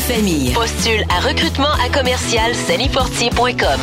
famille. 0.00 0.52
Postule 0.52 1.04
à 1.08 1.20
recrutement 1.20 1.72
à 1.84 1.88
commercial 1.90 2.54
salifortier.com. 2.54 3.80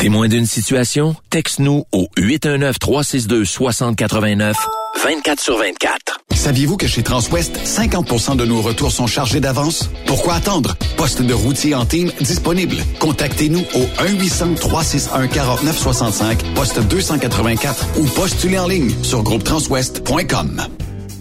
Témoin 0.00 0.28
d'une 0.28 0.46
situation? 0.46 1.16
Texte-nous 1.30 1.84
au 1.92 2.08
819-362-6089, 2.18 4.54
24 5.02 5.40
sur 5.40 5.56
24. 5.58 6.20
Saviez-vous 6.32 6.76
que 6.76 6.86
chez 6.86 7.02
Transwest, 7.02 7.58
50% 7.64 8.36
de 8.36 8.44
nos 8.44 8.60
retours 8.60 8.92
sont 8.92 9.06
chargés 9.06 9.40
d'avance? 9.40 9.88
Pourquoi 10.06 10.34
attendre? 10.34 10.76
Poste 10.96 11.22
de 11.22 11.32
routier 11.32 11.74
en 11.74 11.86
team 11.86 12.12
disponible. 12.20 12.76
Contactez-nous 13.00 13.64
au 13.74 13.86
1-800-361-4965, 14.04 16.52
poste 16.54 16.78
284 16.80 17.86
ou 17.98 18.04
postulez 18.04 18.58
en 18.58 18.68
ligne 18.68 18.92
sur 19.02 19.22
groupetranswest.com. 19.22 20.66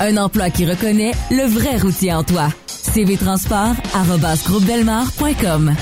Un 0.00 0.16
emploi 0.16 0.50
qui 0.50 0.64
reconnaît 0.64 1.12
le 1.30 1.44
vrai 1.44 1.76
routier 1.76 2.12
en 2.12 2.22
toi. 2.22 2.48
cvtransport.com 2.94 5.74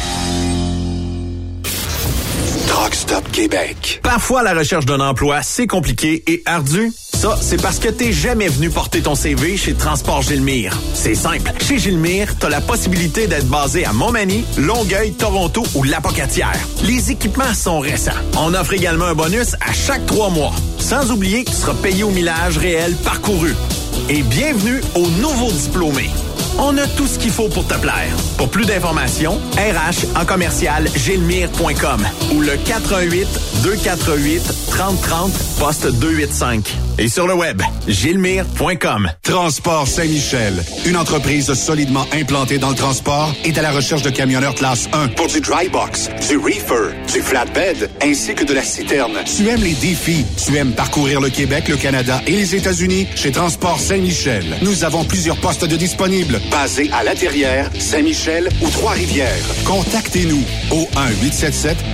Truck 2.66 2.94
Stop 2.94 3.31
Québec. 3.31 4.00
Parfois, 4.03 4.43
la 4.43 4.54
recherche 4.54 4.87
d'un 4.87 5.00
emploi, 5.00 5.43
c'est 5.43 5.66
compliqué 5.66 6.22
et 6.27 6.43
ardu. 6.47 6.93
Ça, 7.15 7.37
c'est 7.41 7.60
parce 7.60 7.78
que 7.78 7.88
t'es 7.88 8.12
jamais 8.12 8.49
venu 8.49 8.71
porter 8.71 9.00
ton 9.00 9.15
CV 9.15 9.56
chez 9.56 9.75
Transport 9.75 10.22
Gilmire. 10.22 10.77
C'est 10.94 11.15
simple. 11.15 11.50
Chez 11.60 11.78
Gilmire, 11.78 12.37
t'as 12.38 12.50
la 12.50 12.60
possibilité 12.60 13.27
d'être 13.27 13.48
basé 13.48 13.84
à 13.84 13.93
Montmagny, 13.93 14.44
Longueuil, 14.59 15.12
Toronto 15.12 15.65
ou 15.75 15.83
Lapocatière. 15.83 16.59
Les 16.84 17.10
équipements 17.10 17.54
sont 17.54 17.81
récents. 17.81 18.12
On 18.38 18.54
offre 18.54 18.75
également 18.75 19.06
un 19.06 19.15
bonus 19.15 19.54
à 19.66 19.72
chaque 19.72 20.04
trois 20.06 20.31
mois. 20.31 20.53
Sans 20.78 21.10
oublier 21.10 21.44
que 21.44 21.50
tu 21.50 21.56
seras 21.56 21.75
payé 21.75 22.04
au 22.04 22.10
millage 22.10 22.59
réel 22.59 22.94
parcouru. 23.04 23.53
Et 24.08 24.22
bienvenue 24.22 24.80
aux 24.94 25.08
nouveaux 25.20 25.50
diplômés. 25.50 26.10
On 26.58 26.76
a 26.78 26.86
tout 26.86 27.06
ce 27.06 27.18
qu'il 27.18 27.30
faut 27.30 27.48
pour 27.48 27.66
te 27.66 27.74
plaire. 27.74 28.14
Pour 28.38 28.48
plus 28.48 28.64
d'informations, 28.64 29.38
RH 29.56 30.18
en 30.18 30.24
commercial 30.24 30.86
gilmire.com 30.94 32.06
ou 32.34 32.40
le 32.40 32.56
418 32.64 33.28
248 33.62 34.42
3030 34.70 35.32
poste 35.58 35.86
285. 35.86 36.76
Et 36.98 37.08
sur 37.08 37.26
le 37.26 37.34
web, 37.34 37.60
gilmire.com. 37.86 39.10
Transport 39.22 39.86
Saint-Michel, 39.86 40.54
une 40.86 40.96
entreprise 40.96 41.52
solidement 41.52 42.06
implantée 42.12 42.56
dans 42.56 42.70
le 42.70 42.74
transport, 42.74 43.34
est 43.44 43.58
à 43.58 43.62
la 43.62 43.70
recherche 43.70 44.02
de 44.02 44.08
camionneurs 44.08 44.54
classe 44.54 44.88
1 44.94 45.08
pour 45.08 45.26
du 45.26 45.40
dry 45.40 45.68
box, 45.68 46.08
du 46.28 46.38
reefer, 46.38 46.94
du 47.12 47.20
flatbed, 47.20 47.90
ainsi 48.02 48.34
que 48.34 48.44
de 48.44 48.54
la 48.54 48.62
citerne. 48.62 49.12
Tu 49.24 49.46
aimes 49.48 49.62
les 49.62 49.74
défis, 49.74 50.24
tu 50.42 50.56
aimes 50.56 50.72
parcourir 50.72 51.20
le 51.20 51.28
Québec, 51.28 51.68
le 51.68 51.76
Canada 51.76 52.22
et 52.26 52.32
les 52.32 52.54
États-Unis 52.54 53.06
chez 53.14 53.30
Transport 53.30 53.78
Saint-Michel. 53.78 54.56
Nous 54.62 54.84
avons 54.84 55.04
plusieurs 55.04 55.36
postes 55.36 55.66
de 55.66 55.76
disponibles, 55.76 56.40
basés 56.50 56.90
à 56.92 57.02
La 57.02 57.14
Terrière, 57.14 57.70
Saint-Michel 57.78 58.48
ou 58.62 58.68
Trois-Rivières. 58.68 59.44
Contactez-nous 59.64 60.42
au 60.70 60.88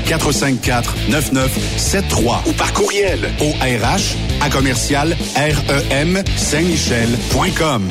1-877-454-9973 0.06 2.46
ou 2.46 2.52
par 2.52 2.72
courriel 2.72 3.30
au 3.41 3.50
RH 3.50 4.16
à 4.41 4.50
commercial 4.50 5.16
REM 5.36 6.22
Saint-Michel.com. 6.36 7.88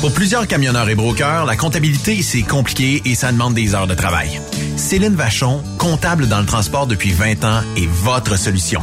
Pour 0.00 0.12
plusieurs 0.12 0.46
camionneurs 0.46 0.88
et 0.88 0.94
brokers, 0.94 1.46
la 1.46 1.56
comptabilité, 1.56 2.22
c'est 2.22 2.42
compliqué 2.42 3.02
et 3.04 3.14
ça 3.14 3.32
demande 3.32 3.54
des 3.54 3.74
heures 3.74 3.86
de 3.86 3.94
travail. 3.94 4.40
Céline 4.76 5.14
Vachon, 5.14 5.62
comptable 5.78 6.28
dans 6.28 6.40
le 6.40 6.46
transport 6.46 6.86
depuis 6.86 7.12
20 7.12 7.44
ans, 7.44 7.62
est 7.76 7.88
votre 7.88 8.38
solution. 8.38 8.82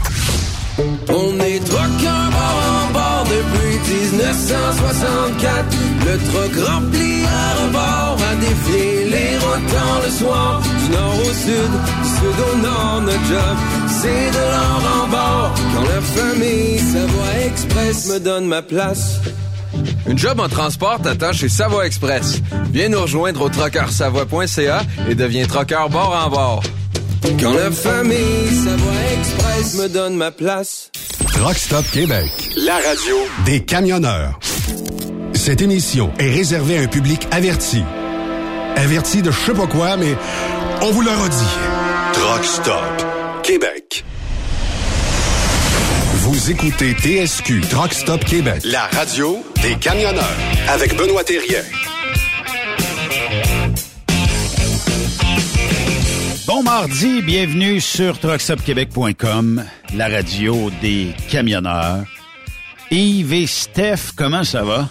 On 1.10 1.40
est 1.40 1.60
truckers 1.60 2.31
bord 2.31 2.62
en 2.68 2.92
bord 2.94 3.24
depuis 3.25 3.78
1964. 4.12 5.66
Le 6.06 6.18
truck 6.31 6.54
rempli 6.68 7.24
à 7.25 7.56
rebord 7.63 8.18
a 8.30 8.36
défié 8.36 9.06
les 9.10 9.38
routes 9.38 9.72
le 10.04 10.10
soir. 10.12 10.62
Du 10.62 10.90
nord 10.92 11.16
au 11.19 11.34
sud, 11.34 11.72
du 12.02 12.10
sud 12.10 12.36
au 12.52 12.56
nord, 12.58 13.02
notre 13.02 13.25
job, 13.28 13.58
c'est 14.01 14.31
de 14.31 14.44
l'or 14.51 15.03
en 15.03 15.07
bord. 15.07 15.53
Quand 15.75 15.83
la 15.83 16.01
famille 16.01 16.80
Savoie 16.80 17.45
Express 17.45 18.07
me 18.07 18.19
donne 18.19 18.45
ma 18.45 18.62
place. 18.62 19.19
Une 20.07 20.18
job 20.18 20.39
en 20.39 20.50
transport 20.50 21.00
t'attend 21.01 21.33
chez 21.33 21.50
Savoie 21.50 21.86
Express. 21.86 22.42
Viens 22.71 22.89
nous 22.89 23.01
rejoindre 23.01 23.42
au 23.42 23.50
trockeursavoie.ca 23.50 24.81
et 25.09 25.15
deviens 25.15 25.45
trockeur 25.45 25.89
bord 25.89 26.13
en 26.25 26.30
bord. 26.30 26.63
Quand 27.39 27.53
la 27.53 27.69
famille 27.71 28.50
Savoie 28.63 28.92
Express 29.19 29.75
me 29.81 29.88
donne 29.88 30.15
ma 30.15 30.31
place. 30.31 30.92
Truck 31.33 31.57
Stop 31.57 31.86
Québec, 31.92 32.30
la 32.57 32.75
radio 32.75 33.15
des 33.45 33.59
camionneurs. 33.62 34.39
Cette 35.33 35.62
émission 35.62 36.12
est 36.19 36.30
réservée 36.30 36.80
à 36.80 36.81
un 36.81 36.88
public 36.88 37.27
averti. 37.31 37.83
Averti 38.75 39.21
de 39.21 39.31
je 39.31 39.39
sais 39.39 39.53
pas 39.53 39.68
quoi, 39.68 39.98
mais 39.98 40.15
on 40.81 40.92
vous 40.92 41.01
le 41.01 41.12
redit. 41.12 41.57
Truck 42.13 42.44
Stop 42.44 43.11
Québec. 43.51 44.06
Vous 46.19 46.51
écoutez 46.51 46.94
TSQ 46.94 47.59
Truck 47.69 47.94
Stop 47.94 48.24
Québec, 48.24 48.62
la 48.63 48.83
radio 48.88 49.44
des 49.62 49.75
camionneurs 49.75 50.38
avec 50.69 50.95
Benoît 50.95 51.25
Thérien. 51.25 51.59
Bon 56.48 56.63
mardi, 56.63 57.21
bienvenue 57.21 57.81
sur 57.81 58.18
truckstopquebec.com, 58.19 59.65
la 59.98 60.07
radio 60.07 60.71
des 60.81 61.07
camionneurs. 61.30 62.06
Yves 62.89 63.33
et 63.33 63.48
Steph, 63.48 64.13
comment 64.15 64.45
ça 64.45 64.63
va? 64.63 64.88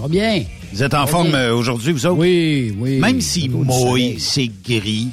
Va 0.00 0.08
bien. 0.08 0.42
Vous 0.72 0.82
êtes 0.82 0.94
en 0.94 1.06
forme 1.06 1.36
euh, 1.36 1.54
aujourd'hui, 1.54 1.92
vous 1.92 2.06
autres? 2.06 2.18
Oui, 2.18 2.74
oui. 2.76 2.98
Même 2.98 3.20
si 3.20 3.48
mouille, 3.48 4.18
c'est 4.18 4.50
gris. 4.66 5.10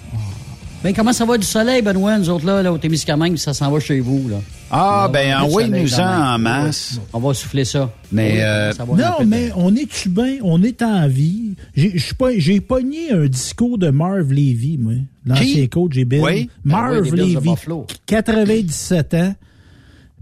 Ben, 0.84 0.94
comment 0.94 1.12
ça 1.12 1.26
va 1.26 1.38
du 1.38 1.46
soleil, 1.46 1.82
Benoît, 1.82 2.18
nous 2.20 2.30
autres, 2.30 2.46
là, 2.46 2.62
là 2.62 2.72
au 2.72 2.78
Témiscamingue, 2.78 3.36
ça 3.38 3.54
s'en 3.54 3.72
va 3.72 3.80
chez 3.80 4.00
vous, 4.00 4.30
là. 4.30 4.38
Ah, 4.70 5.10
ben, 5.12 5.28
du 5.40 5.46
envoyez-nous 5.46 5.88
soleil 5.88 6.08
en 6.08 6.38
masse. 6.38 7.00
On 7.14 7.20
va 7.20 7.34
souffler 7.34 7.66
ça. 7.66 7.92
Mais, 8.12 8.34
Oui, 8.34 8.42
euh, 8.42 8.72
ça 8.74 8.86
va 8.86 8.94
un 8.94 8.98
Non, 8.98 9.26
mais 9.26 9.50
on 9.56 9.76
est-tu 9.76 10.10
bien? 10.10 10.38
On 10.44 10.62
est 10.62 10.82
en 10.84 11.08
vie. 11.08 11.56
J'ai 11.76 11.98
je 11.98 12.04
suis 12.06 12.14
pas- 12.16 12.38
j'ai 12.38 12.62
pogné 12.62 13.12
un 13.12 13.26
discours 13.26 13.78
de 13.80 13.90
Marv 13.90 14.30
Levy, 14.32 14.78
moi. 14.78 14.94
L'ancien 15.26 15.66
coach 15.68 15.96
des 15.96 16.06
Bills. 16.06 16.22
Oui. 16.24 16.50
Marv 16.64 17.02
Ben 17.02 17.12
oui, 17.12 17.20
Levy, 17.34 17.50
Buffalo. 17.50 17.88
97 18.06 19.14
ans. 19.16 19.36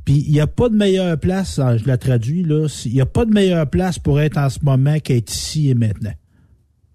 Puis 0.06 0.24
il 0.28 0.34
n'y 0.34 0.40
a 0.40 0.48
pas 0.48 0.69
de 0.69 0.75
meilleure 0.75 1.18
place, 1.19 1.60
ah, 1.60 1.75
je 1.78 1.86
la 1.86 1.98
traduis, 1.98 2.44
là. 2.44 2.68
Il 2.86 2.94
n'y 2.94 3.01
a 3.01 3.06
pas 3.08 3.25
de 3.25 3.31
meilleure 3.31 3.68
place 3.69 4.00
pour 4.00 4.22
être 4.22 4.38
en 4.38 4.50
ce 4.50 4.60
moment 4.62 5.00
qu'être 5.00 5.31
ici 5.34 5.69
et 5.69 5.74
maintenant. 5.74 6.13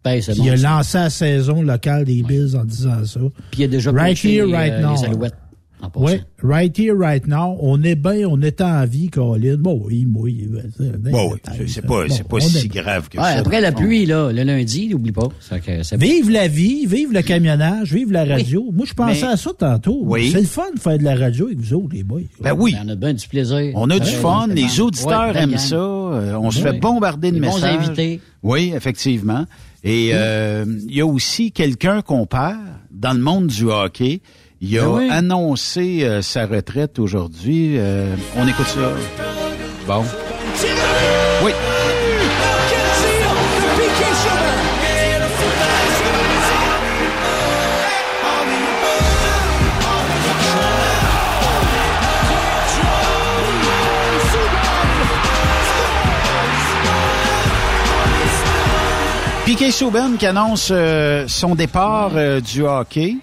Ben, 0.05 0.21
il 0.27 0.35
bon, 0.39 0.49
a 0.51 0.57
ça. 0.57 0.77
lancé 0.77 0.99
la 0.99 1.11
saison 1.11 1.63
locale 1.63 2.05
des 2.05 2.23
Bills 2.23 2.57
en 2.57 2.65
disant 2.65 3.05
ça. 3.05 3.21
Puis 3.51 3.61
il 3.61 3.65
a 3.65 3.69
déjà 3.69 3.91
Right 3.93 4.23
here, 4.25 4.47
les, 4.47 4.53
right 4.55 4.73
euh, 4.75 4.81
now. 4.83 4.95
les 4.95 5.05
Alouettes. 5.05 5.35
En 5.83 5.89
passant. 5.89 6.05
Oui, 6.05 6.21
right 6.43 6.79
here, 6.79 6.95
right 6.95 7.27
now. 7.27 7.57
On 7.61 7.83
est 7.83 7.95
bien, 7.95 8.29
on 8.29 8.41
est 8.43 8.61
en 8.61 8.85
vie, 8.85 9.09
Colin. 9.09 9.57
Bon, 9.59 9.81
oui, 9.87 10.07
oui. 10.15 10.47
Bon, 10.79 11.33
oui, 11.33 11.39
c'est- 11.67 11.81
pas, 11.87 12.05
c'est 12.11 12.29
pas 12.29 12.41
si 12.41 12.69
grave 12.69 13.09
que 13.09 13.17
Ouais, 13.17 13.25
ça. 13.25 13.39
après 13.39 13.63
la 13.63 13.73
pluie, 13.73 14.05
là, 14.05 14.31
le 14.31 14.43
lundi, 14.43 14.89
n'oublie 14.89 15.13
pas. 15.13 15.29
Que 15.51 15.97
bon. 15.97 15.99
Vive 16.05 16.31
la 16.31 16.49
vie, 16.49 16.85
vive 16.85 17.13
le 17.13 17.23
camionnage, 17.23 17.95
vive 17.95 18.13
la 18.13 18.25
radio. 18.27 18.71
Moi, 18.75 18.85
je 18.87 18.93
pensais 18.93 19.23
Mais- 19.27 19.33
à 19.33 19.37
ça 19.39 19.51
tantôt. 19.59 20.01
Oui. 20.03 20.31
C'est 20.33 20.41
le 20.41 20.47
fun 20.47 20.65
de 20.75 20.81
faire 20.81 20.99
de 20.99 21.05
la 21.05 21.15
radio 21.15 21.47
avec 21.47 21.59
vous 21.61 21.73
autres, 21.75 21.95
les 21.95 22.03
boys. 22.05 22.21
Ben 22.43 22.53
oui. 22.59 22.75
On 22.85 22.89
a 22.89 22.95
bien 22.95 23.15
du 23.15 23.27
plaisir. 23.27 23.73
On 23.75 23.89
a 23.89 23.99
du 23.99 24.05
Ouais, 24.05 24.13
fun, 24.17 24.49
les 24.49 24.67
bon. 24.79 24.85
auditeurs 24.85 25.35
Ouais, 25.35 25.43
aiment 25.43 25.57
ça, 25.59 25.77
euh, 25.77 26.35
on 26.39 26.51
se 26.51 26.59
Oui. 26.59 26.65
fait 26.65 26.79
bombarder 26.79 27.31
de 27.31 27.37
Des 27.39 27.47
bons 27.47 27.55
messages. 27.55 27.87
invités. 27.89 28.21
Oui, 28.43 28.73
effectivement. 28.77 29.47
Et 29.83 30.11
euh, 30.13 30.65
il 30.89 30.95
y 30.95 31.01
a 31.01 31.07
aussi 31.07 31.53
quelqu'un 31.53 32.03
qu'on 32.03 32.27
perd 32.27 32.59
dans 32.91 33.13
le 33.13 33.21
monde 33.21 33.47
du 33.47 33.65
hockey. 33.65 34.21
Il 34.61 34.79
a 34.79 34.83
Ben 34.83 34.89
oui. 34.91 35.09
annoncé 35.11 36.01
euh, 36.03 36.21
sa 36.21 36.47
retraite 36.47 36.99
aujourd'hui. 36.99 37.77
Euh, 37.79 38.15
on 38.37 38.47
écoute 38.47 38.67
ça. 38.67 38.93
Bon. 39.87 40.05
Oui. 41.43 41.53
Piquet 59.61 59.73
Souben 59.73 60.17
qui 60.17 60.25
annonce 60.25 60.71
euh, 60.73 61.29
son 61.29 61.55
départ 61.55 62.13
euh, 62.15 62.41
du 62.41 62.63
hockey. 62.63 63.17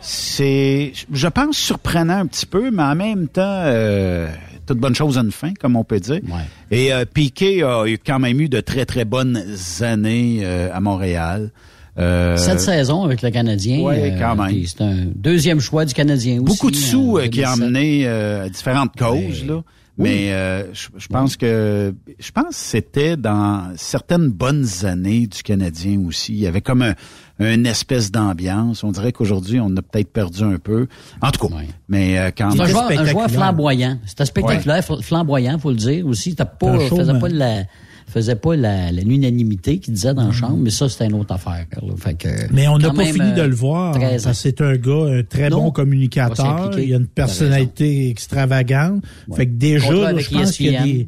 C'est, 0.00 0.94
je 1.12 1.28
pense, 1.28 1.58
surprenant 1.58 2.16
un 2.16 2.26
petit 2.26 2.46
peu, 2.46 2.70
mais 2.70 2.82
en 2.82 2.94
même 2.94 3.28
temps, 3.28 3.42
euh, 3.42 4.26
toute 4.64 4.78
bonne 4.78 4.94
chose 4.94 5.18
a 5.18 5.20
une 5.20 5.32
fin, 5.32 5.52
comme 5.52 5.76
on 5.76 5.84
peut 5.84 6.00
dire. 6.00 6.22
Et 6.70 6.92
Piquet 7.12 7.62
a 7.62 7.84
eu 7.84 7.98
quand 7.98 8.18
même 8.18 8.40
eu 8.40 8.48
de 8.48 8.60
très, 8.60 8.86
très 8.86 9.04
bonnes 9.04 9.38
années 9.82 10.42
à 10.72 10.80
Montréal. 10.80 11.50
Cette 11.94 12.60
saison 12.60 13.04
avec 13.04 13.20
le 13.20 13.30
Canadien. 13.30 13.80
Ouais, 13.80 14.16
quand 14.18 14.36
même. 14.36 14.64
C'est 14.66 14.80
un 14.80 15.04
deuxième 15.14 15.60
choix 15.60 15.84
du 15.84 15.92
Canadien 15.92 16.36
aussi. 16.36 16.44
beaucoup 16.44 16.70
de 16.70 16.76
sous 16.76 17.18
qui 17.30 17.44
a 17.44 17.54
2017. 17.54 17.62
amené 17.62 18.06
euh, 18.06 18.46
à 18.46 18.48
différentes 18.48 18.96
causes 18.96 19.44
là. 19.46 19.62
Oui. 19.96 20.10
Mais 20.10 20.32
euh, 20.32 20.74
je, 20.74 20.88
je 20.96 21.06
pense 21.06 21.36
que 21.36 21.94
je 22.18 22.30
pense 22.32 22.48
que 22.48 22.54
c'était 22.54 23.16
dans 23.16 23.72
certaines 23.76 24.28
bonnes 24.28 24.66
années 24.82 25.28
du 25.28 25.42
Canadien 25.44 26.00
aussi. 26.06 26.32
Il 26.32 26.40
y 26.40 26.46
avait 26.48 26.62
comme 26.62 26.82
un, 26.82 26.94
une 27.38 27.64
espèce 27.66 28.10
d'ambiance. 28.10 28.82
On 28.82 28.90
dirait 28.90 29.12
qu'aujourd'hui 29.12 29.60
on 29.60 29.70
a 29.76 29.82
peut-être 29.82 30.12
perdu 30.12 30.42
un 30.42 30.58
peu. 30.58 30.88
En 31.22 31.30
tout 31.30 31.46
cas, 31.46 31.54
mais 31.88 32.18
euh, 32.18 32.30
quand 32.36 32.50
un 32.50 32.54
même. 32.56 32.66
joueur, 32.66 32.90
un 32.90 33.04
joueur 33.04 33.30
flamboyant. 33.30 33.98
C'était 34.04 34.24
spectaculaire, 34.24 34.80
fl- 34.80 35.00
flamboyant, 35.02 35.58
faut 35.60 35.70
le 35.70 35.76
dire 35.76 36.04
aussi. 36.06 36.30
C'était 36.30 36.44
pas, 36.44 36.70
Un 36.72 36.78
faisait 36.88 37.18
pas 37.20 37.28
la, 37.28 37.62
faisait 38.06 38.36
pas 38.36 38.54
la, 38.56 38.92
la- 38.92 39.02
l'unanimité 39.02 39.78
qu'il 39.78 39.94
disait 39.94 40.14
dans 40.14 40.26
la 40.26 40.32
chambre, 40.32 40.58
mais 40.58 40.70
ça, 40.70 40.88
c'était 40.88 41.06
une 41.06 41.14
autre 41.14 41.34
affaire. 41.34 41.66
là. 41.82 41.92
Fait 41.96 42.14
que, 42.14 42.28
Mais 42.52 42.68
on 42.68 42.78
n'a 42.78 42.90
pas 42.92 43.04
fini 43.04 43.30
euh, 43.30 43.34
de 43.34 43.42
le 43.42 43.54
voir. 43.54 43.94
13 43.94 44.10
parce 44.10 44.26
ans. 44.26 44.30
que 44.30 44.36
c'est 44.36 44.60
un 44.60 44.76
gars, 44.76 45.18
un 45.18 45.22
très 45.22 45.50
Non. 45.50 45.64
bon 45.64 45.70
communicateur. 45.70 46.78
Il 46.78 46.92
a 46.92 46.96
une 46.96 47.06
personnalité 47.06 48.08
extravagante. 48.10 49.02
Fait 49.34 49.46
que 49.46 49.52
déjà, 49.52 50.12
là, 50.12 50.18
je 50.18 50.30
pense 50.30 50.52
qu'il 50.52 50.72
y 50.72 50.76
a 50.76 50.82
des, 50.84 51.06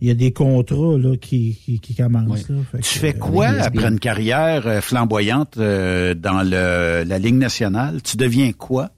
il 0.00 0.08
y 0.08 0.10
a 0.10 0.14
des 0.14 0.32
contrats 0.32 0.96
là, 0.98 1.16
qui, 1.16 1.58
qui, 1.64 1.80
qui 1.80 1.94
commencent. 1.94 2.48
Là. 2.48 2.56
Fait 2.72 2.78
Tu 2.78 2.94
que, 2.94 2.98
fais 3.00 3.14
euh, 3.14 3.18
quoi 3.18 3.46
après 3.48 3.86
une 3.88 3.98
carrière 3.98 4.66
euh, 4.66 4.80
flamboyante 4.80 5.56
euh, 5.58 6.14
dans 6.14 6.42
le, 6.42 7.04
la 7.06 7.18
Ligue 7.18 7.34
nationale? 7.34 8.00
Tu 8.02 8.16
deviens 8.16 8.52
quoi? 8.52 8.90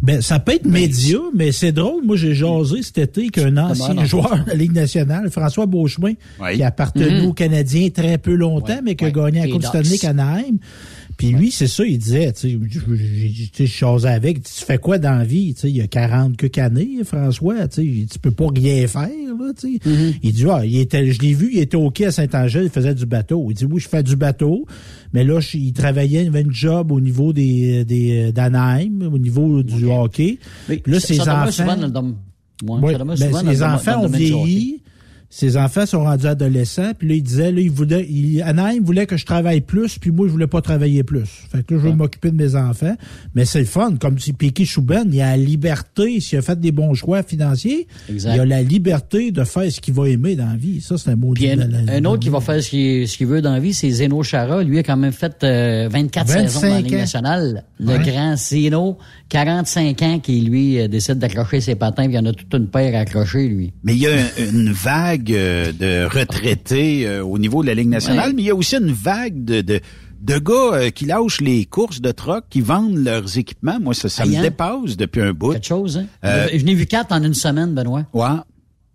Ben, 0.00 0.22
ça 0.22 0.38
peut 0.38 0.52
être 0.54 0.64
média, 0.66 1.18
mais 1.34 1.50
c'est 1.50 1.72
drôle. 1.72 2.04
Moi, 2.04 2.16
j'ai 2.16 2.32
jasé 2.34 2.82
cet 2.82 2.98
été 2.98 3.28
qu'un 3.30 3.56
ancien 3.56 4.04
joueur 4.04 4.44
de 4.44 4.50
la 4.50 4.54
Ligue 4.54 4.72
nationale, 4.72 5.28
François 5.30 5.66
Beauchemin, 5.66 6.12
qui 6.54 6.62
a 6.62 6.68
appartenu 6.68 7.22
Mhm. 7.22 7.26
aux 7.26 7.32
Canadiens 7.32 7.88
très 7.90 8.16
peu 8.16 8.34
longtemps, 8.34 8.78
mais 8.84 8.94
qui 8.94 9.04
a 9.04 9.10
gagné 9.10 9.40
la 9.40 9.48
Coupe. 9.48 9.64
Stanley 9.64 9.98
qu'Anaheim. 9.98 10.56
Puis 11.18 11.32
lui, 11.32 11.50
c'est 11.50 11.66
ça, 11.66 11.84
il 11.84 11.98
disait, 11.98 12.32
tu 12.32 12.40
sais, 12.48 12.58
je- 12.70 14.06
avec, 14.06 14.42
tu 14.44 14.64
fais 14.64 14.78
quoi 14.78 14.98
dans 14.98 15.18
la 15.18 15.24
vie? 15.24 15.52
Tu 15.52 15.60
sais, 15.62 15.68
il 15.68 15.76
y 15.76 15.80
a 15.80 15.86
40 15.88 16.36
que 16.36 16.60
années, 16.60 16.88
François, 17.04 17.66
tu 17.68 18.00
sais, 18.02 18.06
tu 18.06 18.18
peux 18.20 18.30
pas 18.30 18.46
rien 18.54 18.86
faire, 18.86 19.08
là, 19.08 19.52
tu 19.60 19.78
sais. 19.82 19.88
Mhm. 19.90 20.12
Il 20.22 20.32
dit, 20.32 20.44
ah, 20.48 20.64
il 20.64 20.78
était, 20.78 21.10
je 21.10 21.20
l'ai 21.20 21.34
vu, 21.34 21.50
il 21.52 21.58
était 21.58 21.76
quai 21.90 22.06
à 22.06 22.12
Saint-Angèle, 22.12 22.64
il 22.64 22.70
faisait 22.70 22.94
du 22.94 23.04
bateau. 23.04 23.46
Il 23.50 23.54
dit, 23.54 23.64
oui, 23.64 23.80
je 23.80 23.88
fais 23.88 24.02
du 24.04 24.14
bateau, 24.14 24.64
mais 25.12 25.24
là, 25.24 25.40
je- 25.40 25.58
il 25.58 25.72
travaillait, 25.72 26.22
il 26.22 26.28
avait 26.28 26.42
une 26.42 26.52
job 26.52 26.92
au 26.92 27.00
niveau 27.00 27.32
des, 27.32 27.84
des, 27.84 28.30
d'Anaheim, 28.30 29.10
au 29.12 29.18
niveau 29.18 29.62
du 29.64 29.86
hockey. 29.86 30.38
Puis 30.68 30.80
là, 30.86 31.00
ses 31.00 31.20
enfants. 31.20 31.50
souvent 31.50 31.76
dans 31.76 31.86
le 31.86 31.92
dom- 31.92 32.16
ouais, 32.62 32.92
demeure 32.96 33.16
ben, 33.16 33.26
souvent 33.26 33.42
les 33.50 33.62
enfants 33.64 33.92
dans 33.96 34.02
le 34.02 34.08
ont 34.08 34.44
vieilli. 34.44 34.82
Ses 35.30 35.58
enfants 35.58 35.84
sont 35.84 36.04
rendus 36.04 36.26
adolescents. 36.26 36.92
Puis 36.98 37.06
là, 37.08 37.14
il 37.14 37.22
disait, 37.22 37.52
là, 37.52 37.60
il 37.60 37.70
voulait, 37.70 38.06
il, 38.08 38.40
Anaheim 38.42 38.82
voulait 38.82 39.04
que 39.06 39.18
je 39.18 39.26
travaille 39.26 39.60
plus, 39.60 39.98
puis 39.98 40.10
moi, 40.10 40.26
je 40.26 40.32
voulais 40.32 40.46
pas 40.46 40.62
travailler 40.62 41.02
plus. 41.02 41.26
Fait 41.52 41.62
que 41.66 41.74
là, 41.74 41.80
je 41.82 41.88
veux 41.88 41.94
m'occuper 41.94 42.30
de 42.30 42.36
mes 42.36 42.54
enfants. 42.54 42.96
Mais 43.34 43.44
c'est 43.44 43.58
le 43.60 43.66
fun. 43.66 43.94
Comme 44.00 44.18
si 44.18 44.32
Piquet 44.32 44.64
Chouben, 44.64 45.10
il 45.12 45.20
a 45.20 45.30
la 45.30 45.36
liberté, 45.36 46.18
s'il 46.20 46.38
a 46.38 46.42
fait 46.42 46.58
des 46.58 46.72
bons 46.72 46.94
choix 46.94 47.22
financiers, 47.22 47.86
Exact. 48.08 48.34
il 48.36 48.40
a 48.40 48.44
la 48.46 48.62
liberté 48.62 49.30
de 49.30 49.44
faire 49.44 49.70
ce 49.70 49.80
qu'il 49.82 49.92
va 49.92 50.08
aimer 50.08 50.34
dans 50.34 50.46
la 50.46 50.56
vie. 50.56 50.80
Ça, 50.80 50.96
c'est 50.96 51.10
un 51.10 51.16
mot 51.16 51.34
un, 51.38 51.88
un 51.88 52.04
autre 52.06 52.20
qui 52.20 52.30
va 52.30 52.40
faire 52.40 52.62
ce 52.62 52.70
qu'il 53.16 53.26
veut 53.26 53.42
dans 53.42 53.52
la 53.52 53.60
vie, 53.60 53.74
c'est 53.74 53.90
Zeno 53.90 54.22
Chara. 54.22 54.62
Lui 54.64 54.78
a 54.78 54.82
quand 54.82 54.96
même 54.96 55.12
fait 55.12 55.44
euh, 55.44 55.88
24 55.92 56.26
saisons 56.28 56.60
dans 56.60 56.66
la 56.68 56.72
25 56.76 56.84
Ligue 56.84 56.94
ans. 56.94 56.98
nationale. 56.98 57.64
Le 57.78 57.86
Ouais. 57.86 57.98
grand 58.02 58.34
Zeno, 58.36 58.98
45 59.28 60.02
ans, 60.02 60.18
qui 60.20 60.40
lui 60.40 60.78
euh, 60.80 60.88
décide 60.88 61.18
d'accrocher 61.18 61.60
ses 61.60 61.74
patins, 61.74 62.04
puis 62.04 62.12
il 62.12 62.16
y 62.16 62.18
en 62.18 62.26
a 62.26 62.32
toute 62.32 62.52
une 62.54 62.68
paire 62.68 62.94
à 62.96 63.00
accrocher, 63.00 63.48
lui. 63.48 63.72
Mais 63.82 63.92
il 63.94 63.98
y 64.00 64.06
a 64.06 64.16
une 64.38 64.72
vague 64.72 65.32
euh, 65.32 65.72
de 65.72 66.06
retraités 66.06 67.06
euh, 67.06 67.22
au 67.24 67.38
niveau 67.38 67.62
de 67.62 67.68
la 67.68 67.74
Ligue 67.74 67.88
nationale, 67.88 68.28
Ouais. 68.28 68.34
mais 68.34 68.42
il 68.42 68.46
y 68.46 68.50
a 68.50 68.54
aussi 68.54 68.76
une 68.76 68.92
vague 68.92 69.44
de, 69.44 69.60
de, 69.60 69.80
de 70.22 70.38
gars 70.38 70.52
euh, 70.72 70.90
qui 70.90 71.04
lâchent 71.04 71.40
les 71.40 71.64
courses 71.66 72.00
de 72.00 72.10
troc, 72.10 72.44
qui 72.48 72.60
vendent 72.60 72.96
leurs 72.96 73.36
équipements. 73.38 73.78
Moi, 73.80 73.94
ça, 73.94 74.08
ça 74.08 74.24
me 74.24 74.30
Payant. 74.30 74.42
dépasse 74.42 74.96
depuis 74.96 75.20
un 75.20 75.32
bout. 75.32 75.52
Quelque 75.52 75.66
chose, 75.66 75.98
hein? 75.98 76.06
Euh, 76.24 76.48
Je 76.54 76.64
n'ai 76.64 76.74
vu 76.74 76.86
quatre 76.86 77.12
en 77.12 77.22
une 77.22 77.34
semaine, 77.34 77.74
Benoît. 77.74 78.04
Ouais. 78.14 78.26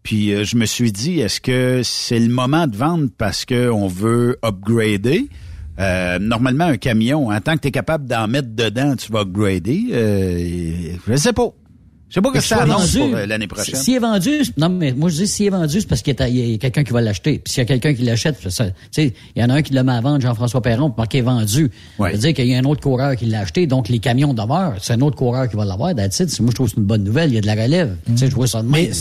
Puis 0.01 0.33
euh, 0.33 0.43
je 0.43 0.57
me 0.57 0.65
suis 0.65 0.91
dit, 0.91 1.19
est-ce 1.21 1.39
que 1.39 1.81
c'est 1.83 2.19
le 2.19 2.27
moment 2.27 2.67
de 2.67 2.75
vendre 2.75 3.07
parce 3.17 3.45
qu'on 3.45 3.87
veut 3.87 4.37
upgrader? 4.43 5.29
Euh, 5.79 6.19
normalement, 6.19 6.65
un 6.65 6.77
camion, 6.77 7.29
en 7.29 7.41
tant 7.41 7.55
que 7.55 7.61
tu 7.61 7.71
capable 7.71 8.05
d'en 8.05 8.27
mettre 8.27 8.49
dedans, 8.49 8.95
tu 8.95 9.11
vas 9.11 9.21
upgrader. 9.21 9.89
Euh, 9.91 10.95
je 11.07 11.15
sais 11.15 11.33
pas. 11.33 11.49
Je 12.13 12.19
sais 12.19 12.21
pas 12.21 12.29
que 12.29 12.39
ça 12.41 12.61
annonce 12.61 12.95
vendu, 12.95 13.09
pour 13.09 13.17
euh, 13.17 13.25
l'année 13.25 13.47
prochaine. 13.47 13.73
S'il 13.75 13.95
est 13.95 13.99
vendu, 13.99 14.29
non, 14.55 14.69
mais 14.69 14.91
moi 14.93 15.09
je 15.09 15.15
dis 15.15 15.27
s'il 15.27 15.47
est 15.47 15.49
vendu, 15.49 15.81
c'est 15.81 15.87
parce 15.87 16.03
qu'il 16.03 16.13
y 16.19 16.53
a- 16.53 16.57
quelqu'un 16.59 16.83
qui 16.83 16.93
va 16.93 17.01
l'acheter. 17.01 17.39
Puis 17.43 17.53
s'il 17.53 17.61
y 17.61 17.63
a 17.63 17.65
quelqu'un 17.65 17.95
qui 17.95 18.03
l'achète, 18.03 18.37
tu 18.39 18.51
sais, 18.51 19.13
il 19.35 19.41
y 19.41 19.43
en 19.43 19.49
a 19.49 19.55
un 19.55 19.61
qui 19.63 19.73
le 19.73 19.81
met 19.81 19.93
à 19.93 19.99
vendre, 20.01 20.21
Jean-François 20.21 20.61
Perron, 20.61 20.89
pour 20.91 20.99
marquer 20.99 21.21
vendu. 21.21 21.71
Ça 21.97 22.09
veut 22.09 22.17
dire 22.19 22.33
qu'il 22.35 22.45
y 22.45 22.53
a 22.53 22.59
un 22.59 22.65
autre 22.65 22.81
coureur 22.81 23.15
qui 23.15 23.25
l'a 23.25 23.39
acheté, 23.39 23.65
donc 23.65 23.89
les 23.89 23.97
camions 23.97 24.35
demeurent. 24.35 24.75
C'est 24.79 24.93
un 24.93 25.01
autre 25.01 25.15
coureur 25.15 25.49
qui 25.49 25.55
va 25.55 25.65
l'avoir. 25.65 25.95
That's 25.95 26.19
it. 26.19 26.39
Moi, 26.39 26.51
je 26.51 26.55
trouve 26.55 26.67
que 26.67 26.75
c'est 26.75 26.81
une 26.81 26.85
bonne 26.85 27.03
nouvelle. 27.03 27.31
Il 27.31 27.35
y 27.35 27.37
a 27.39 27.41
de 27.41 27.47
la 27.47 27.55
relève. 27.55 27.95
Tu 28.05 28.15
sais, 28.17 28.29
je 28.29 28.35
vois 28.35 28.45
ça 28.45 28.61
de. 28.61 28.67
Mais, 28.67 28.91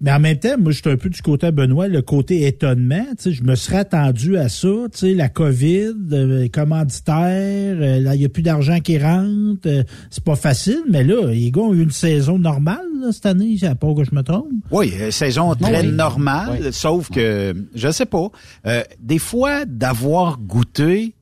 mais 0.00 0.12
en 0.12 0.20
même 0.20 0.38
temps, 0.38 0.56
moi, 0.58 0.72
je 0.72 0.80
suis 0.80 0.90
un 0.90 0.96
peu 0.96 1.10
du 1.10 1.20
côté 1.20 1.48
à 1.48 1.50
Benoît, 1.50 1.86
le 1.86 2.00
côté 2.00 2.46
étonnement. 2.46 3.04
Tu 3.18 3.24
sais, 3.24 3.32
je 3.32 3.42
me 3.42 3.56
serais 3.56 3.78
attendu 3.80 4.38
à 4.38 4.48
ça. 4.48 4.68
Tu 4.90 4.98
sais, 4.98 5.12
la 5.14 5.28
COVID, 5.28 5.92
euh, 6.12 6.40
les 6.40 6.48
commanditaires, 6.48 7.76
euh, 7.80 8.00
là, 8.00 8.14
il 8.14 8.20
n'y 8.20 8.24
a 8.24 8.28
plus 8.30 8.42
d'argent 8.42 8.80
qui 8.80 8.98
rentre. 8.98 9.66
euh, 9.66 9.82
c'est 10.10 10.24
pas 10.24 10.36
facile, 10.36 10.80
mais 10.90 11.04
là, 11.04 11.26
les 11.30 11.50
gars 11.50 11.60
ont 11.60 11.74
eu 11.74 11.82
une 11.82 11.90
saison 11.90 12.38
normale 12.38 12.53
là, 12.60 13.12
cette 13.12 13.26
année, 13.26 13.56
à 13.62 13.74
pas 13.74 13.94
que 13.94 14.04
je 14.04 14.14
me 14.14 14.22
trompe. 14.22 14.48
Oui, 14.70 14.92
euh, 15.00 15.10
saison 15.10 15.54
très 15.54 15.82
oui. 15.82 15.92
normale, 15.92 16.72
sauf 16.72 17.10
que, 17.10 17.54
je 17.74 17.90
sais 17.90 18.06
pas, 18.06 18.28
euh, 18.66 18.82
des 19.00 19.18
fois, 19.18 19.64
d'avoir 19.64 20.38
goûté 20.38 21.14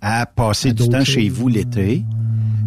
à 0.00 0.26
passer 0.26 0.72
du 0.72 0.88
temps 0.88 1.04
chez 1.04 1.28
vous 1.28 1.48
l'été, 1.48 2.04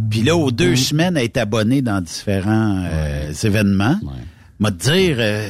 puis 0.10 0.22
là, 0.24 0.36
aux 0.36 0.52
deux 0.52 0.76
semaines, 0.76 1.18
à 1.18 1.24
être 1.24 1.38
abonné 1.38 1.82
dans 1.82 2.02
différents 2.02 2.84
euh, 2.86 3.32
événements, 3.44 4.00
m'a 4.60 4.72
te 4.72 4.92
dire, 4.92 5.18
euh, 5.20 5.50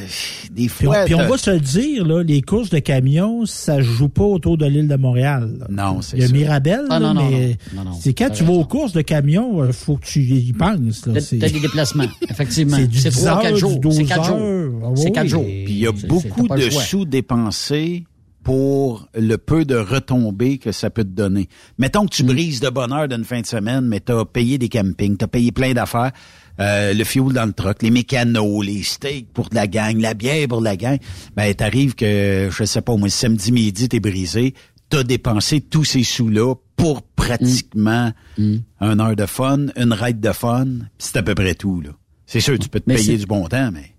des 0.52 0.66
Puis 0.68 0.86
on, 0.86 0.92
fois... 0.92 1.04
puis 1.04 1.14
on 1.14 1.26
va 1.26 1.38
se 1.38 1.50
le 1.50 1.60
dire, 1.60 2.04
là, 2.04 2.22
les 2.22 2.42
courses 2.42 2.68
de 2.70 2.78
camions, 2.78 3.46
ça 3.46 3.76
se 3.76 3.82
joue 3.82 4.08
pas 4.08 4.24
autour 4.24 4.58
de 4.58 4.66
l'île 4.66 4.88
de 4.88 4.96
Montréal. 4.96 5.56
là. 5.60 5.66
Non, 5.70 6.02
c'est 6.02 6.16
Il 6.16 6.20
y 6.20 6.24
a 6.24 6.26
ça. 6.28 6.32
Mirabel, 6.34 6.80
Ah, 6.90 6.98
là, 7.00 7.14
non, 7.14 7.14
non, 7.22 7.30
mais 7.30 7.56
non. 7.74 7.84
Non, 7.84 7.90
non. 7.90 7.96
c'est 8.00 8.12
quand 8.12 8.28
tu 8.30 8.44
vas 8.44 8.52
aux 8.52 8.64
courses 8.64 8.92
de 8.92 9.00
camions, 9.00 9.64
il 9.66 9.72
faut 9.72 9.96
que 9.96 10.04
tu 10.06 10.20
y 10.20 10.52
penses. 10.52 11.06
là. 11.06 11.14
T'as 11.14 11.20
C'est- 11.20 11.38
t'as 11.38 11.48
des 11.48 11.60
déplacements, 11.60 12.04
effectivement. 12.28 12.76
C'est 12.76 12.86
du 12.86 12.98
C'est 12.98 13.10
10 13.10 13.16
trois, 13.16 13.28
heures, 13.30 13.40
quatre 13.42 13.54
du 13.54 13.60
jours. 13.60 13.78
12 13.80 13.96
C'est 13.96 14.04
quatre 14.04 14.24
jours. 14.24 14.36
heures. 14.36 14.72
Ah 14.84 14.88
C'est 14.94 15.04
oui. 15.04 15.12
quatre 15.12 15.26
jours. 15.28 15.44
Puis 15.44 15.64
il 15.68 15.78
y 15.78 15.86
a 15.86 15.92
beaucoup 16.06 16.48
de 16.48 16.70
sous 16.70 17.04
dépensés 17.04 18.04
pour 18.48 19.06
le 19.14 19.36
peu 19.36 19.66
de 19.66 19.74
retombées 19.76 20.56
que 20.56 20.72
ça 20.72 20.88
peut 20.88 21.04
te 21.04 21.10
donner. 21.10 21.50
Mettons 21.76 22.06
que 22.06 22.14
tu 22.14 22.22
Mm. 22.24 22.26
brises 22.28 22.60
de 22.60 22.70
bonheur 22.70 23.06
d'une 23.06 23.24
fin 23.26 23.42
de 23.42 23.46
semaine, 23.46 23.84
mais 23.84 24.00
tu 24.00 24.10
as 24.10 24.24
payé 24.24 24.56
des 24.56 24.70
campings, 24.70 25.18
tu 25.18 25.24
as 25.26 25.28
payé 25.28 25.52
plein 25.52 25.74
d'affaires, 25.74 26.12
euh, 26.58 26.94
le 26.94 27.04
fuel 27.04 27.34
dans 27.34 27.44
le 27.44 27.52
truck, 27.52 27.82
les 27.82 27.90
mécanos, 27.90 28.64
les 28.64 28.82
steaks 28.82 29.30
pour 29.34 29.50
de 29.50 29.54
la 29.54 29.66
gang, 29.66 30.00
la 30.00 30.14
bière 30.14 30.48
pour 30.48 30.60
de 30.60 30.64
la 30.64 30.78
gang. 30.78 30.96
Ben, 31.36 31.52
t'arrives 31.54 31.94
que, 31.94 32.48
je 32.50 32.64
sais 32.64 32.80
pas, 32.80 32.96
moi, 32.96 33.10
samedi 33.10 33.52
midi, 33.52 33.86
t'es 33.86 34.00
brisé, 34.00 34.54
t'as 34.88 35.02
dépensé 35.02 35.60
tous 35.60 35.84
ces 35.84 36.02
sous-là 36.02 36.54
pour 36.74 37.02
pratiquement 37.02 38.12
Mm. 38.38 38.56
une 38.80 39.00
heure 39.02 39.14
de 39.16 39.26
fun, 39.26 39.66
une 39.76 39.92
ride 39.92 40.20
de 40.20 40.32
fun, 40.32 40.64
pis 40.64 40.84
c'est 40.96 41.18
à 41.18 41.22
peu 41.22 41.34
près 41.34 41.54
tout, 41.54 41.82
là. 41.82 41.90
C'est 42.24 42.40
sûr, 42.40 42.58
tu 42.58 42.70
peux 42.70 42.80
te 42.80 42.84
Mais 42.88 42.94
payer 42.94 43.18
du 43.18 43.26
bon 43.26 43.46
temps, 43.46 43.68
mais... 43.74 43.92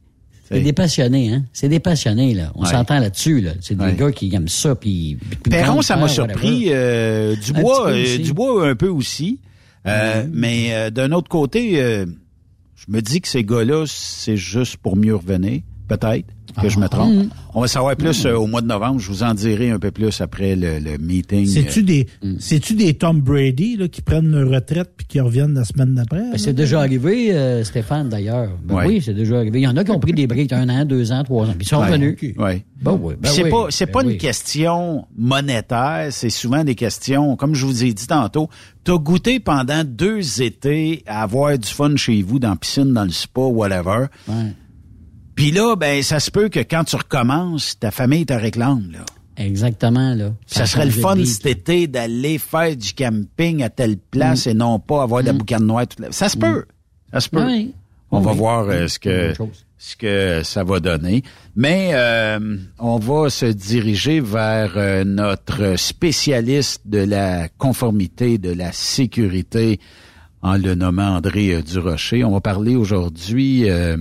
C'est 0.52 0.62
des 0.62 0.74
passionnés, 0.74 1.32
hein? 1.34 1.44
C'est 1.54 1.70
des 1.70 1.80
passionnés, 1.80 2.34
là. 2.34 2.52
On 2.56 2.64
Ouais. 2.64 2.70
s'entend 2.70 3.00
là-dessus, 3.00 3.42
là. 3.42 3.52
C'est 3.62 3.76
des 3.76 3.84
Ouais. 3.86 3.94
gars 3.96 4.12
qui 4.12 4.34
aiment 4.34 4.48
ça, 4.48 4.74
puis... 4.76 5.18
Perron, 5.50 5.82
ça 5.82 5.96
m'a 5.96 6.08
surpris. 6.08 6.66
euh, 6.70 7.36
Un 7.36 7.40
Dubois, 7.40 7.86
peu 7.86 7.92
euh. 7.94 8.18
Dubois 8.18 8.68
un 8.70 8.76
peu 8.76 8.88
aussi. 8.88 9.40
Euh, 9.86 10.26
Mais 10.32 10.74
euh, 10.74 10.90
d'un 10.90 11.12
autre 11.12 11.30
côté, 11.30 11.76
je 11.76 12.86
me 12.92 13.02
dis 13.02 13.22
que 13.22 13.28
ces 13.28 13.44
gars-là, 13.44 13.86
c'est 13.88 14.38
juste 14.38 14.78
pour 14.78 14.96
mieux 14.96 15.16
revenir, 15.16 15.62
peut-être 15.88 16.26
que 16.62 16.70
je 16.70 16.80
me 16.80 16.88
trompe. 16.88 17.14
Mm. 17.14 17.30
On 17.54 17.62
va 17.62 17.68
savoir 17.68 17.96
plus 17.96 18.26
euh, 18.26 18.36
au 18.38 18.48
mois 18.48 18.62
de 18.62 18.68
novembre. 18.68 19.00
Je 19.00 19.08
vous 19.10 19.24
en 19.24 19.34
dirai 19.34 19.72
un 19.72 19.80
peu 19.80 19.92
plus 19.92 20.22
après 20.22 20.56
le, 20.56 20.80
le 20.80 20.98
meeting. 20.98 21.46
C'est-tu 21.48 21.80
euh, 21.80 21.84
des, 21.84 22.08
c'est-tu 22.40 22.74
des 22.76 22.94
Tom 22.94 23.22
Brady 23.22 23.76
là, 23.78 23.88
qui 23.88 24.02
prennent 24.02 24.32
leur 24.32 24.50
retraite 24.50 24.92
puis 24.96 25.08
qui 25.08 25.20
reviennent 25.20 25.54
la 25.56 25.66
semaine 25.66 25.96
d'après? 25.96 26.22
Ben, 26.32 26.38
c'est 26.38 26.54
déjà 26.54 26.80
arrivé, 26.80 27.34
euh, 27.34 27.64
Stéphane, 27.64 28.10
d'ailleurs. 28.10 28.50
Ben 28.64 28.76
Ouais. 28.76 28.86
Oui, 28.88 29.02
c'est 29.04 29.14
déjà 29.14 29.38
arrivé. 29.38 29.60
Il 29.60 29.64
y 29.64 29.68
en 29.68 29.76
a 29.78 29.84
qui 29.84 29.92
ont 29.92 30.00
pris 30.00 30.14
des 30.14 30.28
breaks 30.28 30.54
un 30.54 30.70
an, 30.70 30.86
deux 30.86 31.12
ans, 31.12 31.24
trois 31.24 31.46
ans, 31.48 31.54
puis 31.58 31.66
ils 31.66 31.70
sont 31.70 31.78
Ouais, 31.80 31.88
revenus. 31.88 32.18
Ouais. 32.38 32.64
Ben 32.82 32.98
oui, 33.02 33.16
ben 33.20 33.30
c'est 33.30 33.44
oui, 33.44 33.50
pas 33.50 33.66
c'est 33.72 33.88
ben 33.88 33.92
pas 33.92 34.04
oui. 34.06 34.14
une 34.14 34.18
question 34.18 35.06
monétaire, 35.18 36.08
c'est 36.12 36.30
souvent 36.30 36.64
des 36.64 36.76
questions 36.76 37.36
comme 37.36 37.54
je 37.56 37.66
vous 37.66 37.84
ai 37.84 37.94
dit 37.94 38.08
tantôt, 38.08 38.48
tu 38.86 38.92
as 38.92 38.98
goûté 38.98 39.40
pendant 39.42 39.84
deux 39.84 40.42
étés 40.42 41.04
à 41.06 41.24
avoir 41.24 41.58
du 41.58 41.68
fun 41.68 41.96
chez 41.98 42.22
vous 42.22 42.40
dans 42.40 42.52
la 42.52 42.56
piscine, 42.56 42.94
dans 42.94 43.04
le 43.04 43.12
spa 43.12 43.42
whatever. 43.42 44.06
Puis 45.40 45.52
là 45.52 45.78
ben 45.78 46.04
ça 46.04 46.20
se 46.20 46.32
peut 46.32 46.50
que 46.50 46.60
quand 46.60 46.84
tu 46.84 46.98
recommences, 46.98 47.80
ta 47.80 47.92
famille 47.92 48.26
te 48.26 48.34
réclame 48.34 48.92
là. 48.92 49.06
Exactement, 49.38 50.14
là. 50.14 50.34
Ça 50.46 50.66
serait 50.66 50.84
le 50.84 50.92
fun 50.92 51.24
cet 51.24 51.46
été 51.46 51.88
d'aller 51.88 52.38
faire 52.38 52.76
du 52.76 52.94
camping 52.94 53.64
à 53.64 53.70
telle 53.70 53.96
place 53.96 54.48
et 54.48 54.54
non 54.54 54.80
pas 54.80 55.02
avoir 55.02 55.22
de 55.22 55.28
la 55.28 55.34
boucane 55.34 55.66
noire 55.66 55.88
toute 55.88 56.02
la... 56.02 56.12
Ça 56.12 56.28
se 56.28 56.36
peut. 56.36 56.66
Ça 57.14 57.22
se 57.22 57.30
peut. 57.30 57.46
Oui. 57.46 57.74
On 58.12 58.20
va 58.20 58.34
voir 58.34 58.68
euh, 58.68 58.90
ce 58.90 59.00
que 59.00 59.34
ce 59.78 59.96
que 59.96 60.42
ça 60.44 60.66
va 60.66 60.82
donner. 60.82 61.24
Mais 61.56 61.92
euh, 61.94 62.58
on 62.78 63.00
va 63.00 63.30
se 63.30 63.46
diriger 63.46 64.20
vers 64.20 64.74
euh, 64.76 65.06
notre 65.06 65.78
spécialiste 65.78 66.82
de 66.86 67.00
la 67.00 67.48
conformité, 67.48 68.40
de 68.40 68.52
la 68.52 68.74
sécurité, 68.74 69.80
en 70.42 70.58
le 70.58 70.76
nommant 70.76 71.16
André 71.16 71.54
euh, 71.54 71.62
Durocher. 71.62 72.26
On 72.26 72.32
va 72.32 72.42
parler 72.42 72.76
aujourd'hui 72.76 73.70
euh, 73.70 73.96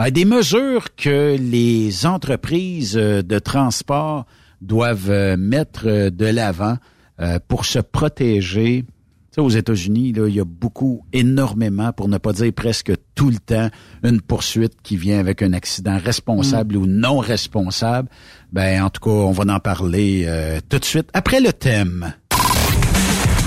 ben, 0.00 0.10
des 0.10 0.24
mesures 0.24 0.96
que 0.96 1.36
les 1.38 2.06
entreprises 2.06 2.96
euh, 2.96 3.20
de 3.20 3.38
transport 3.38 4.24
doivent 4.62 5.10
euh, 5.10 5.36
mettre 5.36 5.82
euh, 5.84 6.08
de 6.08 6.24
l'avant 6.24 6.78
euh, 7.20 7.38
pour 7.46 7.66
se 7.66 7.80
protéger. 7.80 8.86
Tu 8.86 9.34
sais, 9.34 9.42
aux 9.42 9.50
États-Unis, 9.50 10.14
là, 10.14 10.26
il 10.26 10.36
y 10.36 10.40
a 10.40 10.46
beaucoup, 10.46 11.04
énormément, 11.12 11.92
pour 11.92 12.08
ne 12.08 12.16
pas 12.16 12.32
dire 12.32 12.50
presque 12.50 12.92
tout 13.14 13.28
le 13.28 13.36
temps, 13.36 13.68
une 14.02 14.22
poursuite 14.22 14.72
qui 14.82 14.96
vient 14.96 15.18
avec 15.18 15.42
un 15.42 15.52
accident 15.52 15.98
responsable 16.02 16.78
ou 16.78 16.86
non 16.86 17.18
responsable. 17.18 18.08
Ben, 18.54 18.82
en 18.82 18.88
tout 18.88 19.02
cas, 19.02 19.10
on 19.10 19.32
va 19.32 19.54
en 19.54 19.60
parler 19.60 20.24
euh, 20.26 20.60
tout 20.66 20.78
de 20.78 20.84
suite 20.86 21.10
après 21.12 21.40
le 21.40 21.52
thème. 21.52 22.14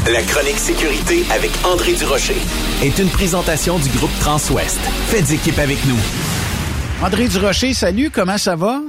La 0.06 0.22
chronique 0.22 0.60
sécurité 0.60 1.24
avec 1.32 1.50
André 1.66 1.96
Durocher 1.96 2.36
est 2.84 3.00
une 3.00 3.10
présentation 3.10 3.80
du 3.80 3.90
groupe 3.90 4.14
Transouest. 4.20 4.80
Faites 5.08 5.32
équipe 5.32 5.58
avec 5.58 5.84
nous. 5.88 6.43
André 7.02 7.28
Durocher, 7.28 7.74
salut, 7.74 8.10
comment 8.10 8.38
ça 8.38 8.56
va? 8.56 8.82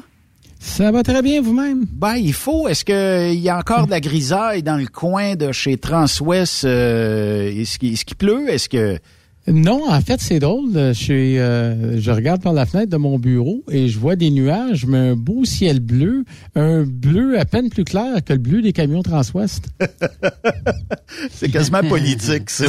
Ça 0.60 0.90
va 0.92 1.02
très 1.02 1.20
bien 1.20 1.42
vous-même? 1.42 1.84
Ben, 1.90 2.14
il 2.14 2.32
faut. 2.32 2.68
Est-ce 2.68 2.84
qu'il 2.84 3.40
y 3.40 3.48
a 3.48 3.58
encore 3.58 3.86
de 3.86 3.90
la 3.90 4.00
grisaille 4.00 4.62
dans 4.62 4.76
le 4.76 4.86
coin 4.86 5.34
de 5.34 5.52
chez 5.52 5.76
Transouest? 5.76 6.64
Euh, 6.64 7.50
est-ce 7.50 7.78
qu'il 7.78 7.92
est-ce 7.92 8.04
qu'il 8.04 8.16
pleut? 8.16 8.48
Est-ce 8.48 8.68
que 8.68 8.98
Non, 9.46 9.90
en 9.90 10.00
fait, 10.00 10.20
c'est 10.20 10.38
drôle. 10.38 10.70
Je, 10.72 10.92
suis, 10.92 11.38
euh, 11.38 12.00
je 12.00 12.10
regarde 12.10 12.42
par 12.42 12.54
la 12.54 12.64
fenêtre 12.64 12.90
de 12.90 12.96
mon 12.96 13.18
bureau 13.18 13.62
et 13.70 13.88
je 13.88 13.98
vois 13.98 14.16
des 14.16 14.30
nuages, 14.30 14.86
mais 14.86 14.96
un 14.96 15.16
beau 15.16 15.44
ciel 15.44 15.80
bleu, 15.80 16.24
un 16.54 16.84
bleu 16.84 17.38
à 17.38 17.44
peine 17.44 17.68
plus 17.68 17.84
clair 17.84 18.24
que 18.24 18.32
le 18.32 18.38
bleu 18.38 18.62
des 18.62 18.72
camions 18.72 19.02
Transwest. 19.02 19.66
c'est 21.30 21.50
quasiment 21.50 21.82
politique, 21.82 22.48
ça. 22.48 22.66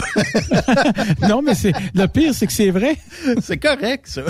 non, 1.30 1.42
mais 1.42 1.56
c'est 1.56 1.74
le 1.94 2.08
pire, 2.08 2.34
c'est 2.34 2.48
que 2.48 2.54
c'est 2.54 2.72
vrai. 2.72 2.98
C'est 3.42 3.58
correct, 3.58 4.08
ça. 4.08 4.24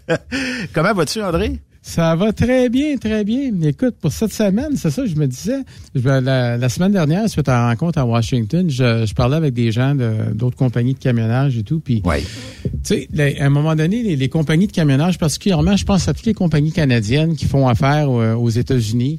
Comment 0.74 0.92
vas-tu, 0.92 1.22
André? 1.22 1.60
Ça 1.82 2.14
va 2.14 2.32
très 2.32 2.68
bien, 2.68 2.98
très 2.98 3.24
bien. 3.24 3.50
Écoute, 3.62 3.96
pour 4.00 4.12
cette 4.12 4.34
semaine, 4.34 4.76
c'est 4.76 4.90
ça, 4.90 5.06
je 5.06 5.14
me 5.14 5.26
disais, 5.26 5.60
la, 5.94 6.68
semaine 6.68 6.92
dernière, 6.92 7.28
suite 7.28 7.48
à 7.48 7.52
la 7.52 7.68
rencontre 7.68 7.98
à 7.98 8.04
Washington, 8.04 8.68
je, 8.68 9.12
parlais 9.14 9.36
avec 9.36 9.54
des 9.54 9.72
gens 9.72 9.96
d'autres 10.34 10.56
compagnies 10.56 10.94
de 10.94 10.98
camionnage 10.98 11.56
et 11.56 11.62
tout. 11.62 11.80
Puis, 11.80 12.02
tu 12.02 12.70
sais, 12.82 13.08
à 13.40 13.46
un 13.46 13.50
moment 13.50 13.74
donné, 13.74 14.14
les, 14.14 14.28
compagnies 14.28 14.66
de 14.66 14.72
camionnage, 14.72 15.18
particulièrement, 15.18 15.76
je 15.76 15.84
pense 15.86 16.06
à 16.06 16.12
toutes 16.12 16.26
les 16.26 16.34
compagnies 16.34 16.72
canadiennes 16.72 17.34
qui 17.34 17.46
font 17.46 17.66
affaire 17.66 18.10
aux 18.10 18.50
États-Unis 18.50 19.18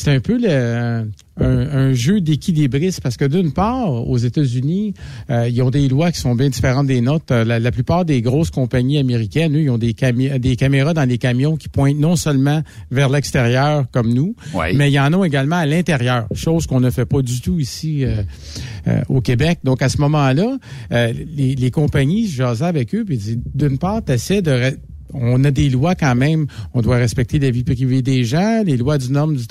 c'est 0.00 0.12
un 0.12 0.20
peu 0.20 0.38
le, 0.38 1.10
un, 1.38 1.92
jeu 1.92 2.20
d'équilibrisme 2.20 3.02
parce 3.02 3.16
que 3.16 3.26
d'une 3.26 3.52
part, 3.52 3.90
aux 4.08 4.16
États-Unis, 4.16 4.94
euh, 5.28 5.48
ils 5.48 5.60
ont 5.62 5.70
des 5.70 5.88
lois 5.88 6.10
qui 6.10 6.20
sont 6.20 6.34
bien 6.34 6.48
différentes 6.48 6.86
des 6.86 7.00
nôtres. 7.00 7.26
Euh, 7.32 7.44
la, 7.44 7.70
plupart 7.70 8.04
des 8.04 8.22
grosses 8.22 8.50
compagnies 8.50 8.98
américaines, 8.98 9.54
eux, 9.56 9.62
ils 9.62 9.70
ont 9.70 9.78
des, 9.78 9.94
des 10.38 10.56
caméras 10.56 10.94
dans 10.94 11.08
les 11.08 11.18
camions 11.18 11.56
qui 11.56 11.68
pointent 11.68 11.98
non 11.98 12.16
seulement 12.16 12.62
vers 12.90 13.10
l'extérieur 13.10 13.84
comme 13.92 14.12
nous, 14.12 14.34
mais 14.74 14.90
il 14.90 14.94
y 14.94 15.00
en 15.00 15.12
a 15.12 15.26
également 15.26 15.56
à 15.56 15.66
l'intérieur, 15.66 16.26
chose 16.32 16.66
qu'on 16.66 16.80
ne 16.80 16.90
fait 16.90 17.06
pas 17.06 17.20
du 17.20 17.40
tout 17.40 17.60
ici 17.60 18.04
euh, 18.04 19.02
au 19.08 19.20
Québec. 19.20 19.58
Donc 19.64 19.82
à 19.82 19.88
ce 19.88 19.98
moment-là, 19.98 20.56
les, 20.90 21.54
les 21.54 21.70
compagnies, 21.70 22.26
je 22.26 22.38
jasais 22.38 22.64
avec 22.64 22.94
eux, 22.94 23.04
puis 23.04 23.38
d'une 23.54 23.78
part, 23.78 24.04
tu 24.04 24.12
essaies 24.12 24.42
de 24.42 24.76
on 25.14 25.42
a 25.44 25.50
des 25.50 25.68
lois 25.68 25.94
quand 25.94 26.14
même. 26.14 26.46
On 26.74 26.80
doit 26.80 26.96
respecter 26.96 27.38
la 27.38 27.50
vie 27.50 27.64
privée 27.64 28.02
des 28.02 28.24
gens, 28.24 28.62
les 28.64 28.76
lois 28.76 28.98
du 28.98 29.10
norme 29.10 29.36
du, 29.36 29.46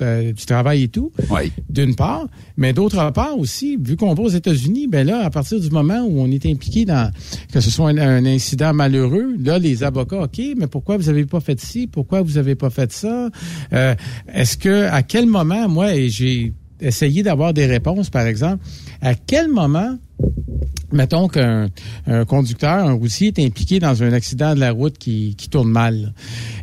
travail 0.46 0.84
et 0.84 0.88
tout. 0.88 1.12
Oui. 1.30 1.52
D'une 1.70 1.96
part. 1.96 2.28
Mais 2.58 2.74
d'autre 2.74 3.12
part 3.12 3.38
aussi, 3.38 3.78
vu 3.82 3.96
qu'on 3.96 4.14
va 4.14 4.24
aux 4.24 4.30
États-Unis, 4.30 4.88
ben 4.88 5.06
là, 5.06 5.24
à 5.24 5.30
partir 5.30 5.60
du 5.60 5.70
moment 5.70 6.02
où 6.02 6.20
on 6.20 6.32
est 6.32 6.46
impliqué 6.46 6.86
dans 6.86 7.12
que 7.52 7.60
ce 7.60 7.70
soit 7.70 7.90
un, 7.90 8.26
incident 8.26 8.74
malheureux, 8.74 9.36
là, 9.40 9.60
les 9.60 9.84
avocats, 9.84 10.24
OK, 10.24 10.42
mais 10.58 10.68
pourquoi 10.68 10.98
vous 10.98 11.10
avez 11.10 11.26
pas 11.26 11.40
fait 11.40 11.60
ci? 11.60 11.88
Pourquoi 11.88 12.22
vous 12.22 12.38
avez 12.38 12.56
pas 12.56 12.70
fait 12.70 12.92
ça? 12.92 13.30
Euh, 13.74 13.96
est-ce 14.34 14.58
que, 14.58 14.88
à 14.88 15.04
quel 15.04 15.26
moment, 15.26 15.68
moi, 15.68 15.96
et 15.96 16.10
j'ai 16.10 16.54
essayé 16.82 17.24
d'avoir 17.24 17.54
des 17.54 17.66
réponses, 17.66 18.10
par 18.10 18.26
exemple, 18.26 18.64
à 19.02 19.16
quel 19.16 19.50
moment 19.50 19.98
mettons 20.92 21.28
qu'un 21.28 21.70
conducteur, 22.28 22.88
un 22.88 22.94
routier 22.94 23.28
est 23.36 23.46
impliqué 23.46 23.80
dans 23.80 24.04
un 24.04 24.14
accident 24.14 24.56
de 24.56 24.60
la 24.60 24.72
route 24.72 24.98
qui, 24.98 25.36
tourne 25.50 25.70
mal. 25.70 26.14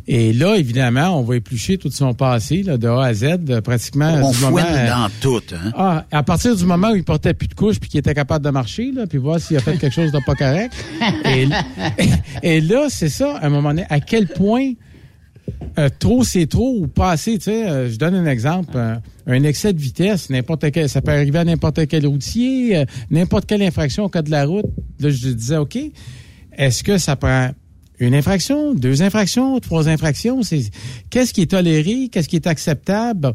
Et 0.07 0.31
là, 0.31 0.55
évidemment, 0.55 1.19
on 1.19 1.23
va 1.23 1.35
éplucher 1.35 1.77
tout 1.77 1.91
son 1.91 2.13
passé, 2.13 2.63
là, 2.63 2.77
de 2.77 2.87
A 2.87 3.05
à 3.05 3.13
Z, 3.13 3.61
pratiquement. 3.63 4.13
On 4.23 4.31
fouine 4.31 4.63
dans 4.87 5.09
tout. 5.19 5.41
Hein? 5.51 5.71
Ah, 5.75 6.05
à 6.11 6.23
partir 6.23 6.55
du 6.55 6.65
moment 6.65 6.91
où 6.91 6.95
il 6.95 7.03
portait 7.03 7.33
plus 7.33 7.47
de 7.47 7.53
couches 7.53 7.79
puis 7.79 7.89
qu'il 7.89 7.99
était 7.99 8.13
capable 8.13 8.45
de 8.45 8.49
marcher, 8.49 8.91
là, 8.93 9.07
puis 9.07 9.17
voir 9.17 9.39
s'il 9.39 9.57
a 9.57 9.59
fait 9.59 9.77
quelque 9.77 9.93
chose 9.93 10.11
de 10.11 10.19
pas 10.25 10.35
correct. 10.35 10.73
et, 11.25 11.47
et 12.43 12.61
là, 12.61 12.87
c'est 12.89 13.09
ça, 13.09 13.37
à 13.37 13.47
un 13.47 13.49
moment 13.49 13.69
donné, 13.69 13.85
à 13.89 13.99
quel 13.99 14.27
point 14.27 14.73
euh, 15.79 15.89
trop, 15.99 16.23
c'est 16.23 16.47
trop 16.47 16.75
ou 16.79 16.87
pas 16.87 17.11
assez. 17.11 17.37
Tu 17.37 17.45
sais, 17.45 17.69
euh, 17.69 17.89
je 17.89 17.97
donne 17.97 18.15
un 18.15 18.25
exemple. 18.25 18.71
Euh, 18.75 18.95
un 19.27 19.43
excès 19.43 19.73
de 19.73 19.79
vitesse, 19.79 20.29
n'importe 20.29 20.71
quel, 20.71 20.89
ça 20.89 21.01
peut 21.01 21.11
arriver 21.11 21.39
à 21.39 21.43
n'importe 21.43 21.85
quel 21.87 22.07
routier, 22.07 22.85
n'importe 23.11 23.45
quelle 23.45 23.61
infraction 23.61 24.05
au 24.05 24.09
cas 24.09 24.21
de 24.21 24.31
la 24.31 24.45
route. 24.45 24.65
Là, 24.99 25.09
je 25.09 25.27
disais, 25.29 25.57
OK, 25.57 25.77
est-ce 26.57 26.81
que 26.81 26.97
ça 26.97 27.17
prend 27.17 27.49
une 27.99 28.15
infraction, 28.15 28.73
deux 28.73 29.01
infractions, 29.03 29.59
trois 29.59 29.89
infractions? 29.89 30.39
Qu'est-ce 31.09 31.33
qui 31.33 31.41
est 31.41 31.51
toléré? 31.51 32.07
Qu'est-ce 32.09 32.29
qui 32.29 32.37
est 32.37 32.47
acceptable? 32.47 33.33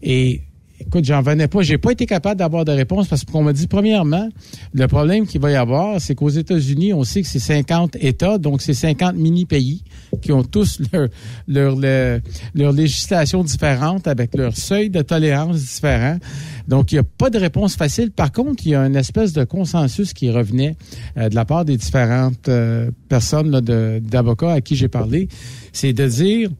Et 0.00 0.42
Écoute, 0.86 1.04
j'en 1.04 1.22
venais 1.22 1.46
pas. 1.46 1.62
J'ai 1.62 1.78
pas 1.78 1.92
été 1.92 2.06
capable 2.06 2.38
d'avoir 2.38 2.64
de 2.64 2.72
réponse 2.72 3.06
parce 3.06 3.24
qu'on 3.24 3.42
m'a 3.42 3.52
dit, 3.52 3.66
premièrement, 3.66 4.28
le 4.74 4.88
problème 4.88 5.26
qu'il 5.26 5.40
va 5.40 5.50
y 5.50 5.54
avoir, 5.54 6.00
c'est 6.00 6.14
qu'aux 6.14 6.28
États-Unis, 6.28 6.92
on 6.92 7.04
sait 7.04 7.22
que 7.22 7.28
c'est 7.28 7.38
50 7.38 7.96
États, 8.00 8.38
donc 8.38 8.62
c'est 8.62 8.74
50 8.74 9.14
mini-pays 9.14 9.84
qui 10.20 10.32
ont 10.32 10.42
tous 10.42 10.80
leur, 10.92 11.08
leur, 11.46 11.76
leur, 12.54 12.72
législation 12.72 13.44
différente 13.44 14.08
avec 14.08 14.34
leur 14.34 14.56
seuil 14.56 14.90
de 14.90 15.02
tolérance 15.02 15.56
différent. 15.56 16.18
Donc, 16.66 16.90
il 16.90 16.96
n'y 16.96 17.00
a 17.00 17.04
pas 17.04 17.30
de 17.30 17.38
réponse 17.38 17.76
facile. 17.76 18.10
Par 18.10 18.32
contre, 18.32 18.66
il 18.66 18.72
y 18.72 18.74
a 18.74 18.84
une 18.84 18.96
espèce 18.96 19.32
de 19.32 19.44
consensus 19.44 20.12
qui 20.12 20.30
revenait 20.30 20.76
euh, 21.16 21.28
de 21.28 21.34
la 21.34 21.44
part 21.44 21.64
des 21.64 21.76
différentes 21.76 22.48
euh, 22.48 22.90
personnes 23.08 23.50
d'avocats 24.00 24.52
à 24.52 24.60
qui 24.60 24.74
j'ai 24.74 24.88
parlé. 24.88 25.28
C'est 25.72 25.92
de 25.92 26.06
dire 26.06 26.50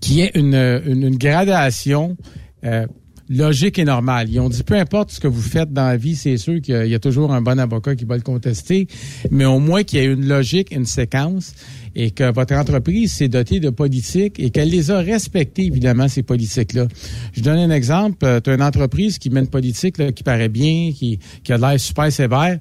qu'il 0.00 0.16
y 0.16 0.20
ait 0.22 0.32
une, 0.34 0.54
une, 0.54 1.02
une 1.02 1.16
gradation 1.16 2.16
euh, 2.64 2.86
logique 3.28 3.78
et 3.78 3.84
normale. 3.84 4.28
Ils 4.30 4.40
ont 4.40 4.48
dit, 4.48 4.62
peu 4.62 4.74
importe 4.74 5.10
ce 5.12 5.20
que 5.20 5.28
vous 5.28 5.40
faites 5.40 5.72
dans 5.72 5.86
la 5.86 5.96
vie, 5.96 6.14
c'est 6.14 6.36
sûr 6.36 6.60
qu'il 6.60 6.86
y, 6.86 6.94
a 6.94 6.98
toujours 6.98 7.32
un 7.32 7.40
bon 7.40 7.58
avocat 7.58 7.96
qui 7.96 8.04
va 8.04 8.16
le 8.16 8.22
contester, 8.22 8.86
mais 9.30 9.44
au 9.44 9.58
moins 9.58 9.82
qu'il 9.82 9.98
y 9.98 10.02
ait 10.02 10.06
une 10.06 10.26
logique, 10.26 10.74
une 10.74 10.86
séquence, 10.86 11.54
et 11.94 12.10
que 12.10 12.32
votre 12.32 12.54
entreprise 12.54 13.12
s'est 13.12 13.28
dotée 13.28 13.60
de 13.60 13.70
politiques 13.70 14.40
et 14.40 14.50
qu'elle 14.50 14.70
les 14.70 14.90
a 14.90 14.98
respectées, 14.98 15.66
évidemment, 15.66 16.08
ces 16.08 16.22
politiques-là. 16.22 16.88
Je 17.32 17.40
donne 17.40 17.58
un 17.58 17.70
exemple. 17.70 18.24
Euh, 18.24 18.40
tu 18.40 18.50
as 18.50 18.54
une 18.54 18.62
entreprise 18.62 19.18
qui 19.18 19.30
met 19.30 19.40
une 19.40 19.48
politique 19.48 20.14
qui 20.14 20.22
paraît 20.22 20.48
bien, 20.48 20.90
qui, 20.92 21.18
qui 21.42 21.52
a 21.52 21.56
l'air 21.56 21.78
super 21.78 22.10
sévère, 22.10 22.58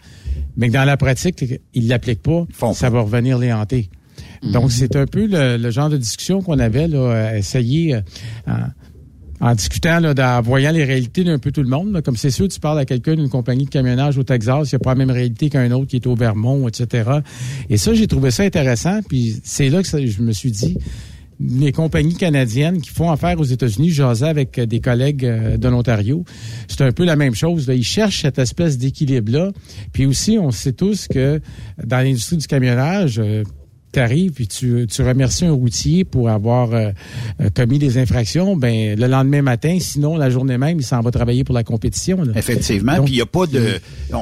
mais 0.55 0.67
que 0.67 0.73
dans 0.73 0.85
la 0.85 0.97
pratique, 0.97 1.43
ils 1.73 1.85
ne 1.85 1.89
l'appliquent 1.89 2.21
pas, 2.21 2.45
ça 2.73 2.89
va 2.89 3.01
revenir 3.01 3.37
les 3.39 3.51
hanter. 3.51 3.89
Donc, 4.43 4.69
mm-hmm. 4.69 4.71
c'est 4.71 4.95
un 4.95 5.05
peu 5.05 5.25
le, 5.25 5.71
genre 5.71 5.89
de 5.89 5.97
discussion 5.97 6.41
qu'on 6.41 6.59
avait 6.59 6.87
là, 6.87 7.29
à 7.29 7.37
essayer... 7.37 7.95
Euh, 7.95 8.51
en 9.39 9.55
discutant, 9.55 9.99
là, 9.99 10.13
en 10.37 10.41
voyant 10.41 10.71
les 10.71 10.83
réalités 10.83 11.23
d'un 11.23 11.39
peu 11.39 11.51
tout 11.51 11.63
le 11.63 11.69
monde. 11.69 12.01
comme 12.01 12.15
c'est 12.15 12.31
sûr, 12.31 12.47
tu 12.47 12.59
parles 12.59 12.79
à 12.79 12.85
quelqu'un 12.85 13.15
d'une 13.15 13.29
compagnie 13.29 13.65
de 13.65 13.69
camionnage 13.69 14.17
au 14.17 14.23
Texas, 14.23 14.71
il 14.71 14.75
n'y 14.75 14.77
a 14.77 14.79
pas 14.79 14.91
la 14.91 14.95
même 14.95 15.11
réalité 15.11 15.49
qu'un 15.49 15.71
autre 15.71 15.87
qui 15.87 15.97
est 15.97 16.07
au 16.07 16.15
Vermont, 16.15 16.67
etc. 16.67 17.09
Et 17.69 17.77
ça, 17.77 17.93
j'ai 17.93 18.07
trouvé 18.07 18.31
ça 18.31 18.43
intéressant. 18.43 19.01
Puis 19.07 19.41
c'est 19.43 19.69
là 19.69 19.81
que 19.83 20.05
je 20.05 20.21
me 20.21 20.31
suis 20.31 20.51
dit, 20.51 20.77
les 21.39 21.71
compagnies 21.71 22.15
canadiennes 22.15 22.81
qui 22.81 22.89
font 22.89 23.11
affaire 23.11 23.39
aux 23.39 23.43
États-Unis, 23.43 23.89
j'osais 23.89 24.27
avec 24.27 24.59
des 24.59 24.79
collègues 24.79 25.25
euh, 25.25 25.57
de 25.57 25.67
l'Ontario, 25.67 26.23
c'est 26.67 26.81
un 26.81 26.91
peu 26.91 27.05
la 27.05 27.15
même 27.15 27.35
chose. 27.35 27.69
Ils 27.73 27.83
cherchent 27.83 28.21
cette 28.21 28.39
espèce 28.39 28.77
d'équilibre-là. 28.77 29.51
Puis 29.91 30.05
aussi, 30.05 30.37
on 30.39 30.51
sait 30.51 30.73
tous 30.73 31.07
que 31.07 31.41
dans 31.83 31.97
l'industrie 31.97 32.37
du 32.37 32.47
camionnage, 32.47 33.19
euh, 33.19 33.43
tu 33.93 33.99
arrives 33.99 34.31
puis 34.31 34.47
tu, 34.47 34.87
tu 34.87 35.01
remercies 35.03 35.45
un 35.45 35.51
routier 35.51 36.03
pour 36.03 36.29
avoir 36.29 36.73
euh, 36.73 36.91
euh, 37.39 37.49
commis 37.55 37.79
des 37.79 37.97
infractions, 37.97 38.57
ben 38.57 38.99
le 38.99 39.07
lendemain 39.07 39.41
matin, 39.41 39.77
sinon 39.79 40.17
la 40.17 40.29
journée 40.29 40.57
même, 40.57 40.79
il 40.79 40.83
s'en 40.83 41.01
va 41.01 41.11
travailler 41.11 41.43
pour 41.43 41.55
la 41.55 41.63
compétition. 41.63 42.23
Effectivement. 42.35 43.03
puis 43.03 43.13
il 43.13 43.17
y 43.17 43.21
a 43.21 43.25
pas 43.25 43.45
de, 43.45 43.79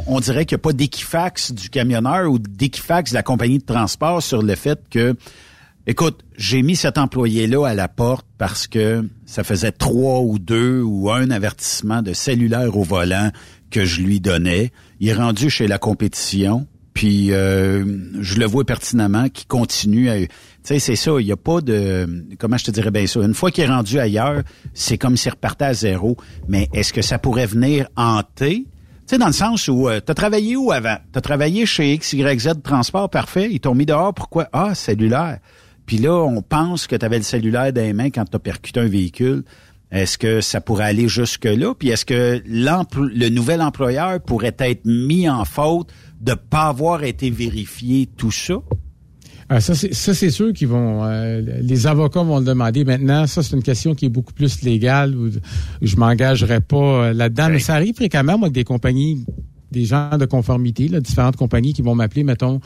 on, 0.08 0.20
dirait 0.20 0.46
qu'il 0.46 0.56
n'y 0.56 0.62
a 0.62 0.64
pas 0.64 0.74
d'équifax 0.74 1.54
du 1.54 1.70
camionneur 1.70 2.30
ou 2.30 2.38
d'équifax 2.38 3.12
de 3.12 3.16
la 3.16 3.24
compagnie 3.24 3.60
de 3.60 3.66
transport 3.66 4.22
sur 4.22 4.42
le 4.42 4.56
fait 4.56 4.80
que, 4.90 5.16
écoute, 5.88 6.20
j'ai 6.38 6.62
mis 6.62 6.76
cet 6.76 6.98
employé-là 6.98 7.66
à 7.66 7.74
la 7.74 7.88
porte 7.88 8.26
parce 8.38 8.68
que 8.68 9.08
ça 9.26 9.44
faisait 9.44 9.72
trois 9.72 10.20
ou 10.20 10.38
deux 10.38 10.82
ou 10.82 11.10
un 11.12 11.32
avertissement 11.32 12.02
de 12.02 12.14
cellulaire 12.14 12.76
au 12.76 12.84
volant 12.84 13.32
que 13.70 13.86
je 13.86 14.02
lui 14.02 14.20
donnais. 14.20 14.72
Il 15.00 15.08
est 15.08 15.14
rendu 15.14 15.50
chez 15.50 15.68
la 15.68 15.78
compétition 15.78 16.68
puis 16.94 17.32
euh, 17.32 17.86
je 18.20 18.40
le 18.40 18.46
vois 18.46 18.66
pertinemment 18.66 19.30
qui 19.30 19.46
continue 19.46 20.10
à... 20.10 20.18
Tu 20.18 20.28
sais, 20.64 20.80
c'est 20.80 20.96
ça, 20.96 21.12
il 21.20 21.26
n'y 21.26 21.32
a 21.32 21.38
pas 21.38 21.62
de... 21.62 22.26
Comment 22.38 22.58
je 22.58 22.66
te 22.66 22.72
dirais 22.72 22.92
bien 22.92 23.08
ça? 23.08 23.22
Une 23.22 23.34
fois 23.34 23.50
qu'il 23.50 23.64
est 23.64 23.68
rendu 23.68 23.98
ailleurs, 23.98 24.44
c'est 24.74 24.98
comme 24.98 25.16
s'il 25.16 25.32
repartait 25.32 25.66
à 25.66 25.74
zéro. 25.74 26.18
Mais 26.48 26.68
est-ce 26.74 26.92
que 26.92 27.02
ça 27.02 27.18
pourrait 27.18 27.46
venir 27.46 27.88
hanter? 27.96 28.66
Tu 28.66 28.68
sais, 29.08 29.18
dans 29.18 29.28
le 29.28 29.34
sens 29.34 29.68
où... 29.70 29.88
Euh, 29.88 30.02
t'as 30.02 30.14
travaillé 30.14 30.56
où 30.58 30.72
avant? 30.72 30.98
T'as 31.14 31.22
travaillé 31.22 31.66
chez 31.66 31.98
XYZ 31.98 32.62
Transport, 32.64 33.10
parfait. 33.10 33.48
Ils 33.52 33.60
t'ont 33.60 33.76
mis 33.76 33.86
dehors, 33.86 34.14
pourquoi? 34.14 34.50
Ah, 34.52 34.76
cellulaire. 34.76 35.40
Puis 35.86 35.98
là, 35.98 36.14
on 36.14 36.42
pense 36.42 36.88
que 36.88 36.96
tu 36.96 37.06
avais 37.06 37.18
le 37.18 37.24
cellulaire 37.24 37.72
dans 37.74 37.82
les 37.82 37.94
mains 37.94 38.10
quand 38.10 38.26
tu 38.26 38.36
as 38.36 38.40
percuté 38.40 38.82
un 38.82 38.88
véhicule. 38.88 39.44
Est-ce 39.92 40.18
que 40.18 40.40
ça 40.40 40.62
pourrait 40.62 40.86
aller 40.86 41.10
jusque-là? 41.10 41.74
Puis 41.78 41.90
est-ce 41.90 42.06
que 42.06 42.42
le 42.46 43.30
nouvel 43.30 43.62
employeur 43.62 44.22
pourrait 44.22 44.56
être 44.60 44.86
mis 44.86 45.28
en 45.28 45.44
faute 45.44 45.92
de 46.22 46.34
pas 46.34 46.68
avoir 46.68 47.04
été 47.04 47.30
vérifié 47.30 48.08
tout 48.16 48.32
ça? 48.32 48.56
Ah, 49.54 49.60
ça, 49.60 49.76
c'est 49.76 50.30
sûr 50.30 50.54
qu'ils 50.54 50.70
vont. 50.70 51.04
Euh, 51.04 51.42
les 51.42 51.86
avocats 51.86 52.24
vont 52.24 52.40
le 52.40 52.46
demander 52.46 52.86
maintenant. 52.86 53.28
Ça, 53.28 53.44
c'est 53.44 53.54
une 53.54 53.64
question 53.64 53.96
qui 53.96 54.06
est 54.06 54.10
beaucoup 54.10 54.32
plus 54.32 54.62
légale. 54.62 55.14
Où 55.14 55.30
je 55.82 55.96
m'engagerai 55.98 56.62
pas 56.62 56.78
euh, 56.78 57.14
là-dedans. 57.14 57.50
Mais 57.50 57.60
ça 57.60 57.74
arrive 57.76 57.96
fréquemment, 57.96 58.38
moi, 58.38 58.46
avec 58.46 58.54
des 58.54 58.64
compagnies 58.64 59.26
des 59.70 59.86
gens 59.86 60.18
de 60.18 60.26
conformité, 60.26 60.90
là, 60.90 61.00
différentes 61.00 61.38
compagnies 61.38 61.74
qui 61.74 61.82
vont 61.82 61.96
m'appeler, 61.96 62.26
mettons, 62.26 62.60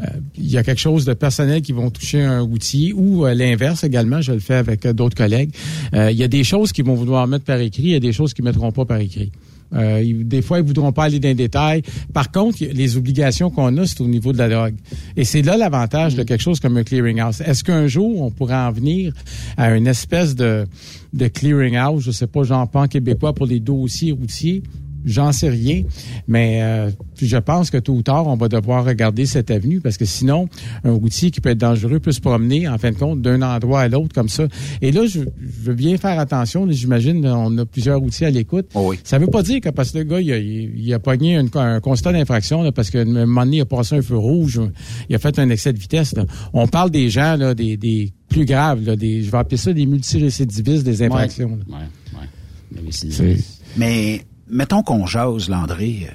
euh, 0.00 0.06
il 0.36 0.48
y 0.48 0.56
a 0.56 0.62
quelque 0.62 0.80
chose 0.80 1.04
de 1.04 1.12
personnel 1.12 1.62
qui 1.62 1.72
vont 1.72 1.90
toucher 1.90 2.22
un 2.22 2.42
outil 2.42 2.92
ou 2.92 3.26
l'inverse 3.26 3.82
également, 3.82 4.20
je 4.20 4.32
le 4.32 4.38
fais 4.38 4.54
avec 4.54 4.86
d'autres 4.86 5.16
collègues. 5.16 5.50
il 5.92 6.16
y 6.16 6.22
a 6.22 6.28
des 6.28 6.44
choses 6.44 6.70
qui 6.70 6.82
vont 6.82 6.94
vouloir 6.94 7.26
mettre 7.26 7.44
par 7.44 7.58
écrit, 7.58 7.82
il 7.82 7.90
y 7.90 7.96
a 7.96 8.00
des 8.00 8.12
choses 8.12 8.34
qui 8.34 8.42
ne 8.42 8.46
mettront 8.46 8.70
pas 8.70 8.84
par 8.84 8.98
écrit. 8.98 9.32
Euh, 9.74 10.04
des 10.24 10.42
fois, 10.42 10.58
ils 10.58 10.64
voudront 10.64 10.92
pas 10.92 11.04
aller 11.04 11.18
dans 11.18 11.28
les 11.28 11.34
détails. 11.34 11.82
Par 12.12 12.30
contre, 12.30 12.58
les 12.60 12.96
obligations 12.96 13.50
qu'on 13.50 13.76
a, 13.76 13.86
c'est 13.86 14.00
au 14.00 14.06
niveau 14.06 14.32
de 14.32 14.38
la 14.38 14.48
drogue. 14.48 14.74
Et 15.16 15.24
c'est 15.24 15.42
là 15.42 15.56
l'avantage 15.56 16.14
de 16.14 16.22
quelque 16.22 16.42
chose 16.42 16.60
comme 16.60 16.76
un 16.76 16.84
clearinghouse. 16.84 17.40
Est-ce 17.40 17.64
qu'un 17.64 17.86
jour, 17.86 18.22
on 18.22 18.30
pourra 18.30 18.68
en 18.68 18.72
venir 18.72 19.12
à 19.56 19.74
une 19.74 19.86
espèce 19.86 20.34
de, 20.34 20.66
de 21.12 21.28
clearinghouse, 21.28 22.04
je 22.04 22.10
sais 22.10 22.26
pas, 22.26 22.42
j'en 22.42 22.66
pense 22.66 22.88
québécois 22.88 23.34
pour 23.34 23.46
les 23.46 23.60
dossiers 23.60 24.12
routiers? 24.12 24.62
J'en 25.04 25.32
sais 25.32 25.48
rien, 25.48 25.82
mais 26.26 26.62
euh, 26.62 26.90
je 27.20 27.36
pense 27.36 27.70
que 27.70 27.78
tôt 27.78 27.92
ou 27.94 28.02
tard, 28.02 28.26
on 28.26 28.36
va 28.36 28.48
devoir 28.48 28.84
regarder 28.84 29.26
cette 29.26 29.50
avenue 29.50 29.80
parce 29.80 29.96
que 29.96 30.04
sinon, 30.04 30.48
un 30.84 30.92
routier 30.92 31.30
qui 31.30 31.40
peut 31.40 31.50
être 31.50 31.58
dangereux 31.58 32.00
peut 32.00 32.12
se 32.12 32.20
promener, 32.20 32.68
en 32.68 32.78
fin 32.78 32.90
de 32.90 32.96
compte, 32.96 33.20
d'un 33.20 33.42
endroit 33.42 33.82
à 33.82 33.88
l'autre 33.88 34.14
comme 34.14 34.28
ça. 34.28 34.44
Et 34.80 34.92
là, 34.92 35.06
je, 35.06 35.20
veux 35.40 35.74
bien 35.74 35.96
faire 35.98 36.18
attention. 36.18 36.66
J'imagine 36.70 37.26
on 37.26 37.56
a 37.58 37.66
plusieurs 37.66 38.00
routiers 38.00 38.26
à 38.26 38.30
l'écoute. 38.30 38.66
Oh 38.74 38.90
oui. 38.90 38.98
Ça 39.04 39.18
veut 39.18 39.26
pas 39.26 39.42
dire 39.42 39.60
que 39.60 39.68
parce 39.68 39.90
que 39.90 39.98
le 39.98 40.04
gars, 40.04 40.20
il 40.20 40.32
a, 40.32 40.38
il 40.38 40.94
a 40.94 40.98
pogné 40.98 41.36
un 41.36 41.80
constat 41.80 42.12
d'infraction 42.12 42.70
parce 42.72 42.90
que 42.90 42.98
un 42.98 43.26
moment 43.26 43.44
donné, 43.44 43.58
il 43.58 43.60
a 43.62 43.66
passé 43.66 43.96
un 43.96 44.02
feu 44.02 44.16
rouge, 44.16 44.60
il 45.08 45.14
a 45.14 45.18
fait 45.18 45.38
un 45.38 45.50
excès 45.50 45.72
de 45.72 45.78
vitesse. 45.78 46.14
On 46.52 46.66
parle 46.66 46.90
des 46.90 47.10
gens, 47.10 47.36
là, 47.36 47.54
des, 47.54 47.76
des 47.76 48.12
plus 48.28 48.44
graves, 48.44 48.84
là, 48.84 48.96
des, 48.96 49.22
je 49.22 49.30
vais 49.30 49.38
appeler 49.38 49.56
ça 49.56 49.72
des 49.72 49.86
multirécidivistes 49.86 50.84
des 50.84 51.02
infractions. 51.02 51.58
Ouais, 51.68 52.20
ouais. 52.20 53.36
Mais 53.76 54.20
mettons 54.48 54.82
qu'on 54.82 55.06
jase, 55.06 55.48
Landré. 55.48 56.08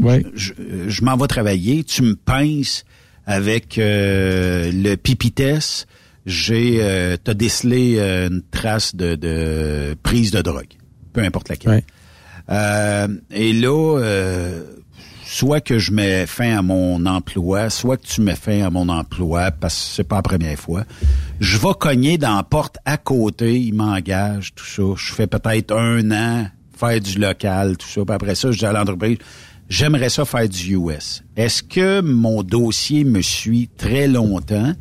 Ouais. 0.00 0.24
Je, 0.34 0.52
je 0.88 1.04
m'en 1.04 1.16
vais 1.16 1.26
travailler. 1.26 1.84
Tu 1.84 2.02
me 2.02 2.14
pinces 2.14 2.84
avec 3.26 3.78
euh, 3.78 4.70
le 4.72 4.96
pipitesse. 4.96 5.86
J'ai, 6.26 6.78
euh, 6.80 7.16
t'as 7.22 7.34
décelé 7.34 7.96
euh, 7.98 8.28
une 8.28 8.42
trace 8.50 8.96
de, 8.96 9.14
de, 9.14 9.96
prise 10.02 10.32
de 10.32 10.42
drogue, 10.42 10.74
peu 11.12 11.22
importe 11.22 11.48
laquelle. 11.48 11.84
Euh, 12.50 13.08
et 13.30 13.52
là, 13.52 14.00
soit 15.24 15.60
que 15.60 15.78
je 15.78 15.92
mets 15.92 16.26
fin 16.26 16.58
à 16.58 16.62
mon 16.62 17.04
emploi, 17.06 17.70
soit 17.70 17.96
que 17.96 18.06
tu 18.06 18.20
mets 18.20 18.36
fin 18.36 18.64
à 18.64 18.70
mon 18.70 18.88
emploi 18.88 19.50
parce 19.50 19.74
que 19.74 19.94
c'est 19.96 20.04
pas 20.04 20.16
la 20.16 20.22
première 20.22 20.58
fois. 20.58 20.84
Je 21.38 21.58
vais 21.58 21.74
cogner 21.78 22.18
dans 22.18 22.36
la 22.36 22.42
porte 22.42 22.78
à 22.84 22.96
côté, 22.96 23.60
il 23.60 23.74
m'engage, 23.74 24.54
tout 24.54 24.64
ça. 24.64 24.82
Je 24.96 25.12
fais 25.12 25.26
peut-être 25.26 25.76
un 25.76 26.10
an 26.10 26.46
faire 26.76 27.00
du 27.00 27.18
local, 27.18 27.76
tout 27.76 27.88
ça. 27.88 28.04
Puis 28.04 28.14
après 28.14 28.34
ça, 28.34 28.50
je 28.50 28.58
dis 28.58 28.66
à 28.66 28.72
l'entreprise, 28.72 29.18
j'aimerais 29.68 30.08
ça 30.08 30.24
faire 30.24 30.48
du 30.48 30.76
US. 30.76 31.22
Est-ce 31.36 31.62
que 31.62 32.00
mon 32.00 32.42
dossier 32.42 33.04
me 33.04 33.22
suit 33.22 33.68
très 33.76 34.06
longtemps, 34.06 34.72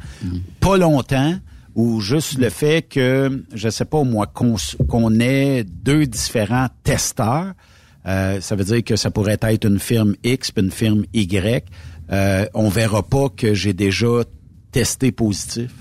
pas 0.59 0.77
longtemps, 0.77 1.35
ou 1.75 1.99
juste 1.99 2.37
le 2.37 2.49
fait 2.49 2.81
que, 2.87 3.43
je 3.53 3.69
sais 3.69 3.85
pas 3.85 4.03
moi, 4.03 4.27
qu'on 4.27 5.19
ait 5.19 5.63
deux 5.63 6.05
différents 6.05 6.67
testeurs, 6.83 7.53
euh, 8.07 8.39
ça 8.39 8.55
veut 8.55 8.63
dire 8.63 8.83
que 8.83 8.95
ça 8.95 9.11
pourrait 9.11 9.39
être 9.41 9.65
une 9.65 9.79
firme 9.79 10.15
X 10.23 10.51
puis 10.51 10.63
une 10.63 10.71
firme 10.71 11.05
Y. 11.13 11.65
Euh, 12.11 12.45
on 12.53 12.69
verra 12.69 13.01
pas 13.03 13.29
que 13.29 13.53
j'ai 13.53 13.73
déjà 13.73 14.23
testé 14.71 15.11
positif? 15.11 15.71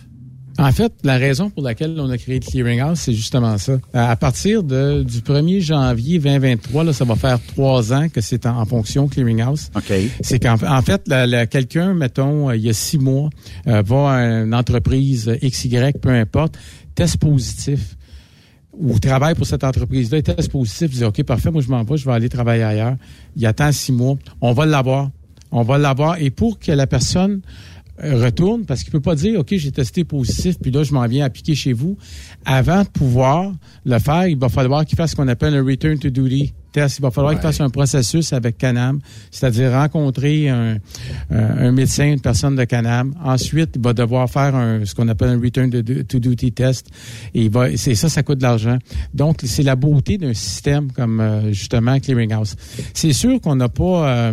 En 0.59 0.71
fait, 0.71 0.93
la 1.03 1.17
raison 1.17 1.51
pour 1.51 1.65
laquelle 1.65 1.99
on 1.99 2.09
a 2.11 2.17
créé 2.17 2.39
le 2.39 2.47
Clearinghouse, 2.47 2.99
c'est 2.99 3.13
justement 3.13 3.59
ça. 3.59 3.79
À 3.93 4.15
partir 4.15 4.63
de, 4.63 5.03
du 5.03 5.19
1er 5.19 5.61
janvier 5.61 6.19
2023, 6.19 6.85
là, 6.85 6.93
ça 6.93 7.05
va 7.05 7.17
faire 7.17 7.39
trois 7.55 7.93
ans 7.93 8.09
que 8.09 8.21
c'est 8.21 8.47
en, 8.47 8.65
fonction 8.65 9.09
Clearinghouse. 9.09 9.71
OK. 9.75 9.93
C'est 10.21 10.39
qu'en 10.39 10.55
en 10.55 10.83
fait, 10.83 11.11
quelqu'un, 11.51 11.95
mettons, 11.95 12.51
euh, 12.51 12.57
il 12.57 12.63
y 12.63 12.71
a 12.71 12.73
six 12.73 12.99
mois, 12.99 13.31
euh, 13.67 13.83
va 13.83 14.13
à 14.13 14.21
une 14.21 14.55
entreprise 14.55 15.31
XY, 15.43 15.93
peu 16.01 16.11
importe, 16.11 16.57
test 16.95 17.17
positif 17.17 17.97
ou 18.79 18.99
travaille 18.99 19.35
pour 19.35 19.47
cette 19.47 19.65
entreprise-là, 19.65 20.23
test 20.23 20.51
positif, 20.51 20.91
dit 20.91 21.05
OK, 21.05 21.23
parfait, 21.25 21.51
moi 21.51 21.63
je 21.63 21.69
m'en 21.69 21.83
vais, 21.85 21.97
je 21.97 22.05
vais 22.05 22.13
aller 22.13 22.29
travailler 22.29 22.63
ailleurs. 22.63 22.97
Il 23.37 23.45
attend 23.47 23.71
six 23.73 23.93
mois. 23.93 24.17
On 24.41 24.53
va 24.53 24.67
l'avoir. 24.67 25.11
On 25.51 25.63
va 25.63 25.79
l'avoir. 25.79 26.21
Et 26.21 26.31
pour 26.31 26.59
que 26.59 26.73
la 26.73 26.87
personne 26.87 27.41
retourne 28.03 28.65
parce 28.65 28.83
qu'il 28.83 28.93
peut 28.93 29.01
pas 29.01 29.15
dire 29.15 29.41
OK, 29.41 29.55
j'ai 29.57 29.73
testé 29.73 30.05
positif 30.05 30.57
puis 30.61 30.71
là 30.71 30.83
je 30.83 30.93
m'en 30.93 31.07
viens 31.07 31.25
appliquer 31.25 31.55
chez 31.55 31.73
vous. 31.73 31.97
Avant 32.45 32.83
de 32.83 32.89
pouvoir 32.89 33.53
le 33.85 33.99
faire, 33.99 34.27
il 34.27 34.39
va 34.39 34.49
falloir 34.49 34.85
qu'il 34.85 34.97
fasse 34.97 35.13
ce 35.13 35.17
qu'on 35.17 35.29
appelle 35.29 35.55
un 35.55 35.65
return 35.65 35.99
to 35.99 36.11
duty 36.11 36.53
test. 36.75 36.99
Il 36.99 37.03
va 37.03 37.11
falloir 37.11 37.33
qu'il 37.33 37.43
fasse 37.43 37.61
un 37.61 37.71
processus 37.71 38.33
avec 38.33 38.59
Canam, 38.59 38.99
c'est-à-dire 39.31 39.73
rencontrer 39.73 40.49
un, 40.49 40.79
un, 41.31 41.73
médecin, 41.73 42.13
une 42.13 42.21
personne 42.21 42.57
de 42.57 42.65
Canam. 42.65 43.15
Ensuite, 43.25 43.77
il 43.77 43.83
va 43.83 43.95
devoir 43.95 44.29
faire 44.29 44.55
un, 44.55 44.85
ce 44.85 44.95
qu'on 44.95 45.09
appelle 45.09 45.29
un 45.29 45.41
return 45.41 45.71
to 45.71 46.19
duty 46.19 46.53
test. 46.53 46.89
Et 47.33 47.45
il 47.45 47.51
va, 47.51 47.75
c'est 47.77 47.95
ça, 47.95 48.09
ça 48.09 48.23
coûte 48.23 48.39
de 48.39 48.43
l'argent. 48.43 48.79
Donc, 49.15 49.41
c'est 49.45 49.63
la 49.63 49.77
beauté 49.77 50.19
d'un 50.19 50.35
système 50.35 50.91
comme 50.93 51.21
euh, 51.21 51.53
justement 51.53 51.99
Clearinghouse. 52.01 52.57
C'est 52.93 53.13
sûr 53.13 53.41
qu'on 53.41 53.57
n'a 53.57 53.69
pas 53.69 53.85
euh, 53.85 54.33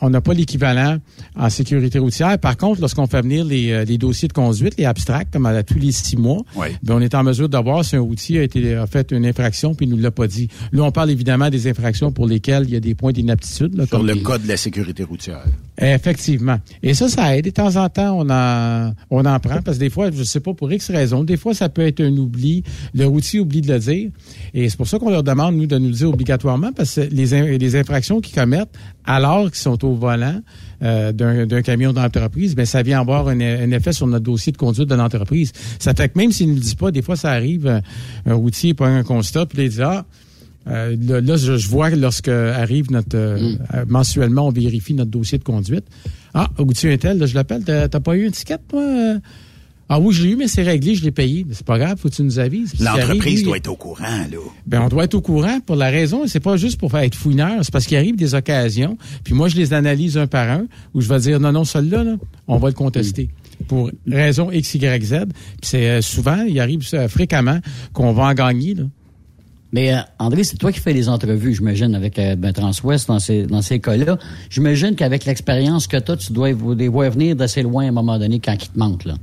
on 0.00 0.10
n'a 0.10 0.20
pas 0.20 0.34
l'équivalent 0.34 0.98
en 1.36 1.50
sécurité 1.50 1.98
routière. 1.98 2.38
Par 2.38 2.56
contre, 2.56 2.80
lorsqu'on 2.80 3.06
fait 3.06 3.22
venir 3.22 3.44
les, 3.44 3.70
euh, 3.70 3.84
les, 3.84 3.98
dossiers 3.98 4.28
de 4.28 4.32
conduite, 4.32 4.74
les 4.78 4.84
abstracts, 4.84 5.32
comme 5.32 5.46
à 5.46 5.62
tous 5.62 5.78
les 5.78 5.92
six 5.92 6.16
mois, 6.16 6.42
ben, 6.56 6.94
on 6.94 7.00
est 7.00 7.14
en 7.14 7.22
mesure 7.22 7.48
de 7.48 7.58
voir 7.58 7.84
si 7.84 7.96
un 7.96 8.00
routier 8.00 8.40
a, 8.40 8.42
été, 8.42 8.74
a 8.74 8.86
fait 8.86 9.12
une 9.12 9.26
infraction 9.26 9.74
puis 9.74 9.86
il 9.86 9.90
nous 9.90 9.98
l'a 9.98 10.10
pas 10.10 10.26
dit. 10.26 10.48
Là, 10.72 10.82
on 10.84 10.92
parle 10.92 11.10
évidemment 11.10 11.50
des 11.50 11.68
infractions 11.68 12.12
pour 12.12 12.26
lesquelles 12.26 12.64
il 12.64 12.74
y 12.74 12.76
a 12.76 12.80
des 12.80 12.94
points 12.94 13.12
d'inaptitude. 13.12 13.84
Sur 13.86 14.02
le 14.02 14.16
code 14.16 14.42
de 14.42 14.48
la 14.48 14.56
sécurité 14.56 15.04
routière. 15.04 15.44
Effectivement. 15.78 16.58
Et 16.82 16.94
ça, 16.94 17.08
ça 17.08 17.36
aide. 17.36 17.44
De 17.44 17.50
temps 17.50 17.76
en 17.76 17.88
temps, 17.88 18.16
on 18.18 18.30
en, 18.30 18.94
on 19.10 19.24
en 19.24 19.40
prend 19.40 19.60
parce 19.62 19.76
que 19.76 19.84
des 19.84 19.90
fois, 19.90 20.10
je 20.10 20.22
sais 20.22 20.40
pas 20.40 20.54
pour 20.54 20.72
X 20.72 20.90
raison, 20.90 21.24
des 21.24 21.36
fois, 21.36 21.54
ça 21.54 21.68
peut 21.68 21.86
être 21.86 22.00
un 22.00 22.16
oubli. 22.16 22.62
Le 22.94 23.06
routier 23.06 23.40
oublie 23.40 23.60
de 23.60 23.72
le 23.72 23.78
dire. 23.78 24.10
Et 24.54 24.68
c'est 24.68 24.76
pour 24.76 24.86
ça 24.86 24.98
qu'on 24.98 25.10
leur 25.10 25.22
demande, 25.22 25.56
nous, 25.56 25.66
de 25.66 25.78
nous 25.78 25.88
le 25.88 25.94
dire 25.94 26.08
obligatoirement 26.08 26.72
parce 26.72 26.94
que 26.94 27.00
les, 27.02 27.58
les 27.58 27.76
infractions 27.76 28.20
qu'ils 28.20 28.34
commettent, 28.34 28.74
alors 29.06 29.50
qu'ils 29.50 29.60
sont 29.60 29.84
au 29.84 29.94
volant 29.94 30.40
euh, 30.82 31.12
d'un 31.12 31.62
camion 31.62 31.92
d'entreprise, 31.92 32.54
ben 32.54 32.66
ça 32.66 32.82
vient 32.82 33.00
avoir 33.00 33.28
un, 33.28 33.38
effet 33.38 33.92
sur 33.92 34.06
notre 34.06 34.24
dossier 34.24 34.52
de 34.52 34.56
conduite 34.56 34.88
de 34.88 34.94
l'entreprise. 34.94 35.52
Ça 35.78 35.94
fait 35.94 36.08
que 36.08 36.18
même 36.18 36.32
s'ils 36.32 36.50
ne 36.50 36.54
le 36.54 36.60
disent 36.60 36.74
pas, 36.74 36.90
des 36.90 37.02
fois, 37.02 37.16
ça 37.16 37.30
arrive, 37.30 37.66
euh, 37.66 37.80
un 38.26 38.34
routier 38.34 38.74
prend 38.74 38.86
un 38.86 39.02
constat, 39.02 39.46
puis 39.46 39.64
il 39.64 39.70
dit, 39.70 39.82
ah, 39.82 40.04
euh, 40.68 40.96
là, 41.20 41.36
je, 41.36 41.68
vois 41.68 41.90
lorsque 41.90 42.28
arrive 42.28 42.90
notre 42.90 43.16
mm. 43.16 43.84
mensuellement, 43.88 44.48
on 44.48 44.50
vérifie 44.50 44.94
notre 44.94 45.10
dossier 45.10 45.38
de 45.38 45.44
conduite. 45.44 45.84
Ah, 46.32 46.48
routier 46.56 46.92
Intel, 46.92 47.18
là, 47.18 47.26
je 47.26 47.34
l'appelle, 47.34 47.64
t'as 47.64 47.88
pas 47.88 48.16
eu 48.16 48.26
un 48.26 48.30
ticket, 48.30 48.58
toi? 48.68 48.82
Ah 49.88 50.00
oui, 50.00 50.14
je 50.14 50.22
l'ai 50.22 50.30
eu, 50.30 50.36
mais 50.36 50.48
c'est 50.48 50.62
réglé, 50.62 50.94
je 50.94 51.04
l'ai 51.04 51.10
payé. 51.10 51.46
C'est 51.52 51.66
pas 51.66 51.78
grave, 51.78 51.98
faut 51.98 52.08
que 52.08 52.14
tu 52.14 52.22
nous 52.22 52.38
avises. 52.38 52.72
L'entreprise 52.80 53.42
doit 53.42 53.58
être 53.58 53.68
au 53.68 53.76
courant, 53.76 54.24
là. 54.30 54.38
Ben, 54.66 54.80
on 54.80 54.88
doit 54.88 55.04
être 55.04 55.14
au 55.14 55.20
courant 55.20 55.60
pour 55.60 55.76
la 55.76 55.90
raison, 55.90 56.26
c'est 56.26 56.40
pas 56.40 56.56
juste 56.56 56.80
pour 56.80 56.90
faire 56.90 57.00
être 57.00 57.14
fouineur, 57.14 57.58
c'est 57.62 57.72
parce 57.72 57.86
qu'il 57.86 57.96
arrive 57.98 58.16
des 58.16 58.34
occasions, 58.34 58.96
puis 59.22 59.34
moi, 59.34 59.48
je 59.48 59.56
les 59.56 59.74
analyse 59.74 60.16
un 60.16 60.26
par 60.26 60.50
un, 60.50 60.66
où 60.94 61.00
je 61.00 61.08
vais 61.08 61.20
dire, 61.20 61.38
non, 61.38 61.52
non, 61.52 61.64
celui-là, 61.64 62.02
là, 62.02 62.16
on 62.48 62.56
va 62.58 62.68
le 62.68 62.74
contester. 62.74 63.28
Pour 63.68 63.90
raison 64.06 64.50
X, 64.50 64.74
Y, 64.74 65.04
Z. 65.04 65.14
Puis 65.26 65.36
c'est 65.62 65.88
euh, 65.88 66.02
souvent, 66.02 66.42
il 66.42 66.58
arrive 66.60 66.86
euh, 66.92 67.08
fréquemment 67.08 67.60
qu'on 67.92 68.12
va 68.12 68.24
en 68.24 68.34
gagner, 68.34 68.74
là. 68.74 68.84
Mais 69.72 69.92
euh, 69.92 69.98
André, 70.18 70.44
c'est 70.44 70.56
toi 70.56 70.70
qui 70.70 70.80
fais 70.80 70.92
les 70.92 71.08
entrevues, 71.08 71.54
j'imagine, 71.54 71.94
avec 71.94 72.14
ben, 72.16 72.52
Transwest 72.52 73.08
dans 73.08 73.18
ces, 73.18 73.44
dans 73.44 73.60
ces 73.60 73.80
cas-là. 73.80 74.18
J'imagine 74.48 74.94
qu'avec 74.94 75.24
l'expérience 75.24 75.88
que 75.88 75.96
tu 75.96 76.12
as, 76.12 76.16
tu 76.16 76.32
dois 76.32 76.50
les 76.52 76.88
voir 76.88 77.10
venir 77.10 77.34
d'assez 77.34 77.62
loin 77.62 77.84
à 77.84 77.88
un 77.88 77.92
moment 77.92 78.18
donné 78.18 78.38
quand 78.38 78.52
ils 78.54 78.68
te 78.68 78.78
manquent. 78.78 79.04
Là. 79.04 79.14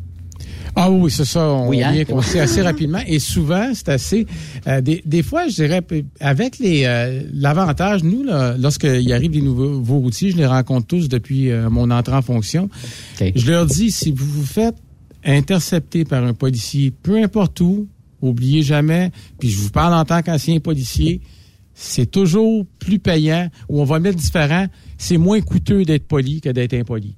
Ah 0.75 0.89
oui, 0.89 1.11
c'est 1.11 1.25
ça. 1.25 1.47
On 1.49 1.67
oui, 1.69 1.83
hein? 1.83 1.91
vient 1.91 2.41
assez 2.41 2.61
rapidement. 2.61 3.01
Et 3.05 3.19
souvent, 3.19 3.71
c'est 3.73 3.89
assez. 3.89 4.25
Euh, 4.67 4.81
des, 4.81 5.01
des, 5.05 5.23
fois, 5.23 5.47
je 5.47 5.55
dirais, 5.55 5.81
avec 6.19 6.59
les 6.59 6.85
euh, 6.85 7.23
l'avantage, 7.33 8.03
nous, 8.03 8.23
lorsqu'il 8.23 9.11
arrive 9.11 9.31
des 9.31 9.41
nouveaux, 9.41 9.69
nouveaux, 9.69 9.99
routiers, 9.99 10.31
je 10.31 10.37
les 10.37 10.45
rencontre 10.45 10.87
tous 10.87 11.09
depuis 11.09 11.51
euh, 11.51 11.69
mon 11.69 11.91
entrée 11.91 12.15
en 12.15 12.21
fonction. 12.21 12.69
Je 13.19 13.51
leur 13.51 13.65
dis, 13.65 13.91
si 13.91 14.11
vous 14.11 14.25
vous 14.25 14.45
faites 14.45 14.75
intercepter 15.25 16.05
par 16.05 16.23
un 16.23 16.33
policier, 16.33 16.91
peu 16.91 17.21
importe 17.21 17.59
où, 17.61 17.87
oubliez 18.21 18.63
jamais, 18.63 19.11
puis 19.39 19.49
je 19.49 19.59
vous 19.59 19.69
parle 19.69 19.93
en 19.93 20.05
tant 20.05 20.21
qu'ancien 20.21 20.59
policier, 20.59 21.21
c'est 21.73 22.09
toujours 22.09 22.65
plus 22.79 22.99
payant, 22.99 23.49
ou 23.69 23.81
on 23.81 23.85
va 23.85 23.99
mettre 23.99 24.17
différent, 24.17 24.67
c'est 25.01 25.17
moins 25.17 25.41
coûteux 25.41 25.83
d'être 25.83 26.07
poli 26.07 26.41
que 26.41 26.49
d'être 26.49 26.75
impoli. 26.75 27.15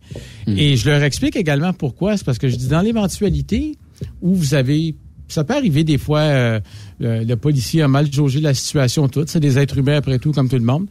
Hmm. 0.47 0.57
Et 0.57 0.77
je 0.77 0.89
leur 0.89 1.03
explique 1.03 1.35
également 1.35 1.73
pourquoi. 1.73 2.15
C'est 2.15 2.23
parce 2.23 2.37
que 2.37 2.47
je 2.47 2.55
dis 2.55 2.67
dans 2.67 2.81
l'éventualité 2.81 3.77
où 4.21 4.33
vous 4.33 4.53
avez 4.53 4.95
ça 5.27 5.43
peut 5.43 5.55
arriver 5.55 5.83
des 5.83 5.97
fois, 5.97 6.19
euh, 6.19 6.59
le, 6.99 7.35
policier 7.35 7.81
a 7.81 7.87
mal 7.87 8.11
jaugé 8.11 8.39
la 8.39 8.53
situation 8.53 9.07
toute. 9.07 9.29
C'est 9.29 9.39
des 9.39 9.57
êtres 9.57 9.77
humains 9.77 9.97
après 9.97 10.19
tout, 10.19 10.31
comme 10.31 10.47
tout 10.47 10.57
le 10.57 10.65
monde. 10.65 10.87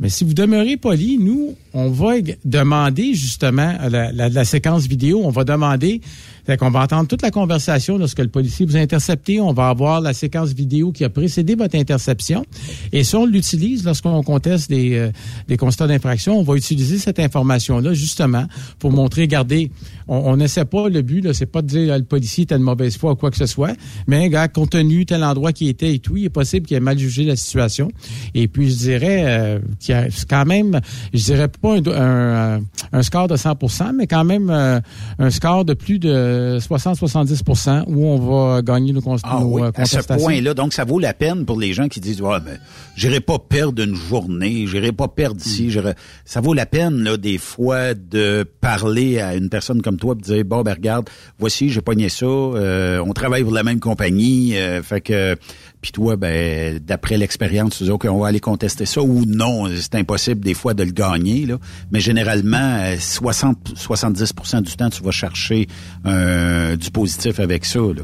Mais 0.00 0.08
si 0.08 0.24
vous 0.24 0.32
demeurez 0.32 0.76
poli, 0.76 1.18
nous, 1.18 1.54
on 1.72 1.90
va 1.90 2.14
demander 2.44 3.14
justement 3.14 3.74
la, 3.88 4.10
la, 4.12 4.44
séquence 4.44 4.86
vidéo, 4.86 5.20
on 5.24 5.30
va 5.30 5.44
demander 5.44 6.00
fait 6.44 6.56
qu'on 6.56 6.70
va 6.70 6.82
entendre 6.82 7.08
toute 7.08 7.22
la 7.22 7.30
conversation 7.30 7.98
lorsque 7.98 8.18
le 8.18 8.28
policier 8.28 8.66
vous 8.66 8.76
a 8.76 8.80
intercepté. 8.80 9.40
On 9.40 9.52
va 9.52 9.68
avoir 9.68 10.00
la 10.00 10.12
séquence 10.12 10.52
vidéo 10.52 10.92
qui 10.92 11.04
a 11.04 11.08
précédé 11.08 11.54
votre 11.54 11.76
interception. 11.76 12.44
Et 12.92 13.04
si 13.04 13.16
on 13.16 13.26
l'utilise 13.26 13.84
lorsqu'on 13.84 14.22
conteste 14.22 14.68
des, 14.68 14.94
euh, 14.94 15.10
des 15.48 15.56
constats 15.56 15.86
d'infraction, 15.86 16.38
on 16.38 16.42
va 16.42 16.54
utiliser 16.54 16.98
cette 16.98 17.18
information-là 17.18 17.94
justement 17.94 18.44
pour 18.78 18.90
montrer, 18.92 19.22
regardez, 19.22 19.70
on 20.06 20.36
n'essaie 20.36 20.64
pas, 20.64 20.88
le 20.88 21.02
but, 21.02 21.32
c'est 21.32 21.46
pas 21.46 21.62
de 21.62 21.66
dire 21.66 21.96
le 21.96 22.04
policier 22.04 22.44
était 22.44 22.58
de 22.58 22.62
mauvaise 22.62 22.96
foi 22.96 23.12
ou 23.12 23.16
quoi 23.16 23.30
que 23.30 23.36
ce 23.36 23.46
soit, 23.46 23.74
mais 24.06 24.28
gars, 24.28 24.48
compte 24.48 24.70
tenu 24.70 25.06
tel 25.06 25.24
endroit 25.24 25.52
qui 25.52 25.68
était 25.68 25.94
et 25.94 25.98
tout, 25.98 26.16
il 26.16 26.26
est 26.26 26.30
possible 26.30 26.66
qu'il 26.66 26.76
ait 26.76 26.80
mal 26.80 26.98
jugé 26.98 27.24
la 27.24 27.36
situation. 27.36 27.90
Et 28.34 28.48
puis, 28.48 28.70
je 28.70 28.76
dirais 28.76 29.22
euh, 29.24 29.58
qu'il 29.80 29.94
y 29.94 29.98
a 29.98 30.06
quand 30.28 30.44
même, 30.44 30.80
je 31.12 31.24
dirais 31.24 31.48
pas 31.48 31.76
un, 31.76 32.60
un, 32.92 33.02
score 33.02 33.28
de 33.28 33.36
100% 33.36 33.92
mais 33.96 34.06
quand 34.06 34.24
même 34.24 34.50
euh, 34.50 34.80
un 35.18 35.30
score 35.30 35.64
de 35.64 35.74
plus 35.74 35.98
de 35.98 36.33
60-70% 36.58 37.84
où 37.88 38.06
on 38.06 38.18
va 38.18 38.62
gagner 38.62 38.92
nos, 38.92 39.00
cons 39.00 39.16
ah, 39.22 39.40
oui, 39.44 39.62
À 39.74 39.84
ce 39.84 39.98
point-là, 40.00 40.54
donc 40.54 40.72
ça 40.72 40.84
vaut 40.84 40.98
la 40.98 41.14
peine 41.14 41.44
pour 41.44 41.58
les 41.58 41.72
gens 41.72 41.88
qui 41.88 42.00
disent 42.00 42.20
ouais, 42.20 42.38
mais 42.44 42.58
j'irai 42.96 43.20
pas 43.20 43.38
perdre 43.38 43.82
une 43.82 43.94
journée, 43.94 44.66
j'irai 44.66 44.92
pas 44.92 45.08
perdre 45.08 45.40
ici. 45.44 45.68
Hmm. 45.74 45.92
Ça 46.24 46.40
vaut 46.40 46.54
la 46.54 46.66
peine 46.66 47.02
là 47.02 47.16
des 47.16 47.38
fois 47.38 47.94
de 47.94 48.44
parler 48.60 49.20
à 49.20 49.34
une 49.34 49.48
personne 49.48 49.82
comme 49.82 49.96
toi, 49.96 50.14
et 50.14 50.20
de 50.20 50.22
dire 50.22 50.44
bon 50.44 50.62
ben 50.62 50.74
regarde, 50.74 51.08
voici 51.38 51.70
j'ai 51.70 51.80
pogné 51.80 52.08
ça, 52.08 52.26
euh, 52.26 53.02
on 53.04 53.12
travaille 53.12 53.42
pour 53.42 53.52
la 53.52 53.62
même 53.62 53.80
compagnie, 53.80 54.56
euh, 54.56 54.82
fait 54.82 55.00
que 55.00 55.36
puis 55.84 55.92
toi, 55.92 56.16
ben, 56.16 56.78
d'après 56.78 57.18
l'expérience, 57.18 57.76
tu 57.76 57.84
dis, 57.84 57.90
OK, 57.90 58.06
on 58.08 58.20
va 58.20 58.28
aller 58.28 58.40
contester 58.40 58.86
ça 58.86 59.02
ou 59.02 59.26
non, 59.26 59.66
c'est 59.78 59.96
impossible 59.96 60.40
des 60.40 60.54
fois 60.54 60.72
de 60.72 60.82
le 60.82 60.92
gagner. 60.92 61.44
Là. 61.44 61.58
Mais 61.92 62.00
généralement, 62.00 62.80
60, 62.98 63.74
70% 63.76 64.62
du 64.62 64.76
temps, 64.76 64.88
tu 64.88 65.02
vas 65.02 65.10
chercher 65.10 65.68
euh, 66.06 66.74
du 66.76 66.90
positif 66.90 67.38
avec 67.38 67.66
ça. 67.66 67.80
Là. 67.80 68.00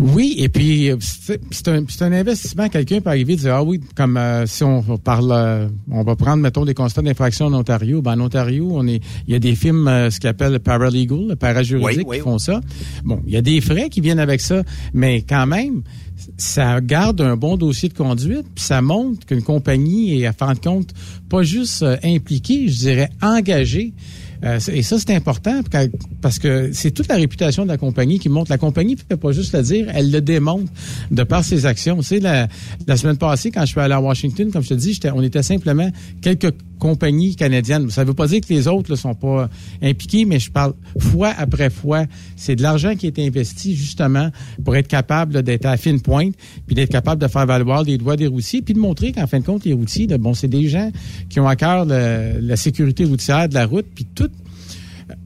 Oui, 0.00 0.34
et 0.38 0.48
puis 0.48 0.90
c'est 1.52 1.68
un, 1.68 1.84
un, 2.00 2.12
investissement. 2.12 2.68
Quelqu'un 2.68 3.00
peut 3.00 3.10
arriver 3.10 3.34
et 3.34 3.36
dire, 3.36 3.54
ah 3.54 3.62
oui, 3.62 3.78
comme 3.94 4.16
euh, 4.16 4.44
si 4.46 4.64
on 4.64 4.82
parle, 4.98 5.30
euh, 5.30 5.68
on 5.88 6.02
va 6.02 6.16
prendre, 6.16 6.42
mettons, 6.42 6.64
des 6.64 6.74
constats 6.74 7.02
d'infraction 7.02 7.46
en 7.46 7.54
Ontario. 7.54 8.02
Ben, 8.02 8.20
en 8.20 8.24
Ontario, 8.24 8.70
on 8.72 8.88
est, 8.88 9.00
il 9.28 9.34
y 9.34 9.36
a 9.36 9.38
des 9.38 9.54
films, 9.54 9.86
ce 10.10 10.18
qu'on 10.18 10.30
appelle 10.30 10.58
paralegal, 10.58 11.28
le 11.28 11.36
parajuridique, 11.36 12.10
qui 12.10 12.18
font 12.18 12.38
ça. 12.38 12.60
Bon, 13.04 13.20
il 13.24 13.32
y 13.32 13.36
a 13.36 13.42
des 13.42 13.60
frais 13.60 13.88
qui 13.88 14.00
viennent 14.00 14.18
avec 14.18 14.40
ça, 14.40 14.64
mais 14.94 15.22
quand 15.22 15.46
même, 15.46 15.82
ça 16.40 16.80
garde 16.80 17.20
un 17.20 17.36
bon 17.36 17.56
dossier 17.56 17.88
de 17.90 17.94
conduite, 17.94 18.46
puis 18.54 18.64
ça 18.64 18.80
montre 18.80 19.26
qu'une 19.26 19.42
compagnie 19.42 20.20
est, 20.20 20.26
à 20.26 20.32
fin 20.32 20.54
de 20.54 20.58
compte, 20.58 20.94
pas 21.28 21.42
juste 21.42 21.82
euh, 21.82 21.96
impliquée, 22.02 22.66
je 22.68 22.78
dirais 22.78 23.10
engagée. 23.20 23.92
Euh, 24.42 24.58
et 24.72 24.82
ça, 24.82 24.98
c'est 24.98 25.14
important 25.14 25.60
parce 26.22 26.38
que 26.38 26.70
c'est 26.72 26.92
toute 26.92 27.08
la 27.08 27.16
réputation 27.16 27.64
de 27.64 27.68
la 27.68 27.76
compagnie 27.76 28.18
qui 28.18 28.30
montre. 28.30 28.50
La 28.50 28.56
compagnie 28.56 28.94
ne 28.94 29.02
peut 29.02 29.18
pas 29.18 29.32
juste 29.32 29.52
le 29.52 29.62
dire, 29.62 29.88
elle 29.92 30.10
le 30.10 30.22
démontre 30.22 30.72
de 31.10 31.22
par 31.24 31.44
ses 31.44 31.66
actions. 31.66 31.98
Tu 31.98 32.04
sais, 32.04 32.20
la, 32.20 32.48
la 32.86 32.96
semaine 32.96 33.18
passée, 33.18 33.50
quand 33.50 33.60
je 33.60 33.72
suis 33.72 33.80
allé 33.80 33.92
à 33.92 34.00
Washington, 34.00 34.50
comme 34.50 34.62
je 34.62 34.70
te 34.70 34.74
dis, 34.74 34.98
on 35.14 35.22
était 35.22 35.42
simplement 35.42 35.90
quelques 36.22 36.54
compagnies 36.80 37.36
canadiennes. 37.36 37.88
Ça 37.90 38.02
ne 38.02 38.08
veut 38.08 38.14
pas 38.14 38.26
dire 38.26 38.40
que 38.40 38.52
les 38.52 38.66
autres 38.66 38.90
ne 38.90 38.96
sont 38.96 39.14
pas 39.14 39.48
impliqués, 39.80 40.24
mais 40.24 40.40
je 40.40 40.50
parle 40.50 40.74
fois 40.98 41.32
après 41.38 41.70
fois. 41.70 42.06
C'est 42.34 42.56
de 42.56 42.62
l'argent 42.62 42.96
qui 42.96 43.06
est 43.06 43.18
investi 43.20 43.76
justement 43.76 44.30
pour 44.64 44.74
être 44.74 44.88
capable 44.88 45.44
d'être 45.44 45.66
à 45.66 45.76
fine 45.76 46.00
pointe, 46.00 46.34
puis 46.66 46.74
d'être 46.74 46.90
capable 46.90 47.22
de 47.22 47.28
faire 47.28 47.46
valoir 47.46 47.84
les 47.84 47.98
droits 47.98 48.16
des 48.16 48.26
routiers, 48.26 48.62
puis 48.62 48.74
de 48.74 48.80
montrer 48.80 49.12
qu'en 49.12 49.28
fin 49.28 49.38
de 49.38 49.44
compte, 49.44 49.64
les 49.64 49.74
routiers, 49.74 50.08
bon, 50.18 50.34
c'est 50.34 50.48
des 50.48 50.68
gens 50.68 50.90
qui 51.28 51.38
ont 51.38 51.46
à 51.46 51.54
cœur 51.54 51.84
la 51.84 52.56
sécurité 52.56 53.04
routière 53.04 53.48
de 53.48 53.54
la 53.54 53.66
route, 53.66 53.86
puis 53.94 54.06
tout 54.12 54.30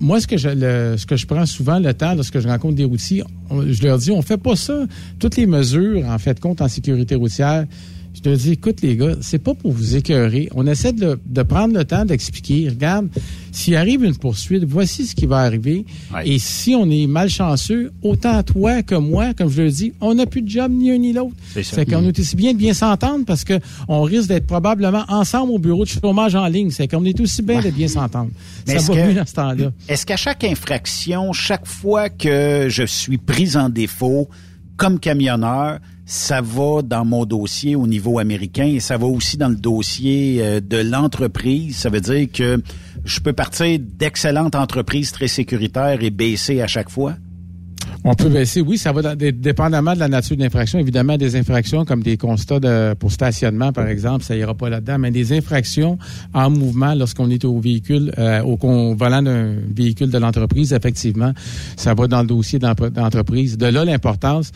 moi, 0.01 0.21
ce 0.21 0.27
que 0.27 0.37
je 0.37 0.49
ce 0.97 1.07
que 1.07 1.17
je 1.17 1.27
prends 1.27 1.47
souvent 1.47 1.79
le 1.79 1.93
temps 1.95 2.14
lorsque 2.14 2.40
je 2.40 2.49
rencontre 2.49 2.75
des 2.75 2.85
routiers, 2.85 3.23
je 3.51 3.83
leur 3.83 3.99
dis, 3.99 4.11
on 4.11 4.23
fait 4.23 4.38
pas 4.38 4.57
ça. 4.57 4.87
Toutes 5.19 5.37
les 5.37 5.47
mesures, 5.47 6.07
en 6.09 6.19
fait, 6.19 6.40
compte 6.40 6.61
en 6.61 6.69
sécurité 6.69 7.14
routière, 7.14 7.67
je 8.14 8.20
te 8.20 8.29
dis, 8.29 8.53
écoute 8.53 8.81
les 8.81 8.96
gars, 8.96 9.16
c'est 9.20 9.40
pas 9.40 9.55
pour 9.55 9.72
vous 9.72 9.96
écœurer. 9.96 10.48
On 10.55 10.66
essaie 10.66 10.92
de, 10.92 11.18
prendre 11.42 11.77
le 11.77 11.85
temps 11.85 12.05
d'expliquer. 12.05 12.68
Regarde, 12.68 13.09
s'il 13.50 13.74
arrive 13.74 14.05
une 14.05 14.16
poursuite, 14.16 14.64
voici 14.64 15.05
ce 15.07 15.16
qui 15.16 15.27
va 15.27 15.38
arriver. 15.38 15.85
Et 16.24 16.38
si 16.38 16.74
on 16.77 16.88
est 16.90 17.09
malchanceux, 17.09 17.92
autant 18.03 18.42
toi 18.44 18.83
que 18.83 18.94
moi, 18.94 19.35
comme 19.35 19.50
je 19.50 19.62
le 19.62 19.70
dis, 19.70 19.92
on 20.00 20.14
n'a 20.14 20.27
plus 20.27 20.42
de 20.42 20.48
job 20.48 20.70
ni 20.70 20.92
un 20.92 20.98
ni 20.98 21.12
l'autre. 21.12 21.35
C'est 21.61 21.90
qu'on 21.90 22.07
est 22.07 22.18
aussi 22.18 22.37
bien 22.37 22.53
de 22.53 22.59
bien 22.59 22.72
s'entendre 22.72 23.24
parce 23.27 23.42
que 23.42 23.59
on 23.88 24.03
risque 24.03 24.29
d'être 24.29 24.46
probablement 24.46 25.05
ensemble 25.09 25.53
au 25.53 25.59
bureau 25.59 25.85
de 25.85 25.90
chômage 25.90 26.37
en 26.37 26.46
ligne. 26.46 26.70
C'est 26.70 26.87
qu'on 26.87 27.05
est 27.05 27.20
aussi 27.20 27.42
bien 27.42 27.61
de 27.61 27.70
bien 27.70 27.88
s'entendre. 27.88 28.31
Ça 28.64 28.79
va 28.79 29.07
mieux 29.07 29.14
dans 29.14 29.27
ce 29.27 29.35
temps-là. 29.35 29.72
Est-ce 29.88 30.07
qu'à 30.07 30.16
chaque 30.16 30.44
infraction, 30.44 31.33
chaque 31.33 31.66
fois 31.66 32.09
que 32.09 32.68
je 32.70 32.85
suis 32.85 33.18
pris 33.18 33.57
en 33.57 33.68
défaut, 33.68 34.29
comme 34.77 35.00
camionneur, 35.00 35.81
ça 36.07 36.40
va 36.40 36.83
dans 36.83 37.05
mon 37.05 37.25
dossier 37.25 37.77
au 37.77 37.87
niveau 37.87 38.19
américain 38.19 38.67
et 38.67 38.81
ça 38.81 38.97
va 38.97 39.07
aussi 39.07 39.37
dans 39.37 39.49
le 39.49 39.57
dossier 39.57 40.38
euh, 40.40 40.61
de 40.61 40.77
l'entreprise. 40.79 41.77
Ça 41.77 41.88
veut 41.88 42.01
dire 42.01 42.29
que 42.33 42.62
je 43.05 43.21
peux 43.21 43.33
partir 43.33 43.79
d'excellentes 43.81 44.55
entreprises 44.55 45.12
très 45.12 45.29
sécuritaires 45.29 46.03
et 46.03 46.11
baisser 46.11 46.61
à 46.61 46.67
chaque 46.67 46.90
fois? 46.90 47.14
On 48.07 48.14
peut 48.14 48.29
baisser, 48.29 48.61
oui, 48.61 48.77
ça 48.77 48.93
va 48.93 49.14
dépendamment 49.17 49.95
de 49.95 49.99
la 49.99 50.09
nature 50.09 50.37
de 50.37 50.43
l'infraction. 50.43 50.79
Évidemment, 50.79 51.17
des 51.17 51.37
infractions 51.37 51.85
comme 51.85 52.03
des 52.03 52.19
constats 52.19 52.95
pour 52.97 53.11
stationnement, 53.11 53.73
par 53.73 53.88
exemple, 53.88 54.25
ça 54.25 54.37
ira 54.37 54.55
pas 54.55 54.69
là-dedans, 54.69 54.99
mais 54.99 55.11
des 55.11 55.33
infractions 55.33 55.99
en 56.35 56.51
mouvement 56.51 56.95
lorsqu'on 56.95 57.31
est 57.31 57.45
au 57.45 57.59
véhicule, 57.61 58.12
euh, 58.19 58.43
au 58.43 58.95
volant 58.95 59.23
d'un 59.23 59.57
véhicule 59.75 60.11
de 60.11 60.19
l'entreprise, 60.19 60.73
effectivement, 60.75 61.33
ça 61.77 61.95
va 61.95 62.07
dans 62.07 62.21
le 62.21 62.27
dossier 62.27 62.59
d'entreprise. 62.59 63.57
De 63.57 63.67
là, 63.67 63.85
l'importance, 63.85 64.53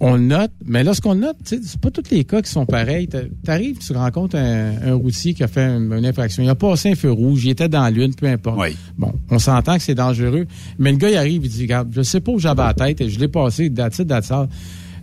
on 0.00 0.18
note, 0.18 0.50
mais 0.64 0.84
lorsqu'on 0.84 1.14
note, 1.14 1.36
c'est 1.44 1.80
pas 1.80 1.90
tous 1.90 2.10
les 2.10 2.24
cas 2.24 2.42
qui 2.42 2.50
sont 2.50 2.66
pareils. 2.66 3.08
T'arrives, 3.44 3.78
tu 3.78 3.92
rencontres 3.92 4.36
un, 4.36 4.94
routier 4.94 5.32
qui 5.32 5.42
a 5.42 5.48
fait 5.48 5.64
une, 5.64 6.04
infraction. 6.04 6.42
Il 6.42 6.48
a 6.48 6.54
passé 6.54 6.90
un 6.90 6.94
feu 6.94 7.10
rouge, 7.10 7.44
il 7.44 7.50
était 7.50 7.68
dans 7.68 7.88
l'une, 7.88 8.14
peu 8.14 8.26
importe. 8.26 8.58
Bon, 8.98 9.12
on 9.30 9.38
s'entend 9.38 9.76
que 9.76 9.82
c'est 9.82 9.94
dangereux, 9.94 10.46
mais 10.78 10.92
le 10.92 10.98
gars, 10.98 11.10
il 11.10 11.16
arrive, 11.16 11.44
il 11.44 11.50
dit, 11.50 11.62
regarde, 11.62 11.88
je 11.94 12.02
sais 12.02 12.20
pas 12.20 12.32
où 12.32 12.38
j'avais 12.38 12.62
la 12.62 12.74
tête, 12.74 13.00
et 13.00 13.08
je 13.08 13.18
l'ai 13.18 13.28
passé, 13.28 13.70
that's 13.70 13.98
it, 13.98 14.12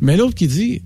Mais 0.02 0.16
l'autre 0.16 0.36
qui 0.36 0.48
dit, 0.48 0.82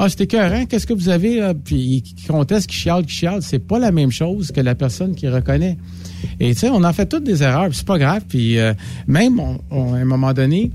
ah, 0.00 0.08
c'était 0.08 0.24
écœurant, 0.24 0.64
qu'est-ce 0.66 0.86
que 0.86 0.94
vous 0.94 1.08
avez, 1.08 1.40
là? 1.40 1.54
Puis 1.54 2.02
qui 2.02 2.26
conteste, 2.26 2.68
qui 2.68 2.76
chiale, 2.76 3.04
qui 3.04 3.14
chiale, 3.14 3.42
c'est 3.42 3.58
pas 3.58 3.80
la 3.80 3.90
même 3.90 4.12
chose 4.12 4.52
que 4.52 4.60
la 4.60 4.76
personne 4.76 5.16
qui 5.16 5.26
reconnaît. 5.26 5.76
Et 6.38 6.54
tu 6.54 6.60
sais, 6.60 6.70
on 6.70 6.84
en 6.84 6.92
fait 6.92 7.06
toutes 7.06 7.24
des 7.24 7.42
erreurs, 7.42 7.70
c'est 7.72 7.86
pas 7.86 7.98
grave. 7.98 8.22
Puis 8.28 8.58
euh, 8.58 8.74
même, 9.08 9.40
à 9.40 9.74
un 9.74 10.04
moment 10.04 10.32
donné, 10.32 10.70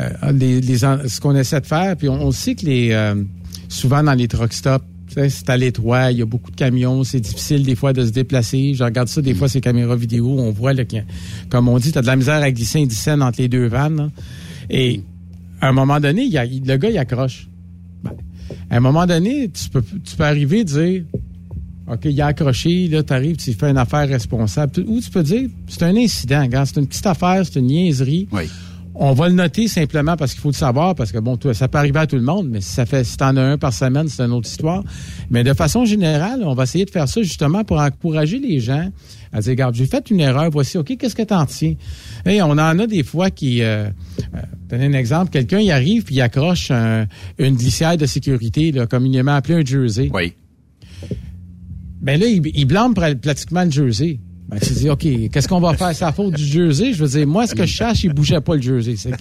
euh, 0.00 1.08
ce 1.08 1.20
qu'on 1.20 1.36
essaie 1.36 1.60
de 1.60 1.66
faire, 1.66 1.96
puis 1.96 2.08
on, 2.08 2.30
sait 2.32 2.54
que 2.54 2.66
les 2.66 2.90
euh, 2.92 3.14
souvent 3.68 4.02
dans 4.02 4.14
les 4.14 4.28
truck 4.28 4.52
stops, 4.52 4.84
c'est 5.08 5.50
à 5.50 5.56
l'étroit, 5.56 6.12
il 6.12 6.18
y 6.18 6.22
a 6.22 6.26
beaucoup 6.26 6.50
de 6.50 6.56
camions, 6.56 7.02
c'est 7.02 7.20
difficile 7.20 7.64
des 7.64 7.74
fois 7.74 7.92
de 7.92 8.04
se 8.04 8.10
déplacer. 8.10 8.74
Je 8.74 8.84
regarde 8.84 9.08
ça 9.08 9.20
des 9.20 9.34
fois 9.34 9.48
ces 9.48 9.60
caméras 9.60 9.96
vidéo, 9.96 10.36
on 10.38 10.52
voit 10.52 10.72
là, 10.72 10.84
comme 11.48 11.68
on 11.68 11.78
dit, 11.78 11.90
tu 11.90 11.98
as 11.98 12.02
de 12.02 12.06
la 12.06 12.16
misère 12.16 12.42
à 12.42 12.50
glisser 12.50 12.86
un 13.06 13.20
entre 13.20 13.40
les 13.40 13.48
deux 13.48 13.66
vannes. 13.66 14.10
Et 14.68 15.02
à 15.60 15.68
un 15.68 15.72
moment 15.72 15.98
donné, 15.98 16.28
le 16.30 16.76
gars 16.76 16.90
il 16.90 16.98
accroche. 16.98 17.48
Ben, 18.04 18.12
à 18.70 18.76
un 18.76 18.80
moment 18.80 19.06
donné, 19.06 19.50
tu 19.50 19.68
peux, 19.68 19.82
tu 19.82 20.16
peux 20.16 20.24
arriver 20.24 20.60
à 20.60 20.64
dire 20.64 21.02
OK, 21.90 22.04
il 22.04 22.20
a 22.22 22.26
accroché, 22.26 22.86
là, 22.86 23.02
tu 23.02 23.12
arrives, 23.12 23.36
tu 23.36 23.52
fais 23.52 23.68
une 23.68 23.78
affaire 23.78 24.08
responsable. 24.08 24.84
Ou 24.86 25.00
tu 25.00 25.10
peux 25.10 25.24
dire, 25.24 25.48
c'est 25.66 25.82
un 25.82 25.96
incident, 25.96 26.46
c'est 26.64 26.78
une 26.78 26.86
petite 26.86 27.06
affaire, 27.06 27.42
c'est 27.44 27.58
une 27.58 27.66
niaiserie. 27.66 28.28
Oui. 28.30 28.44
On 29.02 29.14
va 29.14 29.30
le 29.30 29.34
noter 29.34 29.66
simplement 29.66 30.14
parce 30.14 30.32
qu'il 30.32 30.42
faut 30.42 30.50
le 30.50 30.54
savoir, 30.54 30.94
parce 30.94 31.10
que 31.10 31.16
bon, 31.16 31.38
ça 31.54 31.68
peut 31.68 31.78
arriver 31.78 32.00
à 32.00 32.06
tout 32.06 32.16
le 32.16 32.22
monde, 32.22 32.50
mais 32.50 32.60
si 32.60 32.68
ça 32.68 32.84
fait, 32.84 33.02
si 33.02 33.16
t'en 33.16 33.34
as 33.36 33.42
un 33.42 33.56
par 33.56 33.72
semaine, 33.72 34.08
c'est 34.08 34.22
une 34.22 34.32
autre 34.32 34.46
histoire. 34.46 34.84
Mais 35.30 35.42
de 35.42 35.54
façon 35.54 35.86
générale, 35.86 36.42
on 36.44 36.52
va 36.52 36.64
essayer 36.64 36.84
de 36.84 36.90
faire 36.90 37.08
ça 37.08 37.22
justement 37.22 37.64
pour 37.64 37.78
encourager 37.78 38.38
les 38.38 38.60
gens 38.60 38.90
à 39.32 39.40
dire, 39.40 39.52
regarde, 39.52 39.74
j'ai 39.74 39.86
fait 39.86 40.10
une 40.10 40.20
erreur, 40.20 40.50
voici, 40.50 40.76
OK, 40.76 40.98
qu'est-ce 40.98 41.14
que 41.14 41.22
t'en 41.22 41.46
tiens? 41.46 41.76
Et 42.26 42.42
on 42.42 42.50
en 42.50 42.78
a 42.78 42.86
des 42.86 43.02
fois 43.02 43.30
qui, 43.30 43.62
euh, 43.62 43.88
euh 44.34 44.38
donner 44.68 44.84
un 44.84 44.92
exemple, 44.92 45.30
quelqu'un, 45.30 45.60
il 45.60 45.70
arrive 45.70 46.04
puis 46.04 46.16
il 46.16 46.20
accroche 46.20 46.70
une 46.70 47.56
glissière 47.56 47.96
de 47.96 48.04
sécurité, 48.04 48.70
là, 48.70 48.86
communément 48.86 49.34
appelée 49.34 49.54
un 49.54 49.64
jersey. 49.64 50.10
Oui. 50.12 50.34
Ben 52.02 52.20
là, 52.20 52.26
il, 52.26 52.42
il 52.54 52.66
blâme 52.66 52.92
pratiquement 52.92 53.64
le 53.64 53.70
jersey. 53.70 54.20
Ben, 54.50 54.58
tu 54.58 54.72
dis, 54.72 54.90
OK, 54.90 55.06
qu'est-ce 55.30 55.46
qu'on 55.46 55.60
va 55.60 55.74
faire? 55.74 55.94
C'est 55.94 56.04
la 56.04 56.12
faute 56.12 56.34
du 56.34 56.44
jersey? 56.44 56.92
Je 56.92 57.04
veux 57.04 57.08
dire, 57.08 57.26
moi, 57.26 57.46
ce 57.46 57.54
que 57.54 57.64
je 57.64 57.72
cherche, 57.72 58.02
il 58.02 58.12
bougeait 58.12 58.40
pas 58.40 58.56
le 58.56 58.62
jersey. 58.62 58.96
C'est, 58.96 59.12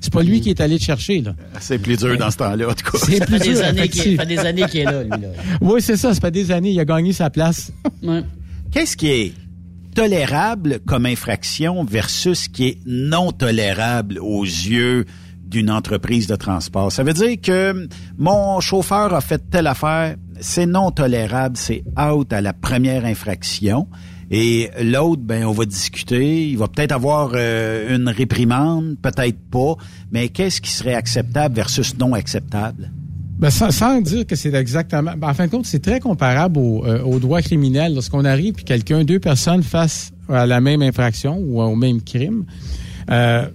c'est 0.00 0.12
pas 0.12 0.22
lui 0.22 0.40
qui 0.40 0.50
est 0.50 0.60
allé 0.60 0.78
le 0.78 0.80
chercher, 0.82 1.20
là. 1.20 1.34
C'est 1.60 1.78
plus 1.78 1.98
dur 1.98 2.16
dans 2.16 2.30
ce 2.30 2.38
temps-là, 2.38 2.70
en 2.70 2.72
tout 2.72 2.90
cas. 2.90 2.98
C'est 3.04 3.26
plus 3.26 3.38
dur. 3.40 3.56
ça 3.56 3.74
fait 3.74 4.26
des 4.26 4.38
années 4.38 4.64
qu'il 4.66 4.80
est 4.80 4.84
là, 4.84 5.02
lui, 5.02 5.10
là. 5.10 5.28
Oui, 5.60 5.82
c'est 5.82 5.96
ça. 5.96 6.14
Ça 6.14 6.20
fait 6.20 6.30
des 6.30 6.50
années. 6.50 6.70
Il 6.70 6.80
a 6.80 6.84
gagné 6.86 7.12
sa 7.12 7.28
place. 7.28 7.72
Qu'est-ce 8.72 8.96
qui 8.96 9.08
est 9.08 9.32
tolérable 9.94 10.80
comme 10.86 11.06
infraction 11.06 11.84
versus 11.84 12.44
ce 12.44 12.48
qui 12.48 12.64
est 12.66 12.78
non 12.86 13.30
tolérable 13.32 14.18
aux 14.20 14.44
yeux 14.44 15.04
d'une 15.44 15.70
entreprise 15.70 16.26
de 16.26 16.36
transport? 16.36 16.90
Ça 16.90 17.02
veut 17.02 17.12
dire 17.12 17.36
que 17.40 17.86
mon 18.16 18.60
chauffeur 18.60 19.12
a 19.14 19.20
fait 19.20 19.42
telle 19.50 19.66
affaire, 19.66 20.16
c'est 20.40 20.66
non 20.66 20.90
tolérable, 20.90 21.56
c'est 21.56 21.84
out 22.00 22.32
à 22.32 22.40
la 22.40 22.52
première 22.52 23.04
infraction. 23.04 23.86
Et 24.36 24.68
l'autre, 24.82 25.22
ben, 25.22 25.44
on 25.44 25.52
va 25.52 25.64
discuter. 25.64 26.48
Il 26.48 26.58
va 26.58 26.66
peut-être 26.66 26.90
avoir 26.90 27.30
euh, 27.34 27.94
une 27.94 28.08
réprimande, 28.08 28.96
peut-être 29.00 29.38
pas. 29.48 29.76
Mais 30.10 30.28
qu'est-ce 30.28 30.60
qui 30.60 30.72
serait 30.72 30.94
acceptable 30.94 31.54
versus 31.54 31.96
non 31.96 32.14
acceptable? 32.14 32.90
Ben, 33.38 33.50
sans, 33.50 34.00
dire 34.00 34.26
que 34.26 34.34
c'est 34.34 34.52
exactement. 34.54 35.12
Ben, 35.16 35.28
en 35.28 35.34
fin 35.34 35.46
de 35.46 35.52
compte, 35.52 35.66
c'est 35.66 35.78
très 35.78 36.00
comparable 36.00 36.58
au, 36.58 36.84
euh, 36.84 37.00
au 37.04 37.20
droit 37.20 37.42
criminel. 37.42 37.94
Lorsqu'on 37.94 38.24
arrive 38.24 38.54
puis 38.54 38.64
quelqu'un, 38.64 39.04
deux 39.04 39.20
personnes 39.20 39.62
face 39.62 40.10
à 40.28 40.46
la 40.46 40.60
même 40.60 40.82
infraction 40.82 41.38
ou 41.38 41.62
au 41.62 41.76
même 41.76 42.02
crime, 42.02 42.44
euh, 43.12 43.46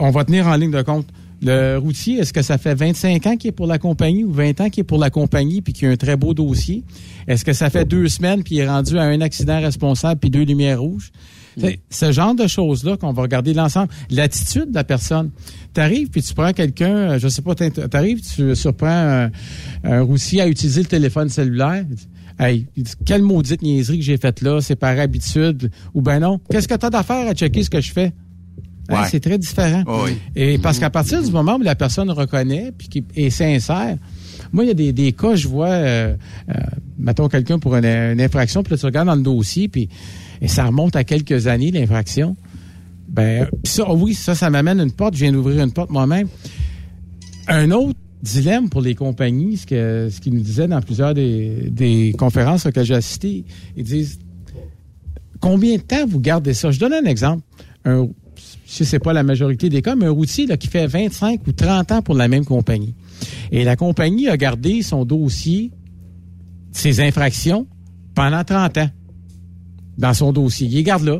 on 0.00 0.10
va 0.10 0.24
tenir 0.24 0.48
en 0.48 0.56
ligne 0.56 0.72
de 0.72 0.82
compte. 0.82 1.06
Le 1.42 1.78
routier, 1.78 2.18
est-ce 2.18 2.32
que 2.32 2.42
ça 2.42 2.58
fait 2.58 2.74
25 2.74 3.26
ans 3.26 3.36
qu'il 3.36 3.48
est 3.48 3.52
pour 3.52 3.66
la 3.66 3.78
compagnie 3.78 4.24
ou 4.24 4.32
20 4.32 4.60
ans 4.60 4.68
qu'il 4.68 4.82
est 4.82 4.84
pour 4.84 4.98
la 4.98 5.10
compagnie 5.10 5.62
puis 5.62 5.72
qu'il 5.72 5.88
a 5.88 5.90
un 5.90 5.96
très 5.96 6.16
beau 6.16 6.34
dossier? 6.34 6.84
Est-ce 7.26 7.44
que 7.44 7.52
ça 7.52 7.70
fait 7.70 7.86
deux 7.86 8.08
semaines 8.08 8.42
puis 8.42 8.56
il 8.56 8.60
est 8.60 8.68
rendu 8.68 8.98
à 8.98 9.02
un 9.02 9.20
accident 9.20 9.58
responsable 9.60 10.20
puis 10.20 10.30
deux 10.30 10.44
lumières 10.44 10.80
rouges? 10.80 11.10
Mm. 11.56 11.68
Ce 11.88 12.12
genre 12.12 12.34
de 12.34 12.46
choses-là 12.46 12.96
qu'on 12.96 13.12
va 13.12 13.22
regarder 13.22 13.54
l'ensemble. 13.54 13.88
L'attitude 14.10 14.70
de 14.70 14.74
la 14.74 14.84
personne. 14.84 15.30
Tu 15.74 15.80
arrives 15.80 16.10
puis 16.10 16.22
tu 16.22 16.34
prends 16.34 16.52
quelqu'un, 16.52 16.94
euh, 17.12 17.18
je 17.18 17.28
sais 17.28 17.42
pas, 17.42 17.54
tu 17.54 17.70
arrives, 17.92 18.20
tu 18.20 18.54
surprends 18.54 19.28
un, 19.84 20.00
routier 20.02 20.42
à 20.42 20.48
utiliser 20.48 20.82
le 20.82 20.88
téléphone 20.88 21.28
cellulaire. 21.28 21.84
Hey, 22.38 22.66
quelle 23.04 23.22
maudite 23.22 23.62
niaiserie 23.62 23.98
que 23.98 24.04
j'ai 24.04 24.16
faite 24.16 24.40
là, 24.40 24.60
c'est 24.60 24.76
par 24.76 24.98
habitude. 24.98 25.70
Ou 25.94 26.00
ben 26.00 26.20
non, 26.20 26.40
qu'est-ce 26.50 26.68
que 26.68 26.74
tu 26.74 26.86
as 26.86 26.90
d'affaire 26.90 27.28
à 27.28 27.34
checker 27.34 27.62
ce 27.62 27.70
que 27.70 27.80
je 27.80 27.92
fais? 27.92 28.12
C'est 29.10 29.20
très 29.20 29.38
différent. 29.38 29.84
Et 30.34 30.58
parce 30.58 30.78
qu'à 30.78 30.90
partir 30.90 31.22
du 31.22 31.30
moment 31.30 31.56
où 31.56 31.62
la 31.62 31.74
personne 31.74 32.10
reconnaît 32.10 32.72
puis 32.76 32.88
qui 32.88 33.04
est 33.16 33.30
sincère, 33.30 33.96
moi, 34.52 34.64
il 34.64 34.68
y 34.68 34.70
a 34.70 34.74
des, 34.74 34.92
des 34.92 35.12
cas, 35.12 35.34
je 35.36 35.46
vois, 35.46 35.68
euh, 35.68 36.14
euh, 36.48 36.54
mettons 36.98 37.28
quelqu'un 37.28 37.58
pour 37.58 37.76
une, 37.76 37.86
infraction, 38.20 38.62
puis 38.62 38.72
là, 38.72 38.78
tu 38.78 38.86
regardes 38.86 39.06
dans 39.06 39.14
le 39.14 39.22
dossier, 39.22 39.68
puis 39.68 39.88
et 40.40 40.48
ça 40.48 40.64
remonte 40.64 40.96
à 40.96 41.04
quelques 41.04 41.46
années, 41.46 41.70
l'infraction. 41.70 42.36
Ben, 43.08 43.46
ça, 43.64 43.92
oui, 43.92 44.14
ça, 44.14 44.34
ça 44.34 44.48
m'amène 44.50 44.80
une 44.80 44.92
porte. 44.92 45.14
Je 45.14 45.20
viens 45.20 45.32
d'ouvrir 45.32 45.62
une 45.62 45.72
porte 45.72 45.90
moi-même. 45.90 46.28
Un 47.46 47.70
autre 47.72 47.98
dilemme 48.22 48.70
pour 48.70 48.80
les 48.80 48.94
compagnies, 48.94 49.58
ce 49.58 49.66
que 49.66 50.08
ce 50.10 50.20
qu'ils 50.20 50.34
nous 50.34 50.40
disaient 50.40 50.68
dans 50.68 50.80
plusieurs 50.80 51.14
des, 51.14 51.68
des 51.70 52.14
conférences 52.18 52.66
auxquelles 52.66 52.86
j'ai 52.86 52.94
assisté, 52.94 53.44
ils 53.76 53.84
disent 53.84 54.18
combien 55.40 55.76
de 55.76 55.82
temps 55.82 56.06
vous 56.06 56.20
gardez 56.20 56.54
ça? 56.54 56.70
Je 56.70 56.78
donne 56.78 56.92
un 56.92 57.04
exemple. 57.04 57.42
Un, 57.84 58.08
si 58.70 58.84
c'est 58.84 59.00
pas 59.00 59.12
la 59.12 59.24
majorité 59.24 59.68
des 59.68 59.82
cas, 59.82 59.96
mais 59.96 60.06
un 60.06 60.12
routier 60.12 60.46
là, 60.46 60.56
qui 60.56 60.68
fait 60.68 60.86
25 60.86 61.44
ou 61.44 61.52
30 61.52 61.90
ans 61.90 62.02
pour 62.02 62.14
la 62.14 62.28
même 62.28 62.44
compagnie. 62.44 62.94
Et 63.50 63.64
la 63.64 63.74
compagnie 63.74 64.28
a 64.28 64.36
gardé 64.36 64.82
son 64.82 65.04
dossier, 65.04 65.72
ses 66.70 67.00
infractions, 67.00 67.66
pendant 68.14 68.44
30 68.44 68.78
ans 68.78 68.90
dans 69.98 70.14
son 70.14 70.32
dossier. 70.32 70.68
Il 70.70 70.84
garde 70.84 71.02
là. 71.02 71.18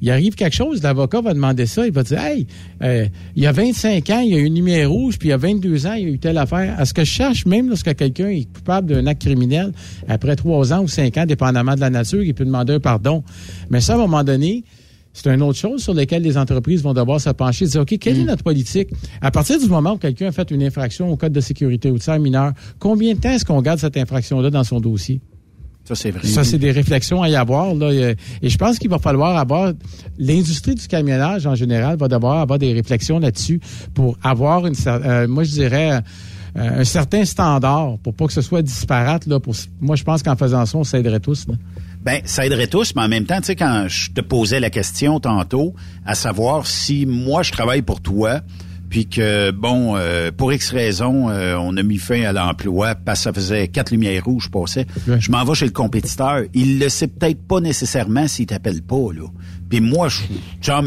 Il 0.00 0.10
arrive 0.10 0.34
quelque 0.34 0.54
chose, 0.54 0.82
l'avocat 0.82 1.20
va 1.20 1.32
demander 1.32 1.66
ça, 1.66 1.86
il 1.86 1.92
va 1.92 2.02
dire 2.02 2.20
Hey, 2.20 2.48
euh, 2.82 3.06
il 3.36 3.44
y 3.44 3.46
a 3.46 3.52
25 3.52 4.10
ans, 4.10 4.20
il 4.20 4.32
y 4.32 4.34
a 4.34 4.38
eu 4.38 4.44
une 4.46 4.56
lumière 4.56 4.90
rouge, 4.90 5.16
puis 5.16 5.28
il 5.28 5.30
y 5.30 5.34
a 5.34 5.36
22 5.36 5.86
ans, 5.86 5.94
il 5.94 6.02
y 6.02 6.06
a 6.06 6.08
eu 6.08 6.18
telle 6.18 6.38
affaire. 6.38 6.80
Est-ce 6.80 6.92
que 6.92 7.04
je 7.04 7.10
cherche, 7.10 7.46
même 7.46 7.68
lorsque 7.68 7.94
quelqu'un 7.94 8.28
est 8.28 8.52
coupable 8.52 8.92
d'un 8.92 9.06
acte 9.06 9.22
criminel, 9.22 9.72
après 10.08 10.34
trois 10.34 10.72
ans 10.72 10.82
ou 10.82 10.88
cinq 10.88 11.16
ans, 11.18 11.24
dépendamment 11.26 11.76
de 11.76 11.80
la 11.80 11.90
nature, 11.90 12.24
il 12.24 12.34
peut 12.34 12.44
demander 12.44 12.74
un 12.74 12.80
pardon. 12.80 13.22
Mais 13.70 13.80
ça, 13.80 13.92
à 13.92 13.96
un 13.96 14.00
moment 14.00 14.24
donné, 14.24 14.64
c'est 15.12 15.28
une 15.32 15.42
autre 15.42 15.58
chose 15.58 15.82
sur 15.82 15.94
laquelle 15.94 16.22
les 16.22 16.36
entreprises 16.36 16.82
vont 16.82 16.94
devoir 16.94 17.20
se 17.20 17.30
pencher, 17.30 17.66
dire, 17.66 17.80
OK, 17.80 17.98
quelle 17.98 18.18
est 18.18 18.22
mm. 18.22 18.26
notre 18.26 18.44
politique? 18.44 18.90
À 19.20 19.30
partir 19.30 19.58
du 19.58 19.66
moment 19.66 19.94
où 19.94 19.98
quelqu'un 19.98 20.28
a 20.28 20.32
fait 20.32 20.50
une 20.50 20.62
infraction 20.62 21.10
au 21.10 21.16
code 21.16 21.32
de 21.32 21.40
sécurité 21.40 21.90
routière 21.90 22.18
mineur, 22.18 22.52
combien 22.78 23.14
de 23.14 23.20
temps 23.20 23.30
est-ce 23.30 23.44
qu'on 23.44 23.62
garde 23.62 23.80
cette 23.80 23.96
infraction-là 23.96 24.50
dans 24.50 24.64
son 24.64 24.80
dossier? 24.80 25.20
Ça, 25.88 25.94
c'est 25.94 26.10
vrai. 26.10 26.26
Ça, 26.26 26.44
c'est 26.44 26.58
des 26.58 26.70
réflexions 26.70 27.22
à 27.22 27.30
y 27.30 27.34
avoir. 27.34 27.74
Là. 27.74 28.14
Et 28.42 28.48
je 28.50 28.58
pense 28.58 28.78
qu'il 28.78 28.90
va 28.90 28.98
falloir 28.98 29.38
avoir... 29.38 29.72
L'industrie 30.18 30.74
du 30.74 30.86
camionnage, 30.86 31.46
en 31.46 31.54
général, 31.54 31.96
va 31.96 32.08
devoir 32.08 32.40
avoir 32.40 32.58
des 32.58 32.74
réflexions 32.74 33.18
là-dessus 33.18 33.58
pour 33.94 34.18
avoir 34.22 34.66
une... 34.66 34.74
Euh, 34.86 35.26
moi, 35.26 35.44
je 35.44 35.52
dirais 35.52 36.02
euh, 36.56 36.80
un 36.80 36.84
certain 36.84 37.24
standard 37.24 37.96
pour 38.02 38.12
pas 38.12 38.26
que 38.26 38.34
ce 38.34 38.42
soit 38.42 38.60
disparate. 38.60 39.26
Là, 39.26 39.40
pour, 39.40 39.54
moi, 39.80 39.96
je 39.96 40.04
pense 40.04 40.22
qu'en 40.22 40.36
faisant 40.36 40.66
ça, 40.66 40.76
on 40.76 40.84
s'aiderait 40.84 41.20
tous. 41.20 41.46
Ben, 42.08 42.22
ça 42.24 42.46
aiderait 42.46 42.68
tous, 42.68 42.94
mais 42.96 43.02
en 43.02 43.08
même 43.08 43.26
temps, 43.26 43.38
tu 43.38 43.48
sais, 43.48 43.54
quand 43.54 43.84
je 43.86 44.10
te 44.10 44.22
posais 44.22 44.60
la 44.60 44.70
question 44.70 45.20
tantôt, 45.20 45.74
à 46.06 46.14
savoir 46.14 46.66
si 46.66 47.04
moi 47.04 47.42
je 47.42 47.52
travaille 47.52 47.82
pour 47.82 48.00
toi, 48.00 48.40
puis 48.88 49.06
que 49.06 49.50
bon, 49.50 49.94
euh, 49.94 50.30
pour 50.34 50.50
X 50.50 50.70
raison, 50.70 51.28
euh, 51.28 51.54
on 51.60 51.76
a 51.76 51.82
mis 51.82 51.98
fin 51.98 52.22
à 52.22 52.32
l'emploi 52.32 52.94
parce 52.94 53.18
que 53.18 53.24
ça 53.24 53.32
faisait 53.34 53.68
quatre 53.68 53.90
lumières 53.90 54.24
rouges 54.24 54.50
passais. 54.50 54.86
Je 55.06 55.30
m'en 55.30 55.44
vais 55.44 55.54
chez 55.54 55.66
le 55.66 55.70
compétiteur. 55.70 56.44
Il 56.54 56.78
le 56.78 56.88
sait 56.88 57.08
peut-être 57.08 57.46
pas 57.46 57.60
nécessairement 57.60 58.26
s'il 58.26 58.46
t'appelle 58.46 58.80
pas 58.80 59.12
là. 59.12 59.28
Puis 59.68 59.82
moi, 59.82 60.08
je, 60.08 60.22
genre, 60.62 60.82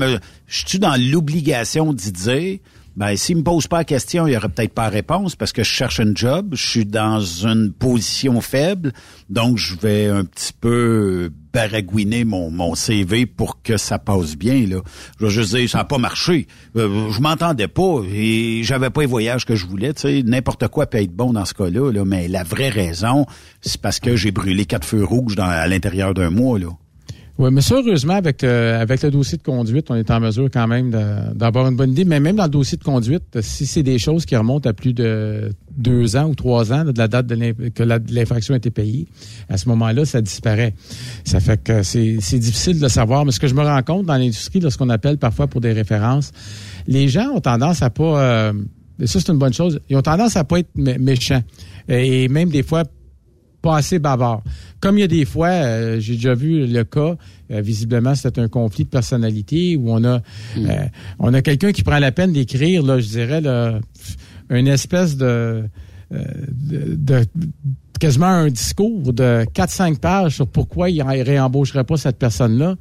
je 0.47 0.65
suis 0.65 0.79
dans 0.79 0.99
l'obligation 0.99 1.93
d'y 1.93 2.11
dire? 2.11 2.57
Ben, 2.95 3.15
s'il 3.15 3.37
me 3.37 3.43
pose 3.43 3.67
pas 3.67 3.79
la 3.79 3.83
question, 3.85 4.27
il 4.27 4.33
y 4.33 4.37
aurait 4.37 4.49
peut-être 4.49 4.73
pas 4.73 4.89
de 4.89 4.95
réponse 4.95 5.35
parce 5.35 5.53
que 5.53 5.63
je 5.63 5.69
cherche 5.69 5.99
un 5.99 6.13
job, 6.13 6.49
je 6.53 6.67
suis 6.67 6.85
dans 6.85 7.21
une 7.21 7.71
position 7.71 8.41
faible, 8.41 8.91
donc 9.29 9.57
je 9.57 9.75
vais 9.75 10.07
un 10.07 10.25
petit 10.25 10.51
peu 10.51 11.31
baragouiner 11.53 12.25
mon, 12.25 12.49
mon 12.51 12.75
CV 12.75 13.25
pour 13.25 13.61
que 13.61 13.77
ça 13.77 13.97
passe 13.97 14.35
bien. 14.35 14.65
Là. 14.67 14.81
Je 15.19 15.25
veux 15.25 15.31
juste 15.31 15.55
dire, 15.55 15.69
ça 15.69 15.79
n'a 15.79 15.83
pas 15.85 15.97
marché. 15.97 16.47
Euh, 16.75 17.09
je 17.11 17.21
m'entendais 17.21 17.67
pas 17.67 18.01
et 18.13 18.61
j'avais 18.63 18.89
pas 18.89 19.01
les 19.01 19.07
voyages 19.07 19.45
que 19.45 19.55
je 19.55 19.65
voulais. 19.65 19.93
Tu 19.93 20.01
sais, 20.01 20.23
n'importe 20.23 20.67
quoi 20.67 20.85
peut 20.85 21.01
être 21.01 21.15
bon 21.15 21.33
dans 21.33 21.45
ce 21.45 21.53
cas-là, 21.53 21.91
là, 21.91 22.03
mais 22.05 22.27
la 22.27 22.43
vraie 22.43 22.69
raison, 22.69 23.25
c'est 23.61 23.79
parce 23.79 23.99
que 23.99 24.15
j'ai 24.15 24.31
brûlé 24.31 24.65
quatre 24.65 24.85
feux 24.85 25.03
rouges 25.03 25.35
dans, 25.35 25.45
à 25.45 25.67
l'intérieur 25.67 26.13
d'un 26.13 26.29
mois. 26.29 26.59
Là. 26.59 26.67
Oui, 27.41 27.49
mais 27.51 27.61
heureusement, 27.71 28.13
avec, 28.13 28.43
euh, 28.43 28.79
avec 28.79 29.01
le 29.01 29.09
dossier 29.09 29.35
de 29.35 29.41
conduite, 29.41 29.89
on 29.89 29.95
est 29.95 30.11
en 30.11 30.19
mesure 30.19 30.47
quand 30.53 30.67
même 30.67 30.91
d'avoir 31.33 31.67
une 31.67 31.75
bonne 31.75 31.89
idée. 31.89 32.05
Mais 32.05 32.19
même 32.19 32.35
dans 32.35 32.43
le 32.43 32.51
dossier 32.51 32.77
de 32.77 32.83
conduite, 32.83 33.41
si 33.41 33.65
c'est 33.65 33.81
des 33.81 33.97
choses 33.97 34.27
qui 34.27 34.35
remontent 34.35 34.69
à 34.69 34.73
plus 34.73 34.93
de 34.93 35.49
deux 35.75 36.15
ans 36.15 36.29
ou 36.29 36.35
trois 36.35 36.71
ans 36.71 36.83
de 36.83 36.95
la 36.95 37.07
date 37.07 37.29
que 37.73 37.81
l'infraction 38.13 38.53
a 38.53 38.57
été 38.57 38.69
payée, 38.69 39.07
à 39.49 39.57
ce 39.57 39.67
moment-là, 39.69 40.05
ça 40.05 40.21
disparaît. 40.21 40.75
Ça 41.25 41.39
fait 41.39 41.63
que 41.63 41.81
c'est 41.81 42.37
difficile 42.37 42.79
de 42.79 42.87
savoir. 42.87 43.25
Mais 43.25 43.31
ce 43.31 43.39
que 43.39 43.47
je 43.47 43.55
me 43.55 43.63
rends 43.63 43.81
compte 43.81 44.05
dans 44.05 44.17
l'industrie, 44.17 44.59
lorsqu'on 44.59 44.89
appelle 44.89 45.17
parfois 45.17 45.47
pour 45.47 45.61
des 45.61 45.73
références, 45.73 46.31
les 46.85 47.07
gens 47.07 47.31
ont 47.33 47.41
tendance 47.41 47.81
à 47.81 47.89
pas... 47.89 48.21
Euh, 48.21 48.53
ça, 49.05 49.19
c'est 49.19 49.31
une 49.31 49.39
bonne 49.39 49.53
chose. 49.53 49.79
Ils 49.89 49.97
ont 49.97 50.03
tendance 50.03 50.35
à 50.35 50.43
pas 50.43 50.59
être 50.59 50.69
méchants. 50.75 51.41
Et 51.89 52.27
même 52.27 52.49
des 52.49 52.61
fois, 52.61 52.83
pas 53.61 53.77
assez 53.77 53.99
bavard. 53.99 54.41
Comme 54.79 54.97
il 54.97 55.01
y 55.01 55.03
a 55.03 55.07
des 55.07 55.25
fois, 55.25 55.49
euh, 55.49 55.99
j'ai 55.99 56.15
déjà 56.15 56.33
vu 56.33 56.65
le 56.65 56.83
cas, 56.83 57.15
euh, 57.51 57.61
visiblement 57.61 58.15
c'était 58.15 58.41
un 58.41 58.47
conflit 58.47 58.85
de 58.85 58.89
personnalité 58.89 59.75
où 59.75 59.91
on 59.91 60.03
a 60.03 60.19
mm. 60.19 60.21
euh, 60.57 60.85
on 61.19 61.33
a 61.33 61.41
quelqu'un 61.41 61.71
qui 61.71 61.83
prend 61.83 61.99
la 61.99 62.11
peine 62.11 62.33
d'écrire, 62.33 62.83
là, 62.83 62.99
je 62.99 63.07
dirais, 63.07 63.41
là, 63.41 63.79
une 64.49 64.67
espèce 64.67 65.15
de, 65.15 65.63
de, 66.11 67.25
quasiment 67.99 68.27
un 68.27 68.49
discours 68.49 69.13
de 69.13 69.45
4-5 69.53 69.99
pages 69.99 70.35
sur 70.35 70.47
pourquoi 70.47 70.89
il 70.89 70.97
ne 70.97 71.23
réembaucherait 71.23 71.83
pas 71.83 71.97
cette 71.97 72.17
personne-là. 72.17 72.75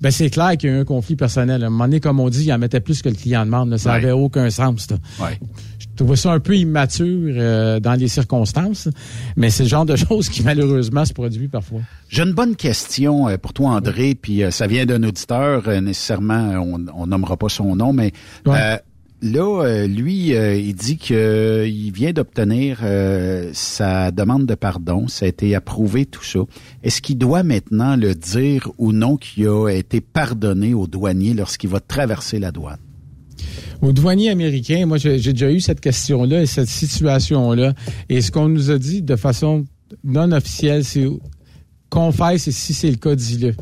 Ben 0.00 0.10
c'est 0.10 0.28
clair 0.28 0.56
qu'il 0.58 0.68
y 0.68 0.72
a 0.72 0.76
eu 0.76 0.80
un 0.80 0.84
conflit 0.84 1.16
personnel. 1.16 1.62
À 1.62 1.66
un 1.66 1.70
moment 1.70 1.84
donné, 1.84 2.00
comme 2.00 2.20
on 2.20 2.28
dit, 2.28 2.44
il 2.44 2.52
en 2.52 2.58
mettait 2.58 2.80
plus 2.80 3.00
que 3.00 3.08
le 3.08 3.14
client 3.14 3.46
demande. 3.46 3.74
Ça 3.78 3.92
n'avait 3.92 4.10
aucun 4.10 4.50
sens. 4.50 4.88
Ouais. 5.18 5.38
Je 5.96 6.04
trouvais 6.04 6.16
ça 6.16 6.30
un 6.30 6.40
peu 6.40 6.54
immature 6.54 7.32
euh, 7.38 7.80
dans 7.80 7.94
les 7.94 8.08
circonstances, 8.08 8.86
mais 9.34 9.48
c'est 9.48 9.62
le 9.62 9.70
genre 9.70 9.86
de 9.86 9.96
choses 9.96 10.28
qui 10.28 10.42
malheureusement 10.42 11.06
se 11.06 11.14
produit 11.14 11.48
parfois. 11.48 11.80
J'ai 12.10 12.22
une 12.22 12.34
bonne 12.34 12.54
question 12.54 13.30
euh, 13.30 13.38
pour 13.38 13.54
toi, 13.54 13.70
André, 13.70 14.14
puis 14.14 14.44
euh, 14.44 14.50
ça 14.50 14.66
vient 14.66 14.84
d'un 14.84 15.02
auditeur, 15.04 15.66
nécessairement, 15.80 16.78
on, 16.94 17.06
nommera 17.06 17.38
pas 17.38 17.48
son 17.48 17.76
nom, 17.76 17.94
mais 17.94 18.12
là, 18.44 19.86
lui, 19.86 20.32
il 20.32 20.74
dit 20.74 20.98
qu'il 20.98 21.92
vient 21.94 22.12
d'obtenir 22.12 22.80
sa 23.54 24.10
demande 24.10 24.44
de 24.44 24.54
pardon, 24.54 25.08
ça 25.08 25.24
a 25.24 25.28
été 25.28 25.54
approuvé, 25.54 26.04
tout 26.04 26.22
ça. 26.22 26.40
Est-ce 26.82 27.00
qu'il 27.00 27.16
doit 27.16 27.42
maintenant 27.42 27.96
le 27.96 28.14
dire 28.14 28.70
ou 28.76 28.92
non 28.92 29.16
qu'il 29.16 29.48
a 29.48 29.70
été 29.70 30.02
pardonné 30.02 30.74
au 30.74 30.86
douanier 30.86 31.32
lorsqu'il 31.32 31.70
va 31.70 31.80
traverser 31.80 32.38
la 32.38 32.52
douane? 32.52 32.76
Au 33.82 33.92
douanier 33.92 34.30
américain, 34.30 34.86
moi, 34.86 34.98
j'ai 34.98 35.18
déjà 35.18 35.50
eu 35.50 35.60
cette 35.60 35.80
question-là 35.80 36.42
et 36.42 36.46
cette 36.46 36.68
situation-là. 36.68 37.74
Et 38.08 38.20
ce 38.20 38.30
qu'on 38.30 38.48
nous 38.48 38.70
a 38.70 38.78
dit 38.78 39.02
de 39.02 39.16
façon 39.16 39.64
non 40.04 40.32
officielle, 40.32 40.84
c'est 40.84 41.06
confesse 41.90 42.48
et 42.48 42.52
si 42.52 42.74
c'est 42.74 42.90
le 42.90 42.96
cas, 42.96 43.14
dis-le. 43.14 43.54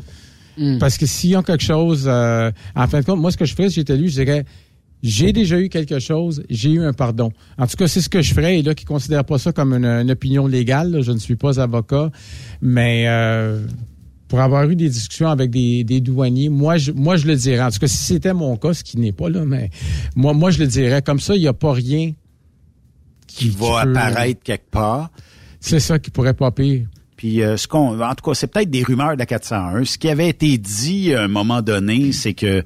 Hmm. 0.57 0.77
Parce 0.79 0.97
que 0.97 1.05
s'il 1.05 1.31
y 1.31 1.35
a 1.35 1.43
quelque 1.43 1.63
chose, 1.63 2.05
euh, 2.07 2.51
en 2.75 2.87
fin 2.87 3.01
de 3.01 3.05
compte, 3.05 3.19
moi, 3.19 3.31
ce 3.31 3.37
que 3.37 3.45
je 3.45 3.53
ferais 3.53 3.69
si 3.69 3.75
j'étais 3.75 3.97
lui, 3.97 4.09
je 4.09 4.21
dirais, 4.23 4.45
j'ai 5.03 5.33
déjà 5.33 5.59
eu 5.59 5.69
quelque 5.69 5.99
chose, 5.99 6.43
j'ai 6.49 6.71
eu 6.71 6.83
un 6.83 6.93
pardon. 6.93 7.31
En 7.57 7.67
tout 7.67 7.75
cas, 7.77 7.87
c'est 7.87 8.01
ce 8.01 8.09
que 8.09 8.21
je 8.21 8.33
ferais. 8.33 8.59
Et 8.59 8.63
là, 8.63 8.73
qui 8.73 8.85
ne 8.85 8.87
considère 8.87 9.23
pas 9.25 9.37
ça 9.37 9.51
comme 9.51 9.73
une, 9.73 10.09
opinion 10.09 10.47
légale, 10.47 11.01
je 11.01 11.11
ne 11.11 11.19
suis 11.19 11.35
pas 11.35 11.59
avocat, 11.59 12.09
mais 12.61 13.05
euh, 13.07 13.59
pour 14.27 14.39
avoir 14.39 14.69
eu 14.69 14.75
des 14.75 14.89
discussions 14.89 15.29
avec 15.29 15.51
des, 15.51 15.83
douaniers, 16.01 16.49
moi 16.49 16.77
je, 16.77 16.91
moi, 16.91 17.15
je 17.15 17.27
le 17.27 17.35
dirais. 17.35 17.61
En 17.61 17.69
tout 17.69 17.79
cas, 17.79 17.87
si 17.87 17.97
c'était 17.97 18.33
mon 18.33 18.57
cas, 18.57 18.73
ce 18.73 18.83
qui 18.83 18.97
n'est 18.97 19.11
pas 19.11 19.29
là, 19.29 19.45
mais 19.45 19.69
moi, 20.15 20.33
moi, 20.33 20.51
je 20.51 20.59
le 20.59 20.67
dirais. 20.67 21.01
Comme 21.01 21.19
ça, 21.19 21.35
il 21.35 21.41
n'y 21.41 21.47
a 21.47 21.53
pas 21.53 21.73
rien 21.73 22.11
qui, 23.27 23.49
va 23.49 23.81
apparaître 23.81 24.41
quelque 24.43 24.69
part. 24.69 25.09
C'est 25.59 25.79
ça 25.79 25.99
qui 25.99 26.11
pourrait 26.11 26.33
pas 26.33 26.51
pire. 26.51 26.87
Puis 27.17 27.41
euh, 27.41 27.57
ce 27.57 27.67
qu'on, 27.67 27.99
en 27.99 28.15
tout 28.15 28.29
cas, 28.29 28.33
c'est 28.33 28.47
peut-être 28.47 28.69
des 28.69 28.83
rumeurs 28.83 29.13
de 29.13 29.19
la 29.19 29.25
401. 29.25 29.85
Ce 29.85 29.97
qui 29.97 30.09
avait 30.09 30.29
été 30.29 30.57
dit 30.57 31.13
à 31.13 31.23
un 31.23 31.27
moment 31.27 31.61
donné, 31.61 32.11
c'est 32.11 32.33
que 32.33 32.63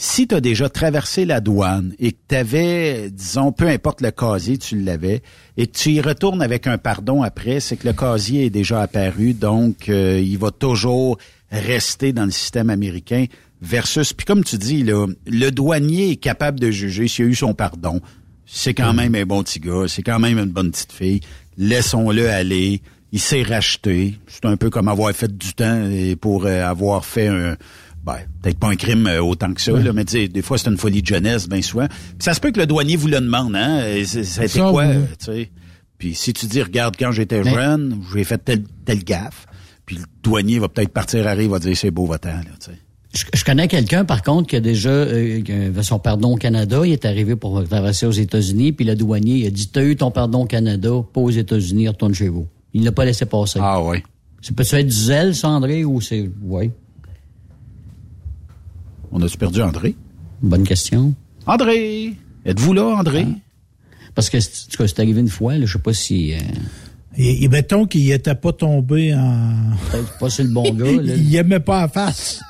si 0.00 0.26
tu 0.26 0.34
as 0.34 0.40
déjà 0.40 0.70
traversé 0.70 1.26
la 1.26 1.40
douane 1.40 1.94
et 1.98 2.12
que 2.12 2.18
tu 2.26 2.34
avais, 2.34 3.10
disons, 3.10 3.52
peu 3.52 3.68
importe 3.68 4.00
le 4.00 4.10
casier, 4.10 4.56
tu 4.56 4.80
l'avais, 4.80 5.20
et 5.58 5.66
que 5.66 5.76
tu 5.76 5.90
y 5.90 6.00
retournes 6.00 6.40
avec 6.40 6.66
un 6.66 6.78
pardon 6.78 7.22
après, 7.22 7.60
c'est 7.60 7.76
que 7.76 7.86
le 7.86 7.92
casier 7.92 8.46
est 8.46 8.50
déjà 8.50 8.80
apparu, 8.80 9.34
donc 9.34 9.90
euh, 9.90 10.18
il 10.18 10.38
va 10.38 10.52
toujours 10.52 11.18
rester 11.52 12.14
dans 12.14 12.24
le 12.24 12.30
système 12.30 12.70
américain 12.70 13.26
versus, 13.60 14.14
puis 14.14 14.24
comme 14.24 14.42
tu 14.42 14.56
dis, 14.56 14.84
là, 14.84 15.06
le 15.26 15.50
douanier 15.50 16.12
est 16.12 16.16
capable 16.16 16.58
de 16.58 16.70
juger 16.70 17.06
s'il 17.06 17.26
a 17.26 17.28
eu 17.28 17.34
son 17.34 17.52
pardon. 17.52 18.00
C'est 18.46 18.72
quand 18.72 18.94
même 18.94 19.14
un 19.14 19.26
bon 19.26 19.42
petit 19.42 19.60
gars, 19.60 19.84
c'est 19.86 20.02
quand 20.02 20.18
même 20.18 20.38
une 20.38 20.46
bonne 20.46 20.70
petite 20.70 20.92
fille. 20.92 21.20
Laissons-le 21.58 22.30
aller. 22.30 22.80
Il 23.12 23.20
s'est 23.20 23.42
racheté. 23.42 24.18
C'est 24.28 24.46
un 24.46 24.56
peu 24.56 24.70
comme 24.70 24.88
avoir 24.88 25.12
fait 25.12 25.36
du 25.36 25.52
temps 25.52 25.84
et 25.90 26.16
pour 26.16 26.46
euh, 26.46 26.64
avoir 26.64 27.04
fait 27.04 27.26
un, 27.26 27.56
ben, 28.04 28.16
peut-être 28.42 28.58
pas 28.58 28.68
un 28.68 28.76
crime 28.76 29.06
euh, 29.06 29.22
autant 29.22 29.52
que 29.52 29.60
ça, 29.60 29.72
là, 29.72 29.92
mais 29.92 30.04
des 30.04 30.42
fois, 30.42 30.56
c'est 30.56 30.70
une 30.70 30.78
folie 30.78 31.02
de 31.02 31.06
jeunesse, 31.06 31.48
bien 31.48 31.60
souvent. 31.60 31.86
Puis 31.86 32.20
ça 32.20 32.34
se 32.34 32.40
peut 32.40 32.50
que 32.50 32.60
le 32.60 32.66
douanier 32.66 32.96
vous 32.96 33.08
le 33.08 33.20
demande, 33.20 33.54
hein? 33.54 33.82
Ça 34.04 34.42
a 34.42 34.44
été 34.46 34.58
quoi, 34.58 34.84
euh, 34.84 35.04
tu 35.18 35.26
sais? 35.26 35.50
Puis 35.98 36.14
si 36.14 36.32
tu 36.32 36.46
dis, 36.46 36.62
regarde, 36.62 36.96
quand 36.98 37.12
j'étais 37.12 37.44
jeune, 37.44 38.00
j'ai 38.14 38.24
fait 38.24 38.38
tel, 38.38 38.62
tel 38.86 39.04
gaffe, 39.04 39.46
puis 39.84 39.96
le 39.96 40.02
douanier 40.22 40.58
va 40.58 40.68
peut-être 40.68 40.92
partir 40.92 41.26
à 41.26 41.32
rire, 41.32 41.50
va 41.50 41.58
dire, 41.58 41.76
c'est 41.76 41.90
beau 41.90 42.06
votre 42.06 42.28
temps, 42.28 42.36
là, 42.36 42.56
tu 42.58 42.70
sais. 42.70 42.78
Je, 43.12 43.44
connais 43.44 43.66
quelqu'un, 43.66 44.04
par 44.04 44.22
contre, 44.22 44.48
qui 44.48 44.54
a 44.54 44.60
déjà 44.60 44.90
euh, 44.90 45.82
son 45.82 45.98
pardon 45.98 46.34
au 46.34 46.36
Canada. 46.36 46.82
Il 46.84 46.92
est 46.92 47.04
arrivé 47.04 47.34
pour 47.34 47.64
traverser 47.64 48.06
aux 48.06 48.12
États-Unis, 48.12 48.70
puis 48.70 48.84
le 48.84 48.94
douanier 48.94 49.38
il 49.38 49.46
a 49.48 49.50
dit 49.50 49.66
T'as 49.66 49.82
eu 49.82 49.96
ton 49.96 50.12
pardon 50.12 50.42
au 50.42 50.46
Canada, 50.46 50.90
pas 51.12 51.20
aux 51.20 51.30
États-Unis, 51.30 51.88
retourne 51.88 52.14
chez 52.14 52.28
vous. 52.28 52.46
Il 52.72 52.84
l'a 52.84 52.92
pas 52.92 53.04
laissé 53.04 53.26
passer. 53.26 53.58
Ah 53.60 53.82
oui. 53.82 53.98
C'est 54.40 54.54
peut-être 54.54 54.74
être 54.74 54.86
du 54.86 54.96
zèle, 54.96 55.34
ça, 55.34 55.48
André, 55.48 55.84
ou 55.84 56.00
c'est. 56.00 56.30
Oui. 56.40 56.70
On 59.12 59.22
a-tu 59.22 59.36
perdu 59.36 59.62
André? 59.62 59.96
Bonne 60.42 60.64
question. 60.64 61.14
André! 61.46 62.14
Êtes-vous 62.44 62.72
là, 62.72 62.84
André? 62.84 63.26
Ah. 63.28 63.34
Parce 64.14 64.30
que 64.30 64.40
c'est 64.40 64.98
arrivé 64.98 65.20
une 65.20 65.28
fois, 65.28 65.56
là, 65.56 65.66
je 65.66 65.72
sais 65.72 65.78
pas 65.78 65.92
si. 65.92 66.34
Euh... 66.34 66.38
Et, 67.16 67.48
mettons 67.48 67.86
qu'il 67.86 68.06
n'était 68.06 68.34
pas 68.34 68.52
tombé 68.52 69.14
en. 69.14 69.54
Peut-être 69.90 70.18
pas 70.18 70.30
sur 70.30 70.44
le 70.44 70.50
bon 70.50 70.72
gars. 70.72 70.92
Là. 70.92 71.14
il 71.16 71.34
aimait 71.36 71.60
pas 71.60 71.84
en 71.84 71.88
face. 71.88 72.40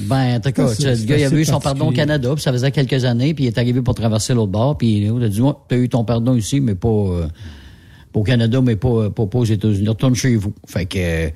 Ben, 0.00 0.36
en 0.36 0.40
tout 0.40 0.52
cas, 0.52 0.66
le 0.66 1.04
gars, 1.04 1.18
il 1.18 1.24
avait 1.24 1.40
eu 1.40 1.44
son 1.44 1.60
pardon 1.60 1.88
au 1.88 1.92
Canada, 1.92 2.30
puis 2.34 2.42
ça 2.42 2.52
faisait 2.52 2.70
quelques 2.70 3.04
années, 3.04 3.34
puis 3.34 3.44
il 3.44 3.46
est 3.46 3.58
arrivé 3.58 3.82
pour 3.82 3.94
traverser 3.94 4.34
l'autre 4.34 4.50
bord, 4.50 4.76
puis 4.76 4.98
il 4.98 5.24
a 5.24 5.28
dit, 5.28 5.40
moi, 5.40 5.64
t'as 5.68 5.76
eu 5.76 5.88
ton 5.88 6.04
pardon 6.04 6.34
ici, 6.34 6.60
mais 6.60 6.74
pas, 6.74 6.88
euh, 6.88 7.28
pas 8.12 8.20
au 8.20 8.24
Canada, 8.24 8.60
mais 8.60 8.76
pas, 8.76 9.10
pas, 9.10 9.26
pas 9.26 9.38
aux 9.38 9.44
États-Unis. 9.44 9.88
Retourne 9.88 10.16
chez 10.16 10.36
vous. 10.36 10.52
Fait 10.66 10.86
que, 10.86 11.30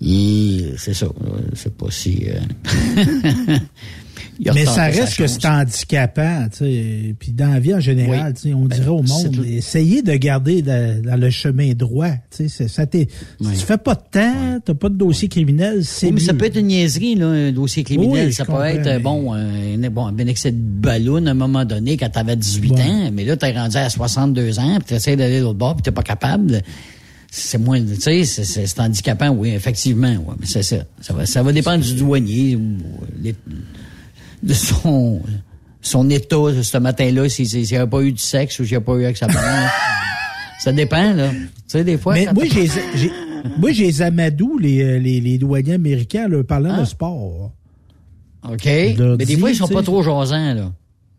c'est 0.00 0.94
ça. 0.94 1.06
C'est 1.54 1.76
pas 1.76 1.90
si... 1.90 2.26
Euh, 2.28 3.58
Mais 4.40 4.64
ça 4.64 4.84
reste 4.84 5.16
que 5.16 5.26
c'est 5.26 5.46
handicapant, 5.46 6.48
tu 6.50 6.58
sais. 6.58 7.14
Puis 7.18 7.32
dans 7.32 7.48
la 7.48 7.60
vie 7.60 7.74
en 7.74 7.80
général, 7.80 8.34
tu 8.34 8.42
sais, 8.42 8.54
on 8.54 8.62
ben, 8.62 8.76
dirait 8.76 8.88
au 8.88 9.02
monde, 9.02 9.44
essayez 9.46 10.02
de 10.02 10.12
garder 10.14 10.62
dans 10.62 11.20
le 11.20 11.30
chemin 11.30 11.72
droit, 11.72 12.10
tu 12.34 12.48
sais. 12.48 12.68
Ça 12.68 12.86
t'est, 12.86 13.08
tu 13.40 13.46
fais 13.46 13.78
pas 13.78 13.94
de 13.94 14.00
temps, 14.10 14.60
t'as 14.64 14.74
pas 14.74 14.88
de 14.88 14.96
dossier 14.96 15.28
criminel, 15.28 15.84
c'est. 15.84 16.10
mais 16.10 16.20
ça 16.20 16.34
peut 16.34 16.46
être 16.46 16.56
une 16.56 16.68
niaiserie, 16.68 17.14
là, 17.14 17.28
un 17.28 17.52
dossier 17.52 17.84
criminel. 17.84 18.32
ça 18.32 18.44
peut 18.44 18.62
être 18.64 19.02
bon, 19.02 19.32
un, 19.32 19.90
bon, 19.90 20.06
un 20.06 20.18
excès 20.18 20.52
de 20.52 20.58
ballon 20.58 21.26
à 21.26 21.30
un 21.30 21.34
moment 21.34 21.64
donné 21.64 21.96
quand 21.96 22.08
t'avais 22.08 22.36
18 22.36 22.72
ans, 22.72 23.10
mais 23.12 23.24
là 23.24 23.36
t'es 23.36 23.52
rendu 23.52 23.76
à 23.76 23.88
62 23.88 24.58
ans, 24.58 24.76
puis 24.78 24.86
t'essayes 24.86 25.16
d'aller 25.16 25.38
de 25.38 25.44
l'autre 25.44 25.58
bord, 25.58 25.76
puis 25.76 25.82
t'es 25.82 25.90
pas 25.90 26.02
capable 26.02 26.62
c'est 27.30 27.58
moins, 27.58 27.80
tu 27.80 28.24
sais, 28.24 28.24
c'est 28.24 28.80
handicapant, 28.80 29.28
oui, 29.28 29.50
effectivement, 29.50 30.08
ouais, 30.08 30.34
mais 30.40 30.46
c'est 30.46 30.62
ça. 30.62 30.76
Ça 31.00 31.12
va, 31.12 31.26
ça 31.26 31.42
va 31.42 31.52
dépendre 31.52 31.84
du 31.84 31.94
douanier, 31.94 32.56
ou, 32.56 32.78
de 34.42 34.54
son, 34.54 35.20
son 35.80 36.10
état 36.10 36.36
ce 36.62 36.78
matin-là, 36.78 37.28
s'il 37.28 37.62
n'y 37.62 37.76
a 37.76 37.86
pas 37.86 38.02
eu 38.02 38.12
du 38.12 38.22
sexe 38.22 38.58
ou 38.58 38.64
s'il 38.64 38.72
n'y 38.72 38.76
a 38.76 38.80
pas 38.80 38.94
eu 38.94 39.04
avec 39.04 39.16
sa 39.16 39.26
parent. 39.26 39.68
ça 40.58 40.72
dépend, 40.72 41.12
là. 41.12 41.30
Tu 41.30 41.48
sais, 41.66 41.84
des 41.84 41.98
fois. 41.98 42.14
Mais 42.14 42.26
moi, 42.32 42.44
j'ai, 42.46 42.68
moi, 43.58 43.72
j'ai 43.72 44.02
Amadou, 44.02 44.58
les, 44.58 44.82
euh, 44.82 44.98
les, 44.98 45.20
les 45.20 45.38
douaniers 45.38 45.74
américains, 45.74 46.28
là, 46.28 46.42
parlant 46.42 46.76
de 46.76 46.82
ah. 46.82 46.86
sport. 46.86 47.52
OK. 48.48 48.64
Mais 48.64 49.16
des 49.24 49.36
fois, 49.36 49.50
ils 49.50 49.56
sont 49.56 49.68
pas 49.68 49.82
trop 49.82 50.02
jasants, 50.02 50.54
là. 50.54 50.72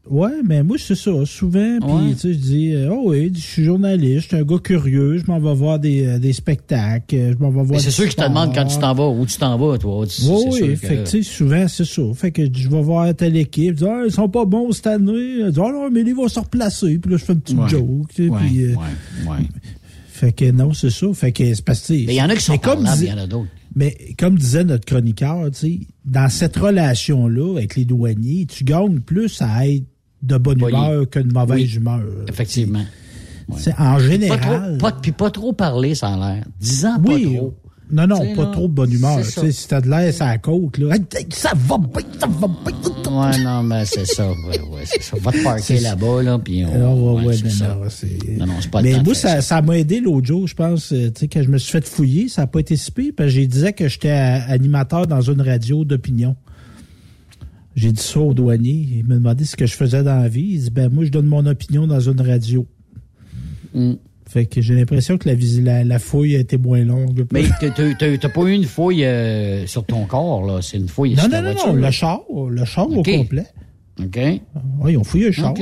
Ouais, 0.09 0.41
mais 0.45 0.63
moi, 0.63 0.77
c'est 0.79 0.95
ça. 0.95 1.11
Souvent, 1.25 1.79
puis 1.79 2.13
tu 2.13 2.19
sais, 2.19 2.33
je 2.33 2.37
dis, 2.37 2.73
euh, 2.73 2.89
oh 2.91 3.11
oui, 3.11 3.31
je 3.33 3.39
suis 3.39 3.63
journaliste, 3.63 4.23
je 4.23 4.27
suis 4.27 4.37
un 4.37 4.43
gars 4.43 4.59
curieux, 4.59 5.17
je 5.17 5.25
m'en 5.25 5.39
vais 5.39 5.53
voir 5.53 5.79
des, 5.79 6.05
euh, 6.05 6.19
des 6.19 6.33
spectacles, 6.33 7.15
euh, 7.15 7.33
je 7.33 7.43
m'en 7.43 7.49
vais 7.49 7.63
voir. 7.63 7.79
C'est 7.79 7.91
sûr 7.91 8.05
que 8.05 8.11
je 8.11 8.15
te 8.15 8.23
demande 8.23 8.53
quand 8.53 8.65
tu 8.65 8.77
t'en 8.77 8.93
vas, 8.93 9.07
où 9.09 9.25
tu 9.25 9.37
t'en 9.37 9.57
vas, 9.57 9.77
toi. 9.77 10.05
Oui, 10.05 10.45
oui, 10.51 10.59
effectivement, 10.71 11.23
souvent, 11.23 11.67
c'est 11.67 11.85
ça. 11.85 12.01
Fait 12.15 12.31
que 12.31 12.43
je 12.51 12.69
vais 12.69 12.81
voir 12.81 13.13
telle 13.15 13.37
équipe, 13.37 13.79
je 13.79 13.85
dis, 13.85 13.89
ah, 13.89 14.03
ils 14.05 14.11
sont 14.11 14.29
pas 14.29 14.45
bons 14.45 14.71
cette 14.71 14.87
année. 14.87 15.43
Je 15.45 15.49
dis, 15.49 15.59
oh 15.59 15.71
non, 15.71 15.89
mais 15.91 16.01
ils 16.01 16.15
vont 16.15 16.27
se 16.27 16.39
replacer. 16.39 16.97
Puis 16.99 17.11
là, 17.11 17.17
je 17.17 17.25
fais 17.25 17.33
un 17.33 17.37
petit 17.37 17.57
joke. 17.67 18.13
Tu 18.13 18.25
sais, 18.25 18.29
ouais, 18.29 18.39
puis, 18.39 18.67
ouais, 18.67 19.37
Fait 20.07 20.31
que 20.31 20.51
non, 20.51 20.73
c'est 20.73 20.89
ça. 20.89 21.07
Fait 21.13 21.31
que 21.31 21.53
c'est 21.53 21.65
parce 21.65 21.81
que. 21.81 21.93
Mais 21.93 22.13
il 22.13 22.13
y 22.13 22.21
en 22.21 22.29
a 22.29 22.35
qui 22.35 22.43
sont 22.43 22.57
comme 22.57 22.87
il 22.99 23.07
y 23.07 23.13
en 23.13 23.17
a 23.17 23.27
d'autres. 23.27 23.49
Mais 23.75 23.95
comme 24.17 24.39
disait 24.39 24.63
notre 24.63 24.85
chroniqueur, 24.85 25.51
tu 25.51 25.59
sais, 25.59 25.79
dans 26.03 26.29
cette 26.29 26.57
relation-là 26.57 27.57
avec 27.57 27.75
les 27.75 27.85
douaniers, 27.85 28.47
tu 28.47 28.63
gagnes 28.63 29.01
plus 29.01 29.39
à 29.41 29.67
être 29.67 29.85
de 30.27 30.37
bonne 30.37 30.59
humeur 30.59 31.09
que 31.09 31.19
de 31.19 31.33
mauvaise 31.33 31.75
humeur. 31.75 32.01
Effectivement. 32.27 32.83
C'est 33.57 33.73
en 33.79 33.97
général. 33.99 34.77
Pas 34.77 34.91
trop, 34.91 35.01
puis 35.01 35.11
pas 35.11 35.31
trop 35.31 35.53
parler, 35.53 35.95
ça 35.95 36.09
a 36.09 36.17
l'air. 36.17 36.43
Disant 36.59 36.99
pas 36.99 37.19
trop. 37.19 37.55
Non, 37.89 38.05
non, 38.05 38.35
pas 38.35 38.47
trop 38.47 38.67
de 38.67 38.73
bonne 38.73 38.91
humeur. 38.91 39.23
Si 39.23 39.67
t'as 39.67 39.79
de 39.79 39.89
l'air 39.89 40.13
à 40.19 40.25
la 40.25 40.37
côte, 40.37 40.77
là, 40.77 40.95
ça 41.29 41.53
va 41.55 41.77
bien, 41.77 42.03
ça 42.19 42.27
va 42.27 42.47
bien. 42.47 42.75
Ouais, 43.09 43.37
non, 43.39 43.63
mais 43.63 43.85
c'est 43.85 44.05
ça. 44.05 44.29
Ouais, 44.29 44.59
ouais, 44.59 44.81
c'est 44.83 45.01
ça. 45.01 45.15
Va 45.21 45.31
te 45.31 45.41
parquer 45.41 45.79
là-bas, 45.79 46.21
là, 46.21 46.37
puis 46.37 46.65
on. 46.65 46.77
Non, 46.77 47.15
ouais, 47.15 47.27
ouais, 47.27 47.35
non, 47.37 47.75
non, 47.77 48.45
non, 48.45 48.53
c'est 48.59 48.69
pas 48.69 48.81
Mais 48.81 49.01
moi, 49.01 49.15
ça, 49.15 49.41
ça 49.41 49.61
m'a 49.61 49.77
aidé 49.77 50.01
l'autre 50.01 50.27
jour, 50.27 50.47
je 50.47 50.53
pense, 50.53 50.91
euh, 50.91 51.09
tu 51.11 51.21
sais, 51.21 51.27
quand 51.29 51.41
je 51.41 51.49
me 51.49 51.57
suis 51.57 51.71
fait 51.71 51.87
fouiller, 51.87 52.27
ça 52.27 52.41
n'a 52.41 52.47
pas 52.47 52.59
été 52.59 52.75
si 52.75 52.91
pire, 52.91 53.13
parce 53.15 53.27
que 53.29 53.35
j'ai 53.35 53.47
disais 53.47 53.71
que 53.71 53.87
j'étais 53.87 54.09
animateur 54.09 55.07
dans 55.07 55.21
une 55.21 55.41
radio 55.41 55.85
d'opinion. 55.85 56.35
J'ai 57.77 57.91
dit 57.91 58.01
ça 58.01 58.19
au 58.19 58.33
douanier. 58.33 58.87
Il 58.91 59.05
m'a 59.05 59.13
demandé 59.13 59.45
ce 59.45 59.55
que 59.55 59.67
je 59.67 59.75
faisais 59.75 60.01
dans 60.01 60.19
la 60.19 60.27
vie. 60.27 60.47
Il 60.53 60.61
dit, 60.61 60.71
ben, 60.71 60.89
moi, 60.89 61.05
je 61.05 61.11
donne 61.11 61.27
mon 61.27 61.45
opinion 61.45 61.85
dans 61.85 61.99
une 61.99 62.19
radio. 62.19 62.65
Mm. 63.75 63.93
Fait 64.27 64.47
que 64.47 64.61
j'ai 64.61 64.73
l'impression 64.73 65.19
que 65.19 65.29
la, 65.29 65.83
la, 65.83 65.99
fouille 65.99 66.35
a 66.35 66.39
été 66.39 66.57
moins 66.57 66.83
longue. 66.83 67.27
Mais 67.31 67.43
t'as 67.61 68.29
pas 68.29 68.41
eu 68.41 68.51
une 68.51 68.65
fouille 68.65 69.05
euh, 69.05 69.67
sur 69.67 69.85
ton 69.85 70.05
corps, 70.05 70.43
là? 70.45 70.59
C'est 70.63 70.77
une 70.77 70.89
fouille 70.89 71.13
non, 71.13 71.21
sur 71.21 71.29
non, 71.29 71.41
non, 71.43 71.53
Non, 71.67 71.73
le 71.73 71.91
char. 71.91 72.21
Le 72.49 72.65
char 72.65 72.89
au 72.89 73.03
complet. 73.03 73.45
OK. 73.99 74.19
Oui, 74.81 74.93
ils 74.93 74.97
ont 74.97 75.03
fouillé 75.03 75.27
le 75.27 75.31
char. 75.31 75.51
OK. 75.51 75.61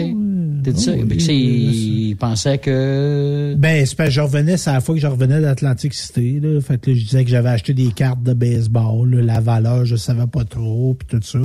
T'as 0.63 0.71
dit 0.71 0.81
ça? 0.81 0.95
il 0.95 2.15
pensait 2.17 2.57
que... 2.57 3.55
Ben, 3.57 3.85
c'est 3.85 3.95
parce 3.95 4.09
que 4.09 4.15
je 4.15 4.21
revenais, 4.21 4.57
c'est 4.57 4.71
la 4.71 4.81
fois 4.81 4.95
que 4.95 5.01
je 5.01 5.07
revenais 5.07 5.39
d'Atlantic 5.39 5.93
City, 5.93 6.39
là. 6.39 6.59
Fait 6.59 6.79
que 6.79 6.93
je 6.93 7.03
disais 7.03 7.23
que 7.23 7.29
j'avais 7.29 7.49
acheté 7.49 7.73
des 7.73 7.91
cartes 7.91 8.23
de 8.23 8.33
baseball, 8.33 9.13
la 9.15 9.39
valeur, 9.39 9.85
je 9.85 9.95
savais 9.95 10.25
pas 10.25 10.43
trop, 10.43 10.95
puis 10.95 11.07
tout 11.07 11.23
ça. 11.23 11.39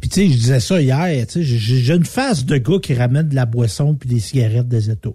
Puis 0.00 0.08
tu 0.08 0.14
sais, 0.14 0.28
je 0.28 0.38
disais 0.38 0.60
ça 0.60 0.80
hier, 0.80 1.26
tu 1.26 1.32
sais, 1.32 1.42
j'ai 1.42 1.94
une 1.94 2.06
face 2.06 2.46
de 2.46 2.56
gars 2.56 2.78
qui 2.80 2.94
ramène 2.94 3.28
de 3.28 3.34
la 3.34 3.44
boisson 3.44 3.94
puis 3.94 4.08
des 4.08 4.20
cigarettes 4.20 4.68
des 4.68 4.90
états. 4.90 5.10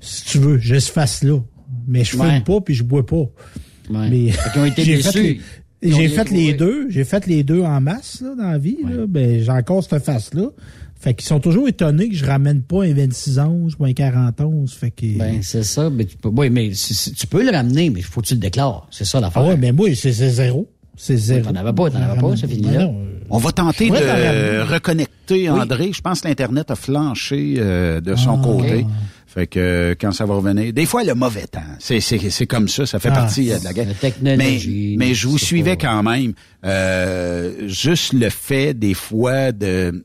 Si 0.00 0.24
tu 0.24 0.38
veux, 0.38 0.58
j'ai 0.58 0.80
cette 0.80 0.94
face-là. 0.94 1.38
Mais 1.86 2.04
je 2.04 2.10
fume 2.10 2.42
pas 2.44 2.60
puis 2.60 2.74
je 2.74 2.82
bois 2.82 3.06
pas. 3.06 3.26
Ouais. 3.88 4.08
Mais 4.08 4.30
fait 4.30 5.38
j'ai 5.82 6.08
fait 6.08 6.30
les 6.30 6.52
deux. 6.54 6.90
J'ai 6.90 7.04
fait 7.04 7.26
les 7.26 7.42
deux 7.42 7.62
en 7.62 7.80
masse 7.80 8.20
là, 8.20 8.34
dans 8.36 8.50
la 8.50 8.58
vie. 8.58 8.78
Là. 8.84 9.06
Ben, 9.06 9.42
j'ai 9.42 9.50
encore 9.50 9.82
cette 9.82 10.04
face-là. 10.04 10.48
Fait 11.00 11.14
qu'ils 11.14 11.26
sont 11.26 11.40
toujours 11.40 11.66
étonnés 11.66 12.10
que 12.10 12.14
je 12.14 12.26
ramène 12.26 12.60
pas 12.60 12.84
un 12.84 12.92
26 12.92 13.38
11 13.38 13.76
ou 13.78 13.84
un 13.86 13.92
40 13.94 14.38
11. 14.38 14.72
Fait 14.72 14.90
que... 14.90 15.18
Ben, 15.18 15.40
c'est 15.42 15.62
ça. 15.62 15.88
Mais 15.88 16.04
tu 16.04 16.18
peux, 16.18 16.28
oui, 16.28 16.50
mais 16.50 16.70
tu 16.70 17.26
peux 17.26 17.42
le 17.42 17.50
ramener, 17.50 17.88
mais 17.88 18.00
il 18.00 18.04
faut 18.04 18.20
que 18.20 18.26
tu 18.26 18.34
le 18.34 18.40
déclares. 18.40 18.86
C'est 18.90 19.06
ça 19.06 19.18
l'affaire. 19.18 19.42
Ah 19.42 19.48
ouais, 19.48 19.56
mais 19.56 19.72
moi, 19.72 19.88
c'est 19.94 20.12
zéro. 20.12 20.68
C'est 20.96 21.16
zéro. 21.16 21.50
T'en 21.50 21.56
avais 21.56 21.72
pas, 21.72 21.88
t'en 21.88 22.02
avais 22.02 22.20
pas, 22.20 22.36
c'est 22.36 22.46
fini 22.46 22.70
là. 22.70 22.86
Ben 22.86 22.94
On 23.30 23.38
va 23.38 23.52
tenter 23.52 23.88
de 23.88 24.60
reconnecter 24.70 25.48
André. 25.48 25.92
Je 25.94 26.02
pense 26.02 26.20
que 26.20 26.28
l'Internet 26.28 26.70
a 26.70 26.76
flanché 26.76 27.54
euh, 27.56 28.02
de 28.02 28.14
son 28.16 28.38
ah, 28.38 28.44
côté. 28.44 28.84
Fait 29.32 29.46
que 29.46 29.60
euh, 29.60 29.94
quand 29.94 30.10
ça 30.10 30.26
va 30.26 30.34
revenir, 30.34 30.72
des 30.72 30.86
fois 30.86 31.04
le 31.04 31.14
mauvais 31.14 31.46
temps, 31.46 31.60
c'est 31.78 32.00
c'est 32.00 32.46
comme 32.48 32.66
ça, 32.66 32.84
ça 32.84 32.98
fait 32.98 33.10
ah, 33.10 33.14
partie 33.14 33.52
euh, 33.52 33.60
de 33.60 33.64
la 33.64 33.72
guerre. 33.72 33.86
Mais 34.22 34.60
mais 34.98 35.14
je 35.14 35.28
vous 35.28 35.38
suivais 35.38 35.76
quand 35.76 36.02
même. 36.02 36.32
Euh, 36.64 37.68
juste 37.68 38.12
le 38.12 38.28
fait 38.28 38.74
des 38.74 38.92
fois 38.92 39.52
de 39.52 40.04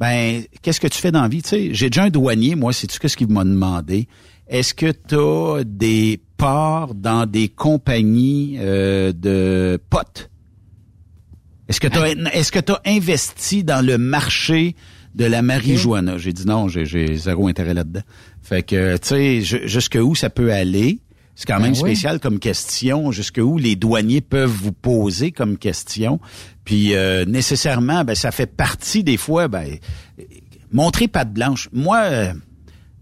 ben 0.00 0.42
qu'est-ce 0.62 0.80
que 0.80 0.88
tu 0.88 0.98
fais 0.98 1.12
dans 1.12 1.22
la 1.22 1.28
vie, 1.28 1.42
tu 1.42 1.48
sais 1.48 1.68
J'ai 1.72 1.90
déjà 1.90 2.02
un 2.02 2.10
douanier, 2.10 2.56
moi, 2.56 2.72
c'est 2.72 2.88
tu 2.88 2.98
qu'est-ce 2.98 3.16
qu'il 3.16 3.28
m'a 3.28 3.44
demandé? 3.44 4.08
Est-ce 4.48 4.74
que 4.74 4.90
tu 4.90 5.14
as 5.14 5.62
des 5.64 6.20
parts 6.36 6.96
dans 6.96 7.26
des 7.26 7.48
compagnies 7.50 8.58
de 8.58 9.78
potes? 9.90 10.28
Est-ce 11.68 11.78
que 11.78 11.86
tu 11.86 11.98
est-ce 12.32 12.50
que 12.50 12.58
tu 12.58 12.72
as 12.72 12.80
investi 12.84 13.62
dans 13.62 13.86
le 13.86 13.96
marché 13.96 14.74
de 15.14 15.24
la 15.24 15.42
marijuana. 15.42 16.18
J'ai 16.18 16.32
dit 16.32 16.46
non, 16.46 16.68
j'ai 16.68 17.16
zéro 17.16 17.48
intérêt 17.48 17.74
là-dedans. 17.74 18.02
Fait 18.42 18.62
que, 18.62 18.96
tu 18.96 19.42
sais, 19.42 19.66
jusque 19.66 19.98
où 20.00 20.14
ça 20.14 20.30
peut 20.30 20.52
aller, 20.52 21.00
C'est 21.34 21.46
quand 21.46 21.60
même 21.60 21.72
Ben 21.72 21.80
oui. 21.82 21.90
spécial 21.92 22.20
comme 22.20 22.38
question, 22.38 23.12
jusqu'où 23.12 23.56
les 23.56 23.74
douaniers 23.74 24.20
peuvent 24.20 24.50
vous 24.50 24.72
poser 24.72 25.32
comme 25.32 25.56
question. 25.56 26.20
Puis 26.64 26.94
euh, 26.94 27.24
nécessairement, 27.24 28.04
ben, 28.04 28.14
ça 28.14 28.30
fait 28.30 28.46
partie 28.46 29.02
des 29.04 29.16
fois, 29.16 29.48
ben, 29.48 29.78
montrer 30.72 31.08
patte 31.08 31.32
blanche. 31.32 31.68
Moi, 31.72 31.98
euh, 32.02 32.32
tu 32.34 32.38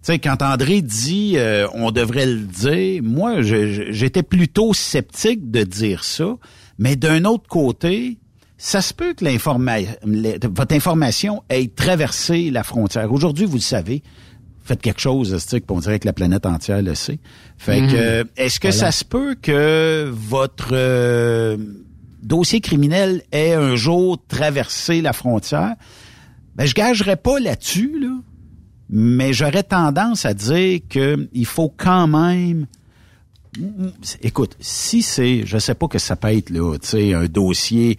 sais, 0.02 0.18
quand 0.20 0.40
André 0.42 0.82
dit 0.82 1.32
euh, 1.36 1.66
on 1.74 1.90
devrait 1.90 2.26
le 2.26 2.40
dire, 2.40 3.02
moi, 3.02 3.42
j'étais 3.42 4.22
plutôt 4.22 4.72
sceptique 4.72 5.50
de 5.50 5.64
dire 5.64 6.04
ça. 6.04 6.36
Mais 6.78 6.94
d'un 6.94 7.24
autre 7.24 7.48
côté, 7.48 8.18
ça 8.58 8.82
se 8.82 8.92
peut 8.92 9.14
que 9.14 9.24
l'informa- 9.24 9.78
la- 10.04 10.36
votre 10.50 10.74
information 10.74 11.42
ait 11.48 11.68
traversé 11.68 12.50
la 12.50 12.62
frontière. 12.64 13.10
Aujourd'hui, 13.12 13.46
vous 13.46 13.54
le 13.56 13.60
savez, 13.62 14.02
faites 14.64 14.82
quelque 14.82 15.00
chose, 15.00 15.36
c'est 15.38 15.64
on 15.70 15.78
dirait 15.78 15.98
que 16.00 16.06
la 16.06 16.12
planète 16.12 16.44
entière 16.44 16.82
le 16.82 16.94
sait. 16.94 17.20
Fait 17.56 17.80
Mhm. 17.80 17.90
que, 17.90 17.96
euh, 17.96 18.24
est-ce 18.36 18.60
que 18.60 18.68
Voilà. 18.68 18.78
ça 18.86 18.92
se 18.92 19.04
peut 19.04 19.36
que 19.40 20.10
votre 20.12 20.70
euh, 20.72 21.56
dossier 22.22 22.60
criminel 22.60 23.22
ait 23.32 23.54
un 23.54 23.76
jour 23.76 24.18
traversé 24.28 25.00
la 25.00 25.12
frontière? 25.12 25.74
Ben, 26.56 26.66
je 26.66 26.74
gagerais 26.74 27.16
pas 27.16 27.38
là-dessus, 27.38 27.98
là. 28.00 28.18
Mais 28.90 29.32
j'aurais 29.32 29.62
tendance 29.62 30.24
à 30.26 30.34
dire 30.34 30.80
que 30.88 31.28
il 31.32 31.46
faut 31.46 31.72
quand 31.76 32.06
même 32.08 32.66
écoute, 34.22 34.56
si 34.60 35.02
c'est, 35.02 35.44
je 35.46 35.58
sais 35.58 35.74
pas 35.74 35.88
que 35.88 35.98
ça 35.98 36.16
peut 36.16 36.28
être 36.36 36.50
là, 36.50 36.76
tu 36.78 36.88
sais, 36.88 37.14
un 37.14 37.26
dossier 37.26 37.96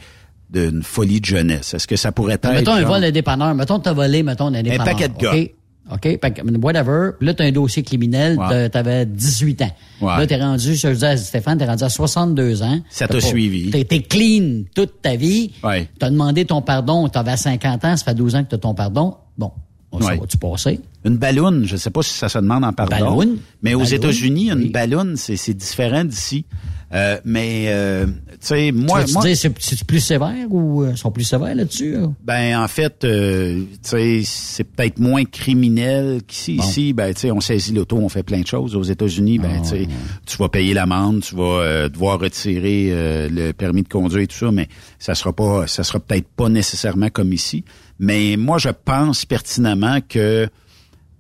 d'une 0.50 0.82
folie 0.84 1.20
de 1.22 1.26
jeunesse, 1.26 1.74
est-ce 1.74 1.88
que 1.88 1.95
ça 1.95 2.12
pourrait 2.12 2.34
être 2.36 2.50
Mettons 2.52 2.72
un 2.74 2.82
genre- 2.82 2.91
vol 2.93 3.02
de 3.04 3.10
dépanneur. 3.12 3.54
Mettons 3.54 3.80
t'as 3.80 3.93
volé, 3.93 4.24
mettons, 4.24 4.47
un 4.47 4.62
dépanneur. 4.64 4.86
paquet 4.86 5.08
de 5.10 5.18
gars. 5.18 5.34
OK? 5.34 5.50
OK, 5.91 6.43
whatever. 6.62 7.12
Puis 7.18 7.26
Là, 7.26 7.34
t'as 7.34 7.45
un 7.45 7.52
dossier 7.52 7.82
criminel, 7.82 8.38
t'as- 8.38 8.70
t'avais 8.70 9.08
18 9.08 9.62
ans. 9.64 9.72
Ouais. 10.02 10.18
Là, 10.18 10.28
t'es 10.28 10.36
rendu, 10.38 10.76
je 10.76 10.88
disais 10.88 11.08
à 11.08 11.18
Stéphane, 11.18 11.58
t'es 11.58 11.66
rendu 11.66 11.84
à 11.84 11.89
62 11.89 12.62
ans. 12.62 12.80
Ça 12.91 13.08
t'a 13.08 13.20
suivi. 13.20 13.70
Été 13.76 14.02
clean 14.04 14.64
toute 14.76 15.02
ta 15.02 15.16
vie. 15.16 15.52
Ouais. 15.64 15.88
T'as 15.97 16.12
demandé 16.12 16.45
ton 16.45 16.62
pardon, 16.62 17.08
t'avais 17.10 17.38
50 17.38 17.86
ans, 17.86 17.97
ça 17.97 18.06
fait 18.06 18.14
12 18.14 18.36
ans 18.36 18.43
que 18.43 18.50
t'as 18.50 18.58
ton 18.60 18.76
pardon. 18.76 19.16
Bon, 19.38 19.52
on 19.92 20.00
Ouais. 20.00 20.16
ça 20.16 20.16
va-tu 20.22 20.38
passer? 20.38 20.80
Une 21.06 21.18
balloune, 21.18 21.66
je 21.66 21.78
sais 21.78 21.90
pas 21.90 22.02
si 22.04 22.14
ça 22.14 22.30
se 22.30 22.38
demande 22.38 22.64
en 22.64 22.74
pardon. 22.74 22.96
Balloune? 23.18 23.38
Mais 23.64 23.74
aux 23.74 23.84
États-Unis, 23.84 24.52
une 24.52 24.60
oui. 24.60 24.70
balloune, 24.70 25.16
c'est 25.16 25.36
c'est 25.38 25.54
différent 25.54 26.04
d'ici. 26.06 26.46
Euh, 26.92 27.20
mais, 27.24 27.66
euh, 27.68 28.08
tu 28.08 28.38
sais, 28.42 28.72
moi... 28.72 29.04
tu 29.04 29.14
moi 29.14 29.22
dire, 29.24 29.38
c'est 29.38 29.84
plus 29.86 30.00
sévère 30.00 30.48
ou 30.50 30.82
euh, 30.82 30.96
sont 30.96 31.12
plus 31.12 31.24
sévères 31.24 31.54
là-dessus? 31.54 31.94
là? 31.94 32.12
Ben 32.24 32.60
en 32.60 32.68
fait, 32.68 33.04
euh, 33.04 33.64
tu 33.84 33.90
sais, 33.90 34.22
c'est 34.26 34.64
peut-être 34.64 34.98
moins 34.98 35.24
criminel 35.24 36.22
qu'ici. 36.28 36.56
Bon. 36.56 36.64
Ici, 36.64 36.94
ben 36.94 37.14
tu 37.14 37.22
sais, 37.22 37.32
on 37.32 37.42
saisit 37.42 37.74
l'auto, 37.74 37.98
on 37.98 38.10
fait 38.10 38.24
plein 38.24 38.42
de 38.42 38.48
choses. 38.48 38.76
Aux 38.76 38.82
États-Unis, 38.84 39.38
ben 39.38 39.62
tu 39.62 39.70
sais, 39.70 39.88
tu 40.26 40.38
vas 40.38 40.50
payer 40.50 40.74
l'amende, 40.74 41.22
tu 41.22 41.36
vas 41.36 41.44
euh, 41.62 41.90
devoir 41.90 42.20
retirer 42.20 42.90
euh, 42.92 43.30
le 43.30 43.52
permis 43.54 43.84
de 43.84 43.88
conduire 43.90 44.24
et 44.24 44.28
tout 44.28 44.38
ça, 44.38 44.52
mais 44.52 44.68
ça 44.98 45.14
sera 45.14 45.32
pas, 45.32 45.68
ça 45.68 45.84
sera 45.84 46.00
peut-être 46.00 46.28
pas 46.28 46.50
nécessairement 46.50 47.10
comme 47.10 47.34
ici. 47.34 47.64
Mais 48.00 48.38
moi, 48.38 48.58
je 48.58 48.70
pense 48.70 49.26
pertinemment 49.26 50.00
que 50.08 50.50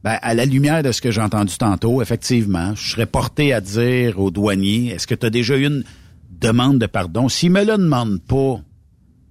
ben, 0.03 0.17
à 0.21 0.33
la 0.33 0.45
lumière 0.45 0.81
de 0.81 0.93
ce 0.93 1.01
que 1.01 1.11
j'ai 1.11 1.21
entendu 1.21 1.57
tantôt, 1.57 2.01
effectivement, 2.01 2.73
je 2.75 2.91
serais 2.91 3.05
porté 3.05 3.51
à 3.53 3.59
dire 3.59 4.19
aux 4.19 4.31
douaniers, 4.31 4.87
est-ce 4.87 5.05
que 5.05 5.15
tu 5.15 5.25
as 5.25 5.29
déjà 5.29 5.57
eu 5.57 5.65
une 5.65 5.83
demande 6.31 6.79
de 6.79 6.85
pardon? 6.85 7.27
S'ils 7.27 7.51
me 7.51 7.65
le 7.65 7.77
demandent 7.77 8.21
pas, 8.21 8.61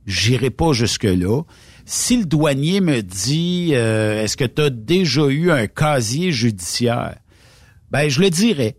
j'irai 0.07 0.51
pas 0.51 0.73
jusque-là. 0.73 1.43
Si 1.87 2.19
le 2.19 2.27
douanier 2.27 2.83
me 2.83 3.01
dit, 3.01 3.71
euh, 3.73 4.23
est-ce 4.23 4.37
que 4.37 4.45
tu 4.45 4.61
as 4.61 4.69
déjà 4.69 5.27
eu 5.29 5.51
un 5.51 5.67
casier 5.67 6.33
judiciaire? 6.33 7.17
Ben, 7.91 8.11
je 8.11 8.21
le 8.21 8.29
dirais. 8.29 8.77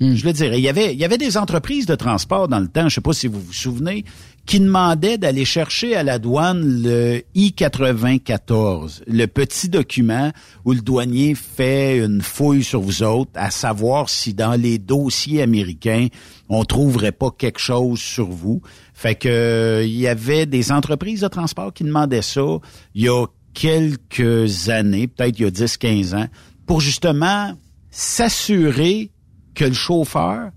Je 0.00 0.26
le 0.26 0.32
dirais. 0.32 0.58
Il 0.58 0.64
y 0.64 0.68
avait, 0.68 0.92
il 0.92 0.98
y 0.98 1.04
avait 1.04 1.18
des 1.18 1.36
entreprises 1.36 1.86
de 1.86 1.94
transport 1.94 2.48
dans 2.48 2.58
le 2.58 2.66
temps, 2.66 2.88
je 2.88 2.96
sais 2.96 3.00
pas 3.00 3.12
si 3.12 3.28
vous 3.28 3.40
vous 3.40 3.52
souvenez, 3.52 4.04
qui 4.46 4.60
demandaient 4.60 5.16
d'aller 5.16 5.44
chercher 5.44 5.96
à 5.96 6.02
la 6.02 6.18
douane 6.18 6.82
le 6.82 7.22
I-94, 7.34 9.02
le 9.06 9.26
petit 9.26 9.68
document 9.68 10.32
où 10.64 10.72
le 10.72 10.80
douanier 10.80 11.34
fait 11.34 11.98
une 11.98 12.20
fouille 12.20 12.62
sur 12.62 12.80
vous 12.80 13.02
autres, 13.02 13.30
à 13.34 13.50
savoir 13.50 14.10
si 14.10 14.34
dans 14.34 14.60
les 14.60 14.78
dossiers 14.78 15.40
américains, 15.40 16.08
on 16.50 16.64
trouverait 16.64 17.12
pas 17.12 17.30
quelque 17.30 17.60
chose 17.60 18.00
sur 18.00 18.26
vous. 18.26 18.60
Fait 18.92 19.14
que, 19.14 19.28
euh, 19.28 19.84
il 19.84 19.98
y 19.98 20.06
avait 20.06 20.46
des 20.46 20.72
entreprises 20.72 21.22
de 21.22 21.28
transport 21.28 21.72
qui 21.72 21.84
demandaient 21.84 22.22
ça 22.22 22.58
il 22.94 23.02
y 23.02 23.08
a 23.08 23.26
quelques 23.54 24.68
années, 24.68 25.06
peut-être 25.06 25.38
il 25.38 25.44
y 25.44 25.46
a 25.46 25.50
10-15 25.50 26.14
ans, 26.14 26.28
pour 26.66 26.80
justement 26.80 27.52
s'assurer 27.90 29.10
que 29.54 29.64
le 29.64 29.72
chauffeur, 29.72 30.50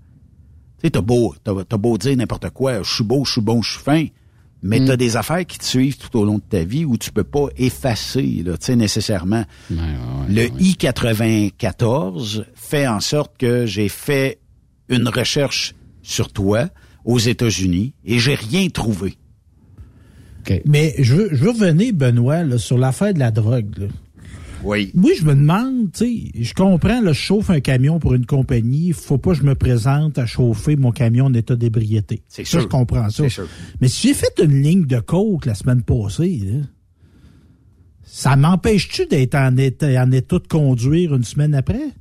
tu 0.80 0.86
sais, 0.86 0.90
t'as 0.90 1.00
beau, 1.00 1.34
beau 1.78 1.98
dire 1.98 2.16
n'importe 2.16 2.50
quoi, 2.50 2.82
je 2.82 2.94
suis 2.94 3.04
beau, 3.04 3.24
je 3.24 3.32
suis 3.32 3.40
bon, 3.40 3.62
je 3.62 3.72
suis 3.72 3.82
fin, 3.82 4.06
mais 4.62 4.84
t'as 4.84 4.96
des 4.96 5.16
affaires 5.16 5.46
qui 5.46 5.58
te 5.58 5.64
suivent 5.64 5.98
tout 5.98 6.18
au 6.18 6.24
long 6.24 6.36
de 6.36 6.42
ta 6.48 6.64
vie 6.64 6.84
où 6.84 6.96
tu 6.96 7.12
peux 7.12 7.24
pas 7.24 7.46
effacer, 7.56 8.42
là, 8.44 8.56
tu 8.56 8.66
sais, 8.66 8.76
nécessairement. 8.76 9.44
le 10.28 10.46
I-94 10.60 12.44
fait 12.54 12.86
en 12.86 13.00
sorte 13.00 13.36
que 13.38 13.66
j'ai 13.66 13.88
fait 13.88 14.38
une 14.88 15.08
recherche 15.08 15.74
sur 16.02 16.32
toi 16.32 16.68
aux 17.04 17.18
États-Unis 17.18 17.94
et 18.04 18.18
j'ai 18.18 18.34
rien 18.34 18.68
trouvé. 18.68 19.16
Mais 20.64 20.94
je 20.98 21.14
veux, 21.14 21.28
je 21.30 21.44
veux 21.44 21.50
revenir, 21.50 21.92
Benoît, 21.92 22.42
là, 22.42 22.58
sur 22.58 22.78
l'affaire 22.78 23.12
de 23.12 23.18
la 23.18 23.30
drogue. 23.30 23.78
là. 23.78 23.86
Oui. 24.64 24.90
Oui, 24.94 25.12
je 25.18 25.24
me 25.24 25.34
demande, 25.34 25.92
tu 25.92 26.04
sais, 26.32 26.42
je 26.42 26.54
comprends, 26.54 27.00
là, 27.00 27.12
je 27.12 27.18
chauffe 27.20 27.50
un 27.50 27.60
camion 27.60 27.98
pour 27.98 28.14
une 28.14 28.26
compagnie, 28.26 28.92
faut 28.92 29.18
pas 29.18 29.30
que 29.30 29.36
je 29.38 29.42
me 29.44 29.54
présente 29.54 30.18
à 30.18 30.26
chauffer 30.26 30.76
mon 30.76 30.90
camion 30.92 31.26
en 31.26 31.34
état 31.34 31.54
d'ébriété. 31.56 32.22
C'est 32.28 32.44
Ça, 32.44 32.50
sûr. 32.52 32.60
je 32.62 32.66
comprends 32.66 33.08
ça. 33.10 33.22
C'est 33.24 33.28
sûr. 33.28 33.48
Mais 33.80 33.88
si 33.88 34.08
j'ai 34.08 34.14
fait 34.14 34.40
une 34.42 34.60
ligne 34.62 34.84
de 34.86 34.98
coke 35.00 35.46
la 35.46 35.54
semaine 35.54 35.82
passée, 35.82 36.40
là, 36.44 36.60
ça 38.04 38.36
m'empêche-tu 38.36 39.06
d'être 39.06 39.34
en 39.34 39.56
état, 39.56 39.86
en 40.02 40.10
état 40.12 40.38
de 40.38 40.46
conduire 40.48 41.14
une 41.14 41.24
semaine 41.24 41.54
après? 41.54 41.92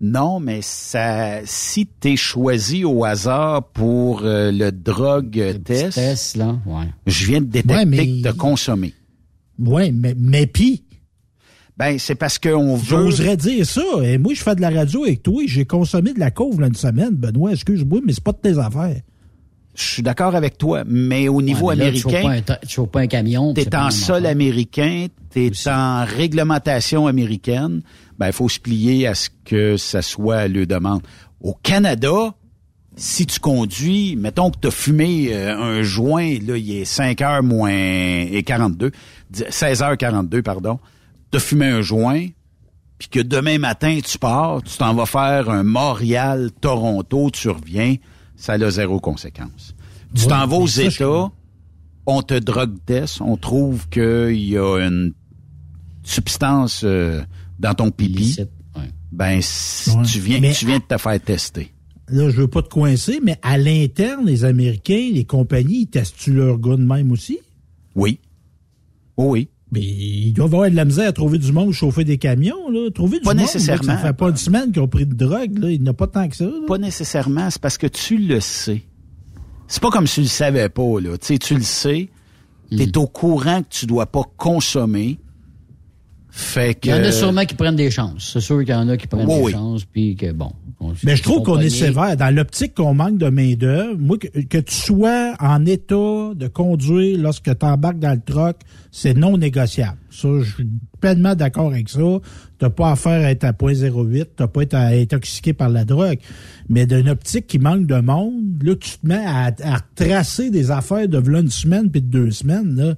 Non, 0.00 0.40
mais 0.40 0.60
ça, 0.60 1.40
si 1.44 1.86
t'es 1.86 2.16
choisi 2.16 2.84
au 2.84 3.04
hasard 3.04 3.68
pour 3.68 4.22
euh, 4.24 4.50
le 4.52 4.70
drogue 4.72 5.62
test, 5.64 5.94
test, 5.94 6.36
là, 6.36 6.58
ouais. 6.66 6.86
je 7.06 7.26
viens 7.26 7.40
de 7.40 7.46
détecter 7.46 7.74
Ouais, 7.74 7.84
mais- 7.86 8.06
que 8.06 8.22
t'as 8.22 8.32
consommé. 8.34 8.92
Oui, 9.58 9.92
mais, 9.92 10.14
mais 10.18 10.46
pis, 10.48 10.83
Ben, 11.76 11.98
c'est 11.98 12.14
parce 12.14 12.38
qu'on 12.38 12.76
veut... 12.76 12.84
j'oserais 12.84 13.36
dire 13.36 13.66
ça. 13.66 13.82
Et 14.04 14.16
moi, 14.18 14.32
je 14.34 14.42
fais 14.42 14.54
de 14.54 14.60
la 14.60 14.70
radio 14.70 15.04
avec 15.04 15.22
toi 15.22 15.42
et 15.42 15.48
j'ai 15.48 15.64
consommé 15.64 16.12
de 16.12 16.20
la 16.20 16.30
coke 16.30 16.60
là, 16.60 16.68
une 16.68 16.74
semaine. 16.74 17.10
Benoît, 17.10 17.52
excuse-moi, 17.52 18.00
mais 18.04 18.12
c'est 18.12 18.22
pas 18.22 18.32
de 18.32 18.38
tes 18.38 18.58
affaires. 18.58 19.00
Je 19.74 19.82
suis 19.82 20.02
d'accord 20.04 20.36
avec 20.36 20.56
toi, 20.56 20.84
mais 20.86 21.26
au 21.26 21.42
niveau 21.42 21.66
Ouais, 21.66 21.76
mais 21.76 21.90
là, 21.90 22.00
pas 22.00 22.08
américain, 22.10 22.56
Tu 22.62 22.68
chauffes 22.68 22.90
pas 22.90 23.00
un 23.00 23.08
camion. 23.08 23.52
t'es 23.54 23.64
pas 23.64 23.86
en 23.86 23.90
sol 23.90 24.18
affaire. 24.18 24.30
américain, 24.30 25.06
t'es 25.30 25.50
en 25.66 26.04
réglementation 26.04 27.08
américaine, 27.08 27.82
ben, 28.16 28.28
il 28.28 28.32
faut 28.32 28.48
se 28.48 28.60
plier 28.60 29.08
à 29.08 29.16
ce 29.16 29.30
que 29.44 29.76
ça 29.76 30.00
soit 30.00 30.46
le 30.46 30.66
demande. 30.66 31.02
Au 31.40 31.54
Canada, 31.60 32.34
si 32.94 33.26
tu 33.26 33.40
conduis, 33.40 34.14
mettons 34.14 34.52
que 34.52 34.58
tu 34.60 34.68
as 34.68 34.70
fumé 34.70 35.30
euh, 35.32 35.56
un 35.56 35.82
joint, 35.82 36.38
là, 36.46 36.56
il 36.56 36.76
est 36.76 36.84
5 36.84 37.20
heures 37.22 37.42
moins 37.42 37.72
et 37.72 38.44
42, 38.46 38.92
16 39.50 39.82
heures 39.82 39.96
42, 39.98 40.42
pardon, 40.42 40.78
as 41.32 41.38
fumé 41.40 41.66
un 41.66 41.82
joint, 41.82 42.26
puis 42.98 43.08
que 43.08 43.20
demain 43.20 43.58
matin, 43.58 43.98
tu 44.04 44.18
pars, 44.18 44.62
tu 44.62 44.76
t'en 44.76 44.94
vas 44.94 45.06
faire 45.06 45.50
un 45.50 45.64
Montréal-Toronto, 45.64 47.30
tu 47.30 47.48
reviens, 47.50 47.96
ça 48.36 48.54
a 48.54 48.70
zéro 48.70 49.00
conséquence. 49.00 49.74
Tu 50.14 50.22
Ouais, 50.22 50.28
t'en 50.28 50.46
vas 50.46 50.56
aux 50.56 50.66
je- 50.66 50.82
États, 50.82 51.30
on 52.06 52.22
te 52.22 52.34
drogue 52.38 52.76
test, 52.86 53.20
on 53.20 53.36
trouve 53.36 53.88
qu'il 53.88 54.34
y 54.44 54.56
a 54.58 54.78
une 54.78 55.12
substance 56.02 56.82
euh, 56.84 57.22
dans 57.58 57.74
ton 57.74 57.90
pipi, 57.90 58.36
ouais. 58.76 58.90
ben 59.12 59.40
si 59.42 59.90
Ouais. 59.90 60.02
tu 60.04 60.20
viens 60.20 60.40
Mais- 60.40 60.52
tu 60.52 60.66
viens 60.66 60.78
de 60.78 60.84
te 60.84 60.98
faire 60.98 61.20
tester. 61.20 61.70
Là, 62.08 62.28
je 62.28 62.36
veux 62.42 62.48
pas 62.48 62.60
te 62.62 62.68
coincer, 62.68 63.20
mais 63.22 63.38
à 63.42 63.56
l'interne, 63.56 64.26
les 64.26 64.44
Américains, 64.44 65.08
les 65.12 65.24
compagnies, 65.24 65.80
ils 65.82 65.86
testent-tu 65.86 66.34
leur 66.34 66.58
gars 66.58 66.76
de 66.76 66.84
même 66.84 67.10
aussi? 67.10 67.38
Oui. 67.94 68.18
Oh 69.16 69.30
oui. 69.30 69.48
Mais 69.74 69.80
ils 69.82 70.32
doivent 70.32 70.54
avoir 70.54 70.70
de 70.70 70.76
la 70.76 70.84
misère 70.84 71.08
à 71.08 71.12
trouver 71.12 71.38
du 71.38 71.52
monde 71.52 71.72
chauffer 71.72 72.04
des 72.04 72.16
camions, 72.18 72.70
là. 72.70 72.90
Trouver 72.94 73.18
du 73.18 73.24
Pas 73.24 73.30
monde, 73.34 73.42
nécessairement. 73.42 73.92
là, 73.92 73.98
ça 73.98 74.06
fait 74.06 74.12
pas 74.12 74.28
une 74.30 74.36
semaine 74.36 74.72
qu'ils 74.72 74.80
ont 74.82 74.88
pris 74.88 75.04
de 75.06 75.14
drogue, 75.14 75.58
là. 75.58 75.70
Il 75.70 75.82
n'y 75.82 75.88
en 75.88 75.92
a 75.92 75.94
pas 75.94 76.06
tant 76.06 76.28
que 76.28 76.36
ça, 76.36 76.44
là. 76.44 76.52
Pas 76.66 76.78
nécessairement, 76.78 77.50
c'est 77.50 77.60
parce 77.60 77.76
que 77.78 77.86
tu 77.86 78.16
le 78.16 78.40
sais. 78.40 78.82
C'est 79.66 79.82
pas 79.82 79.90
comme 79.90 80.06
si 80.06 80.14
tu 80.16 80.20
le 80.22 80.26
savais 80.28 80.68
pas, 80.68 81.00
là. 81.00 81.18
Tu 81.18 81.26
sais, 81.26 81.38
tu 81.38 81.54
le 81.54 81.62
sais, 81.62 82.08
t'es 82.70 82.96
au 82.96 83.06
courant 83.06 83.62
que 83.62 83.68
tu 83.70 83.86
dois 83.86 84.06
pas 84.06 84.22
consommer. 84.36 85.18
Fait 86.36 86.74
que... 86.74 86.88
Il 86.88 86.90
y 86.90 86.94
en 86.94 87.04
a 87.04 87.12
sûrement 87.12 87.44
qui 87.44 87.54
prennent 87.54 87.76
des 87.76 87.92
chances. 87.92 88.30
C'est 88.32 88.40
sûr 88.40 88.58
qu'il 88.64 88.70
y 88.70 88.74
en 88.74 88.88
a 88.88 88.96
qui 88.96 89.06
prennent 89.06 89.24
Oui, 89.28 89.36
des 89.36 89.42
oui. 89.44 89.52
chances, 89.52 89.84
puis 89.84 90.16
que 90.16 90.32
bon. 90.32 90.50
on- 90.80 90.92
Mais 91.04 91.14
je 91.14 91.22
trouve 91.22 91.44
qu'on 91.44 91.60
est 91.60 91.70
sévère. 91.70 92.16
Dans 92.16 92.34
l'optique 92.34 92.74
qu'on 92.74 92.92
manque 92.92 93.18
de 93.18 93.28
main-d'œuvre, 93.28 93.96
moi, 94.00 94.18
que, 94.18 94.26
que 94.40 94.58
tu 94.58 94.74
sois 94.74 95.34
en 95.38 95.64
état 95.64 95.94
de 96.34 96.48
conduire 96.48 97.20
lorsque 97.20 97.56
tu 97.56 97.64
embarques 97.66 98.00
dans 98.00 98.14
le 98.14 98.20
truck, 98.20 98.56
c'est 98.90 99.14
non 99.14 99.38
négociable. 99.38 99.96
Ça, 100.10 100.28
je 100.40 100.54
suis 100.54 100.66
pleinement 101.00 101.36
d'accord 101.36 101.68
avec 101.70 101.88
ça. 101.88 102.00
T'as 102.58 102.70
pas 102.70 102.90
affaire 102.90 103.24
à 103.24 103.30
être 103.30 103.44
à 103.44 103.52
0.08, 103.52 104.26
t'as 104.36 104.48
pas 104.48 104.62
à 104.72 104.94
être 104.96 105.14
intoxiqué 105.14 105.52
par 105.52 105.68
la 105.68 105.84
drogue. 105.84 106.18
Mais 106.68 106.84
d'une 106.86 107.10
optique 107.10 107.46
qui 107.46 107.60
manque 107.60 107.86
de 107.86 108.00
monde, 108.00 108.60
là, 108.60 108.74
tu 108.74 108.90
te 108.90 109.06
mets 109.06 109.24
à, 109.24 109.46
à 109.62 109.78
tracer 109.94 110.50
des 110.50 110.72
affaires 110.72 111.06
de 111.08 111.18
v'là 111.18 111.40
une 111.40 111.50
semaine 111.50 111.90
puis 111.92 112.02
de 112.02 112.08
deux 112.08 112.32
semaines, 112.32 112.74
là. 112.74 112.94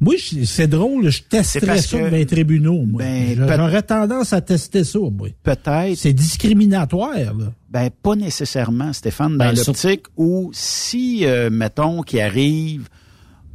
Moi, 0.00 0.14
c'est 0.44 0.66
drôle, 0.66 1.08
je 1.08 1.22
testerais 1.22 1.80
ça 1.80 1.96
que- 1.98 2.02
dans 2.10 2.16
les 2.16 2.26
tribunaux, 2.26 2.84
moi. 2.84 3.02
Ben, 3.02 3.36
J'aurais 3.56 3.82
tendance 3.82 4.32
à 4.32 4.40
tester 4.40 4.82
ça, 4.84 4.98
moi. 4.98 5.28
Peut-être. 5.42 5.94
C'est 5.96 6.12
discriminatoire, 6.12 7.14
là. 7.14 7.52
Ben, 7.70 7.90
pas 8.02 8.16
nécessairement, 8.16 8.92
Stéphane, 8.92 9.38
dans 9.38 9.44
Ben, 9.46 9.56
sur- 9.56 9.68
l'optique 9.72 10.06
où 10.16 10.50
si, 10.52 11.24
euh, 11.24 11.48
mettons, 11.50 12.02
qu'il 12.02 12.20
arrive 12.20 12.88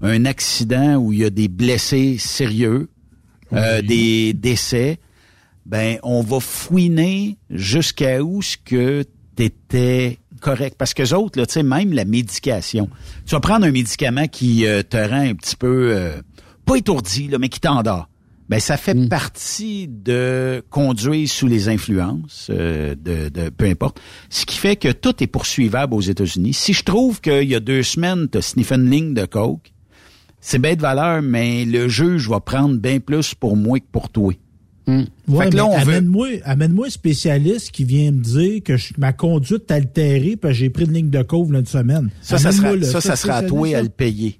un 0.01 0.23
accident 0.25 0.95
où 0.95 1.11
il 1.11 1.19
y 1.19 1.25
a 1.25 1.29
des 1.29 1.49
blessés 1.49 2.17
sérieux, 2.17 2.89
euh, 3.53 3.81
des 3.81 4.33
décès, 4.33 4.97
ben, 5.65 5.97
on 6.03 6.21
va 6.21 6.39
fouiner 6.39 7.37
jusqu'à 7.49 8.21
où 8.23 8.41
ce 8.41 8.55
que 8.63 9.03
t'étais 9.35 10.17
correct. 10.41 10.75
Parce 10.77 10.93
que 10.93 11.13
autres, 11.13 11.37
là, 11.39 11.45
tu 11.45 11.53
sais, 11.53 11.63
même 11.63 11.91
la 11.93 12.05
médication. 12.05 12.89
Tu 13.25 13.31
vas 13.35 13.39
prendre 13.41 13.65
un 13.65 13.71
médicament 13.71 14.27
qui 14.27 14.65
euh, 14.65 14.83
te 14.83 14.97
rend 14.97 15.19
un 15.29 15.33
petit 15.35 15.55
peu, 15.55 15.91
euh, 15.93 16.21
pas 16.69 16.75
étourdi, 16.77 17.27
là, 17.27 17.37
mais 17.39 17.49
qui 17.49 17.59
t'endort. 17.59 18.07
Ben, 18.49 18.59
ça 18.59 18.77
fait 18.77 19.07
partie 19.09 19.87
de 19.87 20.63
conduire 20.71 21.29
sous 21.29 21.45
les 21.47 21.69
influences, 21.69 22.47
euh, 22.49 22.95
de, 22.95 23.29
de 23.29 23.49
peu 23.49 23.65
importe. 23.65 23.99
Ce 24.31 24.43
qui 24.45 24.57
fait 24.57 24.75
que 24.75 24.91
tout 24.91 25.23
est 25.23 25.27
poursuivable 25.27 25.93
aux 25.93 26.01
États-Unis. 26.01 26.53
Si 26.53 26.73
je 26.73 26.83
trouve 26.83 27.21
qu'il 27.21 27.43
y 27.47 27.53
a 27.53 27.59
deux 27.59 27.83
semaines, 27.83 28.27
tu 28.31 28.39
as 28.39 28.41
sniffé 28.41 28.73
une 28.75 28.89
ligne 28.89 29.13
de 29.13 29.25
coke, 29.25 29.71
c'est 30.41 30.57
bien 30.57 30.75
de 30.75 30.81
valeur, 30.81 31.21
mais 31.21 31.63
le 31.65 31.87
juge 31.89 32.27
va 32.27 32.39
prendre 32.39 32.75
bien 32.77 32.99
plus 32.99 33.35
pour 33.35 33.55
moi 33.55 33.79
que 33.79 33.85
pour 33.91 34.09
toi. 34.09 34.33
Ouais, 34.87 35.45
Fait 35.45 35.49
que 35.51 35.55
là, 35.57 35.65
mais 35.67 35.75
on 35.75 35.77
veut- 35.83 35.93
amène-moi, 35.93 36.27
amène-moi 36.43 36.87
un 36.87 36.89
spécialiste 36.89 37.69
qui 37.69 37.83
vient 37.83 38.11
me 38.11 38.21
dire 38.23 38.63
que 38.63 38.77
je- 38.77 38.93
ma 38.97 39.13
conduite 39.13 39.69
est 39.69 39.73
altérée 39.75 40.35
parce 40.35 40.53
que 40.55 40.59
j'ai 40.61 40.71
pris 40.71 40.85
une 40.85 40.93
ligne 40.93 41.09
de 41.11 41.21
couvre 41.21 41.53
une 41.53 41.65
semaine. 41.67 42.09
Ça, 42.21 42.39
ça 42.39 42.51
sera, 42.51 42.69
ça, 42.81 42.99
ça 43.01 43.15
sera 43.15 43.33
à 43.35 43.43
toi 43.43 43.67
à 43.77 43.83
le 43.83 43.89
payer. 43.89 44.39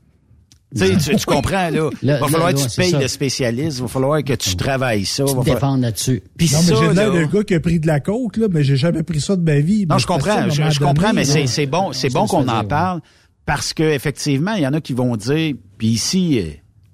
Tu, 0.75 0.85
sais, 0.85 0.97
tu, 0.97 1.15
tu 1.15 1.25
comprends, 1.25 1.69
là. 1.69 1.89
Il 2.03 2.09
va 2.09 2.27
falloir 2.27 2.53
que 2.53 2.59
tu 2.59 2.75
payes 2.75 2.91
le 2.91 3.07
spécialiste, 3.07 3.77
il 3.77 3.81
va 3.81 3.87
falloir 3.87 4.23
que 4.23 4.33
tu 4.33 4.55
travailles 4.55 5.05
ça. 5.05 5.23
Tu 5.23 5.33
va 5.33 5.41
te 5.41 5.45
falloir- 5.49 5.55
défends 5.55 5.77
là-dessus. 5.77 6.21
Puis 6.37 6.49
Non, 6.53 6.59
mais 6.59 6.63
ça, 6.63 6.75
j'ai 6.75 6.93
l'air 6.93 7.11
d'un 7.11 7.25
gars 7.25 7.43
qui 7.43 7.55
a 7.55 7.59
pris 7.59 7.79
de 7.79 7.87
la 7.87 7.99
coke, 7.99 8.37
là, 8.37 8.47
mais 8.51 8.63
j'ai 8.63 8.75
jamais 8.75 9.01
pris 9.01 9.19
ça 9.19 9.35
de 9.35 9.41
ma 9.41 9.59
vie. 9.59 9.87
Non, 9.87 9.97
je 9.97 10.05
comprends, 10.05 10.47
je, 10.49 10.79
comprends, 10.79 11.13
mais 11.13 11.25
c'est 11.25 11.65
bon, 11.65 11.91
c'est 11.91 12.09
bon 12.13 12.27
qu'on 12.27 12.47
en 12.47 12.59
dire, 12.59 12.67
parle 12.67 13.01
parce 13.45 13.73
que 13.73 13.81
effectivement, 13.81 14.53
il 14.53 14.61
y 14.61 14.67
en 14.67 14.73
a 14.73 14.79
qui 14.81 14.93
vont 14.93 15.15
dire, 15.15 15.55
puis 15.79 15.87
ici, 15.87 16.39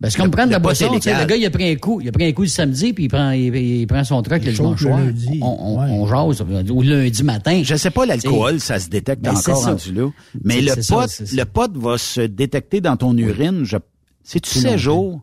euh, 0.06 0.08
Ben, 0.08 0.10
c'est 0.12 0.18
comme 0.18 0.26
le- 0.28 0.32
prendre 0.32 0.48
de 0.48 0.54
la 0.54 0.60
boisson. 0.60 1.00
tu. 1.00 1.10
Le 1.10 1.26
gars, 1.26 1.36
il 1.36 1.46
a 1.46 1.50
pris 1.50 1.70
un 1.70 1.76
coup. 1.76 2.00
Il 2.02 2.08
a 2.10 2.12
pris 2.12 2.26
un 2.26 2.32
coup 2.32 2.44
le 2.44 2.48
samedi, 2.48 2.94
puis 2.94 3.06
il 3.06 3.08
prend, 3.10 3.32
il, 3.32 3.56
il 3.56 3.88
prend 3.88 4.04
son 4.04 4.22
truck 4.22 4.44
le 4.46 4.52
dimanche 4.52 4.82
soir. 4.82 5.00
lundi. 5.00 5.40
On, 5.42 5.78
on, 5.78 5.80
on 6.04 6.08
jase, 6.32 6.44
ou 6.70 6.82
lundi 6.82 7.24
matin. 7.24 7.62
Je 7.64 7.76
sais 7.76 7.92
pas, 7.92 8.06
l'alcool, 8.06 8.60
ça 8.60 8.80
se 8.80 8.90
détecte 8.90 9.22
Ben, 9.22 9.36
encore 9.36 9.64
rendu 9.66 9.94
là. 9.94 10.10
Mais 10.44 10.62
le 10.62 10.74
pot, 10.76 11.08
ça. 11.08 11.24
le 11.32 11.44
pot 11.46 11.72
va 11.78 11.98
se 11.98 12.22
détecter 12.22 12.82
dans 12.82 12.98
ton 12.98 13.16
urine, 13.18 13.64
je, 13.64 13.78
c'est-tu 14.24 14.52
Plus 14.52 14.60
16 14.62 14.64
longtemps. 14.66 14.78
jours? 14.78 15.22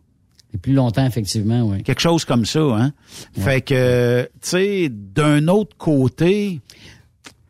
Et 0.55 0.59
plus 0.59 0.75
longtemps, 0.75 1.07
effectivement, 1.07 1.63
oui. 1.63 1.83
Quelque 1.83 2.01
chose 2.03 2.27
comme 2.27 2.45
ça, 2.45 2.61
hein? 2.61 2.93
Fait 3.39 3.63
que, 3.63 4.25
tu 4.43 4.49
sais, 4.49 4.89
d'un 4.91 5.49
autre 5.49 5.77
côté, 5.79 6.61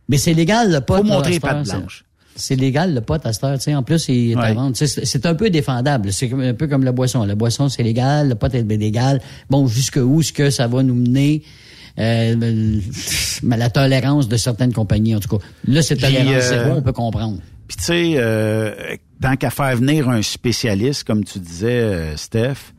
Mais 0.09 0.19
c'est 0.19 0.35
légal, 0.35 0.71
le 0.71 0.81
pot. 0.81 0.99
Faut 0.99 1.03
montrer 1.03 1.41
patte 1.41 1.65
blanche. 1.69 2.05
C'est 2.35 2.57
légal, 2.57 2.95
le 2.95 3.01
pot, 3.01 3.25
à 3.25 3.33
cette 3.33 3.45
heure. 3.45 3.59
Tu 3.59 3.65
sais, 3.65 3.75
en 3.75 3.83
plus, 3.83 4.09
il 4.09 4.33
est 4.33 4.37
à 4.37 4.55
vendre. 4.55 4.77
C'est 4.77 4.87
c'est 4.87 5.27
un 5.27 5.35
peu 5.35 5.51
défendable. 5.51 6.13
C'est 6.13 6.33
un 6.33 6.55
peu 6.55 6.67
comme 6.67 6.85
la 6.85 6.93
boisson. 6.93 7.25
La 7.25 7.35
boisson, 7.35 7.69
c'est 7.69 7.83
légal. 7.83 8.31
Le 8.31 8.35
pot 8.35 8.53
est 8.55 8.63
légal. 8.63 9.21
Bon, 9.51 9.67
jusqu'où 9.67 10.21
est-ce 10.21 10.33
que 10.33 10.51
ça 10.51 10.67
va 10.67 10.83
nous 10.83 10.95
mener? 10.95 11.43
Euh, 11.99 12.81
mais 13.43 13.57
la 13.57 13.69
tolérance 13.69 14.29
de 14.29 14.37
certaines 14.37 14.73
compagnies, 14.73 15.15
en 15.15 15.21
tout 15.21 15.37
cas. 15.37 15.45
Là, 15.67 15.83
c'est 15.83 15.97
Puis, 15.97 16.05
tolérance 16.05 16.45
euh, 16.45 16.49
zéro, 16.65 16.79
on 16.79 16.83
peut 16.83 16.93
comprendre. 16.93 17.39
Puis 17.69 17.77
tu 17.77 17.85
sais, 17.85 18.13
euh, 18.17 18.97
tant 19.21 19.37
qu'à 19.37 19.51
faire 19.51 19.77
venir 19.77 20.09
un 20.09 20.23
spécialiste, 20.23 21.05
comme 21.05 21.25
tu 21.25 21.39
disais, 21.39 21.81
euh, 21.81 22.17
Steph, 22.17 22.73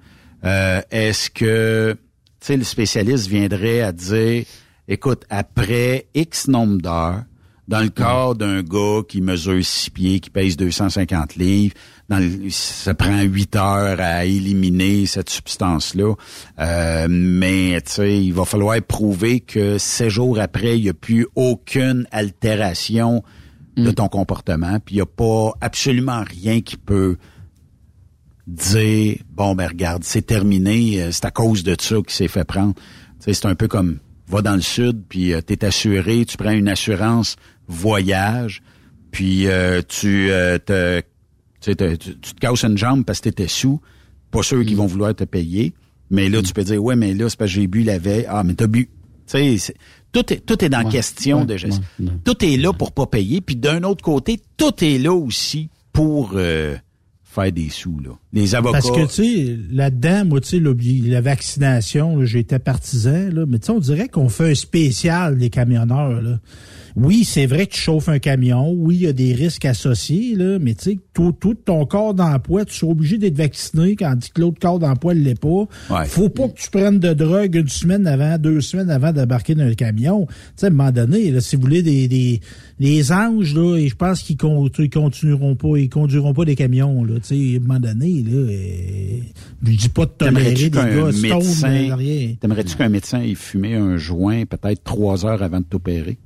euh, 0.44 0.82
est-ce 0.92 1.30
que 1.30 1.96
tu 2.40 2.48
sais 2.48 2.58
le 2.58 2.64
spécialiste 2.64 3.28
viendrait 3.28 3.82
à 3.82 3.92
dire, 3.92 4.44
écoute, 4.88 5.24
après 5.30 6.08
X 6.14 6.48
nombre 6.48 6.82
d'heures, 6.82 7.24
dans 7.68 7.80
le 7.82 7.90
cas 7.90 8.34
d'un 8.34 8.62
gars 8.62 9.02
qui 9.08 9.22
mesure 9.22 9.64
6 9.64 9.90
pieds, 9.90 10.20
qui 10.20 10.30
pèse 10.30 10.58
250 10.58 11.36
livres, 11.36 11.74
dans 12.10 12.20
le- 12.20 12.50
ça 12.50 12.94
prend 12.94 13.22
8 13.22 13.56
heures 13.56 14.00
à 14.02 14.26
éliminer 14.26 15.06
cette 15.06 15.30
substance-là. 15.30 16.14
Euh, 16.60 17.08
mais 17.10 17.80
tu 17.86 17.92
sais, 17.94 18.22
il 18.24 18.34
va 18.34 18.44
falloir 18.46 18.82
prouver 18.82 19.40
que 19.40 19.78
7 19.78 20.10
jours 20.10 20.40
après, 20.40 20.78
il 20.78 20.84
n'y 20.84 20.90
a 20.90 20.94
plus 20.94 21.26
aucune 21.36 22.06
altération 22.12 23.24
de 23.78 23.90
ton 23.92 24.08
comportement, 24.10 24.80
puis 24.80 24.96
il 24.96 24.98
n'y 24.98 25.02
a 25.02 25.06
pas 25.06 25.54
absolument 25.62 26.24
rien 26.24 26.62
qui 26.62 26.78
peut 26.78 27.18
dire 28.46 29.18
bon 29.32 29.56
ben 29.56 29.68
regarde, 29.68 30.04
c'est 30.04 30.22
terminé, 30.26 31.02
euh, 31.02 31.12
c'est 31.12 31.26
à 31.26 31.32
cause 31.32 31.64
de 31.64 31.76
ça 31.80 31.96
qu'il 31.96 32.10
s'est 32.12 32.28
fait 32.28 32.44
prendre. 32.44 32.74
Tu 33.24 33.34
c'est 33.34 33.46
un 33.46 33.56
peu 33.56 33.68
comme 33.68 34.00
va 34.28 34.42
dans 34.42 34.56
le 34.56 34.62
sud, 34.62 35.04
puis 35.08 35.34
euh, 35.34 35.42
t'es 35.42 35.64
assuré, 35.66 36.26
tu 36.26 36.38
prends 36.38 36.52
une 36.52 36.68
assurance 36.68 37.36
voyage, 37.68 38.62
puis 39.12 39.48
euh, 39.48 39.82
tu 39.88 40.30
euh, 40.32 40.58
te 40.58 41.00
tu, 41.62 41.72
sais, 41.72 41.76
te- 41.76 41.96
tu 41.96 42.18
tu 42.20 42.34
te 42.34 42.40
casses 42.40 42.64
une 42.64 42.78
jambe 42.78 43.06
parce 43.06 43.20
que 43.20 43.30
t'étais 43.30 43.48
sous, 43.48 43.80
pas 44.32 44.44
sûr 44.44 44.64
qu'ils 44.66 44.76
vont 44.78 44.86
vouloir 44.88 45.16
te 45.16 45.24
payer, 45.24 45.74
mais 46.10 46.30
là 46.30 46.42
tu 46.42 46.54
peux 46.54 46.64
dire 46.64 46.84
ouais 46.84 46.96
mais 46.96 47.14
là 47.14 47.30
c'est 47.30 47.38
parce 47.38 47.52
que 47.52 47.56
j'ai 47.62 47.68
bu 47.68 47.84
la 47.84 47.98
veille, 48.00 48.26
ah 48.28 48.44
mais 48.44 48.54
t'as 48.54 48.68
bu. 48.68 48.90
Tu 49.26 49.58
sais, 49.58 49.74
tout 50.12 50.32
est 50.34 50.46
tout 50.46 50.64
est 50.64 50.70
dans 50.70 50.84
Ouais, 50.84 50.92
question 50.92 51.40
ouais, 51.40 51.46
de 51.46 51.58
gestion. 51.58 51.84
ouais. 52.00 52.08
Tout 52.26 52.44
est 52.46 52.58
là 52.58 52.74
pour 52.74 52.92
pas 52.92 53.06
payer, 53.08 53.40
puis 53.42 53.56
d'un 53.56 53.84
autre 53.84 54.04
côté, 54.04 54.40
tout 54.58 54.84
est 54.84 54.98
là 54.98 55.14
aussi 55.14 55.70
pour 55.94 56.32
euh, 56.36 56.76
faire 57.24 57.52
des 57.52 57.70
sous 57.70 58.00
là. 58.00 58.12
Les 58.34 58.56
avocats. 58.56 58.80
Parce 58.82 58.92
que, 58.92 59.06
tu 59.06 59.24
sais, 59.24 59.58
là-dedans, 59.72 60.26
moi, 60.26 60.42
tu 60.42 60.60
sais, 60.60 61.08
la 61.08 61.22
vaccination, 61.22 62.26
j'étais 62.26 62.60
partisan, 62.60 63.30
là, 63.32 63.46
mais 63.48 63.60
tu 63.60 63.68
sais, 63.68 63.72
on 63.72 63.80
dirait 63.80 64.10
qu'on 64.10 64.30
fait 64.30 64.52
un 64.52 64.56
spécial 64.56 65.38
des 65.38 65.50
camionneurs, 65.50 66.22
là. 66.22 66.40
Oui, 66.96 67.24
c'est 67.24 67.48
vrai 67.48 67.66
que 67.66 67.74
tu 67.74 67.80
chauffes 67.80 68.08
un 68.08 68.20
camion. 68.20 68.72
Oui, 68.72 68.98
il 68.98 69.02
y 69.02 69.08
a 69.08 69.14
des 69.14 69.34
risques 69.34 69.66
associés, 69.66 70.36
là, 70.36 70.60
mais 70.60 70.76
tu 70.76 70.92
sais, 70.92 71.00
tout, 71.16 71.32
tout 71.32 71.56
ton 71.56 71.88
corps 71.88 72.14
d'emploi, 72.14 72.66
tu 72.66 72.86
es 72.86 72.88
obligé 72.88 73.18
d'être 73.18 73.36
vacciné 73.36 73.96
quand 73.96 74.16
dit 74.16 74.30
que 74.32 74.42
l'autre 74.42 74.60
corps 74.60 74.78
d'emploi 74.78 75.16
ne 75.16 75.22
l'est 75.22 75.40
pas. 75.40 75.66
Ouais. 75.90 76.06
Faut 76.06 76.30
pas 76.30 76.48
que 76.50 76.56
tu 76.60 76.70
prennes 76.70 77.00
de 77.00 77.14
drogue 77.14 77.56
une 77.56 77.68
semaine 77.68 78.06
avant, 78.06 78.38
deux 78.38 78.62
semaines 78.62 78.92
avant 78.92 79.12
d'embarquer 79.12 79.56
dans 79.56 79.66
le 79.66 79.74
camion. 79.74 80.28
Tu 80.28 80.34
sais, 80.56 80.66
à 80.68 80.70
un 80.70 80.72
moment 80.72 80.92
donné, 80.92 81.32
là, 81.32 81.42
si 81.42 81.56
vous 81.56 81.64
voulez 81.64 81.82
des, 81.82 82.08
des, 82.08 82.42
des 82.80 83.12
anges, 83.12 83.56
là, 83.56 83.76
et 83.76 83.88
je 83.88 83.96
pense 83.96 84.22
qu'ils 84.22 84.38
con- 84.38 84.70
ils 84.78 84.90
continueront 84.92 85.56
pas, 85.56 85.78
ils 85.78 85.90
conduiront 85.90 86.36
pas 86.36 86.46
des 86.46 86.56
camions, 86.56 87.04
là, 87.04 87.16
tu 87.16 87.30
sais, 87.30 87.56
à 87.56 87.58
un 87.58 87.60
moment 87.60 87.80
donné, 87.80 88.23
là, 88.24 88.52
euh, 88.52 89.20
je 89.64 89.72
dis 89.78 89.90
pas 89.90 90.06
de 90.06 90.12
tolérer 90.12 90.54
T'aimerais-tu 90.54 90.70
des 90.70 90.78
qu'un 90.78 90.96
gars 90.96 91.12
médecin, 91.22 91.70
euh, 91.92 91.96
rien. 91.96 92.36
t'aimerais-tu 92.40 92.76
qu'un 92.76 92.90
médecin 92.90 93.22
ait 93.22 93.36
fumé 93.36 93.76
un 93.76 93.98
joint 93.98 94.46
peut-être 94.46 94.84
trois 94.84 95.26
heures 95.26 95.42
avant 95.44 95.60
de 95.60 95.66
t'opérer? 95.66 96.18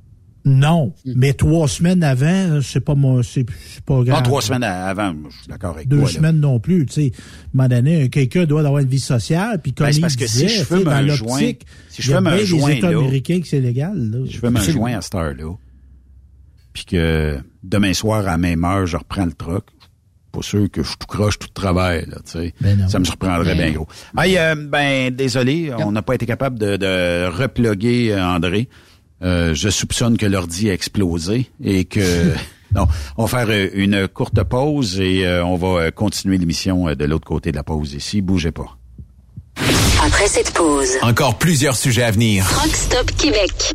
Non, 0.44 0.94
mais 1.04 1.34
trois 1.34 1.68
semaines 1.68 2.02
avant, 2.02 2.60
c'est 2.62 2.80
pas 2.80 2.94
moi, 2.94 3.22
c'est 3.22 3.44
pas 3.84 4.02
grave. 4.02 4.16
Non, 4.18 4.22
trois 4.22 4.40
semaines 4.40 4.62
avant, 4.62 5.12
je 5.28 5.36
suis 5.36 5.48
d'accord 5.48 5.74
avec 5.74 5.88
deux 5.88 5.98
toi. 5.98 6.06
là. 6.06 6.12
semaines 6.12 6.40
non 6.40 6.58
plus, 6.58 6.86
tu 6.86 6.92
sais. 6.94 7.12
À 7.12 7.16
un 7.16 7.48
moment 7.52 7.68
donné, 7.68 8.08
quelqu'un 8.08 8.46
doit 8.46 8.60
avoir 8.60 8.78
une 8.78 8.88
vie 8.88 9.00
sociale, 9.00 9.60
puis 9.60 9.74
comme 9.74 9.88
Ben, 9.88 9.92
c'est 9.92 9.98
il 9.98 10.02
parce 10.02 10.16
que 10.16 10.26
si 10.26 10.48
je 10.48 10.64
fume 10.64 10.84
dans 10.84 11.04
l'optique, 11.06 11.66
si 11.90 12.00
je 12.02 12.12
fume 12.12 12.26
un 12.26 12.38
joint, 12.38 12.70
États 12.70 12.90
là, 12.90 12.98
américains 12.98 13.40
que 13.40 13.46
c'est 13.48 13.60
légal. 13.60 13.98
Là. 14.10 14.18
Je 14.26 14.38
fais 14.38 14.46
un 14.46 14.60
joint 14.60 14.96
à 14.96 15.02
cette 15.02 15.14
heure-là, 15.16 15.54
puis 16.72 16.84
que 16.86 17.38
demain 17.62 17.92
soir, 17.92 18.20
à 18.20 18.22
la 18.32 18.38
même 18.38 18.64
heure, 18.64 18.86
je 18.86 18.96
reprends 18.96 19.26
le 19.26 19.32
truck. 19.32 19.64
Pas 20.32 20.42
sûr 20.42 20.70
que 20.70 20.82
je 20.82 20.92
tout 20.92 21.06
croche 21.06 21.38
tout 21.38 21.48
de 21.48 21.52
travers, 21.52 22.02
là, 22.06 22.16
tu 22.24 22.32
sais. 22.32 22.54
Ben 22.60 22.88
ça 22.88 22.98
me 22.98 23.04
surprendrait 23.04 23.54
Ben 23.54 23.64
bien 23.64 23.72
gros. 23.72 23.88
Hey, 24.16 24.36
euh, 24.36 24.54
ben, 24.56 25.10
désolé, 25.14 25.72
on 25.78 25.92
n'a 25.92 26.02
pas 26.02 26.14
été 26.14 26.26
capable 26.26 26.58
de, 26.58 26.76
de 26.76 27.26
reploguer 27.26 28.12
euh, 28.12 28.22
André. 28.22 28.68
Euh, 29.22 29.54
je 29.54 29.68
soupçonne 29.68 30.16
que 30.16 30.26
l'ordi 30.26 30.70
a 30.70 30.72
explosé 30.74 31.50
et 31.62 31.84
que... 31.86 32.32
non, 32.74 32.86
on 33.16 33.24
va 33.24 33.38
faire 33.44 33.48
euh, 33.50 33.68
une 33.74 34.06
courte 34.06 34.42
pause 34.44 35.00
et 35.00 35.26
euh, 35.26 35.44
on 35.44 35.56
va 35.56 35.90
continuer 35.90 36.38
l'émission 36.38 36.94
de 36.94 37.04
l'autre 37.04 37.26
côté 37.26 37.50
de 37.50 37.56
la 37.56 37.64
pause 37.64 37.94
ici. 37.94 38.20
Bougez 38.20 38.52
pas. 38.52 38.76
Après 40.04 40.28
cette 40.28 40.52
pause, 40.52 40.88
Encore 41.02 41.36
plusieurs 41.38 41.74
sujets 41.74 42.04
à 42.04 42.12
venir. 42.12 42.44
Rock 42.46 42.76
Stop 42.76 43.10
Québec. 43.16 43.74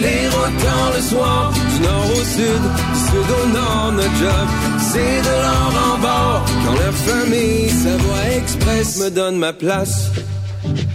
les 0.00 0.28
routes 0.28 0.68
le 0.94 1.02
soir. 1.02 1.52
Du 1.52 1.82
nord 1.82 2.04
au 2.12 2.24
sud, 2.24 2.62
du 2.92 3.00
sud 3.10 3.30
au 3.42 3.48
nord, 3.52 3.92
notre 3.92 4.16
job, 4.16 4.48
c'est 4.92 5.22
de 5.22 5.34
l'or 5.42 5.72
en 5.92 5.98
bord. 5.98 6.44
Quand 6.64 6.74
la 6.74 6.92
famille 6.92 7.68
Savoie 7.70 8.36
Express 8.36 8.98
me 8.98 9.10
donne 9.10 9.36
ma 9.36 9.52
place. 9.52 10.10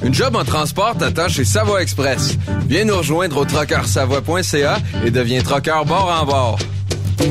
Une 0.03 0.13
job 0.13 0.35
en 0.35 0.43
transport 0.43 0.95
t'attend 0.97 1.29
chez 1.29 1.45
Savoie 1.45 1.81
Express. 1.81 2.37
Viens 2.67 2.85
nous 2.85 2.97
rejoindre 2.97 3.37
au 3.37 3.45
trockeursavoie.ca 3.45 4.77
et 5.05 5.11
deviens 5.11 5.41
trockeur 5.41 5.85
bord 5.85 6.11
en 6.21 6.25
bord. 6.25 6.59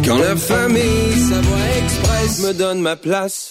Quand 0.04 0.18
la 0.18 0.36
famille 0.36 1.12
Savoie 1.28 1.56
Express 1.78 2.46
me 2.46 2.52
donne 2.54 2.80
ma 2.80 2.96
place. 2.96 3.50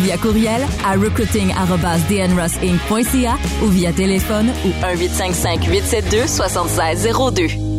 via 0.01 0.17
courriel 0.17 0.61
à 0.85 0.93
recruiting@dnrossinc.ca 0.93 3.37
ou 3.63 3.67
via 3.67 3.93
téléphone 3.93 4.51
ou 4.65 4.69
1 4.85 4.97
855 4.97 5.67
872 5.67 6.27
7602. 6.27 7.71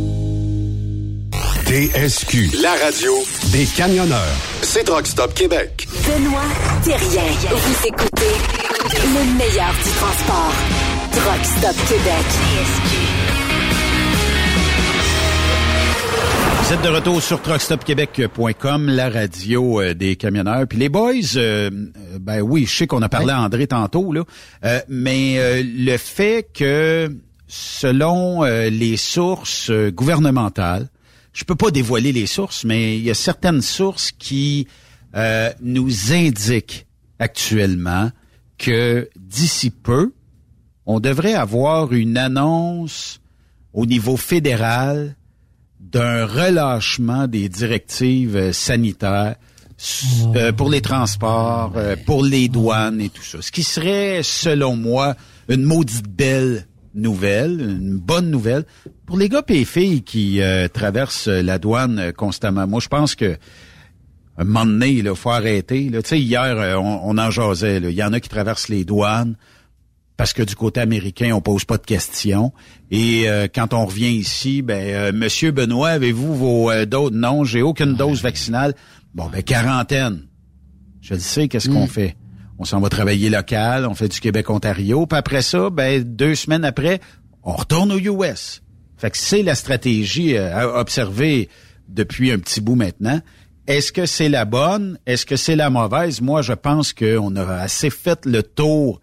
TSQ. 1.73 2.51
La 2.61 2.73
radio 2.85 3.14
des 3.53 3.64
camionneurs. 3.64 4.37
C'est 4.62 4.85
Truck 4.85 5.07
Stop 5.07 5.33
Québec. 5.33 5.89
Benoît 6.07 6.43
Thérien. 6.85 7.23
Vous 7.51 7.87
écoutez 7.87 8.35
le 8.93 9.25
meilleur 9.39 9.73
du 9.83 9.91
transport. 9.91 10.53
Truck 11.12 11.45
Stop 11.45 11.77
Québec. 11.89 12.27
Vous 16.63 16.73
êtes 16.73 16.83
de 16.85 16.89
retour 16.89 17.21
sur 17.21 17.43
truckstopquebec.com, 17.43 18.89
la 18.89 19.11
radio 19.11 19.81
euh, 19.81 19.95
des 19.95 20.15
camionneurs. 20.15 20.67
Puis 20.69 20.79
les 20.79 20.89
boys, 20.89 21.13
euh, 21.37 21.69
euh, 21.71 22.19
ben 22.21 22.41
oui, 22.41 22.67
je 22.67 22.75
sais 22.75 22.87
qu'on 22.87 23.03
a 23.03 23.09
parlé 23.09 23.33
à 23.33 23.43
André 23.43 23.67
tantôt, 23.67 24.13
là, 24.13 24.25
mais 24.89 25.63
le 25.63 25.97
fait 25.97 26.49
que 26.55 27.15
selon 27.49 28.43
les 28.45 28.97
sources 28.97 29.71
gouvernementales, 29.71 30.89
je 31.33 31.45
peux 31.45 31.57
pas 31.57 31.73
dévoiler 31.73 32.13
les 32.13 32.27
sources, 32.27 32.65
mais 32.65 32.97
il 32.97 33.03
y 33.03 33.11
a 33.11 33.15
certaines 33.15 33.61
sources 33.61 34.13
qui 34.13 34.69
nous 35.61 36.13
indiquent 36.13 36.87
actuellement 37.19 38.11
que 38.57 39.11
d'ici 39.17 39.71
peu, 39.71 40.13
on 40.87 41.01
devrait 41.01 41.35
avoir 41.35 41.93
une 41.93 42.17
annonce 42.17 43.21
au 43.75 43.85
niveau 43.85 44.17
fédéral 44.17 45.17
d'un 45.83 46.26
relâchement 46.26 47.26
des 47.26 47.49
directives 47.49 48.37
euh, 48.37 48.53
sanitaires 48.53 49.35
euh, 50.37 50.53
pour 50.53 50.70
les 50.70 50.80
transports, 50.80 51.72
euh, 51.76 51.97
pour 52.07 52.24
les 52.24 52.49
douanes 52.49 53.01
et 53.01 53.09
tout 53.09 53.22
ça. 53.22 53.43
Ce 53.43 53.51
qui 53.51 53.64
serait, 53.64 54.20
selon 54.22 54.76
moi, 54.76 55.16
une 55.49 55.64
maudite 55.64 56.09
belle 56.09 56.66
nouvelle, 56.95 57.61
une 57.61 57.99
bonne 57.99 58.30
nouvelle 58.30 58.64
pour 59.07 59.18
les 59.18 59.28
gars 59.28 59.43
et 59.49 59.55
les 59.55 59.64
filles 59.64 60.03
qui 60.03 60.41
traversent 60.74 61.28
la 61.28 61.59
douane 61.59 62.12
constamment. 62.12 62.66
Moi, 62.66 62.80
je 62.80 62.89
pense 62.89 63.14
que 63.14 63.39
un 64.37 64.45
moment 64.45 64.66
donné, 64.66 64.91
il 64.91 65.14
faut 65.14 65.30
arrêter. 65.30 65.91
Sais, 66.05 66.20
hier, 66.20 66.78
on, 66.78 67.16
en 67.16 67.30
jasait. 67.30 67.78
Il 67.78 67.91
y 67.91 68.05
en 68.05 68.12
a 68.12 68.20
qui 68.20 68.28
traversent 68.28 68.68
les 68.68 68.85
douanes 68.85 69.37
parce 70.17 70.33
que 70.33 70.43
du 70.43 70.55
côté 70.55 70.81
américain, 70.81 71.33
on 71.35 71.41
pose 71.41 71.65
pas 71.65 71.79
de 71.79 71.85
questions. 71.85 72.53
Et 72.91 73.29
euh, 73.29 73.49
quand 73.53 73.75
on 73.75 73.87
revient 73.87 74.13
ici, 74.13 74.63
ben 74.63 74.95
euh, 74.95 75.13
Monsieur 75.13 75.51
Benoît, 75.51 75.91
avez-vous 75.91 76.35
vos 76.35 76.71
euh, 76.71 76.85
doses 76.85 77.13
Non, 77.13 77.45
j'ai 77.45 77.63
aucune 77.63 77.95
dose 77.95 78.23
vaccinale. 78.23 78.75
Bon, 79.15 79.29
ben 79.29 79.43
quarantaine. 79.43 80.27
Je 81.01 81.15
le 81.15 81.21
sais, 81.21 81.49
qu'est-ce 81.49 81.69
qu'on 81.69 81.87
mm. 81.87 81.89
fait? 81.89 82.17
On 82.59 82.65
s'en 82.65 82.81
va 82.81 82.89
travailler 82.89 83.31
local, 83.31 83.87
on 83.87 83.95
fait 83.95 84.09
du 84.09 84.21
Québec-Ontario, 84.21 85.07
puis 85.07 85.19
après 85.19 85.43
ça, 85.43 85.71
ben 85.71 86.03
deux 86.05 86.35
semaines 86.35 86.65
après, 86.65 87.01
on 87.43 87.53
retourne 87.53 87.91
aux 87.91 87.99
US. 87.99 88.63
Fait 88.97 89.11
que 89.11 89.17
c'est 89.17 89.43
la 89.43 89.57
stratégie 89.57 90.37
à 90.37 90.79
observer 90.79 91.49
depuis 91.89 92.31
un 92.31 92.39
petit 92.39 92.61
bout 92.61 92.77
maintenant. 92.77 93.21
Est-ce 93.67 93.93
que 93.93 94.07
c'est 94.07 94.29
la 94.29 94.45
bonne? 94.45 94.99
Est-ce 95.07 95.27
que 95.27 95.37
c'est 95.37 95.57
la 95.57 95.71
mauvaise? 95.71 96.21
Moi, 96.21 96.43
je 96.43 96.53
pense 96.53 96.93
qu'on 96.93 97.35
a 97.37 97.45
assez 97.57 97.91
fait 97.91 98.27
le 98.27 98.43
tour 98.43 99.01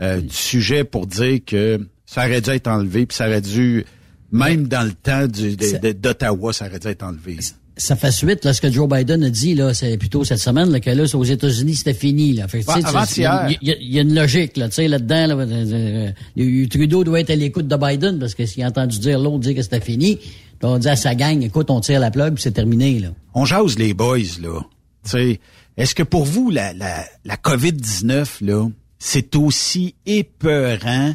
euh, 0.00 0.20
du 0.20 0.34
sujet 0.34 0.84
pour 0.84 1.06
dire 1.06 1.40
que 1.44 1.80
ça 2.04 2.26
aurait 2.26 2.40
dû 2.40 2.50
être 2.50 2.68
enlevé, 2.68 3.06
puis 3.06 3.16
ça 3.16 3.26
aurait 3.26 3.40
dû, 3.40 3.84
même 4.30 4.68
dans 4.68 4.82
le 4.82 4.92
temps 4.92 5.26
d'Ottawa, 5.26 6.52
ça 6.52 6.66
aurait 6.66 6.78
dû 6.78 6.88
être 6.88 7.02
enlevé. 7.02 7.38
Ça 7.78 7.94
fait 7.94 8.10
suite, 8.10 8.44
là, 8.44 8.54
ce 8.54 8.60
que 8.60 8.70
Joe 8.70 8.88
Biden 8.88 9.22
a 9.24 9.28
dit, 9.28 9.54
là, 9.54 9.74
c'est 9.74 9.98
plutôt 9.98 10.24
cette 10.24 10.38
semaine, 10.38 10.70
là, 10.70 10.80
que 10.80 10.88
là, 10.88 11.04
aux 11.14 11.24
États-Unis, 11.24 11.74
c'était 11.74 11.94
fini, 11.94 12.32
là. 12.32 12.48
Fait, 12.48 12.60
il 12.60 13.58
y, 13.62 13.98
a 13.98 14.02
une 14.02 14.14
logique, 14.14 14.56
là, 14.56 14.68
tu 14.68 14.76
sais, 14.76 14.88
là-dedans, 14.88 15.26
là, 15.26 15.34
euh, 15.34 16.10
euh, 16.38 16.66
Trudeau 16.68 17.04
doit 17.04 17.20
être 17.20 17.30
à 17.30 17.36
l'écoute 17.36 17.68
de 17.68 17.76
Biden, 17.76 18.18
parce 18.18 18.34
que 18.34 18.46
s'il 18.46 18.62
a 18.62 18.68
entendu 18.68 18.98
dire 18.98 19.18
l'autre 19.18 19.40
dire 19.40 19.54
que 19.54 19.62
c'était 19.62 19.80
fini, 19.80 20.18
on 20.62 20.78
dit 20.78 20.88
à 20.88 20.96
sa 20.96 21.14
gang, 21.14 21.42
écoute, 21.42 21.70
on 21.70 21.80
tire 21.80 22.00
la 22.00 22.10
plug, 22.10 22.34
puis 22.34 22.42
c'est 22.42 22.52
terminé, 22.52 22.98
là. 22.98 23.08
On 23.34 23.44
jase 23.44 23.78
les 23.78 23.92
boys, 23.92 24.40
là. 24.40 24.60
Tu 25.04 25.10
sais, 25.10 25.40
est-ce 25.76 25.94
que 25.94 26.02
pour 26.02 26.24
vous, 26.24 26.50
la, 26.50 26.72
la, 26.72 27.04
la 27.24 27.36
COVID-19, 27.36 28.44
là, 28.44 28.68
c'est 28.98 29.36
aussi 29.36 29.94
épeurant 30.06 31.14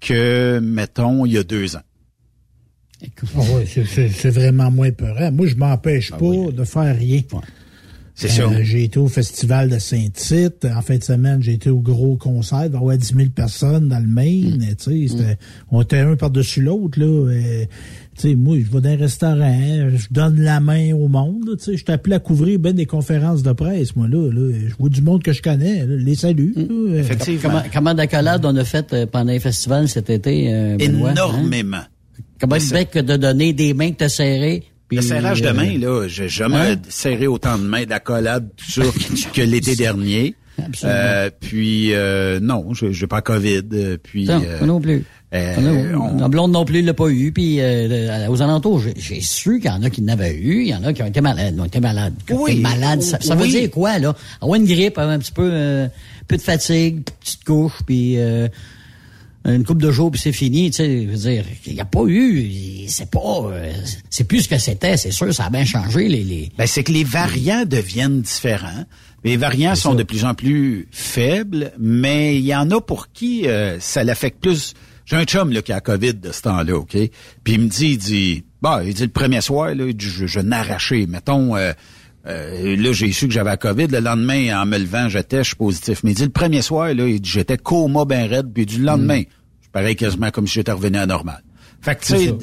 que, 0.00 0.60
mettons, 0.62 1.26
il 1.26 1.32
y 1.32 1.38
a 1.38 1.42
deux 1.42 1.76
ans. 1.76 1.82
Oui, 3.34 3.64
c'est 3.66 4.30
vraiment 4.30 4.70
moins 4.70 4.86
épeurant. 4.86 5.30
Moi, 5.30 5.46
je 5.46 5.56
m'empêche 5.56 6.12
ah 6.14 6.18
pas 6.18 6.52
de 6.52 6.64
faire 6.64 6.96
rien. 6.96 7.22
C'est 8.14 8.28
sûr. 8.28 8.50
Euh, 8.50 8.62
j'ai 8.62 8.84
été 8.84 8.98
au 8.98 9.08
festival 9.08 9.68
de 9.68 9.78
Saint-Tite. 9.78 10.64
En 10.64 10.80
fin 10.80 10.96
de 10.96 11.04
semaine, 11.04 11.42
j'ai 11.42 11.52
été 11.52 11.68
au 11.68 11.80
gros 11.80 12.16
concert. 12.16 12.64
Il 12.64 12.72
y 12.72 12.76
avoir 12.76 12.96
10 12.96 13.14
000 13.14 13.28
personnes 13.28 13.88
dans 13.88 13.98
le 13.98 14.08
Maine. 14.08 14.74
Mm. 14.86 14.90
Mm. 14.90 15.36
On 15.70 15.82
était 15.82 15.98
un 15.98 16.16
par-dessus 16.16 16.62
l'autre. 16.62 16.98
là. 16.98 17.30
Sais, 18.22 18.34
moi, 18.34 18.56
je 18.58 18.70
vais 18.70 18.80
dans 18.80 18.88
un 18.88 18.96
restaurant, 18.96 19.90
je 19.94 20.06
donne 20.10 20.40
la 20.40 20.60
main 20.60 20.92
au 20.94 21.08
monde. 21.08 21.56
Tu 21.58 21.64
sais, 21.64 21.76
je 21.76 21.84
t'appelle 21.84 22.14
à 22.14 22.18
couvrir 22.18 22.58
ben 22.58 22.72
des 22.72 22.86
conférences 22.86 23.42
de 23.42 23.52
presse, 23.52 23.96
moi, 23.96 24.08
là. 24.08 24.30
je 24.32 24.74
vois 24.78 24.88
du 24.88 25.02
monde 25.02 25.22
que 25.22 25.32
je 25.32 25.42
connais, 25.42 25.84
les 25.86 26.14
saluts. 26.14 26.54
Mm. 26.56 26.94
Effectivement. 26.96 27.62
Comment, 27.72 27.94
d'accolades 27.94 28.44
on 28.44 28.56
a 28.56 28.64
fait 28.64 28.92
euh, 28.92 29.06
pendant 29.06 29.32
les 29.32 29.40
festivals 29.40 29.88
cet 29.88 30.10
été, 30.10 30.52
euh, 30.52 30.76
Benoît, 30.76 31.10
hein? 31.10 31.12
Énormément. 31.12 31.82
Comment 32.40 32.56
de 32.56 32.72
bec 32.72 32.92
de 32.92 33.16
donner 33.16 33.52
des 33.52 33.72
mains 33.72 33.92
que 33.92 33.96
t'as 33.96 34.08
serrées 34.08 34.64
le 34.90 35.02
serrage 35.02 35.42
de 35.42 35.50
main, 35.50 35.74
euh, 35.74 35.78
là, 35.78 36.08
j'ai 36.08 36.28
jamais 36.28 36.72
hein? 36.72 36.76
serré 36.88 37.26
autant 37.26 37.58
de 37.58 37.64
mains 37.64 37.84
d'accolade 37.84 38.48
que 39.32 39.42
l'été 39.42 39.74
dernier. 39.74 40.36
Euh, 40.84 41.28
puis 41.38 41.92
euh, 41.92 42.40
non, 42.40 42.72
j'ai 42.72 43.06
pas 43.06 43.20
COVID. 43.20 43.98
Puis 44.02 44.24
non, 44.24 44.42
non 44.64 44.80
plus. 44.80 45.04
La 45.32 46.28
blonde 46.28 46.52
non 46.52 46.64
plus 46.64 46.82
l'a 46.82 46.94
pas 46.94 47.08
eu. 47.08 47.32
Puis 47.32 47.60
aux 47.60 48.42
alentours, 48.42 48.80
j'ai 48.96 49.20
su 49.20 49.60
qu'il 49.60 49.70
y 49.70 49.74
en 49.74 49.82
a 49.82 49.90
qui 49.90 50.00
l'avaient 50.00 50.34
eu. 50.34 50.62
Il 50.62 50.68
y 50.68 50.74
en 50.74 50.84
a 50.84 50.92
qui 50.92 51.02
ont 51.02 51.06
été 51.06 51.20
malades. 51.20 51.58
Ont 51.58 51.64
été 51.64 51.80
malades. 51.80 52.14
Oui. 52.30 52.60
malades. 52.60 53.02
Ça, 53.02 53.34
veut 53.34 53.48
dire 53.48 53.70
quoi 53.70 53.98
là? 53.98 54.14
Avoir 54.40 54.56
une 54.60 54.66
grippe, 54.66 54.98
un 54.98 55.18
petit 55.18 55.32
peu, 55.32 55.52
un 55.52 55.90
peu 56.28 56.36
de 56.36 56.42
fatigue, 56.42 57.02
petite 57.20 57.44
couche, 57.44 57.80
puis 57.86 58.18
une 59.46 59.64
coupe 59.64 59.80
de 59.80 59.90
jours 59.90 60.10
puis 60.10 60.20
c'est 60.20 60.32
fini, 60.32 60.70
tu 60.70 60.76
sais, 60.76 61.02
je 61.02 61.08
veux 61.08 61.16
dire, 61.16 61.44
il 61.66 61.74
n'y 61.74 61.80
a 61.80 61.84
pas 61.84 62.04
eu, 62.06 62.86
c'est 62.88 63.10
pas, 63.10 63.48
euh, 63.52 63.72
c'est 64.10 64.24
plus 64.24 64.42
ce 64.42 64.48
que 64.48 64.58
c'était, 64.58 64.96
c'est 64.96 65.12
sûr, 65.12 65.32
ça 65.32 65.46
a 65.46 65.50
bien 65.50 65.64
changé 65.64 66.08
les. 66.08 66.24
les... 66.24 66.50
Ben 66.58 66.66
c'est 66.66 66.82
que 66.82 66.92
les 66.92 67.04
variants 67.04 67.64
deviennent 67.64 68.22
différents. 68.22 68.84
Les 69.24 69.36
variants 69.36 69.74
sont 69.74 69.94
de 69.94 70.04
plus 70.04 70.24
en 70.24 70.34
plus 70.34 70.86
faibles, 70.92 71.72
mais 71.78 72.36
il 72.36 72.44
y 72.44 72.54
en 72.54 72.70
a 72.70 72.80
pour 72.80 73.08
qui 73.12 73.48
euh, 73.48 73.80
ça 73.80 74.04
l'affecte 74.04 74.40
plus. 74.40 74.74
J'ai 75.06 75.16
un 75.16 75.24
chum 75.24 75.52
là 75.52 75.62
qui 75.62 75.72
a 75.72 75.80
COVID 75.80 76.14
de 76.14 76.32
ce 76.32 76.42
temps-là, 76.42 76.76
ok, 76.76 76.96
puis 77.44 77.54
il 77.54 77.60
me 77.60 77.68
dit, 77.68 77.92
il 77.92 77.98
dit, 77.98 78.44
bah, 78.60 78.82
il 78.84 78.92
dit 78.92 79.04
le 79.04 79.08
premier 79.08 79.40
soir 79.40 79.74
là, 79.74 79.84
je, 79.96 80.26
je 80.26 80.40
n'arrachais, 80.40 81.06
mettons. 81.06 81.56
Euh, 81.56 81.72
là, 82.76 82.92
j'ai 82.92 83.12
su 83.12 83.28
que 83.28 83.32
j'avais 83.32 83.50
la 83.50 83.56
COVID. 83.56 83.86
Le 83.86 84.00
lendemain, 84.00 84.60
en 84.60 84.66
me 84.66 84.78
levant, 84.78 85.08
j'étais, 85.08 85.38
je 85.38 85.50
suis 85.50 85.56
positif. 85.56 86.02
Mais 86.02 86.10
il 86.10 86.14
dit, 86.14 86.24
le 86.24 86.30
premier 86.30 86.60
soir, 86.60 86.92
là, 86.92 87.04
j'étais 87.22 87.56
coma 87.56 88.04
ben 88.04 88.28
raide. 88.28 88.52
Puis 88.52 88.66
du 88.66 88.82
lendemain, 88.82 89.20
mm 89.20 89.26
pareil 89.76 89.94
quasiment 89.94 90.30
comme 90.30 90.46
si 90.46 90.54
j'étais 90.54 90.72
revenu 90.72 90.96
à 90.96 91.04
normal. 91.04 91.42
Fait 91.82 91.94
que, 91.96 92.06
tu 92.06 92.16
sais, 92.16 92.34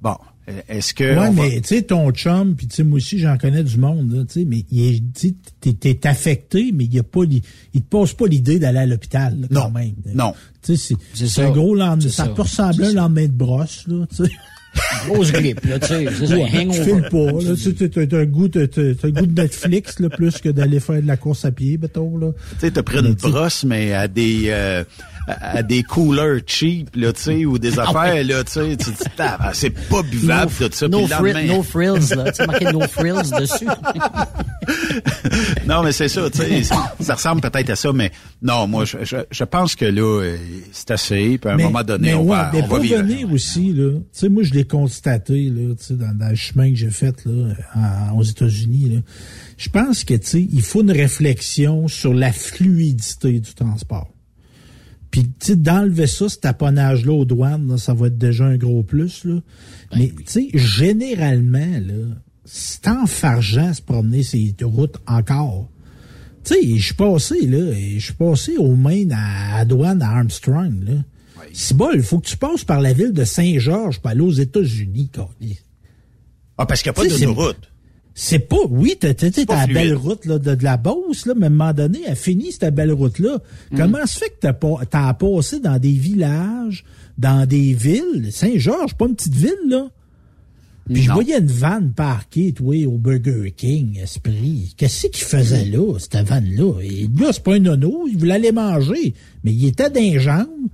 bon, 0.00 0.16
est-ce 0.68 0.94
que... 0.94 1.18
Ouais, 1.18 1.30
mais 1.30 1.60
tu 1.60 1.68
sais, 1.68 1.82
ton 1.82 2.10
chum, 2.12 2.54
puis 2.54 2.66
tu 2.66 2.76
sais, 2.76 2.84
moi 2.84 2.96
aussi, 2.96 3.18
j'en 3.18 3.36
connais 3.36 3.62
du 3.62 3.78
monde, 3.78 4.26
tu 4.28 4.40
sais, 4.40 4.44
mais 4.44 4.64
il 4.70 5.00
dit, 5.10 5.36
t'es 5.60 6.06
affecté, 6.06 6.72
mais 6.72 6.84
il 6.84 6.94
y 6.94 6.98
a 6.98 7.02
pas, 7.02 7.22
il 7.24 7.82
te 7.82 7.88
pose 7.88 8.14
pas 8.14 8.26
l'idée 8.26 8.58
d'aller 8.58 8.78
à 8.78 8.86
l'hôpital, 8.86 9.36
quand 9.52 9.68
non, 9.68 9.70
même. 9.70 9.94
Non. 10.14 10.34
Tu 10.62 10.76
sais, 10.76 10.94
c'est 11.14 11.42
un 11.42 11.50
gros 11.50 11.74
lendemain, 11.74 12.08
ça, 12.08 12.28
peut 12.28 12.42
ressembler 12.42 12.86
à 12.86 12.90
un 12.90 12.94
lendemain 12.94 13.26
de 13.26 13.32
brosse, 13.32 13.84
là, 13.86 14.06
tu 14.08 14.24
sais. 14.24 14.30
Grosse 15.08 15.32
grippe, 15.32 15.64
là, 15.64 15.80
tu 15.80 15.86
sais. 15.88 16.06
C'est 16.16 16.26
ça, 16.28 16.34
hangover. 16.34 16.68
Tu 16.68 16.84
files 16.84 17.08
pas, 17.10 17.32
là. 17.32 18.06
Tu 18.06 18.14
as 18.14 18.18
un 18.18 18.24
goût, 18.24 18.48
t'as, 18.48 18.60
un 18.60 19.10
goût 19.10 19.26
de 19.26 19.42
Netflix, 19.42 19.98
là, 19.98 20.08
plus 20.10 20.38
que 20.38 20.48
d'aller 20.48 20.78
faire 20.78 21.02
de 21.02 21.08
la 21.08 21.16
course 21.16 21.44
à 21.44 21.50
pied, 21.50 21.76
mettons, 21.76 22.16
là. 22.16 22.30
Tu 22.52 22.60
sais, 22.60 22.70
t'as 22.70 22.82
pris 22.82 22.98
une 22.98 23.14
brosse, 23.14 23.64
mais 23.64 23.92
à 23.92 24.06
des, 24.06 24.44
euh, 24.46 24.84
à 25.26 25.62
des 25.62 25.82
coolers 25.82 26.40
cheap, 26.46 26.94
là, 26.96 27.12
tu 27.12 27.22
sais, 27.22 27.44
ou 27.44 27.58
des 27.58 27.78
ah 27.78 27.88
affaires, 27.88 28.24
là, 28.24 28.44
tu 28.44 28.52
sais, 28.52 28.76
tu 28.76 28.90
dis, 28.90 28.96
c'est 29.52 29.70
pas 29.70 30.02
buvable, 30.02 30.52
no, 30.60 30.68
tout 30.68 30.74
ça. 30.74 30.88
No, 30.88 31.06
fri 31.06 31.46
no 31.46 31.62
frills, 31.62 32.14
là, 32.16 32.32
tu 32.32 32.46
marqué 32.46 32.64
no 32.72 32.80
frills 32.80 33.30
dessus. 33.38 33.66
non, 35.66 35.82
mais 35.82 35.92
c'est 35.92 36.08
ça, 36.08 36.28
tu 36.30 36.38
sais, 36.38 36.62
ça, 37.00 37.14
ressemble 37.14 37.40
peut-être 37.40 37.70
à 37.70 37.76
ça, 37.76 37.92
mais 37.92 38.10
non, 38.42 38.66
moi, 38.66 38.84
je, 38.84 38.98
je, 39.30 39.44
pense 39.44 39.74
que 39.74 39.84
là, 39.84 40.34
c'est 40.72 40.90
assez, 40.90 41.38
puis 41.38 41.50
à 41.50 41.54
un 41.54 41.58
moment 41.58 41.82
donné, 41.82 42.14
on 42.14 42.24
va, 42.24 42.50
on 42.54 42.66
va 42.66 42.78
vivre. 42.78 43.32
aussi, 43.32 43.72
là, 43.72 43.92
tu 43.92 44.04
sais, 44.12 44.28
moi, 44.28 44.42
je 44.42 44.54
l'ai 44.54 44.64
constaté, 44.64 45.50
là, 45.50 45.74
tu 45.78 45.84
sais, 45.84 45.94
dans, 45.94 46.16
dans, 46.16 46.28
le 46.28 46.34
chemin 46.34 46.70
que 46.70 46.76
j'ai 46.76 46.90
fait, 46.90 47.14
là, 47.24 48.12
aux 48.14 48.22
États-Unis, 48.22 48.94
là. 48.94 49.00
Je 49.56 49.68
pense 49.68 50.04
que, 50.04 50.14
tu 50.14 50.26
sais, 50.26 50.48
il 50.50 50.62
faut 50.62 50.80
une 50.80 50.90
réflexion 50.90 51.86
sur 51.86 52.14
la 52.14 52.32
fluidité 52.32 53.40
du 53.40 53.52
transport. 53.52 54.08
Puis, 55.10 55.24
tu 55.24 55.30
sais, 55.40 55.56
d'enlever 55.56 56.06
ça, 56.06 56.28
ce 56.28 56.38
taponnage-là 56.38 57.12
aux 57.12 57.24
douanes, 57.24 57.76
ça 57.78 57.94
va 57.94 58.06
être 58.06 58.18
déjà 58.18 58.44
un 58.44 58.56
gros 58.56 58.82
plus, 58.82 59.24
là. 59.24 59.40
Ben 59.90 59.98
Mais, 59.98 60.08
tu 60.08 60.24
sais, 60.26 60.48
généralement, 60.54 61.78
là, 61.84 62.14
c'est 62.44 62.86
enfargeant 62.88 63.72
se 63.74 63.82
promener 63.82 64.22
ces 64.22 64.54
routes 64.62 64.98
encore. 65.06 65.68
Tu 66.44 66.54
sais, 66.54 66.76
je 66.76 66.84
suis 66.84 66.94
passé, 66.94 67.46
là, 67.46 67.72
je 67.72 67.98
suis 67.98 68.14
passé 68.14 68.56
aux 68.56 68.76
mains 68.76 69.10
à, 69.10 69.56
à 69.58 69.64
douane 69.64 70.00
à 70.00 70.10
Armstrong, 70.10 70.84
là. 70.84 70.94
C'est 71.52 71.76
bon, 71.76 71.90
il 71.94 72.02
faut 72.02 72.20
que 72.20 72.28
tu 72.28 72.36
passes 72.36 72.64
par 72.64 72.80
la 72.80 72.92
ville 72.92 73.12
de 73.12 73.24
Saint-Georges 73.24 73.98
pour 73.98 74.10
aller 74.10 74.20
aux 74.20 74.30
États-Unis, 74.30 75.10
Ah, 76.56 76.66
parce 76.66 76.82
qu'il 76.82 76.92
n'y 76.92 76.98
a 76.98 77.02
pas 77.02 77.08
d'autoroute. 77.08 77.69
C'est 78.22 78.38
pas, 78.38 78.58
oui, 78.68 78.96
t'as, 79.00 79.14
t'as, 79.14 79.30
la 79.48 79.66
belle 79.66 79.94
route 79.94 80.26
là, 80.26 80.38
de, 80.38 80.54
la 80.62 80.76
Beauce, 80.76 81.24
là, 81.24 81.32
mais 81.34 81.44
à 81.44 81.46
un 81.46 81.50
moment 81.50 81.72
donné, 81.72 82.00
elle 82.06 82.16
finit 82.16 82.52
cette 82.52 82.74
belle 82.74 82.92
route-là. 82.92 83.38
Mm. 83.70 83.76
Comment 83.78 84.06
se 84.06 84.18
fait 84.18 84.28
que 84.28 84.40
t'as, 84.40 84.52
pas, 84.52 84.80
t'as 84.88 85.14
passé 85.14 85.58
dans 85.58 85.78
des 85.78 85.92
villages, 85.92 86.84
dans 87.16 87.48
des 87.48 87.72
villes? 87.72 88.28
Saint-Georges, 88.30 88.94
pas 88.94 89.06
une 89.06 89.16
petite 89.16 89.34
ville, 89.34 89.56
là. 89.70 89.88
Puis 90.92 91.02
je 91.04 91.10
voyais 91.10 91.38
une 91.38 91.46
vanne 91.46 91.92
parquée, 91.94 92.52
toi, 92.52 92.74
au 92.86 92.98
Burger 92.98 93.54
King, 93.56 93.98
Esprit. 93.98 94.74
Qu'est-ce 94.76 95.06
qu'il 95.06 95.24
faisait 95.24 95.64
là, 95.64 95.98
cette 95.98 96.16
vanne-là? 96.16 96.82
Et 96.82 97.08
gars, 97.08 97.32
c'est 97.32 97.42
pas 97.42 97.54
un 97.54 97.60
nono, 97.60 98.06
il 98.06 98.18
voulait 98.18 98.34
aller 98.34 98.52
manger, 98.52 99.14
mais 99.44 99.52
il 99.52 99.64
était 99.64 99.88
d'un 99.88 100.18
jambes. 100.18 100.68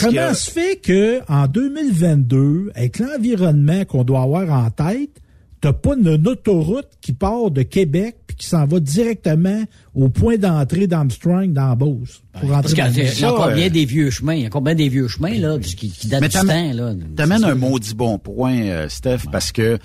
comment 0.00 0.32
se 0.32 0.48
fait 0.48 0.76
que 0.76 1.22
en 1.28 1.48
2022, 1.48 2.70
avec 2.76 3.00
l'environnement 3.00 3.84
qu'on 3.84 4.04
doit 4.04 4.22
avoir 4.22 4.48
en 4.64 4.70
tête, 4.70 5.21
t'as 5.62 5.72
pas 5.72 5.94
une 5.94 6.28
autoroute 6.28 6.88
qui 7.00 7.12
part 7.12 7.52
de 7.52 7.62
Québec 7.62 8.16
puis 8.26 8.36
qui 8.36 8.46
s'en 8.46 8.66
va 8.66 8.80
directement 8.80 9.62
au 9.94 10.08
point 10.08 10.36
d'entrée 10.36 10.88
d'Armstrong 10.88 11.52
dans 11.52 11.76
Beauce. 11.76 12.20
Pour 12.40 12.50
Parce 12.50 12.74
qu'il 12.74 13.20
y 13.20 13.24
a 13.24 13.32
encore 13.32 13.52
bien 13.52 13.70
des 13.70 13.84
vieux 13.84 14.10
chemins. 14.10 14.34
Il 14.34 14.40
y 14.40 14.44
a 14.44 14.48
encore 14.48 14.62
bien 14.62 14.74
des 14.74 14.88
vieux 14.88 15.06
chemins, 15.06 15.38
là, 15.38 15.58
qui, 15.60 15.88
qui 15.88 16.08
datent 16.08 16.24
du 16.24 16.28
temps, 16.28 16.72
là. 16.72 16.94
T'amènes 17.16 17.44
un 17.44 17.54
maudit 17.54 17.94
bon 17.94 18.18
point, 18.18 18.60
euh, 18.62 18.88
Steph, 18.88 19.20
parce 19.30 19.52
que 19.52 19.78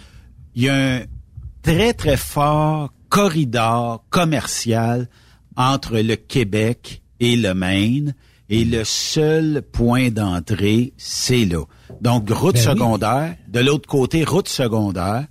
il 0.56 0.64
y 0.64 0.70
a 0.70 0.76
un 0.76 1.02
très, 1.62 1.94
très 1.94 2.18
fort 2.18 2.92
corridor 3.10 4.04
commercial 4.10 5.08
entre 5.56 6.00
le 6.00 6.16
Québec 6.16 7.04
et 7.20 7.36
le 7.36 7.54
Maine. 7.54 8.16
Et 8.50 8.64
le 8.64 8.86
seul 8.86 9.62
point 9.62 10.10
d'entrée, 10.10 10.94
c'est 10.96 11.44
là. 11.44 11.66
Donc, 12.00 12.30
route 12.30 12.56
ben 12.56 12.62
secondaire. 12.62 13.36
De 13.50 13.60
l'autre 13.60 13.90
côté, 13.90 14.24
route 14.24 14.48
secondaire. 14.48 15.28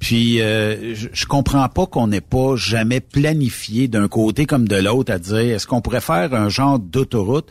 Puis 0.00 0.40
euh, 0.40 0.94
je, 0.94 1.08
je, 1.12 1.26
comprends 1.26 1.68
pas 1.68 1.86
qu'on 1.86 2.08
n'ait 2.08 2.22
pas 2.22 2.56
jamais 2.56 3.00
planifié 3.00 3.86
d'un 3.86 4.08
côté 4.08 4.46
comme 4.46 4.66
de 4.66 4.76
l'autre 4.76 5.12
à 5.12 5.18
dire 5.18 5.36
est-ce 5.36 5.66
qu'on 5.66 5.82
pourrait 5.82 6.00
faire 6.00 6.34
un 6.34 6.48
genre 6.48 6.78
d'autoroute? 6.78 7.48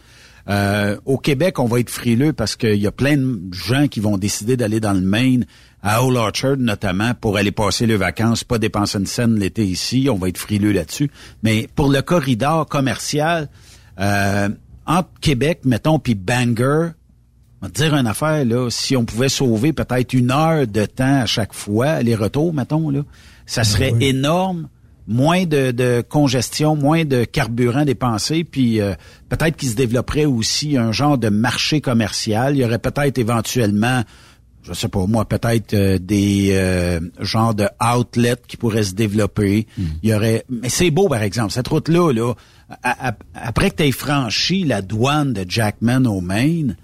Euh, 0.50 0.98
au 1.06 1.18
Québec, 1.18 1.60
on 1.60 1.66
va 1.66 1.80
être 1.80 1.92
frileux 1.92 2.34
parce 2.34 2.56
qu'il 2.56 2.76
y 2.76 2.88
a 2.88 2.92
plein 2.92 3.18
de 3.18 3.54
gens 3.54 3.88
qui 3.88 4.00
vont 4.00 4.18
décider 4.18 4.58
d'aller 4.58 4.80
dans 4.80 4.94
le 4.94 5.02
Maine, 5.02 5.46
à 5.84 6.04
Old 6.04 6.18
Orchard 6.18 6.58
notamment, 6.58 7.14
pour 7.14 7.38
aller 7.38 7.52
passer 7.52 7.86
les 7.86 7.96
vacances, 7.96 8.44
pas 8.44 8.58
dépenser 8.58 8.98
une 8.98 9.06
scène 9.06 9.40
l'été 9.40 9.64
ici. 9.64 10.10
On 10.12 10.16
va 10.16 10.30
être 10.30 10.40
frileux 10.40 10.72
là-dessus. 10.72 11.12
Mais 11.44 11.70
pour 11.76 11.90
le 11.90 12.02
corridor 12.02 12.68
commercial, 12.68 13.48
euh, 14.00 14.50
entre 14.88 15.10
Québec, 15.22 15.62
mettons, 15.66 16.00
puis 16.00 16.16
Bangor, 16.16 16.92
on 17.62 17.66
va 17.66 17.72
te 17.72 17.82
dire 17.82 17.94
une 17.96 18.08
affaire, 18.08 18.46
là, 18.46 18.70
si 18.70 18.96
on 18.96 19.04
pouvait 19.04 19.30
sauver 19.30 19.74
peut-être 19.74 20.14
une 20.14 20.32
heure 20.32 20.66
de 20.66 20.86
temps 20.86 21.22
à 21.22 21.26
chaque 21.26 21.54
fois, 21.54 22.02
les 22.02 22.16
retours, 22.16 22.54
mettons, 22.54 22.90
là, 22.90 23.02
ça 23.46 23.64
serait 23.64 23.94
énorme. 24.00 24.70
Moins 25.08 25.46
de, 25.46 26.04
congestion, 26.08 26.76
moins 26.76 27.04
de 27.04 27.24
carburant 27.24 27.84
dépensé, 27.84 28.44
puis 28.44 28.80
euh, 28.80 28.94
peut-être 29.28 29.58
qu'il 29.58 29.70
se 29.70 29.76
développerait 29.76 30.26
aussi 30.26 30.78
un 30.78 30.92
genre 30.92 31.18
de 31.18 31.30
marché 31.30 31.82
commercial. 31.82 32.56
Il 32.56 32.60
y 32.60 32.64
aurait 32.64 32.78
peut-être 32.78 33.18
éventuellement, 33.18 34.04
je 34.62 34.72
sais 34.74 34.88
pas 34.88 35.08
moi, 35.08 35.26
peut-être 35.28 35.74
euh, 35.74 35.98
des 35.98 36.52
euh, 36.52 37.00
genres 37.22 37.56
de 37.56 37.68
outlets 37.82 38.36
qui 38.48 38.56
pourraient 38.56 38.84
se 38.84 38.94
développer. 38.94 39.66
Hmm. 39.80 39.86
Il 40.04 40.12
y 40.12 40.14
aurait, 40.14 40.46
mais 40.48 40.70
c'est 40.70 40.92
beau 40.92 41.10
par 41.10 41.24
exemple 41.24 41.54
cette 41.54 41.70
route-là, 41.70 42.14
là, 42.14 42.36
après 43.34 43.72
que 43.72 43.78
tu 43.78 43.84
aies 43.86 43.92
franchi 43.92 44.64
la 44.64 44.84
douane 44.84 45.34
de 45.34 45.44
Jackman 45.50 46.06
au 46.06 46.22
Maine. 46.22 46.78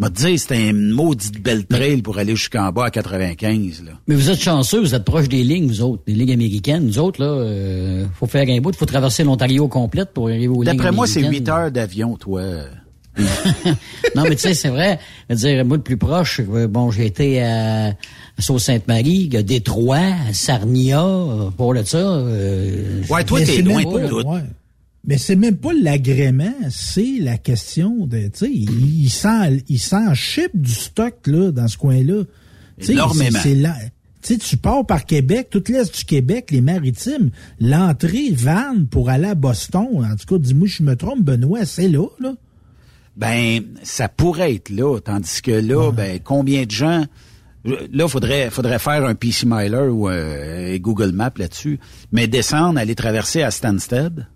M'a 0.00 0.10
dit, 0.10 0.38
c'était 0.38 0.70
une 0.70 0.90
maudite 0.90 1.40
belle 1.40 1.66
trail 1.66 2.02
pour 2.02 2.18
aller 2.18 2.34
jusqu'en 2.34 2.72
bas 2.72 2.86
à 2.86 2.90
95. 2.90 3.84
Là. 3.84 3.92
Mais 4.08 4.16
vous 4.16 4.28
êtes 4.28 4.40
chanceux, 4.40 4.80
vous 4.80 4.94
êtes 4.94 5.04
proche 5.04 5.28
des 5.28 5.44
lignes, 5.44 5.68
vous 5.68 5.82
autres, 5.82 6.02
des 6.04 6.14
lignes 6.14 6.32
américaines. 6.32 6.84
Nous 6.84 6.98
autres, 6.98 7.22
là, 7.22 7.30
euh, 7.30 8.04
faut 8.18 8.26
faire 8.26 8.46
un 8.48 8.60
bout, 8.60 8.70
il 8.70 8.76
faut 8.76 8.86
traverser 8.86 9.22
l'Ontario 9.22 9.68
complète 9.68 10.12
pour 10.12 10.28
arriver 10.28 10.48
aux 10.48 10.62
lignes 10.62 10.76
D'après 10.76 10.90
moi, 10.90 11.06
c'est 11.06 11.22
8 11.22 11.48
heures 11.48 11.70
d'avion, 11.70 12.16
toi. 12.16 12.42
non, 14.16 14.24
mais 14.24 14.34
tu 14.34 14.38
sais, 14.38 14.54
c'est 14.54 14.70
vrai. 14.70 14.98
Je 15.30 15.34
veux 15.34 15.40
dire, 15.40 15.64
moi, 15.64 15.76
le 15.76 15.82
plus 15.84 15.96
proche, 15.96 16.40
euh, 16.40 16.66
bon, 16.66 16.90
j'ai 16.90 17.06
été 17.06 17.40
à 17.40 17.92
Sault-Sainte-Marie, 18.40 19.30
à 19.36 19.44
Détroit, 19.44 19.98
à 20.28 20.32
Sarnia, 20.32 21.06
pour 21.56 21.72
le 21.72 21.84
ça. 21.84 21.98
Euh, 21.98 23.00
ouais, 23.08 23.22
toi, 23.22 23.40
t'es 23.42 23.62
loin 23.62 23.84
de 23.84 24.08
tout. 24.08 24.22
Mais 25.06 25.18
c'est 25.18 25.36
même 25.36 25.56
pas 25.56 25.72
l'agrément, 25.74 26.54
c'est 26.70 27.18
la 27.20 27.36
question 27.36 28.06
de, 28.06 28.28
tu 28.28 28.30
sais, 28.34 28.50
il, 28.50 29.10
sent, 29.10 29.62
il 29.68 29.78
sent 29.78 30.14
chip 30.14 30.50
du 30.54 30.72
stock, 30.72 31.26
là, 31.26 31.50
dans 31.50 31.68
ce 31.68 31.76
coin-là. 31.76 32.22
Énormément. 32.78 33.38
C'est 33.42 33.54
là. 33.54 33.74
Tu 34.22 34.38
tu 34.38 34.56
pars 34.56 34.86
par 34.86 35.04
Québec, 35.04 35.48
toute 35.50 35.68
l'Est 35.68 35.94
du 35.94 36.04
Québec, 36.04 36.50
les 36.50 36.62
maritimes, 36.62 37.30
l'entrée 37.60 38.30
vanne 38.30 38.86
pour 38.86 39.10
aller 39.10 39.28
à 39.28 39.34
Boston, 39.34 39.86
en 40.10 40.16
tout 40.16 40.26
cas, 40.26 40.38
dis-moi 40.38 40.66
je 40.66 40.82
me 40.82 40.96
trompe, 40.96 41.20
Benoît, 41.20 41.66
c'est 41.66 41.88
là, 41.88 42.06
là? 42.18 42.32
Ben, 43.16 43.62
ça 43.82 44.08
pourrait 44.08 44.54
être 44.54 44.70
là, 44.70 44.98
tandis 44.98 45.42
que 45.42 45.50
là, 45.50 45.92
ben, 45.92 46.18
combien 46.24 46.64
de 46.64 46.70
gens... 46.70 47.04
Là, 47.92 48.08
faudrait 48.08 48.50
faudrait 48.50 48.78
faire 48.78 49.06
un 49.06 49.14
PC 49.14 49.46
Miler 49.46 49.88
ou 49.90 50.08
un 50.08 50.76
Google 50.76 51.12
Maps 51.12 51.32
là-dessus, 51.36 51.78
mais 52.12 52.26
descendre, 52.26 52.78
aller 52.78 52.94
traverser 52.94 53.42
à 53.42 53.50
Stansted, 53.50 54.26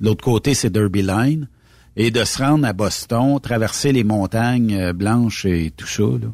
L'autre 0.00 0.24
côté, 0.24 0.54
c'est 0.54 0.70
Derby 0.70 1.02
Line. 1.02 1.48
Et 1.96 2.10
de 2.10 2.24
se 2.24 2.42
rendre 2.42 2.66
à 2.66 2.72
Boston, 2.72 3.38
traverser 3.40 3.92
les 3.92 4.04
montagnes 4.04 4.74
euh, 4.74 4.92
blanches 4.92 5.44
et 5.44 5.72
tout 5.76 5.88
ça. 5.88 6.02
Là. 6.02 6.28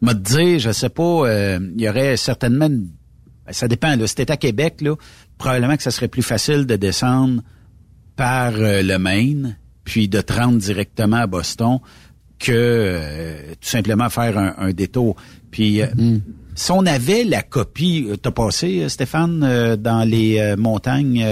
M'a 0.00 0.14
dit, 0.14 0.58
je 0.58 0.72
sais 0.72 0.88
pas, 0.88 1.02
euh, 1.02 1.58
il 1.76 1.82
y 1.82 1.88
aurait 1.88 2.16
certainement... 2.16 2.68
Ben, 2.68 3.52
ça 3.52 3.68
dépend, 3.68 3.94
là. 3.94 4.06
Si 4.06 4.20
à 4.20 4.36
Québec, 4.36 4.80
là, 4.80 4.96
probablement 5.38 5.76
que 5.76 5.82
ça 5.82 5.90
serait 5.90 6.08
plus 6.08 6.22
facile 6.22 6.66
de 6.66 6.76
descendre 6.76 7.42
par 8.16 8.54
euh, 8.56 8.82
le 8.82 8.98
Maine, 8.98 9.56
puis 9.84 10.08
de 10.08 10.20
te 10.20 10.32
rendre 10.32 10.58
directement 10.58 11.18
à 11.18 11.26
Boston 11.26 11.78
que 12.38 13.52
tout 13.60 13.68
simplement 13.68 14.08
faire 14.08 14.36
un, 14.38 14.72
détour. 14.72 15.16
Puis 15.50 15.80
mm-hmm. 15.80 16.20
Si 16.62 16.70
on 16.70 16.86
avait 16.86 17.24
la 17.24 17.42
copie, 17.42 18.06
euh, 18.08 18.16
t'as 18.16 18.30
passé, 18.30 18.82
euh, 18.82 18.88
Stéphane, 18.88 19.42
euh, 19.42 19.74
dans 19.74 20.08
les 20.08 20.54
montagnes 20.56 21.26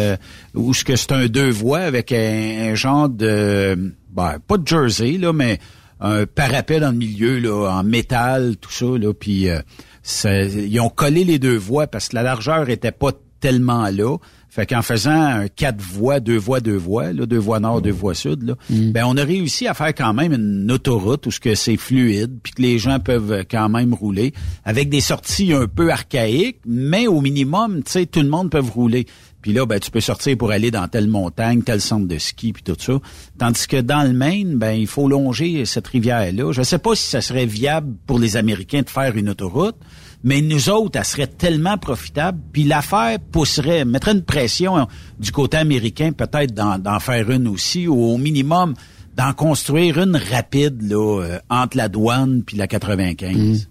où 0.57 0.75
ce 0.75 0.83
que 0.83 0.97
c'est 0.97 1.13
un 1.13 1.29
deux 1.29 1.51
voies 1.51 1.83
avec 1.83 2.11
un, 2.11 2.75
genre 2.75 3.09
de, 3.09 3.93
ben, 4.11 4.39
pas 4.45 4.57
de 4.57 4.67
jersey 4.67 5.19
là, 5.19 5.33
mais 5.33 5.61
un 6.01 6.27
parapet 6.27 6.81
dans 6.81 6.91
le 6.91 6.97
milieu 6.97 7.39
là, 7.39 7.71
en 7.71 7.85
métal, 7.85 8.57
tout 8.57 8.73
ça 8.73 8.87
là, 8.87 9.15
puis 9.15 9.47
ils 9.47 10.81
ont 10.81 10.89
collé 10.89 11.23
les 11.23 11.39
deux 11.39 11.57
voies 11.57 11.87
parce 11.87 12.09
que 12.09 12.17
la 12.17 12.25
largeur 12.25 12.69
était 12.69 12.91
pas 12.91 13.13
tellement 13.39 13.87
là. 13.89 14.17
Fait 14.51 14.67
qu'en 14.67 14.83
faisant 14.83 15.47
quatre 15.55 15.81
voies, 15.81 16.19
deux 16.21 16.37
voies, 16.37 16.61
deux 16.61 16.77
voies, 16.77 17.13
là, 17.13 17.25
deux 17.25 17.39
voies 17.39 17.61
nord, 17.61 17.81
deux 17.81 17.93
voies 17.93 18.15
sud, 18.15 18.43
là, 18.43 18.55
mm. 18.69 18.91
ben 18.91 19.05
on 19.07 19.17
a 19.17 19.25
réussi 19.25 19.69
à 19.69 19.75
faire 19.75 19.95
quand 19.95 20.13
même 20.13 20.33
une 20.33 20.71
autoroute 20.73 21.27
où 21.27 21.31
ce 21.31 21.39
que 21.39 21.55
c'est 21.55 21.77
fluide, 21.77 22.39
puis 22.43 22.53
que 22.53 22.63
les 22.63 22.79
gens 22.79 22.99
peuvent 22.99 23.45
quand 23.49 23.69
même 23.69 23.95
rouler 23.95 24.33
avec 24.65 24.89
des 24.89 25.01
sorties 25.01 25.53
un 25.53 25.67
peu 25.67 25.91
archaïques, 25.91 26.61
mais 26.67 27.07
au 27.07 27.21
minimum, 27.21 27.83
tu 27.85 27.93
sais, 27.93 28.07
tout 28.07 28.21
le 28.21 28.29
monde 28.29 28.51
peut 28.51 28.61
rouler. 28.61 29.07
Puis 29.43 29.53
là, 29.53 29.65
ben, 29.65 29.81
tu 29.81 29.91
peux 29.91 30.01
sortir 30.01 30.37
pour 30.37 30.51
aller 30.51 30.71
dans 30.71 30.87
telle 30.89 31.09
montagne, 31.09 31.63
tel 31.63 31.81
centre 31.81 32.07
de 32.07 32.19
ski, 32.19 32.53
puis 32.53 32.63
tout 32.63 32.77
ça. 32.79 32.99
Tandis 33.39 33.67
que 33.67 33.81
dans 33.81 34.03
le 34.03 34.13
Maine, 34.13 34.59
ben, 34.59 34.73
il 34.73 34.87
faut 34.87 35.09
longer 35.09 35.65
cette 35.65 35.87
rivière-là. 35.87 36.53
Je 36.53 36.61
ne 36.61 36.65
sais 36.65 36.79
pas 36.79 36.95
si 36.95 37.09
ça 37.09 37.21
serait 37.21 37.47
viable 37.47 37.95
pour 38.07 38.19
les 38.19 38.37
Américains 38.37 38.83
de 38.83 38.91
faire 38.91 39.17
une 39.17 39.31
autoroute, 39.31 39.77
mais 40.23 40.43
nous 40.43 40.69
autres, 40.69 40.99
elle 40.99 41.05
serait 41.05 41.27
tellement 41.27 41.79
profitable, 41.79 42.39
puis 42.53 42.65
l'affaire 42.65 43.19
pousserait, 43.33 43.85
mettrait 43.85 44.13
une 44.13 44.23
pression 44.23 44.87
du 45.19 45.33
côté 45.33 45.57
américain, 45.57 46.13
peut-être 46.13 46.53
d'en 46.55 47.01
faire 47.01 47.31
une 47.31 47.49
aussi, 47.49 47.89
ou 47.89 47.97
au 47.97 48.19
minimum 48.19 48.75
d'en 49.17 49.33
construire 49.33 49.99
une 49.99 50.17
rapide 50.17 50.83
là, 50.83 51.23
euh, 51.23 51.39
entre 51.49 51.77
la 51.77 51.89
douane 51.89 52.43
puis 52.43 52.57
la 52.57 52.67
95. 52.67 53.69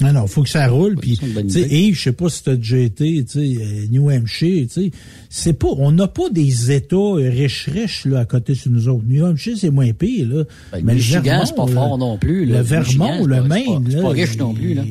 Non, 0.00 0.12
non, 0.12 0.26
faut 0.26 0.42
que 0.42 0.48
ça 0.48 0.68
roule. 0.68 0.96
Puis, 0.96 1.18
tu 1.18 1.50
sais, 1.50 1.68
Yves, 1.68 1.94
je 1.94 2.02
sais 2.02 2.12
pas 2.12 2.28
si 2.28 2.42
tu 2.42 2.50
as 2.50 2.56
déjà 2.56 2.78
été, 2.78 3.24
tu 3.24 3.32
sais, 3.32 3.62
euh, 3.62 3.86
New 3.90 4.10
Hampshire, 4.10 4.66
tu 4.66 4.82
sais, 4.82 4.90
c'est 5.30 5.54
pas, 5.54 5.68
on 5.78 5.90
n'a 5.92 6.06
pas 6.06 6.28
des 6.30 6.70
États 6.70 7.14
riches, 7.14 7.68
riches, 7.70 8.04
là, 8.04 8.20
à 8.20 8.24
côté 8.26 8.52
de 8.52 8.70
nous 8.70 8.88
autres. 8.88 9.04
New 9.06 9.24
Hampshire, 9.24 9.56
c'est 9.58 9.70
moins 9.70 9.92
pire, 9.92 10.28
là. 10.28 10.44
Ben, 10.72 10.82
mais 10.84 10.92
le 10.92 10.98
Michigan, 10.98 11.42
c'est 11.46 11.56
pas 11.56 11.66
fort 11.66 11.96
non 11.96 12.18
plus, 12.18 12.44
là. 12.44 12.58
Le 12.58 12.64
Vermont, 12.64 13.24
le 13.24 13.42
Maine, 13.42 13.88
là. 13.88 13.90
C'est 13.90 14.02
pas 14.02 14.08
riche 14.08 14.36
non 14.36 14.52
plus, 14.52 14.74
là. 14.74 14.82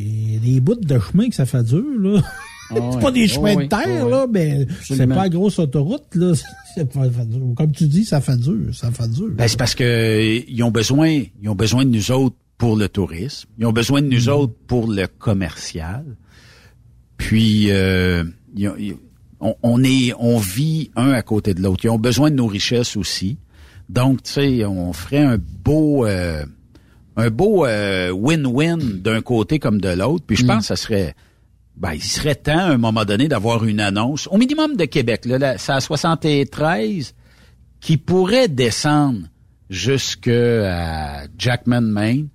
Les 0.43 0.59
bouts 0.59 0.75
de 0.75 0.99
chemin 0.99 1.29
que 1.29 1.35
ça 1.35 1.45
fait 1.45 1.63
dur, 1.63 1.83
là. 1.99 2.21
Ah 2.71 2.75
c'est 2.93 2.99
pas 2.99 3.11
des 3.11 3.27
chemins 3.27 3.55
de 3.55 3.65
terre, 3.67 4.07
là, 4.07 4.25
mais 4.31 4.65
c'est 4.83 5.05
pas 5.05 5.15
la 5.15 5.29
grosse 5.29 5.59
autoroute, 5.59 6.15
là. 6.15 6.33
Pas, 6.93 7.07
comme 7.55 7.71
tu 7.71 7.87
dis, 7.87 8.03
ça 8.03 8.19
fait 8.19 8.35
dur, 8.35 8.59
ça 8.73 8.91
fait 8.91 9.07
dur. 9.07 9.29
Ben, 9.31 9.47
c'est 9.47 9.57
parce 9.57 9.75
que 9.75 10.43
ils 10.45 10.61
ont 10.61 10.71
besoin, 10.71 11.21
ils 11.41 11.47
ont 11.47 11.55
besoin 11.55 11.85
de 11.85 11.89
nous 11.89 12.11
autres 12.11 12.35
pour 12.57 12.75
le 12.75 12.89
tourisme. 12.89 13.49
Ils 13.57 13.65
ont 13.65 13.73
besoin 13.73 14.01
de 14.01 14.07
nous 14.07 14.25
mhm. 14.25 14.33
autres 14.33 14.53
pour 14.67 14.87
le 14.87 15.07
commercial. 15.07 16.05
Puis 17.17 17.71
euh, 17.71 18.23
on, 19.39 19.83
est, 19.83 20.13
on 20.19 20.37
vit 20.37 20.91
un 20.95 21.11
à 21.11 21.21
côté 21.21 21.53
de 21.53 21.61
l'autre. 21.61 21.85
Ils 21.85 21.89
ont 21.89 21.99
besoin 21.99 22.29
de 22.29 22.35
nos 22.35 22.47
richesses 22.47 22.97
aussi. 22.97 23.37
Donc, 23.89 24.23
tu 24.23 24.31
sais, 24.31 24.65
on 24.65 24.93
ferait 24.93 25.23
un 25.23 25.37
beau, 25.37 26.05
euh, 26.05 26.45
un 27.15 27.29
beau 27.29 27.65
euh, 27.65 28.09
win-win 28.11 29.01
d'un 29.01 29.21
côté 29.21 29.59
comme 29.59 29.79
de 29.79 29.89
l'autre. 29.89 30.25
Puis 30.25 30.37
je 30.37 30.45
pense 30.45 30.59
que 30.59 30.67
ça 30.67 30.75
serait 30.75 31.15
ben, 31.77 31.93
il 31.93 32.01
serait 32.01 32.35
temps, 32.35 32.57
à 32.57 32.71
un 32.71 32.77
moment 32.77 33.03
donné, 33.03 33.27
d'avoir 33.27 33.65
une 33.65 33.81
annonce, 33.81 34.27
au 34.31 34.37
minimum 34.37 34.77
de 34.77 34.85
Québec, 34.85 35.25
là, 35.25 35.57
c'est 35.57 35.73
à 35.73 35.81
73, 35.81 37.13
qui 37.81 37.97
pourrait 37.97 38.47
descendre 38.47 39.27
jusqu'à 39.69 41.27
Jackman, 41.37 41.81
Maine. 41.81 42.29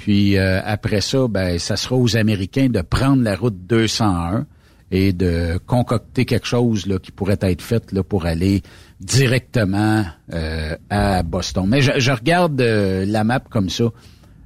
Puis 0.00 0.38
euh, 0.38 0.62
après 0.64 1.02
ça, 1.02 1.28
ben, 1.28 1.58
ça 1.58 1.76
sera 1.76 1.94
aux 1.94 2.16
Américains 2.16 2.70
de 2.70 2.80
prendre 2.80 3.22
la 3.22 3.36
route 3.36 3.66
201 3.66 4.46
et 4.90 5.12
de 5.12 5.58
concocter 5.66 6.24
quelque 6.24 6.46
chose 6.46 6.86
là, 6.86 6.98
qui 6.98 7.12
pourrait 7.12 7.36
être 7.42 7.60
fait 7.60 7.92
là, 7.92 8.02
pour 8.02 8.24
aller 8.24 8.62
directement 8.98 10.06
euh, 10.32 10.74
à 10.88 11.22
Boston. 11.22 11.66
Mais 11.68 11.82
je, 11.82 12.10
regarde 12.12 12.58
euh, 12.62 13.04
la 13.04 13.24
map 13.24 13.40
comme 13.40 13.68
ça. 13.68 13.84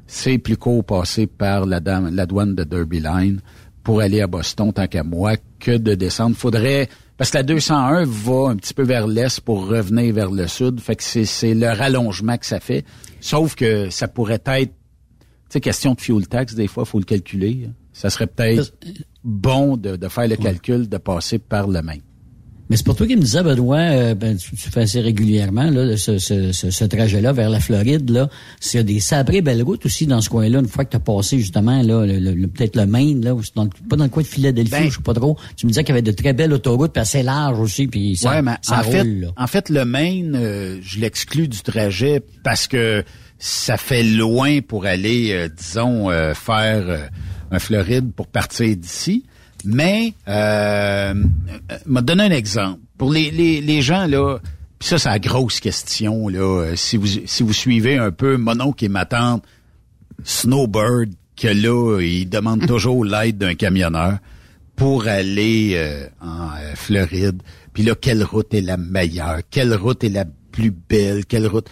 C'est 0.08 0.38
plus 0.38 0.56
court 0.56 0.84
passer 0.84 1.28
par 1.28 1.66
la, 1.66 1.78
la 1.78 2.26
douane 2.26 2.56
de 2.56 2.64
Derby 2.64 2.98
Line 2.98 3.40
pour 3.84 4.00
aller 4.00 4.20
à 4.22 4.26
Boston, 4.26 4.72
tant 4.72 4.88
qu'à 4.88 5.04
moi, 5.04 5.34
que 5.60 5.76
de 5.76 5.94
descendre. 5.94 6.34
Faudrait... 6.34 6.88
Parce 7.16 7.30
que 7.30 7.36
la 7.36 7.44
201 7.44 8.06
va 8.06 8.48
un 8.50 8.56
petit 8.56 8.74
peu 8.74 8.82
vers 8.82 9.06
l'est 9.06 9.40
pour 9.40 9.68
revenir 9.68 10.12
vers 10.12 10.32
le 10.32 10.48
sud. 10.48 10.80
Fait 10.80 10.96
que 10.96 11.04
c'est 11.04 11.54
le 11.54 11.68
rallongement 11.68 12.36
que 12.38 12.46
ça 12.46 12.58
fait. 12.58 12.84
Sauf 13.20 13.54
que 13.54 13.88
ça 13.90 14.08
pourrait 14.08 14.42
être... 14.46 14.72
Sais, 15.54 15.60
question 15.60 15.94
de 15.94 16.00
fuel 16.00 16.26
tax, 16.26 16.56
des 16.56 16.66
fois, 16.66 16.84
faut 16.84 16.98
le 16.98 17.04
calculer. 17.04 17.68
Ça 17.92 18.10
serait 18.10 18.26
peut-être 18.26 18.74
bon 19.22 19.76
de, 19.76 20.08
faire 20.08 20.26
le 20.26 20.34
calcul 20.34 20.88
de 20.88 20.96
passer 20.96 21.38
par 21.38 21.68
le 21.68 21.80
Maine. 21.80 22.00
Mais 22.68 22.76
c'est 22.76 22.82
pour 22.82 22.96
toi 22.96 23.06
qui 23.06 23.14
me 23.14 23.20
disais, 23.20 23.40
Benoît, 23.44 23.76
euh, 23.76 24.14
ben, 24.16 24.36
tu, 24.36 24.56
fais 24.56 24.80
assez 24.80 25.00
régulièrement 25.00 25.70
là, 25.70 25.96
ce, 25.96 26.18
ce, 26.18 26.50
ce, 26.50 26.84
trajet-là 26.84 27.32
vers 27.32 27.50
la 27.50 27.60
Floride. 27.60 28.10
Là, 28.10 28.28
a 28.74 28.82
des 28.82 28.98
sabrées 28.98 29.42
belles 29.42 29.62
routes 29.62 29.86
aussi 29.86 30.08
dans 30.08 30.20
ce 30.20 30.28
coin-là, 30.28 30.58
une 30.58 30.66
fois 30.66 30.84
que 30.84 30.90
tu 30.90 30.96
as 30.96 31.00
passé 31.00 31.38
justement 31.38 31.80
là, 31.82 32.04
le, 32.04 32.48
peut-être 32.48 32.74
le 32.74 32.86
Maine, 32.86 33.24
là, 33.24 33.36
dans, 33.54 33.68
pas 33.88 33.94
dans 33.94 34.04
le 34.04 34.10
coin 34.10 34.24
de 34.24 34.26
Philadelphie, 34.26 34.72
ben, 34.72 34.90
je 34.90 34.96
sais 34.96 35.02
pas 35.02 35.14
trop. 35.14 35.38
Tu 35.56 35.66
me 35.66 35.70
disais 35.70 35.84
qu'il 35.84 35.94
y 35.94 35.98
avait 35.98 36.02
de 36.02 36.10
très 36.10 36.32
belles 36.32 36.52
autoroutes, 36.52 36.92
puis 36.92 37.00
assez 37.00 37.22
larges 37.22 37.60
aussi, 37.60 37.86
puis 37.86 38.16
ça, 38.16 38.42
mais 38.42 38.56
en 38.70 38.82
fait, 38.82 39.06
En 39.36 39.46
fait, 39.46 39.68
le 39.68 39.84
Maine, 39.84 40.34
euh, 40.34 40.80
je 40.82 40.98
l'exclus 40.98 41.46
du 41.46 41.60
trajet 41.60 42.24
parce 42.42 42.66
que 42.66 43.04
ça 43.46 43.76
fait 43.76 44.02
loin 44.02 44.60
pour 44.60 44.86
aller, 44.86 45.32
euh, 45.32 45.48
disons, 45.48 46.10
faire 46.34 47.10
un 47.50 47.58
Floride 47.58 48.12
pour 48.12 48.26
partir 48.26 48.76
d'ici. 48.76 49.24
Mais, 49.64 50.14
euh, 50.28 51.14
m'a 51.86 52.02
donné 52.02 52.24
un 52.24 52.30
exemple. 52.30 52.80
Pour 52.98 53.12
les, 53.12 53.30
les, 53.30 53.60
les 53.60 53.82
gens, 53.82 54.06
là, 54.06 54.38
puis 54.84 54.90
ça, 54.90 54.98
c'est 54.98 55.08
la 55.08 55.18
grosse 55.18 55.60
question, 55.60 56.28
là. 56.28 56.40
Euh, 56.40 56.76
si 56.76 56.98
vous, 56.98 57.06
si 57.06 57.42
vous 57.42 57.54
suivez 57.54 57.96
un 57.96 58.10
peu 58.10 58.36
mon 58.36 58.60
oncle 58.60 58.84
et 58.84 58.88
ma 58.88 59.06
tante, 59.06 59.42
Snowbird, 60.24 61.14
que 61.36 61.48
là, 61.48 62.00
il 62.02 62.28
demande 62.28 62.66
toujours 62.66 63.02
l'aide 63.02 63.38
d'un 63.38 63.54
camionneur 63.54 64.18
pour 64.76 65.06
aller 65.06 65.72
euh, 65.76 66.06
en 66.20 66.50
euh, 66.50 66.74
Floride. 66.74 67.42
Puis 67.72 67.82
là, 67.82 67.94
quelle 67.94 68.22
route 68.24 68.52
est 68.52 68.60
la 68.60 68.76
meilleure? 68.76 69.38
Quelle 69.50 69.74
route 69.74 70.04
est 70.04 70.10
la 70.10 70.26
plus 70.52 70.70
belle? 70.70 71.24
Quelle 71.24 71.46
route? 71.46 71.70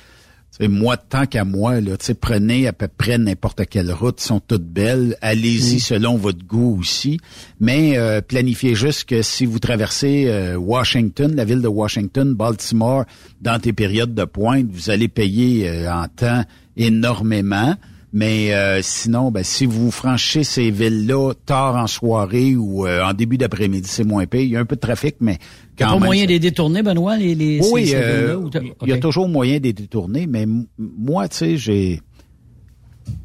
Moi, 0.68 0.96
tant 0.96 1.26
qu'à 1.26 1.44
moi, 1.44 1.80
là, 1.80 1.96
prenez 2.20 2.66
à 2.66 2.72
peu 2.72 2.88
près 2.88 3.18
n'importe 3.18 3.66
quelle 3.66 3.92
route, 3.92 4.20
sont 4.20 4.40
toutes 4.40 4.66
belles. 4.66 5.16
Allez-y 5.20 5.76
mm. 5.76 5.80
selon 5.80 6.16
votre 6.16 6.44
goût 6.44 6.78
aussi. 6.80 7.18
Mais 7.60 7.96
euh, 7.96 8.20
planifiez 8.20 8.74
juste 8.74 9.04
que 9.04 9.22
si 9.22 9.46
vous 9.46 9.58
traversez 9.58 10.26
euh, 10.28 10.56
Washington, 10.56 11.34
la 11.34 11.44
ville 11.44 11.62
de 11.62 11.68
Washington, 11.68 12.34
Baltimore, 12.34 13.04
dans 13.40 13.58
tes 13.58 13.72
périodes 13.72 14.14
de 14.14 14.24
pointe, 14.24 14.66
vous 14.70 14.90
allez 14.90 15.08
payer 15.08 15.68
euh, 15.68 15.92
en 15.92 16.06
temps 16.08 16.44
énormément. 16.76 17.74
Mais 18.14 18.52
sinon, 18.82 19.30
ben, 19.30 19.42
si 19.42 19.64
vous 19.64 19.90
franchissez 19.90 20.44
ces 20.44 20.70
villes-là 20.70 21.32
tard 21.46 21.76
en 21.76 21.86
soirée 21.86 22.54
ou 22.56 22.86
en 22.86 23.14
début 23.14 23.38
d'après-midi, 23.38 23.88
c'est 23.90 24.04
moins 24.04 24.26
payé. 24.26 24.44
Il 24.44 24.50
y 24.50 24.56
a 24.58 24.60
un 24.60 24.66
peu 24.66 24.76
de 24.76 24.82
trafic, 24.82 25.16
mais 25.20 25.38
il 25.78 25.80
y 25.80 25.84
a 25.84 25.88
pas 25.88 25.98
moyen 25.98 26.24
de 26.24 26.30
les 26.30 26.38
détourner, 26.38 26.82
Benoît, 26.82 27.16
les, 27.16 27.34
les 27.34 27.60
Oui, 27.72 27.92
euh, 27.94 28.38
il 28.82 28.88
y 28.88 28.92
a 28.92 28.98
toujours 28.98 29.28
moyen 29.28 29.58
de 29.58 29.64
les 29.64 29.72
détourner, 29.72 30.26
mais 30.26 30.46
moi, 30.78 31.28
tu 31.28 31.36
sais, 31.36 31.56
j'ai... 31.56 32.00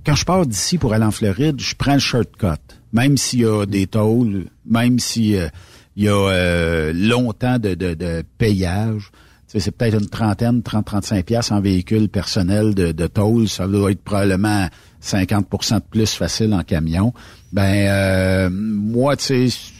Quand 0.05 0.15
je 0.15 0.25
pars 0.25 0.45
d'ici 0.45 0.77
pour 0.77 0.93
aller 0.93 1.05
en 1.05 1.11
Floride, 1.11 1.59
je 1.59 1.75
prends 1.75 1.93
le 1.93 1.99
shortcut. 1.99 2.47
Même 2.93 3.17
s'il 3.17 3.41
y 3.41 3.45
a 3.45 3.65
des 3.65 3.85
tolls, 3.85 4.45
même 4.65 4.97
s'il 4.97 5.35
euh, 5.35 5.49
y 5.97 6.07
a 6.07 6.13
euh, 6.13 6.93
longtemps 6.95 7.59
de, 7.59 7.75
de, 7.75 7.93
de 7.93 8.23
payage. 8.37 9.11
C'est 9.47 9.71
peut-être 9.71 10.01
une 10.01 10.09
trentaine, 10.09 10.59
30-35 10.59 11.23
pièces 11.23 11.51
en 11.51 11.61
véhicule 11.61 12.09
personnel 12.09 12.75
de, 12.75 12.91
de 12.91 13.07
toll. 13.07 13.47
Ça 13.47 13.67
doit 13.67 13.91
être 13.91 14.03
probablement 14.03 14.67
50% 15.01 15.75
de 15.75 15.79
plus 15.89 16.13
facile 16.13 16.53
en 16.53 16.63
camion. 16.63 17.13
Ben 17.53 18.49
moi, 18.49 19.15
tu 19.15 19.49
sais 19.49 19.76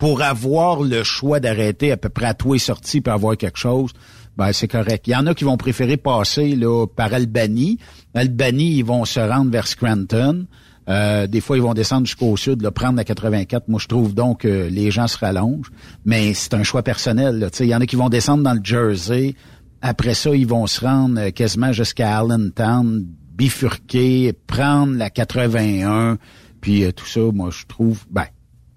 pour 0.00 0.22
avoir 0.22 0.82
le 0.82 1.04
choix 1.04 1.40
d'arrêter 1.40 1.92
à 1.92 1.96
peu 1.98 2.08
près 2.08 2.26
à 2.26 2.34
tout 2.34 2.54
est 2.54 2.58
sorti 2.58 3.02
pour 3.02 3.12
avoir 3.12 3.36
quelque 3.36 3.58
chose, 3.58 3.92
ben 4.36 4.50
c'est 4.52 4.66
correct. 4.66 5.06
Il 5.06 5.10
y 5.10 5.16
en 5.16 5.26
a 5.26 5.34
qui 5.34 5.44
vont 5.44 5.58
préférer 5.58 5.98
passer 5.98 6.56
là 6.56 6.86
par 6.86 7.12
Albany. 7.12 7.78
Albany, 8.14 8.78
ils 8.78 8.84
vont 8.84 9.04
se 9.04 9.20
rendre 9.20 9.50
vers 9.50 9.68
Scranton. 9.68 10.46
Euh, 10.88 11.26
des 11.26 11.42
fois, 11.42 11.58
ils 11.58 11.62
vont 11.62 11.74
descendre 11.74 12.06
jusqu'au 12.06 12.34
sud, 12.38 12.62
là, 12.62 12.70
prendre 12.70 12.96
la 12.96 13.04
84. 13.04 13.68
Moi, 13.68 13.78
je 13.78 13.88
trouve 13.88 14.14
donc 14.14 14.40
que 14.40 14.68
les 14.70 14.90
gens 14.90 15.06
se 15.06 15.18
rallongent, 15.18 15.70
mais 16.06 16.32
c'est 16.32 16.54
un 16.54 16.62
choix 16.62 16.82
personnel. 16.82 17.50
Il 17.60 17.66
y 17.66 17.74
en 17.74 17.80
a 17.82 17.86
qui 17.86 17.96
vont 17.96 18.08
descendre 18.08 18.42
dans 18.42 18.54
le 18.54 18.60
Jersey. 18.64 19.34
Après 19.82 20.14
ça, 20.14 20.34
ils 20.34 20.46
vont 20.46 20.66
se 20.66 20.80
rendre 20.80 21.20
euh, 21.20 21.30
quasiment 21.30 21.72
jusqu'à 21.72 22.18
Allentown, 22.18 23.04
bifurquer, 23.34 24.32
prendre 24.46 24.96
la 24.96 25.10
81, 25.10 26.16
puis 26.62 26.84
euh, 26.84 26.92
tout 26.92 27.06
ça. 27.06 27.20
Moi, 27.32 27.50
je 27.50 27.66
trouve, 27.66 28.04
ben, 28.10 28.24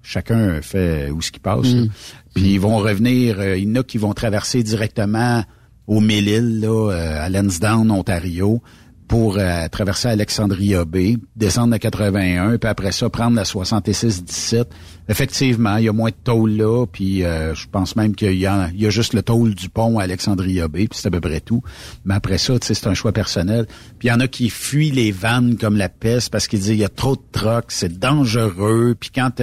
chacun 0.03 0.61
fait 0.61 1.09
où 1.09 1.21
ce 1.21 1.31
qui 1.31 1.39
passe. 1.39 1.73
Mm. 1.73 1.89
Puis 2.33 2.53
ils 2.53 2.59
vont 2.59 2.77
revenir, 2.77 3.39
euh, 3.39 3.57
il 3.57 3.69
y 3.69 3.71
en 3.71 3.75
a 3.81 3.83
qui 3.83 3.97
vont 3.97 4.13
traverser 4.13 4.63
directement 4.63 5.43
au 5.87 5.99
Mille-Îles, 5.99 6.61
là, 6.61 6.91
euh, 6.91 7.25
à 7.25 7.29
Lansdowne, 7.29 7.91
Ontario, 7.91 8.61
pour 9.07 9.37
euh, 9.37 9.67
traverser 9.67 10.07
Alexandria 10.07 10.85
Bay, 10.85 11.17
descendre 11.35 11.71
la 11.71 11.79
81, 11.79 12.57
puis 12.57 12.69
après 12.69 12.91
ça, 12.91 13.09
prendre 13.09 13.35
la 13.35 13.43
66-17. 13.43 14.65
Effectivement, 15.09 15.75
il 15.77 15.85
y 15.85 15.89
a 15.89 15.93
moins 15.93 16.09
de 16.09 16.15
tôle 16.23 16.51
là, 16.51 16.85
puis 16.87 17.19
je 17.19 17.67
pense 17.69 17.97
même 17.97 18.15
qu'il 18.15 18.37
y 18.37 18.47
a, 18.47 18.69
il 18.73 18.81
y 18.81 18.87
a 18.87 18.89
juste 18.89 19.13
le 19.13 19.21
tôle 19.21 19.53
du 19.53 19.67
pont 19.67 19.99
à 19.99 20.03
Alexandria 20.03 20.69
Bay, 20.69 20.87
puis 20.87 20.97
c'est 20.97 21.09
à 21.09 21.11
peu 21.11 21.19
près 21.19 21.41
tout. 21.41 21.61
Mais 22.05 22.15
après 22.15 22.37
ça, 22.37 22.53
c'est 22.61 22.87
un 22.87 22.93
choix 22.93 23.11
personnel. 23.11 23.67
Puis 23.99 24.07
il 24.07 24.11
y 24.11 24.13
en 24.13 24.21
a 24.21 24.27
qui 24.27 24.49
fuient 24.49 24.91
les 24.91 25.11
vannes 25.11 25.57
comme 25.57 25.75
la 25.75 25.89
peste 25.89 26.31
parce 26.31 26.47
qu'ils 26.47 26.59
disent 26.59 26.69
il 26.69 26.77
y 26.77 26.85
a 26.85 26.89
trop 26.89 27.17
de 27.17 27.21
trucks, 27.33 27.65
c'est 27.67 27.99
dangereux, 27.99 28.95
puis 28.97 29.11
quand 29.13 29.41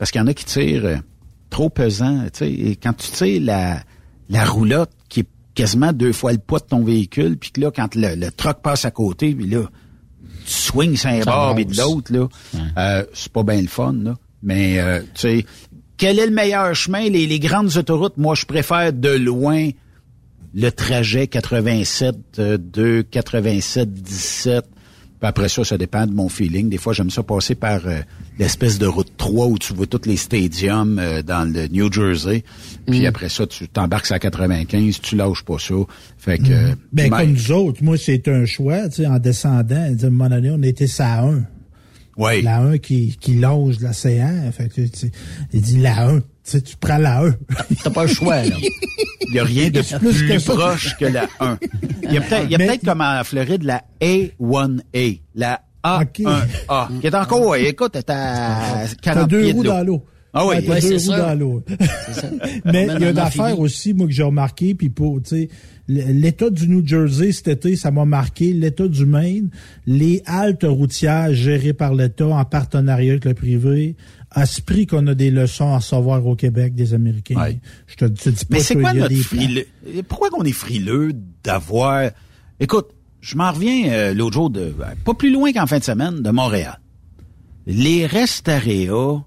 parce 0.00 0.12
qu'il 0.12 0.18
y 0.18 0.24
en 0.24 0.26
a 0.28 0.32
qui 0.32 0.46
tirent 0.46 0.86
euh, 0.86 0.96
trop 1.50 1.68
pesant. 1.68 2.22
Tu 2.32 2.38
sais, 2.38 2.50
et 2.50 2.76
quand 2.76 2.94
tu 2.94 3.10
tires 3.10 3.42
la, 3.42 3.82
la 4.30 4.46
roulotte 4.46 4.90
qui 5.10 5.20
est 5.20 5.28
quasiment 5.54 5.92
deux 5.92 6.14
fois 6.14 6.32
le 6.32 6.38
poids 6.38 6.58
de 6.58 6.64
ton 6.64 6.82
véhicule, 6.82 7.36
puis 7.36 7.50
que 7.50 7.60
là, 7.60 7.70
quand 7.70 7.94
le, 7.94 8.14
le 8.14 8.30
truck 8.30 8.62
passe 8.62 8.86
à 8.86 8.90
côté, 8.90 9.34
puis 9.34 9.46
là, 9.46 9.64
tu 10.46 10.52
swings 10.52 10.96
sur 10.96 11.10
un 11.10 11.20
bord 11.20 11.58
et 11.58 11.66
de 11.66 11.76
l'autre, 11.76 12.14
là, 12.14 12.28
euh, 12.78 13.04
c'est 13.12 13.30
pas 13.30 13.42
bien 13.42 13.60
le 13.60 13.68
fun, 13.68 13.92
là. 13.92 14.16
Mais, 14.42 14.80
euh, 14.80 15.00
tu 15.00 15.20
sais, 15.20 15.46
quel 15.98 16.18
est 16.18 16.26
le 16.26 16.32
meilleur 16.32 16.74
chemin? 16.74 17.10
Les, 17.10 17.26
les 17.26 17.38
grandes 17.38 17.76
autoroutes, 17.76 18.16
moi, 18.16 18.34
je 18.34 18.46
préfère 18.46 18.94
de 18.94 19.10
loin 19.10 19.68
le 20.54 20.70
trajet 20.70 21.26
87 21.26 22.40
2, 22.40 23.02
87 23.02 23.92
17 23.92 24.64
puis 25.20 25.28
après 25.28 25.50
ça, 25.50 25.64
ça 25.64 25.76
dépend 25.76 26.06
de 26.06 26.14
mon 26.14 26.30
feeling. 26.30 26.70
Des 26.70 26.78
fois, 26.78 26.94
j'aime 26.94 27.10
ça 27.10 27.22
passer 27.22 27.54
par 27.54 27.86
euh, 27.86 28.00
l'espèce 28.38 28.78
de 28.78 28.86
route 28.86 29.12
3 29.18 29.48
où 29.48 29.58
tu 29.58 29.74
vois 29.74 29.86
tous 29.86 30.08
les 30.08 30.16
stadiums 30.16 30.98
euh, 30.98 31.20
dans 31.20 31.44
le 31.44 31.66
New 31.68 31.92
Jersey. 31.92 32.42
Puis 32.86 33.02
mm. 33.02 33.06
après 33.06 33.28
ça, 33.28 33.46
tu 33.46 33.68
t'embarques 33.68 34.10
à 34.10 34.18
95, 34.18 34.98
tu 35.02 35.16
lâches 35.16 35.44
pas 35.44 35.58
ça. 35.58 35.74
Fait 36.16 36.38
que... 36.38 36.72
Mm. 36.72 36.76
Ben, 36.94 37.10
comme 37.10 37.32
nous 37.32 37.52
autres, 37.52 37.84
moi, 37.84 37.98
c'est 37.98 38.28
un 38.28 38.46
choix, 38.46 38.88
tu 38.88 39.02
sais, 39.02 39.06
en 39.06 39.18
descendant. 39.18 39.76
À 39.76 40.06
un 40.06 40.10
moment 40.10 40.30
donné, 40.30 40.50
on 40.50 40.62
était 40.62 40.86
ça 40.86 41.20
1. 41.22 41.42
Oui. 42.16 42.42
La 42.42 42.58
1 42.58 42.78
qui, 42.78 43.16
qui 43.20 43.34
longe 43.34 43.80
l'océan. 43.80 44.50
Fait 44.52 44.68
que, 44.68 44.82
tu, 44.86 45.10
il 45.52 45.62
dit 45.62 45.78
la 45.78 46.08
1. 46.08 46.20
Tu, 46.20 46.24
sais, 46.44 46.60
tu 46.60 46.76
prends 46.76 46.98
la 46.98 47.22
1. 47.22 47.34
T'as 47.82 47.90
pas 47.90 48.02
le 48.04 48.08
choix, 48.08 48.42
là. 48.42 48.56
Il 49.28 49.32
n'y 49.32 49.38
a 49.38 49.44
rien 49.44 49.70
de 49.70 49.80
plus, 49.98 50.44
proche 50.44 50.96
que 50.98 51.04
la 51.04 51.28
1. 51.38 51.58
Il 52.02 52.12
y 52.12 52.18
a 52.18 52.20
peut-être 52.20 52.80
peut 52.80 52.86
comme 52.86 53.00
en 53.00 53.22
Floride 53.24 53.62
la 53.62 53.82
A1A, 54.00 55.20
la 55.34 55.60
A1A, 55.84 56.06
qui 57.00 57.06
est 57.06 57.14
encore, 57.14 57.56
écoute, 57.56 57.92
t'es 57.92 58.10
à 58.10 58.86
40 59.02 59.28
deux 59.28 59.42
pieds 59.42 59.52
roues 59.52 59.62
de 59.62 59.68
dans 59.68 59.82
l'eau. 59.84 60.04
Ah 60.32 60.46
oui, 60.46 60.56
ouais, 60.56 60.80
deux 60.80 60.96
roues 60.96 61.16
dans 61.16 61.38
l'eau. 61.38 61.62
Mais 62.64 62.88
il 62.94 63.02
y 63.02 63.04
a 63.04 63.10
une 63.10 63.18
affaire 63.18 63.58
aussi, 63.58 63.94
moi, 63.94 64.06
que 64.06 64.12
j'ai 64.12 64.22
remarqué, 64.22 64.74
puis 64.74 64.88
pour, 64.88 65.20
tu 65.22 65.30
sais, 65.30 65.48
l'État 65.88 66.50
du 66.50 66.68
New 66.68 66.86
Jersey 66.86 67.32
cet 67.32 67.48
été, 67.48 67.74
ça 67.74 67.90
m'a 67.90 68.04
marqué, 68.04 68.52
l'État 68.52 68.86
du 68.86 69.06
Maine, 69.06 69.50
les 69.86 70.22
haltes 70.26 70.64
routières 70.64 71.34
gérées 71.34 71.72
par 71.72 71.94
l'État 71.94 72.28
en 72.28 72.44
partenariat 72.44 73.12
avec 73.12 73.24
le 73.24 73.34
privé, 73.34 73.96
à 74.30 74.46
ce 74.46 74.60
prix 74.60 74.86
qu'on 74.86 75.06
a 75.08 75.14
des 75.14 75.32
leçons 75.32 75.74
à 75.74 75.80
savoir 75.80 76.24
au 76.24 76.36
Québec 76.36 76.74
des 76.74 76.94
Américains. 76.94 77.54
Je 77.88 77.96
te, 77.96 78.04
dis 78.04 78.44
pas 78.44 78.56
Mais 78.56 78.60
c'est 78.60 78.76
quoi 78.76 78.92
notre 78.92 79.14
frileux? 79.16 79.66
Pourquoi 80.08 80.30
qu'on 80.30 80.44
est 80.44 80.52
frileux 80.52 81.12
d'avoir... 81.42 82.10
Écoute, 82.60 82.90
je 83.20 83.36
m'en 83.36 83.50
reviens 83.50 83.90
euh, 83.90 84.14
l'autre 84.14 84.34
jour, 84.34 84.50
de, 84.50 84.72
ben, 84.78 84.94
pas 85.04 85.14
plus 85.14 85.32
loin 85.32 85.52
qu'en 85.52 85.66
fin 85.66 85.78
de 85.78 85.84
semaine, 85.84 86.22
de 86.22 86.30
Montréal. 86.30 86.80
Les 87.66 88.06
restaréas 88.06 89.24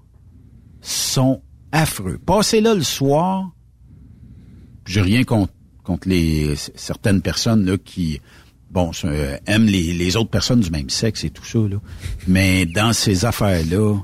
sont 0.84 1.42
affreux. 1.72 2.18
Passez 2.24 2.60
là 2.60 2.74
le 2.74 2.82
soir, 2.82 3.50
j'ai 4.86 5.00
rien 5.00 5.24
contre, 5.24 5.52
contre 5.82 6.08
les 6.08 6.54
certaines 6.74 7.22
personnes 7.22 7.64
là, 7.64 7.76
qui 7.78 8.20
bon 8.70 8.90
euh, 9.04 9.36
aiment 9.46 9.66
les, 9.66 9.92
les, 9.92 10.16
autres 10.16 10.30
personnes 10.30 10.60
du 10.60 10.70
même 10.70 10.90
sexe 10.90 11.24
et 11.24 11.30
tout 11.30 11.44
ça, 11.44 11.58
là. 11.58 11.76
mais 12.26 12.66
dans 12.66 12.92
ces 12.92 13.24
affaires-là, 13.24 13.98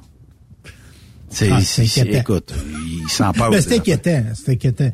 c'est, 1.28 1.51
ah, 1.51 1.61
écoute, 2.07 2.55
ils 3.05 3.09
s'en 3.09 3.32
parlent. 3.35 3.61
c'est 3.61 3.77
inquiétant, 3.77 4.24
c'est 4.35 4.52
inquiétant. 4.52 4.90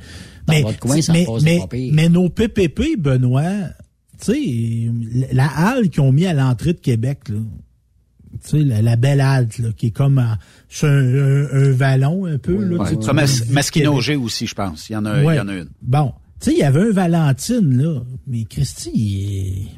Mais, 0.48 0.64
mais, 0.84 1.26
mais, 1.42 1.90
mais, 1.92 2.08
nos 2.08 2.28
PPP, 2.28 2.98
Benoît, 2.98 3.70
tu 4.20 4.32
sais, 4.32 5.32
la 5.32 5.46
halle 5.46 5.88
qu'ils 5.88 6.02
ont 6.02 6.12
mis 6.12 6.26
à 6.26 6.34
l'entrée 6.34 6.72
de 6.72 6.80
Québec, 6.80 7.28
là, 7.28 7.38
tu 8.44 8.50
sais, 8.50 8.62
la, 8.62 8.96
belle 8.96 9.20
halte, 9.20 9.58
là, 9.58 9.70
qui 9.76 9.88
est 9.88 9.90
comme 9.90 10.22
un, 10.82 11.46
un, 11.52 11.70
vallon 11.72 12.26
un 12.26 12.38
peu. 12.38 12.56
là, 12.56 12.82
ouais, 12.82 12.96
comme 13.04 13.20
Masquinogé 13.50 14.16
aussi, 14.16 14.46
je 14.46 14.54
pense. 14.54 14.90
Il 14.90 14.94
y 14.94 14.96
en 14.96 15.04
a, 15.04 15.22
il 15.22 15.36
y 15.36 15.40
en 15.40 15.48
a 15.48 15.54
une. 15.54 15.68
Bon. 15.82 16.12
Tu 16.38 16.50
sais, 16.50 16.56
il 16.56 16.58
y 16.58 16.64
avait 16.64 16.82
un 16.82 16.92
Valentine, 16.92 17.82
là. 17.82 18.02
Mais 18.26 18.44
Christy, 18.44 19.70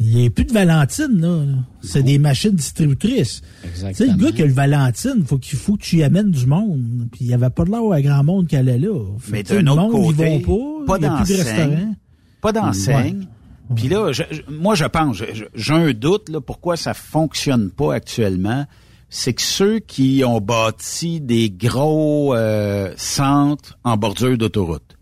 il 0.00 0.06
n'y 0.06 0.26
a 0.26 0.30
plus 0.30 0.44
de 0.44 0.52
Valentine, 0.52 1.20
là. 1.20 1.44
C'est 1.82 2.02
des 2.02 2.18
machines 2.18 2.50
distributrices. 2.50 3.42
Exactement. 3.62 3.92
Tu 3.92 4.04
sais, 4.04 4.18
le 4.18 4.24
gars 4.24 4.32
qui 4.32 4.42
a 4.42 4.46
le 4.46 4.52
Valentine, 4.52 5.24
faut 5.24 5.38
qu'il 5.38 5.56
faut 5.56 5.76
que 5.76 5.82
tu 5.82 5.98
y 5.98 6.02
amènes 6.02 6.32
du 6.32 6.46
monde. 6.46 7.06
Puis 7.12 7.20
il 7.22 7.26
n'y 7.28 7.34
avait 7.34 7.50
pas 7.50 7.64
de 7.64 7.70
l'air 7.70 7.92
à 7.92 8.02
grand 8.02 8.24
monde 8.24 8.48
qui 8.48 8.56
allait 8.56 8.78
là. 8.78 9.04
mais 9.30 9.44
d'un 9.44 9.64
autre 9.68 9.82
monde, 9.82 10.16
côté, 10.16 10.40
pas, 10.40 10.98
pas 10.98 10.98
d'enseigne. 10.98 11.96
Pas 12.40 12.52
d'enseigne. 12.52 13.28
Puis 13.76 13.88
là, 13.88 14.10
moi, 14.48 14.74
je 14.74 14.86
pense, 14.86 15.22
j'ai 15.54 15.74
un 15.74 15.92
doute, 15.92 16.28
là, 16.28 16.40
pourquoi 16.40 16.76
ça 16.76 16.92
fonctionne 16.92 17.70
pas 17.70 17.94
actuellement. 17.94 18.66
C'est 19.10 19.34
que 19.34 19.42
ceux 19.42 19.80
qui 19.80 20.22
ont 20.24 20.40
bâti 20.40 21.20
des 21.20 21.50
gros 21.50 22.34
euh, 22.34 22.94
centres 22.96 23.76
en 23.82 23.96
bordure 23.96 24.38
d'autoroute 24.38 24.96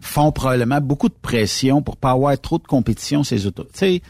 font 0.00 0.32
probablement 0.32 0.80
beaucoup 0.80 1.08
de 1.08 1.14
pression 1.20 1.82
pour 1.82 1.96
pas 1.96 2.12
avoir 2.12 2.38
trop 2.40 2.58
de 2.58 2.66
compétition 2.66 3.22
ces 3.22 3.46
autoroutes. 3.46 3.72
Tu 3.72 3.78
sais, 3.78 4.02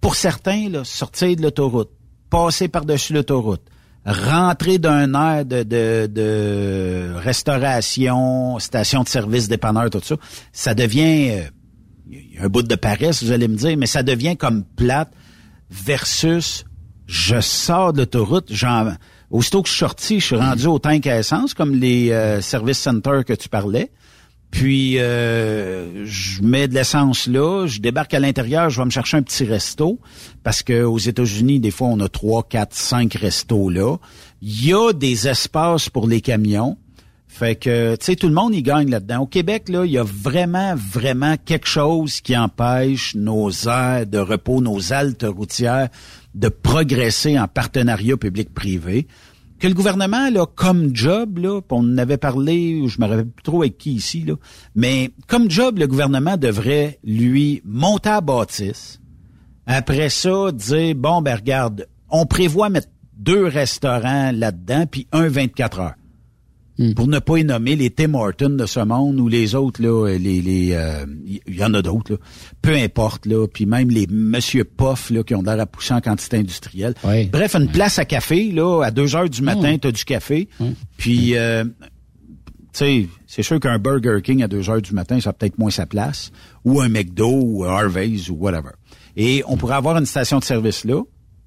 pour 0.00 0.14
certains, 0.14 0.84
sortir 0.84 1.36
de 1.36 1.42
l'autoroute, 1.42 1.90
passer 2.30 2.68
par-dessus 2.68 3.12
l'autoroute, 3.12 3.62
rentrer 4.06 4.78
d'un 4.78 5.14
air 5.14 5.44
de, 5.44 5.62
de, 6.06 7.12
restauration, 7.16 8.58
station 8.58 9.02
de 9.02 9.08
service, 9.08 9.48
dépanneur, 9.48 9.90
tout 9.90 10.00
ça, 10.02 10.16
ça 10.52 10.74
devient... 10.74 11.30
Euh, 11.30 11.42
un 12.40 12.48
bout 12.48 12.62
de 12.62 12.74
paresse, 12.74 13.22
vous 13.22 13.30
allez 13.30 13.46
me 13.46 13.56
dire, 13.56 13.76
mais 13.76 13.86
ça 13.86 14.02
devient 14.02 14.36
comme 14.36 14.64
plate 14.64 15.12
versus 15.70 16.64
je 17.10 17.40
sors 17.40 17.92
de 17.92 17.98
l'autoroute, 17.98 18.52
aussitôt 19.30 19.62
que 19.62 19.68
je 19.68 19.74
suis 19.74 19.80
sorti, 19.80 20.20
je 20.20 20.26
suis 20.26 20.36
rendu 20.36 20.66
au 20.66 20.78
tank 20.78 21.08
à 21.08 21.18
essence, 21.18 21.54
comme 21.54 21.74
les 21.74 22.12
euh, 22.12 22.40
service 22.40 22.78
centers 22.78 23.24
que 23.24 23.32
tu 23.32 23.48
parlais. 23.48 23.90
Puis 24.52 24.98
euh, 24.98 26.04
je 26.06 26.42
mets 26.42 26.68
de 26.68 26.74
l'essence 26.74 27.26
là, 27.26 27.66
je 27.66 27.80
débarque 27.80 28.14
à 28.14 28.20
l'intérieur, 28.20 28.70
je 28.70 28.80
vais 28.80 28.84
me 28.84 28.90
chercher 28.90 29.16
un 29.16 29.22
petit 29.22 29.44
resto 29.44 30.00
parce 30.42 30.62
que 30.62 30.82
aux 30.82 30.98
États-Unis 30.98 31.60
des 31.60 31.70
fois 31.70 31.86
on 31.88 32.00
a 32.00 32.08
trois, 32.08 32.42
quatre, 32.42 32.74
cinq 32.74 33.14
restos 33.14 33.70
là. 33.70 33.96
Il 34.42 34.66
y 34.66 34.72
a 34.72 34.92
des 34.92 35.28
espaces 35.28 35.88
pour 35.88 36.08
les 36.08 36.20
camions. 36.20 36.78
Fait 37.28 37.54
que, 37.54 37.94
tu 37.94 38.06
sais, 38.06 38.16
tout 38.16 38.26
le 38.26 38.34
monde 38.34 38.54
y 38.56 38.62
gagne 38.62 38.90
là-dedans. 38.90 39.20
Au 39.20 39.26
Québec, 39.26 39.68
là, 39.68 39.84
il 39.84 39.92
y 39.92 39.98
a 39.98 40.02
vraiment, 40.02 40.74
vraiment 40.74 41.36
quelque 41.36 41.68
chose 41.68 42.20
qui 42.20 42.36
empêche 42.36 43.14
nos 43.14 43.52
aires 43.68 44.04
de 44.04 44.18
repos, 44.18 44.60
nos 44.60 44.92
haltes 44.92 45.24
routières 45.24 45.90
de 46.34 46.48
progresser 46.48 47.38
en 47.38 47.48
partenariat 47.48 48.16
public-privé. 48.16 49.06
Que 49.58 49.68
le 49.68 49.74
gouvernement, 49.74 50.30
là, 50.30 50.46
comme 50.46 50.94
job, 50.96 51.38
là, 51.38 51.60
on 51.70 51.84
en 51.84 51.98
avait 51.98 52.16
parlé, 52.16 52.82
je 52.88 53.00
me 53.00 53.06
rappelle 53.06 53.28
plus 53.28 53.42
trop 53.42 53.62
avec 53.62 53.76
qui 53.76 53.92
ici, 53.92 54.22
là, 54.22 54.34
mais 54.74 55.10
comme 55.26 55.50
job, 55.50 55.78
le 55.78 55.86
gouvernement 55.86 56.36
devrait, 56.36 56.98
lui, 57.04 57.60
monter 57.64 58.08
à 58.08 58.20
bâtisse. 58.22 59.00
Après 59.66 60.08
ça, 60.08 60.50
dire, 60.52 60.94
bon, 60.96 61.20
ben 61.20 61.36
regarde, 61.36 61.86
on 62.08 62.24
prévoit 62.24 62.70
mettre 62.70 62.88
deux 63.16 63.46
restaurants 63.46 64.32
là-dedans, 64.32 64.86
puis 64.90 65.06
un 65.12 65.28
24 65.28 65.80
heures. 65.80 65.94
Hmm. 66.80 66.94
Pour 66.94 67.08
ne 67.08 67.18
pas 67.18 67.36
y 67.36 67.44
nommer 67.44 67.76
les 67.76 67.90
Tim 67.90 68.14
Hortons 68.14 68.56
de 68.56 68.64
ce 68.64 68.80
monde 68.80 69.20
ou 69.20 69.28
les 69.28 69.54
autres, 69.54 69.82
là, 69.82 70.08
les, 70.08 70.40
les, 70.40 70.70
euh, 70.72 71.04
il 71.46 71.54
y 71.54 71.62
en 71.62 71.74
a 71.74 71.82
d'autres, 71.82 72.12
là. 72.12 72.18
Peu 72.62 72.74
importe, 72.74 73.26
là. 73.26 73.46
Puis 73.46 73.66
même 73.66 73.90
les 73.90 74.06
Monsieur 74.06 74.64
Poff, 74.64 75.10
là, 75.10 75.22
qui 75.22 75.34
ont 75.34 75.42
l'air 75.42 75.60
à 75.60 75.66
pousser 75.66 75.92
en 75.92 76.00
quantité 76.00 76.38
industrielle. 76.38 76.94
Bref, 77.30 77.54
une 77.54 77.70
place 77.70 77.98
à 77.98 78.06
café, 78.06 78.50
là, 78.50 78.82
à 78.82 78.90
2 78.90 79.14
heures 79.14 79.28
du 79.28 79.42
matin, 79.42 79.76
tu 79.76 79.88
as 79.88 79.92
du 79.92 80.04
café. 80.06 80.48
Puis, 80.96 81.36
euh, 81.36 81.64
tu 81.64 81.70
sais, 82.72 83.08
c'est 83.26 83.42
sûr 83.42 83.60
qu'un 83.60 83.78
Burger 83.78 84.22
King 84.24 84.42
à 84.42 84.48
2 84.48 84.70
heures 84.70 84.80
du 84.80 84.94
matin, 84.94 85.20
ça 85.20 85.30
a 85.30 85.32
peut-être 85.34 85.58
moins 85.58 85.70
sa 85.70 85.84
place. 85.84 86.32
Ou 86.64 86.80
un 86.80 86.88
McDo, 86.88 87.28
ou 87.30 87.64
un 87.66 87.68
Harvey's, 87.68 88.30
ou 88.30 88.36
whatever. 88.36 88.70
Et 89.18 89.42
on 89.46 89.58
pourrait 89.58 89.76
avoir 89.76 89.98
une 89.98 90.06
station 90.06 90.38
de 90.38 90.44
service 90.44 90.86
là, 90.86 91.02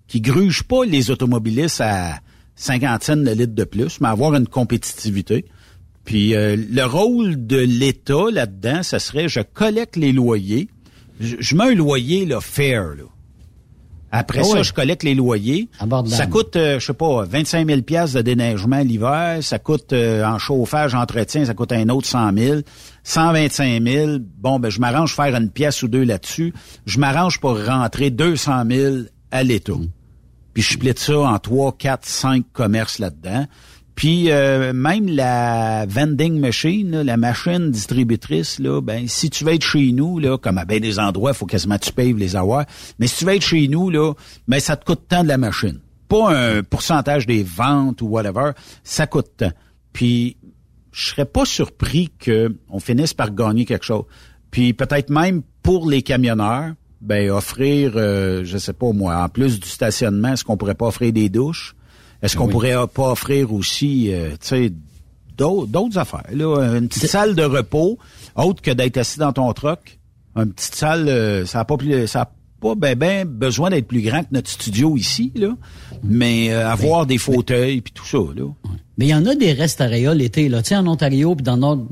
qui 0.07 0.21
gruge 0.21 0.61
pas 0.61 0.85
les 0.85 1.09
automobilistes 1.09 1.81
à 1.81 2.19
cinquantaine 2.55 3.23
de 3.23 3.31
litres 3.31 3.55
de 3.55 3.63
plus, 3.63 3.99
mais 4.01 4.07
avoir 4.07 4.35
une 4.35 4.47
compétitivité. 4.47 5.45
Puis 6.05 6.35
euh, 6.35 6.55
le 6.55 6.83
rôle 6.83 7.47
de 7.47 7.57
l'État 7.57 8.29
là-dedans, 8.31 8.83
ce 8.83 8.99
serait 8.99 9.29
je 9.29 9.39
collecte 9.39 9.95
les 9.95 10.11
loyers, 10.11 10.67
je, 11.19 11.55
mets 11.55 11.71
un 11.71 11.75
loyer 11.75 12.25
là, 12.25 12.41
fair. 12.41 12.95
Là. 12.95 13.03
Après 14.15 14.41
ah 14.41 14.43
ça, 14.43 14.61
je 14.61 14.73
collecte 14.73 15.01
les 15.01 15.15
loyers. 15.15 15.69
Ça 16.05 16.27
coûte, 16.27 16.55
euh, 16.55 16.79
je 16.79 16.85
sais 16.85 16.93
pas, 16.93 17.23
25 17.25 17.67
000 17.67 17.81
pièces 17.81 18.13
de 18.13 18.21
déneigement 18.21 18.79
l'hiver. 18.79 19.39
Ça 19.41 19.57
coûte 19.57 19.91
euh, 19.93 20.23
en 20.23 20.37
chauffage, 20.37 20.93
entretien, 20.93 21.45
ça 21.45 21.55
coûte 21.55 21.71
un 21.71 21.89
autre 21.89 22.07
100 22.07 22.37
000. 22.37 22.59
125 23.03 23.83
000. 23.83 24.17
Bon, 24.37 24.59
ben 24.59 24.69
je 24.69 24.79
m'arrange 24.79 25.15
faire 25.15 25.35
une 25.35 25.49
pièce 25.49 25.81
ou 25.81 25.87
deux 25.87 26.03
là-dessus. 26.03 26.53
Je 26.85 26.99
m'arrange 26.99 27.39
pour 27.39 27.59
rentrer 27.65 28.11
200 28.11 28.63
000 28.69 28.95
à 29.31 29.41
l'État. 29.41 29.73
Mm. 29.73 29.87
Puis 30.53 30.63
je 30.63 30.73
split 30.73 30.93
ça 30.95 31.19
en 31.19 31.39
trois, 31.39 31.75
quatre, 31.77 32.05
cinq 32.05 32.45
commerces 32.53 32.99
là-dedans. 32.99 33.47
Puis 33.95 34.31
euh, 34.31 34.73
même 34.73 35.07
la 35.07 35.85
vending 35.85 36.39
machine, 36.39 37.01
la 37.01 37.17
machine 37.17 37.69
distributrice, 37.69 38.59
là, 38.59 38.81
ben 38.81 39.07
si 39.07 39.29
tu 39.29 39.43
veux 39.43 39.53
être 39.53 39.65
chez 39.65 39.91
nous, 39.91 40.17
là, 40.19 40.37
comme 40.37 40.57
à 40.57 40.65
bien 40.65 40.79
des 40.79 40.99
endroits, 40.99 41.31
il 41.31 41.37
faut 41.37 41.45
quasiment 41.45 41.77
que 41.77 41.85
tu 41.85 41.93
payes 41.93 42.13
les 42.13 42.35
avoir. 42.35 42.65
Mais 42.97 43.07
si 43.07 43.19
tu 43.19 43.25
veux 43.25 43.35
être 43.35 43.45
chez 43.45 43.67
nous, 43.67 43.89
là, 43.89 44.13
ben 44.47 44.59
ça 44.59 44.75
te 44.75 44.85
coûte 44.85 45.03
tant 45.07 45.23
de 45.23 45.27
la 45.27 45.37
machine. 45.37 45.79
Pas 46.07 46.35
un 46.35 46.63
pourcentage 46.63 47.27
des 47.27 47.43
ventes 47.43 48.01
ou 48.01 48.07
whatever, 48.07 48.51
ça 48.83 49.05
coûte 49.05 49.31
tant. 49.37 49.51
Puis 49.93 50.37
je 50.91 51.09
serais 51.09 51.25
pas 51.25 51.45
surpris 51.45 52.11
qu'on 52.23 52.79
finisse 52.79 53.13
par 53.13 53.33
gagner 53.33 53.65
quelque 53.65 53.85
chose. 53.85 54.05
Puis 54.49 54.73
peut-être 54.73 55.09
même 55.09 55.43
pour 55.61 55.89
les 55.89 56.01
camionneurs, 56.01 56.73
ben 57.03 57.29
offrir, 57.31 57.93
euh, 57.95 58.43
je 58.45 58.57
sais 58.57 58.71
pas 58.71 58.91
moi, 58.93 59.17
en 59.17 59.27
plus 59.27 59.59
du 59.59 59.67
stationnement, 59.67 60.29
est-ce 60.29 60.45
qu'on 60.45 60.55
pourrait 60.55 60.73
pas 60.73 60.87
offrir 60.87 61.11
des 61.11 61.27
douches? 61.27 61.75
Est-ce 62.21 62.37
qu'on 62.37 62.47
pourrait 62.47 62.75
pas 62.87 63.11
offrir 63.11 63.53
aussi, 63.53 64.13
euh, 64.13 64.31
tu 64.31 64.37
sais, 64.47 64.73
d'autres 65.35 65.97
affaires? 65.97 66.23
Là, 66.31 66.77
une 66.77 66.87
petite 66.87 67.07
salle 67.07 67.35
de 67.35 67.43
repos, 67.43 67.99
autre 68.35 68.61
que 68.61 68.71
d'être 68.71 68.97
assis 68.97 69.19
dans 69.19 69.33
ton 69.33 69.51
truck. 69.51 69.99
Une 70.37 70.53
petite 70.53 70.75
salle, 70.75 71.09
euh, 71.09 71.45
ça 71.45 71.59
n'a 71.59 71.65
pas 71.65 71.75
plus, 71.75 72.07
ça 72.07 72.21
a 72.21 72.31
pas 72.63 72.75
ben, 72.75 72.95
ben 72.97 73.27
besoin 73.27 73.69
d'être 73.69 73.87
plus 73.87 74.01
grand 74.01 74.21
que 74.21 74.29
notre 74.31 74.49
studio 74.49 74.95
ici, 74.95 75.31
là. 75.35 75.55
Mais 76.03 76.51
euh, 76.51 76.67
avoir 76.67 77.05
des 77.05 77.17
fauteuils 77.17 77.81
puis 77.81 77.93
tout 77.93 78.05
ça, 78.05 78.17
là. 78.17 78.45
Mais 78.97 79.05
il 79.05 79.09
y 79.09 79.15
en 79.15 79.25
a 79.25 79.35
des 79.35 79.53
restaurants 79.53 80.13
l'été, 80.13 80.49
là. 80.49 80.61
Tu 80.61 80.69
sais, 80.69 80.75
en 80.75 80.87
Ontario, 80.87 81.35
puis 81.35 81.43
dans 81.43 81.57
notre, 81.57 81.83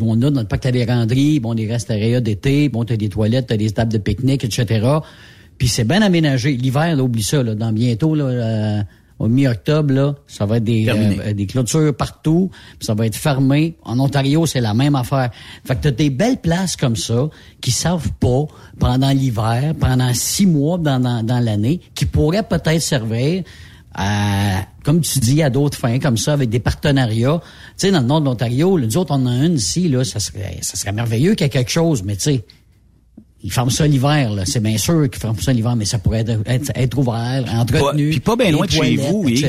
on 0.00 0.20
a 0.22 0.30
notre 0.30 0.48
parc 0.48 0.66
à 0.66 0.70
vérandrie, 0.72 1.40
bon, 1.40 1.54
des 1.54 1.66
restaurants 1.66 2.20
d'été, 2.20 2.68
bon, 2.68 2.84
t'as 2.84 2.96
des 2.96 3.08
toilettes, 3.08 3.46
t'as 3.46 3.56
des 3.56 3.70
tables 3.70 3.92
de 3.92 3.98
pique-nique, 3.98 4.44
etc. 4.44 4.98
Puis 5.58 5.68
c'est 5.68 5.84
bien 5.84 6.02
aménagé. 6.02 6.52
L'hiver, 6.52 6.96
là, 6.96 7.02
oublie 7.02 7.22
ça, 7.22 7.42
là. 7.42 7.54
Dans 7.54 7.72
bientôt, 7.72 8.14
là, 8.14 8.24
euh, 8.24 8.82
au 9.20 9.28
mi-octobre, 9.28 9.92
là, 9.92 10.14
ça 10.26 10.46
va 10.46 10.56
être 10.56 10.64
des, 10.64 10.88
euh, 10.88 11.34
des 11.34 11.46
clôtures 11.46 11.94
partout, 11.94 12.50
ça 12.80 12.94
va 12.94 13.04
être 13.04 13.14
fermé. 13.14 13.76
En 13.84 14.00
Ontario, 14.00 14.46
c'est 14.46 14.62
la 14.62 14.72
même 14.72 14.94
affaire. 14.94 15.30
Fait 15.66 15.76
que 15.76 15.82
t'as 15.82 15.90
des 15.90 16.08
belles 16.08 16.38
places 16.38 16.74
comme 16.74 16.96
ça 16.96 17.28
qui 17.60 17.70
savent 17.70 18.10
pas 18.18 18.46
pendant 18.78 19.10
l'hiver, 19.10 19.74
pendant 19.78 20.12
six 20.14 20.46
mois 20.46 20.78
dans, 20.78 20.98
dans, 20.98 21.22
dans 21.22 21.38
l'année, 21.38 21.80
qui 21.94 22.06
pourraient 22.06 22.42
peut-être 22.42 22.80
servir 22.80 23.44
à, 23.94 24.64
comme 24.84 25.02
tu 25.02 25.18
dis, 25.18 25.42
à 25.42 25.50
d'autres 25.50 25.76
fins 25.76 25.98
comme 25.98 26.16
ça, 26.16 26.32
avec 26.32 26.48
des 26.48 26.60
partenariats. 26.60 27.42
Tu 27.42 27.88
sais, 27.88 27.90
dans 27.90 28.00
le 28.00 28.06
nord 28.06 28.22
de 28.22 28.26
l'Ontario, 28.26 28.78
nous 28.78 28.96
autres, 28.96 29.12
on 29.12 29.26
en 29.26 29.26
a 29.26 29.44
une 29.44 29.56
ici, 29.56 29.90
là, 29.90 30.02
ça 30.02 30.18
serait, 30.18 30.56
ça 30.62 30.78
serait 30.78 30.92
merveilleux 30.92 31.34
qu'il 31.34 31.44
y 31.44 31.46
ait 31.46 31.50
quelque 31.50 31.70
chose, 31.70 32.02
mais 32.04 32.16
tu 32.16 32.22
sais, 32.22 32.44
ils 33.42 33.52
ferment 33.52 33.70
ça 33.70 33.86
l'hiver, 33.86 34.32
là. 34.32 34.44
C'est 34.44 34.60
bien 34.60 34.76
sûr 34.76 35.08
qu'ils 35.08 35.20
ferment 35.20 35.40
ça 35.40 35.52
l'hiver, 35.52 35.76
mais 35.76 35.84
ça 35.84 35.98
pourrait 35.98 36.24
être, 36.46 36.72
être, 36.74 36.98
ouvert, 36.98 37.44
entretenu. 37.54 38.10
puis 38.10 38.20
pas 38.20 38.36
bien 38.36 38.50
loin 38.50 38.66
de 38.66 38.70
chez 38.70 38.96
vous, 38.96 39.22
oui. 39.24 39.44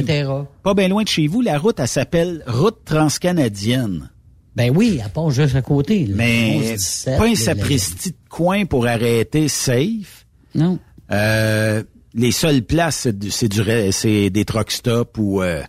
Pas 0.63 0.73
bien 0.73 0.87
loin 0.87 1.03
de 1.03 1.07
chez 1.07 1.27
vous, 1.27 1.41
la 1.41 1.57
route, 1.57 1.79
elle 1.79 1.87
s'appelle 1.87 2.43
Route 2.47 2.79
transcanadienne. 2.85 4.09
Ben 4.55 4.71
oui, 4.75 4.99
à 5.03 5.09
part 5.09 5.29
juste 5.31 5.55
à 5.55 5.61
côté. 5.61 6.07
mais 6.13 6.75
pas 7.05 7.25
un 7.25 7.35
sapristi 7.35 8.11
de 8.11 8.15
coin 8.29 8.65
pour 8.65 8.85
arrêter 8.85 9.47
safe. 9.47 10.25
Non. 10.53 10.77
Euh, 11.11 11.83
les 12.13 12.31
seules 12.31 12.61
places, 12.61 12.97
c'est 12.97 13.17
du, 13.17 13.31
c'est 13.31 13.47
du, 13.47 13.61
c'est 13.91 14.29
des 14.29 14.45
truck 14.45 14.71
stops 14.71 15.17
ou 15.17 15.41
euh, 15.41 15.63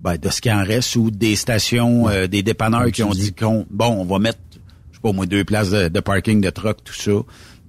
ben, 0.00 0.16
de 0.16 0.28
ce 0.28 0.40
qui 0.40 0.50
en 0.50 0.62
reste 0.62 0.94
ou 0.96 1.10
des 1.10 1.34
stations, 1.34 2.08
euh, 2.08 2.26
des 2.26 2.42
dépanneurs 2.42 2.90
qui 2.92 3.02
ont 3.02 3.10
dit 3.10 3.32
qu'on, 3.32 3.66
bon, 3.70 3.88
on 3.88 4.04
va 4.04 4.18
mettre, 4.18 4.38
je 4.90 4.96
sais 4.96 5.00
pas 5.02 5.08
au 5.08 5.12
moins 5.12 5.26
deux 5.26 5.44
places 5.44 5.70
de, 5.70 5.88
de 5.88 6.00
parking 6.00 6.40
de 6.40 6.50
truck, 6.50 6.84
tout 6.84 6.94
ça. 6.94 7.12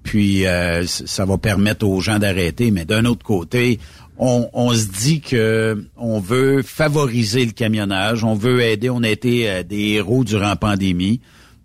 Puis 0.03 0.45
euh, 0.45 0.86
ça 0.86 1.26
va 1.26 1.38
permettre 1.38 1.86
aux 1.86 1.99
gens 2.02 2.19
d'arrêter. 2.19 2.72
Mais 2.72 2.86
d'un 2.86 3.06
autre 3.06 3.23
côté, 3.23 3.80
on, 4.18 4.49
on 4.53 4.73
se 4.73 4.88
dit 4.88 5.22
que 5.22 5.84
on 5.98 6.19
veut 6.19 6.61
favoriser 6.64 7.45
le 7.45 7.52
camionnage, 7.52 8.23
on 8.23 8.36
veut 8.36 8.61
aider. 8.61 8.90
On 8.90 9.03
a 9.03 9.10
été 9.10 9.49
euh, 9.49 9.64
des 9.64 9.90
héros 9.91 10.23
durant 10.23 10.49
la 10.49 10.56
pandémie, 10.56 11.22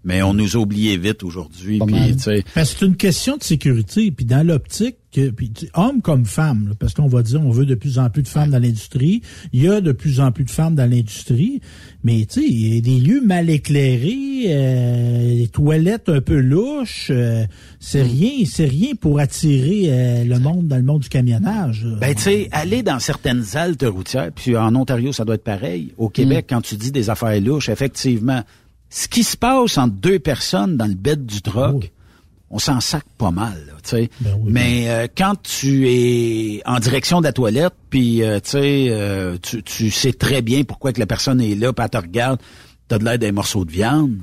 mais 0.07 0.23
on 0.23 0.33
nous 0.33 0.57
a 0.57 0.61
oubliés 0.61 0.97
vite 0.97 1.23
aujourd'hui. 1.23 1.79
Puis, 1.87 2.17
tu 2.17 2.23
sais, 2.23 2.45
Parce 2.55 2.73
que 2.73 2.79
c'est 2.81 2.87
une 2.87 2.97
question 2.97 3.37
de 3.37 3.43
sécurité. 3.43 4.11
Puis 4.11 4.25
dans 4.25 4.47
l'optique, 4.47 4.97
puis 5.11 5.51
homme 5.75 6.03
comme 6.03 6.25
femme, 6.27 6.69
là, 6.69 6.75
parce 6.79 6.93
qu'on 6.95 7.07
va 7.09 7.23
dire 7.23 7.41
on 7.43 7.51
veut 7.51 7.65
de 7.67 7.75
plus 7.75 7.99
en 7.99 8.09
plus 8.11 8.23
de 8.23 8.29
femmes 8.29 8.51
dans 8.51 8.59
l'industrie. 8.59 9.23
Il 9.53 9.63
y 9.63 9.69
a 9.69 9.81
de 9.81 9.93
plus 9.93 10.21
en 10.21 10.31
plus 10.31 10.45
de 10.45 10.51
femmes 10.51 10.75
dans 10.75 10.89
l'industrie. 10.91 11.61
Mais 12.05 12.27
tu 12.27 12.41
sais, 12.41 12.47
il 12.47 12.75
y 12.75 12.79
a 12.79 12.81
des 12.81 12.99
lieux 12.99 13.21
mal 13.23 13.49
éclairés, 13.49 14.45
euh, 14.49 15.29
les 15.37 15.49
toilettes 15.49 16.09
un 16.09 16.21
peu 16.21 16.39
louches. 16.41 17.09
euh, 17.11 17.45
c'est 17.81 18.05
Mm. 18.05 18.07
rien, 18.09 18.33
c'est 18.47 18.65
rien 18.67 18.95
pour 18.95 19.19
attirer 19.21 19.85
euh, 19.89 20.25
le 20.25 20.39
monde 20.39 20.67
dans 20.69 20.77
le 20.77 20.83
monde 20.83 21.01
du 21.03 21.09
camionnage. 21.09 21.85
là. 21.85 21.97
Ben, 22.01 22.15
tu 22.15 22.23
sais, 22.23 22.49
aller 22.53 22.83
dans 22.83 22.99
certaines 22.99 23.45
haltes 23.55 23.85
routières, 23.85 24.31
puis 24.35 24.57
en 24.57 24.75
Ontario, 24.75 25.13
ça 25.13 25.25
doit 25.25 25.37
être 25.37 25.45
pareil. 25.45 25.93
Au 25.99 26.09
Québec, 26.09 26.47
Mm. 26.51 26.55
quand 26.55 26.61
tu 26.61 26.77
dis 26.77 26.93
des 26.93 27.09
affaires 27.11 27.41
louches, 27.41 27.69
effectivement, 27.69 28.43
ce 28.91 29.09
qui 29.09 29.25
se 29.25 29.37
passe 29.37 29.79
entre 29.79 29.95
deux 29.95 30.19
personnes 30.19 30.77
dans 30.77 30.87
le 30.87 30.95
bed 30.95 31.27
du 31.27 31.43
truck, 31.43 31.93
on 32.51 32.59
s'en 32.59 32.81
sac 32.81 33.05
pas 33.19 33.33
mal, 33.33 33.55
là, 33.67 33.73
tu 33.83 33.91
sais. 33.91 34.11
Ben 34.21 34.39
Mais 34.45 34.89
euh, 34.89 35.07
quand 35.15 35.35
tu 35.43 35.89
es 35.89 36.63
en 36.65 36.79
direction 36.79 37.21
de 37.21 37.25
la 37.25 37.33
toilette, 37.33 37.75
puis, 37.91 38.23
euh, 38.23 38.39
tu 38.39 38.51
sais, 38.51 38.87
euh, 38.91 39.37
tu, 39.43 39.63
tu 39.63 39.91
sais 39.91 40.13
très 40.13 40.43
bien 40.43 40.63
pourquoi 40.63 40.93
que 40.93 41.01
la 41.01 41.07
personne 41.07 41.41
est 41.41 41.57
là, 41.57 41.73
puis 41.73 41.85
elle 41.85 41.91
te 41.91 41.99
regarde, 41.99 42.41
t'as 42.87 42.99
de 42.99 43.05
l'air 43.05 43.19
d'un 43.19 43.33
morceau 43.33 43.65
de 43.65 43.73
viande, 43.73 44.19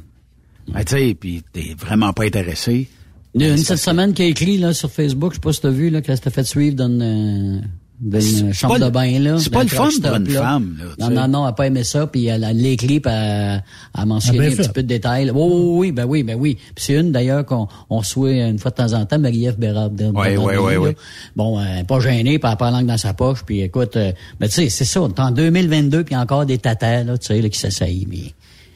ben, 0.68 0.84
tu 0.86 0.96
sais, 0.96 1.18
puis 1.20 1.44
t'es 1.52 1.76
vraiment 1.78 2.14
pas 2.14 2.24
intéressé. 2.24 2.88
Il 3.36 3.42
y 3.42 3.46
a 3.46 3.50
une 3.50 3.58
cette 3.58 3.80
semaine 3.80 4.14
qui 4.14 4.22
a 4.22 4.26
écrit 4.26 4.58
là, 4.58 4.74
sur 4.74 4.92
Facebook, 4.92 5.32
je 5.32 5.36
sais 5.36 5.42
pas 5.42 5.54
si 5.54 5.62
t'as 5.62 5.70
vu, 5.70 5.90
là, 5.90 6.02
qu'elle 6.02 6.16
s'était 6.16 6.30
fait 6.30 6.44
suivre 6.44 6.76
dans 6.76 6.88
une, 6.88 7.02
euh, 7.02 7.62
une 8.04 8.22
c'est 8.22 8.54
chambre 8.54 8.74
pas 8.74 8.80
de 8.80 8.86
le- 8.86 8.92
bain. 8.92 9.20
là. 9.20 9.38
c'est 9.40 9.50
pas 9.52 9.60
un 9.62 9.64
le 9.64 9.70
fun 9.70 9.88
truck 9.90 10.02
pour 10.04 10.16
une 10.16 10.28
femme, 10.30 10.76
là, 10.80 10.86
tu 10.96 11.02
non, 11.02 11.08
sais. 11.08 11.14
non, 11.14 11.28
non, 11.28 11.44
elle 11.46 11.50
a 11.50 11.54
pas 11.54 11.68
aimé 11.68 11.84
ça, 11.84 12.08
puis 12.08 12.26
elle 12.26 12.44
a 12.44 12.52
l'écrit, 12.54 13.00
puis 13.00 13.12
elle, 13.14 13.64
a 13.94 14.06
mentionné 14.06 14.40
Ah, 14.40 14.44
un 14.44 14.48
bien 14.48 14.58
petit 14.58 14.70
peu 14.70 14.84
de 14.84 14.88
détails. 14.88 15.26
là. 15.26 15.32
Oui, 15.34 15.42
oui, 15.52 15.74
oui, 15.78 15.92
ben 15.92 16.06
oui, 16.06 16.24
ben 16.24 16.36
oui. 16.40 16.56
Puis 16.76 16.86
c'est 16.86 16.94
une 17.00 17.12
d'ailleurs 17.12 17.46
qu'on 17.46 17.68
on 17.90 18.00
reçoit 18.00 18.32
une 18.32 18.60
fois 18.60 18.72
de 18.72 18.76
temps 18.76 18.94
en 18.94 19.06
temps, 19.06 19.20
Marie-Ève 19.20 19.58
Bérard. 19.58 19.90
ouais, 20.14 20.32
livre, 20.32 20.44
ouais. 20.46 20.76
là. 20.92 20.94
Bon, 21.36 21.60
euh, 21.60 21.64
elle 21.68 21.80
est 21.80 21.84
pas 21.86 22.00
gênée, 22.00 22.40
puis 22.40 22.48
elle 22.48 22.54
a 22.54 22.56
pas 22.56 22.72
la 22.72 22.78
langue 22.78 22.88
dans 22.88 22.98
sa 22.98 23.14
poche, 23.14 23.44
puis 23.46 23.62
écoute, 23.62 23.96
euh, 23.98 24.12
ben 24.40 24.48
tu 24.48 24.54
sais, 24.56 24.70
c'est 24.70 24.86
ça, 24.86 25.02
on 25.02 25.10
est 25.10 25.20
en 25.20 25.32
2022, 25.32 26.04
puis 26.04 26.16
encore 26.16 26.46
des 26.46 26.58
tatas, 26.58 27.04
là, 27.04 27.18
tu 27.18 27.28
sais, 27.28 27.42
là, 27.42 27.50
qui 27.50 27.60
s'essayent, 27.60 28.08
mais... 28.10 28.34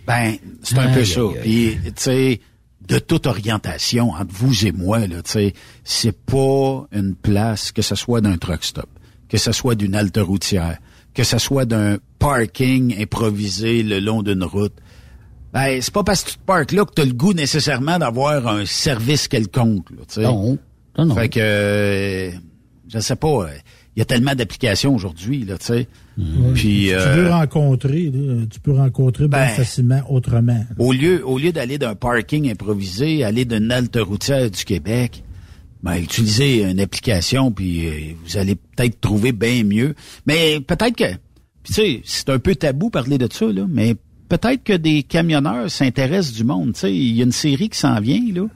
Ben, 0.08 0.36
c'est 0.64 0.78
un 0.78 0.94
peu 0.94 1.04
ça. 1.04 1.20
Puis, 1.42 1.78
tu 1.86 1.92
sais, 1.98 2.40
de 2.88 2.98
toute 3.00 3.28
orientation, 3.28 4.12
entre 4.12 4.32
vous 4.34 4.66
et 4.66 4.72
moi, 4.72 5.00
là, 5.00 5.18
tu 5.22 5.32
sais, 5.32 5.54
c'est 5.84 6.16
pas 6.18 6.88
une 6.94 7.14
place, 7.16 7.74
que 7.74 7.82
ce 7.82 7.96
soit 7.96 8.22
d'un 8.22 8.38
truck 8.38 8.64
stop, 8.64 8.88
que 9.30 9.38
ce 9.38 9.52
soit 9.52 9.76
d'une 9.76 9.96
halte 9.96 10.18
routière, 10.18 10.78
que 11.14 11.24
ce 11.24 11.38
soit 11.38 11.66
d'un 11.66 11.98
parking 12.20 13.00
improvisé 13.02 13.84
le 13.84 14.00
long 14.00 14.24
d'une 14.24 14.44
route. 14.44 14.74
Ben, 15.54 15.82
c'est 15.82 15.94
pas 15.94 16.04
parce 16.04 16.24
que 16.24 16.32
tu 16.32 16.38
te 16.38 16.46
parques 16.46 16.72
là 16.72 16.86
que 16.86 16.94
tu 16.94 17.02
as 17.02 17.06
le 17.06 17.14
goût 17.14 17.34
nécessairement 17.34 17.98
d'avoir 17.98 18.48
un 18.48 18.66
service 18.66 19.28
quelconque, 19.28 19.90
là, 19.92 20.04
tu 20.08 20.16
sais. 20.16 20.24
Non, 20.24 20.58
non, 20.98 21.06
non. 21.06 21.16
Fait 21.16 21.30
que, 21.30 21.40
euh, 21.42 22.32
je 22.88 23.00
sais 23.00 23.16
pas, 23.16 23.28
euh, 23.28 23.48
il 23.96 24.00
y 24.00 24.02
a 24.02 24.06
tellement 24.06 24.36
d'applications 24.36 24.94
aujourd'hui, 24.94 25.46
là, 25.46 25.58
tu 25.58 25.66
sais. 25.66 25.88
Puis, 26.54 26.88
tu 26.90 26.94
euh, 26.94 27.16
peux 27.16 27.30
rencontrer, 27.32 28.12
tu 28.52 28.60
peux 28.60 28.74
rencontrer 28.74 29.28
bien 29.28 29.40
ben, 29.40 29.50
facilement 29.50 30.02
autrement. 30.10 30.64
au 30.78 30.92
lieu, 30.92 31.26
au 31.26 31.38
lieu 31.38 31.52
d'aller 31.52 31.78
d'un 31.78 31.96
parking 31.96 32.52
improvisé, 32.52 33.24
aller 33.24 33.46
d'une 33.46 33.72
halte 33.72 33.98
routière 33.98 34.52
du 34.52 34.66
Québec, 34.66 35.24
ben, 35.84 35.96
utilisez 35.96 36.64
une 36.64 36.80
application, 36.80 37.52
puis 37.52 37.88
euh, 37.88 38.14
vous 38.26 38.38
allez 38.38 38.56
peut-être 38.56 39.00
trouver 39.00 39.32
bien 39.32 39.64
mieux. 39.64 39.96
Mais 40.26 40.60
peut-être 40.60 40.96
que, 40.96 41.12
tu 41.64 41.74
sais, 41.74 42.02
c'est 42.04 42.30
un 42.30 42.40
peu 42.40 42.56
tabou 42.56 42.90
parler 42.90 43.18
de 43.18 43.28
ça, 43.32 43.46
là, 43.46 43.66
mais 43.70 43.96
peut-être 44.30 44.64
que 44.64 44.74
des 44.74 45.04
camionneurs 45.04 45.70
s'intéressent 45.70 46.34
du 46.36 46.44
monde. 46.44 46.74
Tu 46.74 46.80
sais, 46.80 46.96
il 46.96 47.16
y 47.16 47.22
a 47.22 47.26
une 47.26 47.32
série 47.32 47.70
qui 47.70 47.78
s'en 47.78 48.00
vient, 48.00 48.24
là. 48.34 48.48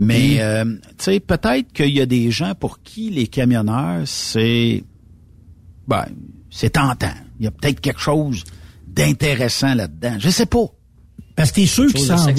Mais, 0.00 0.40
euh, 0.40 0.64
tu 0.64 0.80
sais, 0.98 1.20
peut-être 1.20 1.72
qu'il 1.72 1.90
y 1.90 2.00
a 2.00 2.06
des 2.06 2.30
gens 2.30 2.54
pour 2.54 2.82
qui 2.82 3.10
les 3.10 3.26
camionneurs, 3.26 4.06
c'est, 4.06 4.84
ben, 5.88 6.04
c'est 6.50 6.70
tentant. 6.70 7.14
Il 7.40 7.44
y 7.44 7.48
a 7.48 7.50
peut-être 7.50 7.80
quelque 7.80 8.00
chose 8.00 8.44
d'intéressant 8.86 9.74
là-dedans. 9.74 10.16
Je 10.18 10.30
sais 10.30 10.46
pas. 10.46 10.66
Parce 11.34 11.50
que 11.50 11.56
t'es 11.56 11.66
sûr 11.66 11.92
qu'il 11.92 12.04
s'en 12.04 12.16
va. 12.16 12.32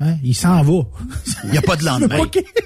Hein? 0.00 0.16
Il 0.22 0.34
s'en 0.34 0.62
va. 0.62 0.82
Il 1.44 1.50
n'y 1.50 1.58
a 1.58 1.62
pas 1.62 1.76
de 1.76 1.84
lendemain. 1.86 2.20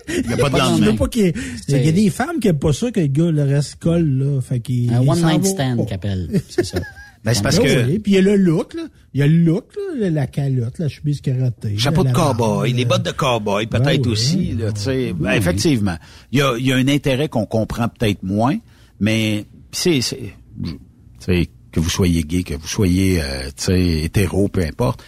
Il 0.09 0.27
n'y 0.27 0.33
a 0.35 0.37
pas 0.37 0.51
de 0.51 0.59
lendemain. 0.59 0.91
veux 0.91 0.97
pas 0.97 1.09
qu'il- 1.09 1.33
Il 1.69 1.85
y 1.85 1.89
a 1.89 1.93
des 1.93 2.11
femmes 2.11 2.39
qui 2.41 2.49
aiment 2.49 2.59
pas 2.59 2.73
ça 2.73 2.91
que 2.91 3.01
le 3.01 3.07
gars 3.07 3.31
le 3.31 3.43
reste 3.43 3.77
colle, 3.77 4.07
là. 4.19 4.41
Fait 4.41 4.61
qu'il, 4.61 4.93
Un 4.93 5.03
il 5.03 5.09
one 5.09 5.19
s'en 5.19 5.29
night 5.29 5.43
va. 5.43 5.49
stand 5.49 5.89
qu'appelle, 5.89 6.43
c'est 6.49 6.65
ça. 6.65 6.79
Ben, 7.25 7.33
c'est 7.35 7.43
parce 7.45 7.59
Ah 7.61 7.63
que- 7.63 7.87
oui, 7.87 7.99
Puis 8.01 8.13
il 8.13 8.15
y 8.17 8.19
a 8.19 8.21
le 8.21 8.35
look, 8.35 8.75
là. 8.75 8.83
Il 9.15 9.21
y 9.21 9.23
a 9.23 9.29
le 9.29 9.45
look, 9.45 9.67
là, 9.97 10.11
la 10.11 10.27
calotte, 10.27 10.81
la 10.81 10.89
chemise 10.89 11.21
carottée. 11.21 11.79
Chapeau 11.79 12.03
de 12.03 12.11
cowboy, 12.11 12.73
euh, 12.73 12.75
les 12.75 12.85
bottes 12.85 13.05
de 13.05 13.13
cowboy, 13.13 13.69
peut-être 13.69 14.07
oui, 14.07 14.13
aussi. 14.13 14.53
Là, 14.55 14.73
tu 14.73 14.81
sais. 14.81 15.13
Ben, 15.13 15.31
oui. 15.31 15.37
Effectivement. 15.37 15.97
Il 16.33 16.41
y 16.41 16.43
a, 16.43 16.57
il 16.59 16.67
y 16.67 16.73
a 16.73 16.77
un 16.77 16.89
intérêt 16.89 17.29
qu'on 17.29 17.47
comprend 17.47 17.87
peut-être 17.89 18.25
moins, 18.25 18.57
mais 18.99 19.45
c'est, 19.71 20.01
c'est 20.01 20.35
tu 20.65 20.79
sais, 21.21 21.49
que 21.71 21.79
vous 21.79 21.91
soyez 21.91 22.25
gay, 22.25 22.43
que 22.43 22.55
vous 22.55 22.67
soyez 22.67 23.21
euh, 23.23 23.47
tu 23.57 23.67
sais, 23.67 24.03
hétéro, 24.03 24.49
peu 24.49 24.63
importe. 24.65 25.05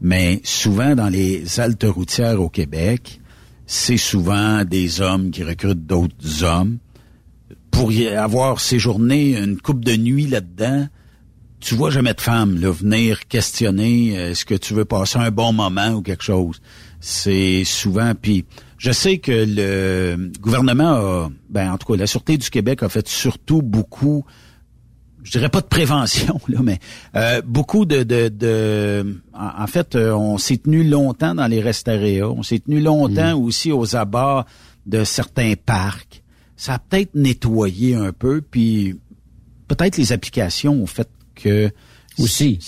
Mais 0.00 0.40
souvent, 0.44 0.94
dans 0.94 1.08
les 1.08 1.60
haltes 1.60 1.84
routières 1.84 2.40
au 2.40 2.48
Québec, 2.48 3.20
c'est 3.66 3.96
souvent 3.96 4.64
des 4.64 5.00
hommes 5.00 5.30
qui 5.30 5.42
recrutent 5.42 5.86
d'autres 5.86 6.44
hommes. 6.44 6.78
Pour 7.70 7.92
avoir 8.16 8.60
séjourné 8.60 9.36
une 9.36 9.60
coupe 9.60 9.84
de 9.84 9.96
nuit 9.96 10.26
là-dedans, 10.26 10.88
tu 11.60 11.74
vois 11.74 11.90
jamais 11.90 12.14
de 12.14 12.20
femme 12.20 12.60
là, 12.60 12.70
venir 12.70 13.26
questionner 13.26 14.16
euh, 14.16 14.30
est-ce 14.30 14.44
que 14.44 14.54
tu 14.54 14.74
veux 14.74 14.84
passer 14.84 15.18
un 15.18 15.30
bon 15.30 15.52
moment 15.52 15.90
ou 15.90 16.02
quelque 16.02 16.22
chose. 16.22 16.60
C'est 17.00 17.64
souvent 17.64 18.12
puis 18.20 18.44
je 18.78 18.92
sais 18.92 19.18
que 19.18 19.32
le 19.32 20.30
gouvernement 20.40 20.94
a 20.94 21.30
ben 21.50 21.72
en 21.72 21.78
tout 21.78 21.92
cas 21.92 21.98
la 21.98 22.06
sûreté 22.06 22.36
du 22.36 22.48
Québec 22.48 22.82
a 22.82 22.88
fait 22.88 23.08
surtout 23.08 23.62
beaucoup 23.62 24.24
je 25.22 25.32
dirais 25.32 25.48
pas 25.48 25.60
de 25.60 25.66
prévention 25.66 26.40
là 26.48 26.60
mais 26.62 26.78
euh, 27.16 27.42
beaucoup 27.44 27.84
de 27.84 28.02
de, 28.02 28.28
de 28.28 29.20
en, 29.32 29.66
fait 29.66 29.94
euh, 29.94 30.12
on 30.12 30.38
s'est 30.38 30.58
tenu 30.58 30.84
longtemps 30.84 31.34
dans 31.34 31.46
les 31.46 31.60
restaurateurs, 31.60 32.36
on 32.36 32.42
s'est 32.42 32.60
tenu 32.60 32.80
longtemps 32.80 33.38
aussi 33.38 33.72
aux 33.72 33.96
abords 33.96 34.44
de 34.86 35.04
certains 35.04 35.54
parcs. 35.54 36.22
Ça 36.56 36.74
a 36.74 36.78
peut-être 36.78 37.14
nettoyé 37.14 37.94
un 37.94 38.12
peu 38.12 38.40
puis 38.40 38.98
peut-être 39.68 39.96
les 39.96 40.12
applications 40.12 40.72
ont 40.72 40.86
fait 40.86 41.08
que 41.34 41.70
aussi. 42.18 42.58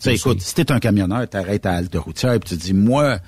Tu 0.00 0.10
écoute, 0.10 0.40
si 0.40 0.54
t'es 0.54 0.70
un 0.70 0.78
camionneur, 0.78 1.28
t'arrêtes 1.28 1.66
à 1.66 1.72
halte 1.74 1.94
routière 1.96 2.34
et 2.34 2.40
tu 2.40 2.56
te 2.56 2.60
dis, 2.60 2.72
moi, 2.72 3.18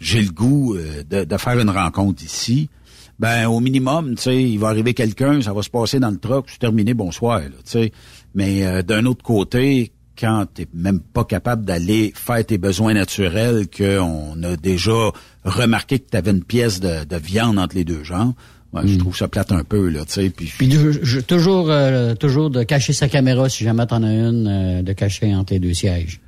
j'ai 0.00 0.22
le 0.22 0.30
goût 0.30 0.74
euh, 0.74 1.02
de, 1.08 1.24
de 1.24 1.36
faire 1.36 1.58
une 1.58 1.70
rencontre 1.70 2.22
ici. 2.22 2.70
Ben, 3.18 3.46
au 3.46 3.60
minimum, 3.60 4.16
tu 4.16 4.22
sais, 4.22 4.42
il 4.42 4.58
va 4.58 4.68
arriver 4.68 4.92
quelqu'un, 4.92 5.40
ça 5.40 5.52
va 5.52 5.62
se 5.62 5.70
passer 5.70 6.00
dans 6.00 6.10
le 6.10 6.18
truck, 6.18 6.46
c'est 6.48 6.58
terminé, 6.58 6.94
bonsoir, 6.94 7.40
tu 7.42 7.50
sais. 7.64 7.92
Mais 8.34 8.64
euh, 8.66 8.82
d'un 8.82 9.06
autre 9.06 9.22
côté, 9.22 9.92
quand 10.18 10.46
t'es 10.52 10.66
même 10.74 10.98
pas 11.00 11.24
capable 11.24 11.64
d'aller 11.64 12.12
faire 12.16 12.44
tes 12.44 12.58
besoins 12.58 12.92
naturels, 12.94 13.66
qu'on 13.76 14.42
a 14.42 14.56
déjà 14.56 15.12
remarqué 15.44 16.00
que 16.00 16.08
t'avais 16.10 16.32
une 16.32 16.42
pièce 16.42 16.80
de, 16.80 17.04
de 17.04 17.16
viande 17.16 17.58
entre 17.58 17.76
les 17.76 17.84
deux 17.84 18.02
jambes, 18.02 18.32
ouais, 18.72 18.82
je 18.86 18.96
trouve 18.98 19.16
ça 19.16 19.28
plate 19.28 19.52
un 19.52 19.62
peu, 19.62 19.88
là, 19.88 20.04
tu 20.04 20.12
sais. 20.12 20.30
Puis, 20.30 20.52
Puis 20.58 20.70
je- 20.72 21.04
je- 21.04 21.20
toujours, 21.20 21.70
euh, 21.70 22.14
toujours 22.16 22.50
de 22.50 22.64
cacher 22.64 22.92
sa 22.92 23.08
caméra 23.08 23.48
si 23.48 23.62
jamais 23.62 23.86
t'en 23.86 24.02
as 24.02 24.10
une, 24.12 24.48
euh, 24.48 24.82
de 24.82 24.92
cacher 24.92 25.32
entre 25.34 25.52
les 25.52 25.60
deux 25.60 25.74
sièges. 25.74 26.20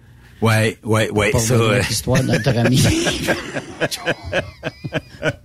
Ouais, 0.42 0.78
ouais, 0.84 1.10
ouais, 1.10 1.30
Pas 1.30 1.38
ça. 1.40 1.54
euh, 1.54 1.80
l'histoire 1.88 2.22
de 2.22 2.28
notre 2.28 2.48
ami. 2.58 2.80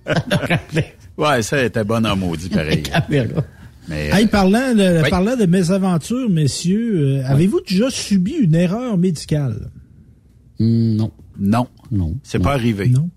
ouais, 1.18 1.42
ça 1.42 1.62
était 1.64 1.84
bon 1.84 2.04
en 2.06 2.16
maudit, 2.16 2.48
pareil. 2.50 2.82
Mais, 3.88 4.10
Hey, 4.12 4.26
parlant 4.26 4.74
de, 4.74 5.02
Oui. 5.02 5.10
parlant 5.10 5.36
de 5.36 5.44
mésaventures, 5.46 6.30
messieurs, 6.30 7.18
euh, 7.20 7.26
avez-vous 7.26 7.60
déjà 7.68 7.90
subi 7.90 8.32
une 8.34 8.54
erreur 8.54 8.96
médicale? 8.96 9.70
non. 10.60 11.10
Non. 11.38 11.66
Non. 11.90 12.14
C'est 12.22 12.38
pas 12.38 12.52
arrivé. 12.52 12.88
Non. 12.88 13.08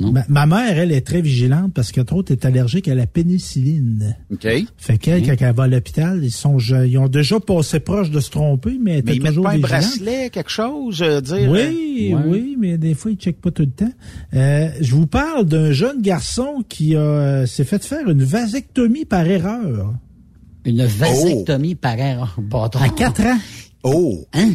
Ma, 0.00 0.24
ma 0.28 0.46
mère, 0.46 0.78
elle, 0.78 0.92
est 0.92 1.06
très 1.06 1.20
vigilante 1.20 1.72
parce 1.72 1.92
autres, 2.12 2.32
elle 2.32 2.36
est 2.38 2.44
allergique 2.44 2.88
à 2.88 2.94
la 2.94 3.06
pénicilline. 3.06 4.16
OK. 4.32 4.46
Fait 4.76 4.98
qu'elle, 4.98 5.24
quand 5.24 5.36
elle 5.38 5.54
va 5.54 5.62
à 5.64 5.68
l'hôpital, 5.68 6.20
ils 6.22 6.30
sont, 6.32 6.58
je- 6.58 6.86
ils 6.86 6.98
ont 6.98 7.08
déjà 7.08 7.38
passé 7.40 7.80
proche 7.80 8.10
de 8.10 8.20
se 8.20 8.30
tromper, 8.30 8.78
mais 8.80 8.98
elle 8.98 9.04
Mais 9.04 9.12
était 9.12 9.14
ils 9.14 9.22
mettent 9.22 9.28
toujours 9.30 9.44
pas 9.44 9.52
un 9.52 9.58
bracelet, 9.58 10.30
quelque 10.30 10.50
chose, 10.50 11.00
euh, 11.02 11.20
dire... 11.20 11.48
Oui, 11.50 12.10
euh, 12.12 12.16
ouais. 12.16 12.22
oui, 12.26 12.56
mais 12.58 12.76
des 12.78 12.94
fois, 12.94 13.10
ils 13.12 13.16
checkent 13.16 13.40
pas 13.40 13.50
tout 13.50 13.62
le 13.62 13.70
temps. 13.70 13.92
Euh, 14.34 14.68
je 14.80 14.94
vous 14.94 15.06
parle 15.06 15.44
d'un 15.46 15.72
jeune 15.72 16.02
garçon 16.02 16.64
qui 16.68 16.96
a, 16.96 17.00
euh, 17.00 17.46
s'est 17.46 17.64
fait 17.64 17.84
faire 17.84 18.08
une 18.10 18.24
vasectomie 18.24 19.04
par 19.04 19.26
erreur. 19.26 19.94
Une 20.64 20.84
vasectomie 20.84 21.74
par 21.74 21.98
erreur. 21.98 22.34
Bâtard. 22.38 22.82
À 22.82 22.88
4 22.88 23.20
ans. 23.22 23.38
Oh! 23.82 24.24
Hein? 24.32 24.54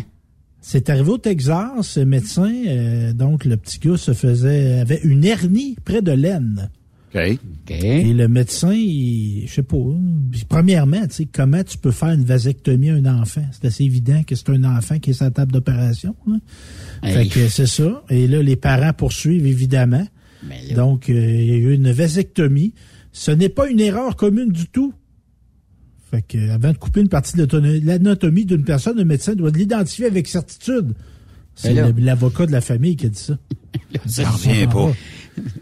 C'est 0.71 0.91
arrivé 0.91 1.09
au 1.09 1.17
Texas, 1.17 1.71
ce 1.81 1.99
médecin, 1.99 2.53
euh, 2.67 3.11
donc 3.11 3.43
le 3.43 3.57
petit 3.57 3.79
gars 3.79 3.97
se 3.97 4.13
faisait, 4.13 4.79
avait 4.79 4.99
une 5.03 5.25
hernie 5.25 5.75
près 5.83 6.03
de 6.03 6.11
l'aine. 6.11 6.69
OK. 7.41 7.71
Et 7.71 8.13
le 8.13 8.27
médecin, 8.27 8.71
il, 8.71 9.47
je 9.47 9.51
sais 9.55 9.63
pas, 9.63 9.77
premièrement, 10.47 11.07
tu 11.07 11.15
sais, 11.15 11.25
comment 11.25 11.63
tu 11.63 11.79
peux 11.79 11.89
faire 11.89 12.09
une 12.09 12.23
vasectomie 12.23 12.91
à 12.91 12.93
un 12.93 13.19
enfant? 13.19 13.41
C'est 13.51 13.65
assez 13.65 13.83
évident 13.83 14.21
que 14.21 14.35
c'est 14.35 14.47
un 14.49 14.63
enfant 14.63 14.99
qui 14.99 15.09
est 15.09 15.13
sur 15.13 15.25
la 15.25 15.31
table 15.31 15.53
d'opération. 15.53 16.15
Fait 17.03 17.25
que 17.25 17.47
c'est 17.47 17.65
ça. 17.65 18.03
Et 18.11 18.27
là, 18.27 18.43
les 18.43 18.55
parents 18.55 18.93
poursuivent, 18.93 19.47
évidemment. 19.47 20.05
Donc, 20.75 21.09
euh, 21.09 21.13
il 21.13 21.47
y 21.47 21.51
a 21.51 21.55
eu 21.55 21.73
une 21.73 21.91
vasectomie. 21.91 22.75
Ce 23.11 23.31
n'est 23.31 23.49
pas 23.49 23.67
une 23.71 23.79
erreur 23.79 24.15
commune 24.15 24.51
du 24.51 24.67
tout. 24.67 24.93
Fait 26.11 26.21
que, 26.23 26.49
avant 26.49 26.71
de 26.71 26.77
couper 26.77 27.01
une 27.01 27.09
partie 27.09 27.37
de 27.37 27.45
l'anatomie 27.85 28.45
d'une 28.45 28.63
personne, 28.63 28.97
le 28.97 29.05
médecin 29.05 29.35
doit 29.35 29.51
l'identifier 29.51 30.07
avec 30.07 30.27
certitude. 30.27 30.93
C'est 31.55 31.73
le- 31.73 31.93
l'avocat 31.99 32.45
de 32.45 32.51
la 32.51 32.61
famille 32.61 32.95
qui 32.95 33.05
a 33.05 33.09
dit 33.09 33.19
ça. 33.19 33.37
Ça 34.05 34.29
revient 34.29 34.65
pas. 34.67 34.91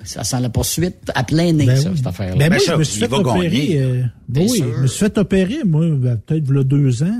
Ça 0.03 0.23
sent 0.23 0.39
la 0.39 0.49
poursuite 0.49 1.11
à 1.13 1.23
plein 1.23 1.51
nez, 1.53 1.65
Ben 1.65 1.75
ça, 1.75 1.89
oui. 1.91 1.97
cette 1.97 2.07
affaire-là. 2.07 2.37
Ben 2.37 2.49
moi, 2.49 2.59
ça, 2.59 2.73
je 2.73 2.77
me 2.79 2.83
suis 2.83 2.99
fait 2.99 3.11
opérer. 3.13 3.49
gagner. 3.49 3.81
euh, 3.81 4.03
ben 4.29 4.43
oui, 4.49 4.57
sûr. 4.57 4.73
je 4.77 4.81
me 4.83 4.87
suis 4.87 4.99
fait 4.99 5.17
opérer, 5.17 5.63
moi, 5.65 5.87
ben, 5.89 6.17
peut-être 6.17 6.43
il 6.49 6.55
y 6.55 6.59
a 6.59 6.63
deux 6.63 7.03
ans. 7.03 7.19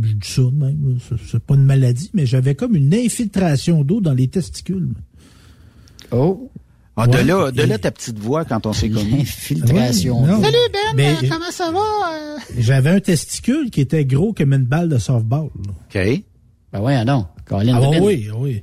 Je 0.00 0.12
dis 0.12 0.28
ça 0.30 0.42
même, 0.52 0.98
c'est 1.30 1.42
pas 1.42 1.54
une 1.54 1.64
maladie, 1.64 2.10
mais 2.14 2.24
j'avais 2.24 2.54
comme 2.54 2.76
une 2.76 2.94
infiltration 2.94 3.84
d'eau 3.84 4.00
dans 4.00 4.14
les 4.14 4.28
testicules. 4.28 4.88
Oh! 6.12 6.50
Ah, 6.96 7.06
de 7.06 7.16
Ouais. 7.16 7.24
là, 7.24 7.50
de 7.50 7.62
là 7.62 7.78
ta 7.78 7.90
petite 7.90 8.18
voix 8.18 8.44
quand 8.44 8.66
on 8.66 8.72
s'est 8.74 8.90
connus. 8.90 9.20
Infiltration. 9.22 10.22
Ouais, 10.22 10.28
non. 10.28 10.38
d'eau. 10.40 10.48
Ben, 10.94 11.16
Comment 11.28 11.50
ça 11.50 11.70
va? 11.70 12.36
J'avais 12.58 12.90
un 12.90 13.00
testicule 13.00 13.70
qui 13.70 13.80
était 13.80 14.04
gros 14.04 14.32
comme 14.34 14.52
une 14.52 14.64
balle 14.64 14.88
de 14.90 14.98
softball. 14.98 15.48
là. 15.66 15.72
OK. 16.02 16.22
Ben 16.72 16.80
voyons 16.80 17.04
donc. 17.04 17.26
Colin 17.46 17.76
Ah 17.76 17.80
Levin. 17.80 18.00
oui, 18.04 18.28
oui. 18.36 18.62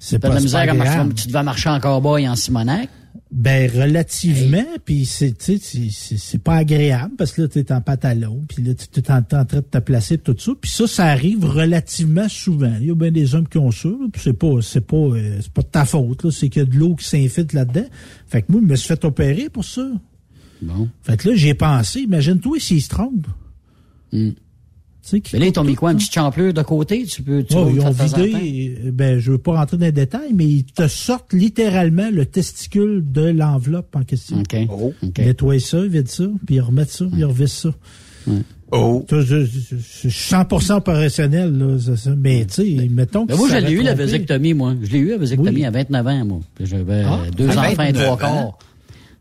C'est 0.00 0.18
T'as 0.18 0.28
de 0.28 0.32
pas, 0.32 0.38
la 0.38 0.40
misère 0.42 0.64
pas 0.66 0.70
à 0.70 0.74
marcher. 0.74 0.90
agréable. 0.92 1.14
Tu 1.14 1.26
devais 1.28 1.42
marcher 1.42 1.68
en 1.70 1.80
cowboy 1.80 2.28
en 2.28 2.36
Simonac. 2.36 2.88
Ben 3.30 3.70
relativement, 3.70 4.64
puis 4.86 5.04
c'est 5.04 5.36
tu 5.36 5.58
sais, 5.58 6.16
c'est- 6.16 6.38
pas 6.38 6.54
agréable 6.54 7.14
parce 7.18 7.32
que 7.32 7.42
là 7.42 7.48
tu 7.48 7.58
es 7.58 7.72
en 7.72 7.82
pantalon, 7.82 8.42
puis 8.48 8.62
là 8.62 8.72
tu 8.74 9.00
es 9.00 9.10
en, 9.10 9.22
train 9.22 9.44
de 9.44 9.60
te 9.60 9.78
placer 9.78 10.16
tout 10.16 10.34
ça, 10.38 10.52
puis 10.58 10.70
ça 10.70 10.86
ça 10.86 11.04
arrive 11.04 11.44
relativement 11.44 12.26
souvent. 12.30 12.72
Il 12.80 12.86
y 12.86 12.90
a 12.90 12.94
bien 12.94 13.10
des 13.10 13.34
hommes 13.34 13.46
qui 13.46 13.58
ont 13.58 13.70
ça, 13.70 13.90
puis 14.12 14.22
c'est 14.24 14.32
pas 14.32 14.62
c'est 14.62 14.80
pas 14.80 14.96
euh, 14.96 15.40
c'est 15.42 15.52
pas 15.52 15.60
de 15.60 15.66
ta 15.66 15.84
faute 15.84 16.24
là, 16.24 16.30
c'est 16.30 16.48
qu'il 16.48 16.62
y 16.62 16.64
a 16.64 16.68
de 16.68 16.76
l'eau 16.76 16.94
qui 16.94 17.04
s'infiltre 17.04 17.54
là-dedans. 17.54 17.86
Fait 18.26 18.40
que 18.40 18.50
moi 18.50 18.62
je 18.62 18.66
me 18.66 18.76
suis 18.76 18.88
fait 18.88 19.04
opérer 19.04 19.50
pour 19.50 19.64
ça. 19.64 19.86
Bon. 20.62 20.88
Fait 21.02 21.18
que 21.18 21.28
là 21.28 21.34
j'ai 21.36 21.52
pensé, 21.54 22.00
imagine-toi 22.00 22.58
s'il 22.60 22.82
se 22.82 22.88
trompe. 22.88 23.26
Hmm. 24.10 24.30
Mais 25.12 25.38
là, 25.38 25.46
ils 25.46 25.52
t'ont 25.52 25.64
mis 25.64 25.74
quoi? 25.74 25.90
Une 25.92 25.96
là. 25.96 26.00
petite 26.00 26.14
champlure 26.14 26.52
de 26.52 26.62
côté? 26.62 27.04
Tu 27.04 27.22
peux, 27.22 27.42
tu 27.42 27.54
Ouais, 27.56 27.64
vas 27.64 27.70
ils 27.70 27.80
ont 27.80 27.90
vidé, 27.90 28.78
euh, 28.86 28.90
ben, 28.92 29.18
je 29.18 29.32
veux 29.32 29.38
pas 29.38 29.52
rentrer 29.52 29.76
dans 29.76 29.86
les 29.86 29.92
détails, 29.92 30.32
mais 30.34 30.46
ils 30.46 30.64
te 30.64 30.86
sortent 30.88 31.32
littéralement 31.32 32.08
le 32.12 32.26
testicule 32.26 33.02
de 33.10 33.22
l'enveloppe 33.30 33.94
en 33.96 34.02
question. 34.04 34.38
OK. 34.40 34.56
Oh. 34.70 34.92
Ça, 35.60 35.82
vident 35.86 36.06
ça, 36.08 36.24
puis 36.46 36.56
ils 36.56 36.60
remettent 36.60 36.90
ça, 36.90 37.04
puis 37.06 37.20
ils 37.20 37.24
revissent 37.24 37.52
ça. 37.62 37.70
Oh. 38.70 39.02
Je, 39.10 39.20
je- 39.22 39.44
je- 39.46 39.76
je 39.76 40.08
suis 40.08 40.10
100% 40.10 40.74
opérationnel, 40.76 41.56
là, 41.56 41.78
c'est 41.80 41.96
ça. 41.96 42.10
Mais, 42.18 42.44
tu 42.44 42.54
sais, 42.78 42.88
mettons 42.90 43.24
que 43.24 43.32
Ben, 43.32 43.38
moi, 43.38 43.48
ça 43.48 43.60
je 43.60 43.66
l'ai 43.66 43.72
eu, 43.72 43.82
la 43.82 43.94
vasectomie, 43.94 44.52
moi. 44.52 44.74
Je 44.82 44.90
l'ai 44.92 44.98
eu, 44.98 45.08
la 45.10 45.16
vasectomie, 45.16 45.50
Oui. 45.60 45.64
à 45.64 45.70
29 45.70 46.06
ans, 46.06 46.24
moi. 46.26 46.40
J'avais 46.60 47.02
Ah, 47.06 47.20
deux 47.34 47.48
à 47.48 47.52
enfants 47.52 47.70
et 47.70 47.74
29 47.92 48.02
trois 48.04 48.14
ans? 48.16 48.18
quarts. 48.18 48.58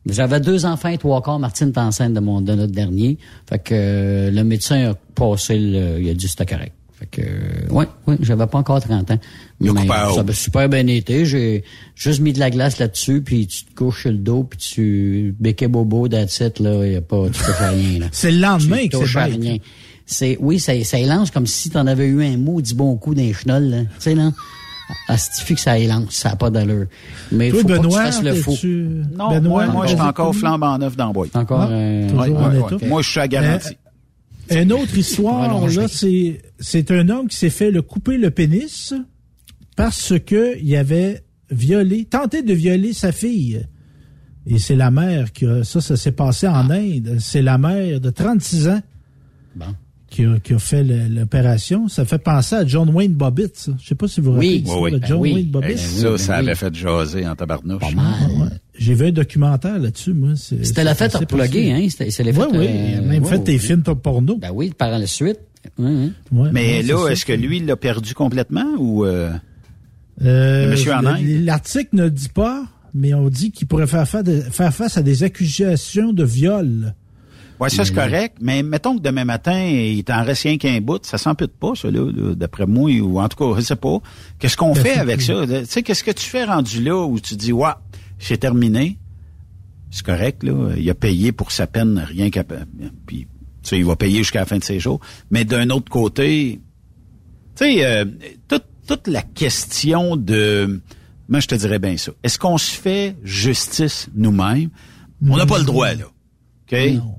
J'avais 0.09 0.39
deux 0.39 0.65
enfants 0.65 0.89
et 0.89 0.97
trois 0.97 1.21
quarts. 1.21 1.39
Martine 1.39 1.69
est 1.69 1.79
enceinte 1.79 2.13
de, 2.13 2.19
mon, 2.19 2.41
de 2.41 2.53
notre 2.53 2.73
dernier. 2.73 3.17
Fait 3.49 3.59
que 3.59 3.73
euh, 3.73 4.31
le 4.31 4.43
médecin 4.43 4.91
a 4.91 4.93
passé 5.15 5.57
le... 5.57 5.99
Il 6.01 6.09
a 6.09 6.13
dit 6.13 6.27
c'était 6.27 6.45
correct. 6.45 6.73
Fait 6.99 7.05
que, 7.05 7.21
euh, 7.21 7.69
ouais, 7.69 7.85
ouais, 8.07 8.17
j'avais 8.21 8.47
pas 8.47 8.57
encore 8.57 8.81
30 8.81 9.11
ans. 9.11 9.19
Mais 9.59 9.69
ça 9.88 10.23
a 10.27 10.34
super 10.34 10.67
bien 10.67 10.88
été. 10.88 11.25
J'ai 11.25 11.63
juste 11.95 12.21
mis 12.21 12.34
de 12.34 12.39
la 12.39 12.49
glace 12.49 12.79
là-dessus, 12.79 13.21
puis 13.21 13.45
tu 13.45 13.65
te 13.65 13.75
couches 13.75 14.01
sur 14.01 14.11
le 14.11 14.17
dos, 14.17 14.43
puis 14.43 14.57
tu 14.57 15.35
béquais 15.39 15.67
bobo, 15.67 16.07
that's 16.07 16.39
it, 16.39 16.59
là. 16.59 16.88
Y 16.88 16.95
a 16.95 17.01
pas, 17.01 17.27
tu 17.27 17.39
touches 17.39 17.61
à 17.61 17.69
rien, 17.69 17.99
là. 17.99 18.07
C'est 18.11 18.31
le 18.31 18.39
lendemain 18.39 18.81
Tu 18.84 18.89
que 18.89 19.05
c'est 19.05 19.23
rien. 19.23 19.57
C'est, 20.07 20.38
oui, 20.39 20.59
ça, 20.59 20.73
ça 20.84 20.97
élance 20.97 21.29
comme 21.29 21.45
si 21.45 21.69
t'en 21.69 21.85
avais 21.85 22.07
eu 22.07 22.23
un 22.23 22.38
mot, 22.38 22.61
du 22.61 22.73
bon 22.73 22.95
coup 22.95 23.13
d'un 23.13 23.31
chenol, 23.31 23.63
là. 23.65 23.81
Tu 23.81 23.88
sais, 23.99 24.15
là. 24.15 24.31
Astifie 25.09 25.55
que 25.55 25.61
ça 25.61 25.77
élance, 25.77 26.11
ça 26.14 26.30
n'a 26.30 26.35
pas 26.38 26.49
d'allure. 26.49 26.85
Mais 27.31 27.49
Toi, 27.49 27.61
faut 27.61 27.68
pas 27.68 27.73
que 27.76 27.80
tu 27.80 27.88
Benoît, 27.88 28.03
fasses 28.05 28.23
le 28.23 28.34
faux. 28.35 28.51
t'es-tu- 28.51 29.01
Non, 29.18 29.30
Benoît, 29.31 29.65
moi, 29.65 29.73
moi 29.73 29.85
je 29.88 29.91
suis 29.95 30.01
encore 30.01 30.34
flambant 30.35 30.77
neuf 30.77 30.95
dans. 30.95 31.07
Encore, 31.09 31.61
Ah, 31.64 31.69
euh, 31.72 32.07
toujours 32.09 32.22
Ouais, 32.23 32.30
en 32.31 32.49
ouais, 32.51 32.59
état. 32.59 32.76
ouais. 32.77 32.88
Moi, 32.88 33.01
je 33.01 33.09
suis 33.09 33.19
à 33.19 33.27
garantie. 33.27 33.77
Une 34.49 34.72
autre 34.72 34.97
histoire, 34.97 35.68
là, 35.68 35.88
c'est, 35.89 36.41
c'est 36.59 36.89
un 36.91 37.09
homme 37.09 37.27
qui 37.27 37.35
s'est 37.35 37.49
fait 37.49 37.69
le 37.69 37.81
couper 37.81 38.18
le 38.18 38.31
pénis 38.31 38.93
parce 39.76 40.14
que 40.26 40.57
il 40.61 40.73
avait 40.77 41.22
violé, 41.51 42.05
tenté 42.05 42.41
de 42.43 42.53
violer 42.53 42.93
sa 42.93 43.11
fille. 43.11 43.65
Et 44.45 44.57
c'est 44.59 44.77
la 44.77 44.89
mère 44.91 45.34
qui 45.34 45.45
a, 45.45 45.65
ça, 45.65 45.81
ça 45.81 45.97
s'est 45.97 46.14
passé 46.14 46.47
en 46.47 46.69
Inde. 46.69 47.18
C'est 47.19 47.41
la 47.41 47.57
mère 47.57 47.99
de 47.99 48.09
36 48.09 48.69
ans 48.69 48.81
Bon. 49.55 49.65
Qui 50.09 50.25
a, 50.25 50.39
qui 50.39 50.53
a 50.53 50.59
fait 50.59 50.84
l'opération. 50.84 51.88
Ça 51.88 52.05
fait 52.05 52.17
penser 52.17 52.55
à 52.55 52.65
John 52.65 52.89
Wayne 52.89 53.13
Bobbitt, 53.13 53.55
ça. 53.57 53.71
Je 53.81 53.88
sais 53.88 53.95
pas 53.95 54.07
si 54.07 54.21
vous 54.21 54.34
vous 54.34 54.39
Oui. 54.39 54.63
rappelez 54.65 54.73
Oui, 54.73 54.79
oui. 54.84 54.91
de 54.91 54.97
Ben 54.99 55.07
John 55.07 55.19
oui. 55.19 55.34
Wayne 55.34 55.47
Bobbitt. 55.47 55.77
Ça, 55.77 56.09
ben 56.09 56.17
ça 56.17 56.35
avait 56.38 56.55
fait 56.55 56.73
jaser 56.75 57.27
en 57.27 57.35
tabarnouche. 57.35 57.81
Pas 57.81 57.91
mal. 57.91 58.31
Ouais. 58.39 58.47
J'ai 58.77 58.93
vu 58.93 59.07
un 59.07 59.11
documentaire 59.11 59.79
là-dessus, 59.79 60.13
moi. 60.13 60.31
C'était 60.35 60.84
la 60.84 60.95
fête 60.95 61.11
possible. 61.27 61.57
hein? 61.71 61.88
C'était, 61.89 62.11
c'est 62.11 62.23
les 62.23 62.31
Oui, 62.38 62.45
oui. 62.53 62.67
euh, 62.69 63.01
Même 63.01 63.25
fait 63.25 63.39
des 63.39 63.57
films 63.57 63.81
top 63.84 64.01
porno. 64.01 64.38
Ben 64.38 64.51
oui, 64.53 64.71
par 64.77 64.91
la 64.97 65.05
suite. 65.07 65.39
Oui, 65.77 65.89
oui. 66.31 66.39
Ouais, 66.39 66.49
Mais 66.53 66.77
ouais, 66.77 66.84
là, 66.84 67.07
est-ce 67.09 67.25
ça. 67.25 67.34
que 67.34 67.34
lui, 67.39 67.57
il 67.57 67.65
l'a 67.65 67.75
perdu 67.75 68.13
complètement 68.13 68.75
ou... 68.79 69.05
euh, 69.05 69.31
Euh, 70.23 70.71
monsieur? 70.71 70.93
L'article 71.43 71.89
ne 71.95 72.09
dit 72.09 72.29
pas, 72.29 72.63
mais 72.93 73.13
on 73.13 73.29
dit 73.29 73.51
qu'il 73.51 73.67
pourrait 73.67 73.88
faire, 73.88 74.07
fa- 74.07 74.23
de- 74.23 74.39
faire 74.41 74.73
face 74.73 74.97
à 74.97 75.03
des 75.03 75.23
accusations 75.23 76.13
de 76.13 76.23
viol. 76.23 76.93
Ouais, 77.59 77.69
ça, 77.69 77.85
c'est 77.85 77.93
correct. 77.93 78.38
Mais 78.39 78.61
mettons 78.61 78.97
que 78.97 79.01
demain 79.01 79.25
matin, 79.25 79.59
il 79.59 80.03
t'en 80.03 80.23
reste 80.23 80.43
rien 80.43 80.57
qu'un 80.57 80.79
bout. 80.79 81.03
Ça 81.05 81.17
s'empute 81.17 81.53
pas, 81.53 81.73
ça, 81.75 81.89
là, 81.89 82.05
là, 82.11 82.35
d'après 82.35 82.67
moi, 82.67 82.91
ou 83.01 83.19
en 83.19 83.27
tout 83.27 83.38
cas, 83.38 83.59
je 83.59 83.65
sais 83.65 83.75
pas. 83.75 83.97
Qu'est-ce 84.39 84.55
qu'on 84.57 84.73
Ben, 84.73 84.84
fait 84.84 84.97
avec 84.97 85.21
ça? 85.21 85.45
Tu 85.47 85.65
sais, 85.65 85.81
qu'est-ce 85.81 86.03
que 86.03 86.11
tu 86.11 86.25
fais 86.25 86.43
rendu 86.43 86.84
là 86.84 87.03
où 87.05 87.19
tu 87.19 87.35
dis, 87.35 87.51
ouais, 87.51 87.71
c'est 88.19 88.38
terminé? 88.38 88.99
C'est 89.89 90.05
correct, 90.05 90.43
là. 90.43 90.73
Il 90.77 90.88
a 90.89 90.93
payé 90.93 91.31
pour 91.31 91.51
sa 91.51 91.65
peine, 91.65 92.05
rien 92.07 92.29
qu'à... 92.29 92.43
Puis, 92.43 93.21
tu 93.21 93.27
sais, 93.63 93.77
il 93.79 93.85
va 93.85 93.95
payer 93.95 94.19
jusqu'à 94.19 94.39
la 94.39 94.45
fin 94.45 94.57
de 94.57 94.63
ses 94.63 94.79
jours. 94.79 94.99
Mais 95.31 95.43
d'un 95.45 95.69
autre 95.71 95.89
côté, 95.89 96.61
tu 97.55 97.65
sais, 97.65 97.85
euh, 97.85 98.05
toute, 98.47 98.65
toute 98.88 99.07
la 99.07 99.23
question 99.23 100.15
de... 100.15 100.81
Moi, 101.29 101.39
je 101.39 101.47
te 101.47 101.55
dirais 101.55 101.79
bien 101.79 101.97
ça. 101.97 102.11
Est-ce 102.23 102.38
qu'on 102.38 102.57
se 102.57 102.71
fait 102.71 103.15
justice 103.23 104.09
nous-mêmes? 104.15 104.69
On 105.27 105.38
n'a 105.38 105.45
pas 105.45 105.57
le 105.57 105.65
droit, 105.65 105.93
là. 105.93 106.05
OK? 106.71 106.77
Non. 106.95 107.15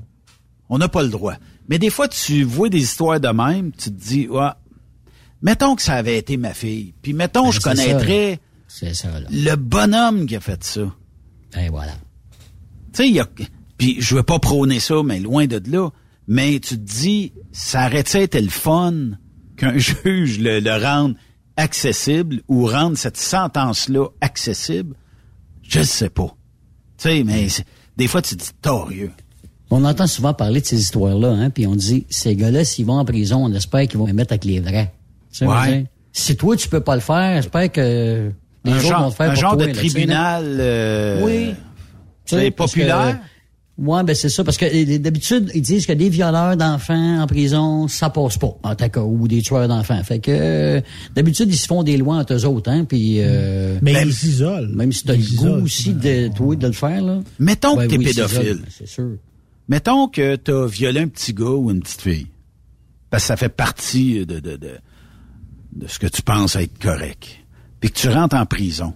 On 0.69 0.78
n'a 0.78 0.89
pas 0.89 1.03
le 1.03 1.09
droit. 1.09 1.35
Mais 1.69 1.78
des 1.78 1.90
fois, 1.90 2.09
tu 2.09 2.43
vois 2.45 2.69
des 2.69 2.81
histoires 2.82 3.20
de 3.20 3.28
même, 3.28 3.73
tu 3.73 3.90
te 3.90 3.99
dis, 4.01 4.28
ouais, 4.28 4.49
mettons 5.43 5.77
que 5.77 5.82
ça 5.82 5.95
avait 5.95 6.19
été 6.19 6.36
ma 6.36 6.55
fille. 6.55 6.95
Puis 7.03 7.12
mettons, 7.12 7.45
Ben, 7.47 7.51
je 7.53 7.61
ça, 7.61 7.70
connaîtrais 7.70 8.40
ça, 8.66 8.86
le 9.31 9.55
bonhomme 9.57 10.27
qui 10.27 10.36
a 10.36 10.40
fait 10.40 10.62
ça. 10.65 10.82
Et 11.59 11.69
voilà. 11.70 11.93
Tu 12.93 13.03
sais, 13.03 13.09
il 13.09 13.15
y 13.15 13.20
a... 13.20 13.27
Puis 13.78 13.97
je 14.01 14.15
veux 14.16 14.23
pas 14.23 14.39
prôner 14.39 14.81
ça, 14.81 15.03
mais 15.05 15.20
loin 15.20 15.47
de 15.47 15.62
là. 15.70 15.90
Mais 16.27 16.55
tu 16.61 16.70
te 16.70 16.74
dis, 16.74 17.32
ça 17.53 17.86
aurait-tu 17.86 18.19
été 18.19 18.40
le 18.40 18.51
fun 18.51 19.12
qu'un 19.57 19.78
juge 19.78 20.39
le, 20.40 20.61
le 20.61 20.85
rende 20.85 21.15
accessible 21.57 22.43
ou 22.49 22.66
rende 22.66 22.97
cette 22.97 23.16
sentence-là 23.16 24.07
accessible? 24.20 24.95
Je 25.62 25.78
ne 25.81 25.85
sais 25.85 26.11
pas. 26.11 26.36
Tu 26.99 27.09
sais, 27.09 27.24
mais 27.24 27.49
c'est- 27.49 27.65
des 27.97 28.07
fois, 28.09 28.20
tu 28.23 28.36
te 28.36 28.43
dis, 28.45 28.51
torieux. 28.62 29.12
On 29.70 29.85
entend 29.85 30.07
souvent 30.07 30.32
parler 30.32 30.61
de 30.61 30.66
ces 30.66 30.81
histoires-là, 30.81 31.28
hein, 31.28 31.51
puis 31.51 31.66
on 31.66 31.74
dit, 31.74 32.07
ces 32.09 32.35
gars-là, 32.35 32.65
s'ils 32.65 32.86
vont 32.86 32.95
en 32.99 33.05
prison, 33.05 33.45
on 33.45 33.53
espère 33.53 33.86
qu'ils 33.86 33.99
vont 33.99 34.07
les 34.07 34.12
mettre 34.15 34.32
avec 34.32 34.45
les 34.45 34.61
vrais. 34.61 34.93
Tu 35.32 35.39
sais, 35.40 35.47
Ouais. 35.47 35.86
Si 36.12 36.36
toi, 36.36 36.57
tu 36.57 36.69
peux 36.69 36.81
pas 36.81 36.95
le 36.95 37.01
faire, 37.03 37.43
j'espère 37.43 37.70
que 37.70 38.31
les 38.65 38.73
un 38.73 38.77
autres 38.77 38.86
genre, 38.86 39.01
vont 39.03 39.07
le 39.09 39.12
faire 39.12 39.27
un 39.27 39.32
pour 39.35 39.40
genre 39.40 39.57
toi, 39.57 39.62
de 39.62 39.69
là, 39.69 39.74
tribunal 39.74 40.45
euh, 40.59 41.24
Oui. 41.24 41.55
Tu 42.24 42.35
c'est 42.35 42.51
populaire? 42.51 43.19
Ouais, 43.78 44.03
ben 44.03 44.12
c'est 44.12 44.28
ça, 44.28 44.43
parce 44.43 44.57
que 44.57 44.97
d'habitude, 44.99 45.53
ils 45.55 45.62
disent 45.62 45.86
que 45.86 45.93
des 45.93 46.09
violeurs 46.09 46.57
d'enfants 46.57 47.20
en 47.23 47.27
prison, 47.28 47.86
ça 47.86 48.11
passe 48.11 48.36
pas, 48.36 48.59
en 48.65 48.74
tout 48.74 48.89
cas, 48.89 49.01
ou 49.03 49.28
des 49.28 49.40
tueurs 49.40 49.69
d'enfants. 49.69 50.03
Fait 50.03 50.19
que 50.19 50.32
euh, 50.32 50.81
d'habitude, 51.15 51.49
ils 51.49 51.57
se 51.57 51.66
font 51.69 51.85
des 51.85 51.97
lois 51.97 52.16
entre 52.16 52.35
eux 52.35 52.45
autres, 52.45 52.70
hein, 52.73 52.85
puis... 52.85 53.19
Euh, 53.20 53.78
mais 53.81 54.03
ils 54.05 54.12
s'isolent. 54.12 54.74
Même 54.74 54.90
si 54.90 55.05
t'as 55.05 55.15
le 55.15 55.36
goût 55.36 55.62
aussi 55.65 55.95
de, 55.95 56.27
toi, 56.35 56.57
de 56.57 56.66
le 56.66 56.73
faire, 56.73 57.01
là. 57.03 57.20
Mettons 57.39 57.77
Ouais, 57.77 57.85
que 57.86 57.90
t'es 57.90 57.99
oui, 57.99 58.07
pédophile. 58.07 58.62
C'est 58.77 58.89
sûr. 58.89 59.11
Mettons 59.69 60.09
que 60.09 60.36
t'as 60.36 60.66
violé 60.66 61.01
un 61.01 61.09
petit 61.09 61.35
gars 61.35 61.45
ou 61.47 61.70
une 61.70 61.81
petite 61.81 62.01
fille. 62.01 62.27
Parce 63.11 63.24
que 63.24 63.27
ça 63.28 63.36
fait 63.36 63.49
partie 63.49 64.24
de, 64.27 64.40
de, 64.40 64.57
de, 64.57 64.70
de 65.73 65.86
ce 65.86 65.99
que 65.99 66.07
tu 66.07 66.23
penses 66.23 66.57
être 66.57 66.78
correct. 66.78 67.27
Puis 67.81 67.90
que 67.90 67.99
tu 67.99 68.09
rentres 68.09 68.36
en 68.36 68.47
prison. 68.47 68.95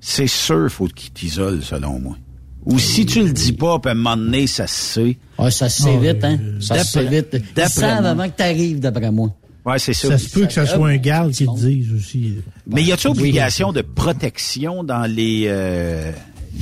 C'est 0.00 0.26
sûr, 0.26 0.70
faut 0.70 0.86
qu'il 0.86 1.12
t'isole, 1.12 1.62
selon 1.62 1.98
moi. 1.98 2.16
Ou 2.64 2.78
si 2.78 3.06
tu 3.06 3.22
le 3.22 3.32
dis 3.32 3.52
pas, 3.52 3.78
puis 3.78 3.90
à 3.90 3.92
un 3.92 3.94
moment 3.94 4.16
donné, 4.16 4.46
ça 4.48 4.66
se 4.66 4.74
sait. 4.74 5.18
Ouais, 5.38 5.50
ça 5.52 5.68
se 5.68 5.82
sait 5.84 5.98
vite, 5.98 6.24
hein. 6.24 6.38
Ça 6.60 6.82
se 6.82 6.92
sait 6.92 7.04
vite. 7.04 7.28
Ils 7.32 7.42
d'après 7.54 7.68
savent 7.68 8.02
moi. 8.02 8.10
avant 8.10 8.28
que 8.28 8.36
t'arrives, 8.36 8.80
d'après 8.80 9.10
moi. 9.12 9.32
Ouais, 9.64 9.78
c'est 9.78 9.92
ça. 9.92 10.08
Ça 10.10 10.18
se 10.18 10.30
peut 10.30 10.46
que 10.46 10.52
ça 10.52 10.66
soit 10.66 10.88
un 10.88 10.96
garde 10.96 11.32
qui 11.32 11.44
le 11.44 11.54
dise 11.56 11.92
aussi. 11.92 12.34
Mais 12.66 12.82
y 12.82 12.92
a-t-il 12.92 13.10
obligation 13.10 13.72
de 13.72 13.82
protection 13.82 14.82
dans 14.82 15.06
les, 15.10 15.44
euh, 15.46 16.12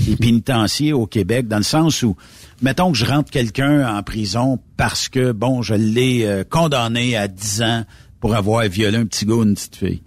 les 0.06 0.16
pénitenciers 0.16 0.92
au 0.92 1.06
Québec, 1.06 1.48
dans 1.48 1.58
le 1.58 1.62
sens 1.62 2.02
où, 2.02 2.16
mettons 2.62 2.92
que 2.92 2.98
je 2.98 3.04
rentre 3.04 3.30
quelqu'un 3.30 3.96
en 3.96 4.02
prison 4.02 4.58
parce 4.76 5.08
que, 5.08 5.32
bon, 5.32 5.62
je 5.62 5.74
l'ai 5.74 6.24
euh, 6.24 6.44
condamné 6.44 7.16
à 7.16 7.28
10 7.28 7.62
ans 7.62 7.84
pour 8.20 8.34
avoir 8.34 8.66
violé 8.68 8.98
un 8.98 9.06
petit 9.06 9.26
gars 9.26 9.34
ou 9.34 9.42
une 9.42 9.54
petite 9.54 9.76
fille. 9.76 10.02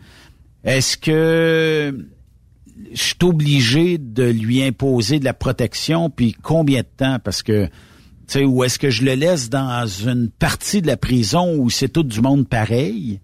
Est-ce 0.64 0.98
que 0.98 2.08
je 2.94 3.02
suis 3.02 3.16
obligé 3.24 3.98
de 3.98 4.24
lui 4.24 4.64
imposer 4.64 5.20
de 5.20 5.26
la 5.26 5.34
protection, 5.34 6.10
puis 6.10 6.34
combien 6.34 6.82
de 6.82 6.88
temps? 6.98 7.18
Parce 7.24 7.44
que, 7.44 7.66
tu 7.66 7.72
sais, 8.28 8.44
ou 8.44 8.64
est-ce 8.64 8.80
que 8.80 8.90
je 8.90 9.04
le 9.04 9.14
laisse 9.14 9.50
dans 9.50 9.86
une 9.86 10.30
partie 10.30 10.82
de 10.82 10.88
la 10.88 10.98
prison 10.98 11.56
où 11.58 11.70
c'est 11.70 11.90
tout 11.90 12.04
du 12.04 12.22
monde 12.22 12.48
pareil? 12.48 13.20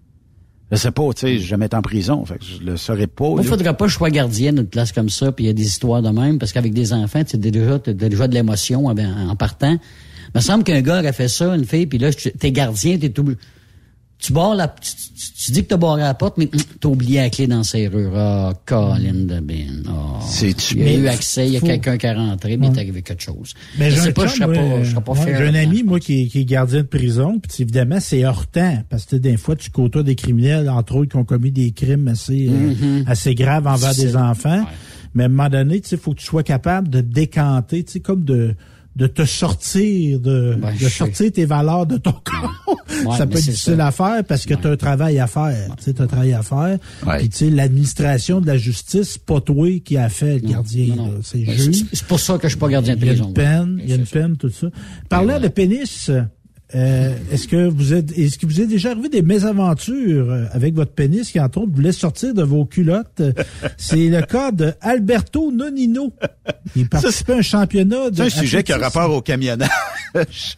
Je 0.73 0.77
sais 0.79 0.91
pas, 0.91 1.07
tu 1.13 1.19
sais, 1.19 1.37
je 1.37 1.49
vais 1.51 1.57
mettre 1.57 1.77
en 1.77 1.83
prison, 1.83 2.25
fait 2.25 2.39
que 2.39 2.45
je 2.45 2.65
le 2.65 2.77
saurais 2.77 3.05
pas. 3.05 3.35
Là. 3.35 3.43
faudrait 3.43 3.77
pas 3.77 3.85
que 3.85 3.91
je 3.91 3.95
sois 3.95 4.09
gardien 4.09 4.53
d'une 4.53 4.65
place 4.65 4.91
comme 4.91 5.09
ça, 5.09 5.31
puis 5.31 5.45
il 5.45 5.47
y 5.47 5.49
a 5.51 5.53
des 5.53 5.67
histoires 5.67 6.01
de 6.01 6.09
même, 6.09 6.39
parce 6.39 6.51
qu'avec 6.51 6.73
des 6.73 6.93
enfants, 6.93 7.23
tu 7.23 7.35
as 7.35 7.39
déjà, 7.39 7.77
t'as 7.77 7.93
déjà 7.93 8.27
de 8.27 8.33
l'émotion 8.33 8.87
en, 8.87 8.97
en 8.97 9.35
partant. 9.35 9.73
Il 9.73 10.31
me 10.33 10.41
semble 10.41 10.63
qu'un 10.63 10.81
gars 10.81 10.99
aurait 10.99 11.13
fait 11.13 11.27
ça, 11.27 11.53
une 11.55 11.65
fille, 11.65 11.85
puis 11.85 11.99
là, 11.99 12.09
t'es 12.11 12.51
gardien, 12.51 12.97
t'es 12.97 13.09
tout... 13.09 13.35
Tu 14.23 14.31
barres 14.31 14.55
la... 14.55 14.69
Tu, 14.69 14.91
tu- 14.95 15.33
tu 15.45 15.51
dis 15.51 15.63
que 15.63 15.67
t'as 15.67 15.77
barré 15.77 16.01
la 16.01 16.13
porte, 16.13 16.37
mais 16.37 16.45
hum, 16.45 16.59
t'as 16.79 16.87
oublié 16.87 17.19
la 17.19 17.29
clé 17.29 17.45
dans 17.45 17.57
la 17.57 17.63
serrure. 17.65 18.13
Ah, 18.15 18.53
Colin 18.65 19.25
de 19.25 19.39
Ben. 19.41 19.83
Ah. 19.89 20.19
C'est-tu- 20.25 20.75
Il 20.77 20.83
y 20.87 20.89
a 20.89 20.93
eu 20.93 21.07
accès, 21.09 21.45
il 21.47 21.53
y 21.53 21.57
a 21.57 21.59
quelqu'un 21.59 21.97
qui 21.97 22.05
est 22.05 22.13
rentré, 22.13 22.55
mais 22.55 22.67
il 22.67 22.73
est 22.73 22.79
arrivé 22.79 23.01
quelque 23.01 23.21
chose. 23.21 23.53
Mais 23.77 23.91
je 23.91 23.95
j'ai 23.97 24.01
sais 24.03 24.07
un 24.09 24.11
pas, 24.13 24.27
je 24.27 24.33
serais 24.35 24.45
pas, 24.53 24.83
je 24.83 24.91
serais 24.91 25.03
pas 25.03 25.11
ouais, 25.11 25.23
fier. 25.25 25.37
J'ai 25.37 25.47
un 25.49 25.55
ami, 25.55 25.83
moi, 25.83 25.99
qui, 25.99 26.21
est- 26.23 26.27
qui 26.27 26.39
est 26.39 26.45
gardien 26.45 26.79
de 26.83 26.87
prison, 26.87 27.37
puis 27.39 27.63
évidemment, 27.63 27.99
c'est 27.99 28.23
hors 28.25 28.47
temps, 28.47 28.81
parce 28.89 29.05
que 29.05 29.17
des 29.17 29.35
fois, 29.35 29.57
tu 29.57 29.69
côtoies 29.71 30.03
des 30.03 30.15
criminels, 30.15 30.69
entre 30.69 30.95
autres, 30.95 31.11
qui 31.11 31.17
ont 31.17 31.25
commis 31.25 31.51
des 31.51 31.71
crimes 31.71 32.07
assez, 32.07 32.47
euh, 32.49 32.73
Mhm. 33.01 33.03
assez 33.07 33.35
graves 33.35 33.67
envers 33.67 33.93
des 33.93 34.15
enfants. 34.15 34.65
Mais 35.15 35.23
à 35.23 35.25
un 35.25 35.29
moment 35.29 35.49
donné, 35.49 35.81
tu 35.81 35.89
sais, 35.89 35.97
faut 35.97 36.13
que 36.13 36.19
tu 36.19 36.25
sois 36.25 36.43
capable 36.43 36.87
de 36.89 37.01
décanter, 37.01 37.83
tu 37.83 37.91
sais, 37.93 37.99
comme 37.99 38.23
de 38.23 38.55
de 38.95 39.07
te 39.07 39.25
sortir 39.25 40.19
de, 40.19 40.55
Ben, 40.61 40.71
de 40.79 40.87
sortir 40.87 41.31
tes 41.31 41.45
valeurs 41.45 41.85
de 41.87 41.97
ton 41.97 42.11
corps. 42.23 42.77
Ouais, 43.05 43.17
ça 43.17 43.25
peut 43.25 43.37
être 43.37 43.43
difficile 43.45 43.77
ça. 43.77 43.87
à 43.87 43.91
faire 43.91 44.23
parce 44.23 44.45
que 44.45 44.53
tu 44.53 44.67
as 44.67 44.71
un 44.71 44.77
travail 44.77 45.19
à 45.19 45.25
faire. 45.27 45.75
Tu 45.83 45.89
un 45.99 46.07
travail 46.07 46.33
à 46.33 46.43
faire. 46.43 46.77
Ouais. 47.07 47.17
Puis 47.19 47.29
tu 47.29 47.37
sais, 47.37 47.49
l'administration 47.49 48.39
de 48.39 48.47
la 48.47 48.57
justice, 48.57 49.17
pas 49.17 49.41
toi 49.41 49.67
qui 49.83 49.97
a 49.97 50.09
fait 50.09 50.35
le 50.39 50.47
gardien. 50.49 50.95
C'est 51.23 51.39
Ben, 51.39 51.57
juge. 51.57 51.85
c'est- 51.91 52.05
pour 52.05 52.19
ça 52.19 52.37
que 52.37 52.43
je 52.43 52.49
suis 52.49 52.59
pas 52.59 52.69
gardien 52.69 52.95
de 52.95 53.01
Il 53.01 53.07
y 53.07 53.09
a 53.09 53.13
prison. 53.13 53.27
une 53.29 53.33
peine, 53.33 53.79
il 53.83 53.89
y 53.89 53.93
a 53.93 53.95
une 53.95 54.05
peine, 54.05 54.37
tout 54.37 54.49
ça. 54.49 54.67
Parlant 55.09 55.39
de 55.39 55.47
pénis, 55.47 56.11
euh, 56.75 57.15
est-ce 57.31 57.47
que 57.47 57.67
vous 57.67 57.93
êtes, 57.93 58.17
est-ce 58.17 58.37
que 58.37 58.45
vous 58.45 58.59
êtes 58.61 58.67
déjà 58.67 58.91
arrivé 58.91 59.09
des 59.09 59.21
mésaventures 59.21 60.29
euh, 60.31 60.45
avec 60.51 60.73
votre 60.73 60.91
pénis 60.91 61.31
qui 61.31 61.39
entre 61.39 61.59
autres 61.59 61.71
vous 61.73 61.81
laisse 61.81 61.97
sortir 61.97 62.33
de 62.33 62.43
vos 62.43 62.65
culottes? 62.65 63.21
C'est 63.77 64.07
le 64.09 64.21
cas 64.23 64.51
de 64.51 64.73
Alberto 64.81 65.51
Nonino. 65.51 66.13
Il 66.75 66.89
participait 66.89 67.33
à 67.33 67.37
un 67.37 67.41
championnat 67.41 68.09
de. 68.09 68.15
C'est 68.15 68.21
un 68.23 68.29
sujet 68.29 68.63
qui 68.63 68.71
a 68.73 68.77
rapport 68.77 69.11
au 69.13 69.21
camionnage. 69.21 69.69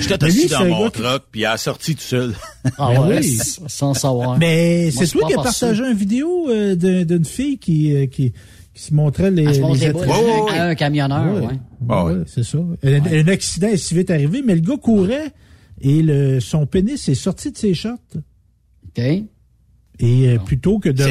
J'étais 0.00 0.26
lui, 0.26 0.32
assis 0.44 0.48
dans 0.48 0.64
mon 0.66 0.90
truck, 0.90 1.22
puis 1.30 1.42
il 1.42 1.46
a 1.46 1.56
sorti 1.56 1.94
tout 1.94 2.02
seul. 2.02 2.34
Ah 2.78 2.92
ouais, 3.02 3.18
oui. 3.20 3.38
sans 3.66 3.92
savoir. 3.94 4.38
Mais 4.38 4.90
Moi, 4.94 5.04
c'est 5.04 5.12
toi 5.12 5.26
qui 5.26 5.32
as 5.32 5.36
par 5.36 5.44
partagé 5.44 5.82
une 5.84 5.96
vidéo 5.96 6.48
euh, 6.48 6.74
d'un- 6.76 7.04
d'une 7.04 7.24
fille 7.24 7.58
qui, 7.58 7.94
euh, 7.94 8.06
qui, 8.06 8.32
qui 8.74 8.82
se 8.84 8.94
montrait 8.94 9.30
les, 9.30 9.44
se 9.52 9.60
les 9.60 10.58
un 10.58 10.74
camionneur, 10.74 11.34
Ouais. 11.34 11.46
ouais. 11.46 11.58
Ah 11.88 12.04
ouais. 12.06 12.14
C'est 12.26 12.42
ça. 12.44 12.58
Un, 12.82 13.00
un 13.04 13.28
accident 13.28 13.68
est 13.68 13.76
si 13.76 13.94
vite 13.94 14.10
arrivé, 14.10 14.42
mais 14.44 14.54
le 14.54 14.60
gars 14.60 14.76
courait 14.76 15.32
et 15.80 16.02
le, 16.02 16.40
son 16.40 16.66
pénis 16.66 17.08
est 17.08 17.14
sorti 17.14 17.50
de 17.52 17.56
ses 17.56 17.74
shorts. 17.74 17.98
OK. 18.16 18.98
Et 18.98 20.28
euh, 20.28 20.38
plutôt 20.38 20.78
que 20.78 20.88
de 20.88 21.02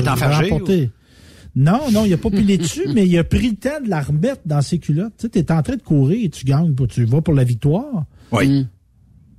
remporter. 0.49 0.89
Non, 1.55 1.91
non, 1.91 2.05
il 2.05 2.13
a 2.13 2.17
pas 2.17 2.29
pilé 2.29 2.57
dessus, 2.57 2.88
mais 2.95 3.05
il 3.05 3.17
a 3.17 3.23
pris 3.23 3.49
le 3.51 3.55
temps 3.57 3.81
de 3.83 3.89
la 3.89 4.01
remettre 4.01 4.41
dans 4.45 4.61
ses 4.61 4.79
culottes. 4.79 5.13
Tu 5.17 5.23
sais, 5.23 5.29
t'es 5.29 5.51
en 5.51 5.61
train 5.61 5.75
de 5.75 5.81
courir 5.81 6.23
et 6.25 6.29
tu 6.29 6.45
gagnes, 6.45 6.73
pour- 6.73 6.88
tu 6.88 7.03
vas 7.05 7.21
pour 7.21 7.33
la 7.33 7.43
victoire. 7.43 8.05
Oui. 8.31 8.65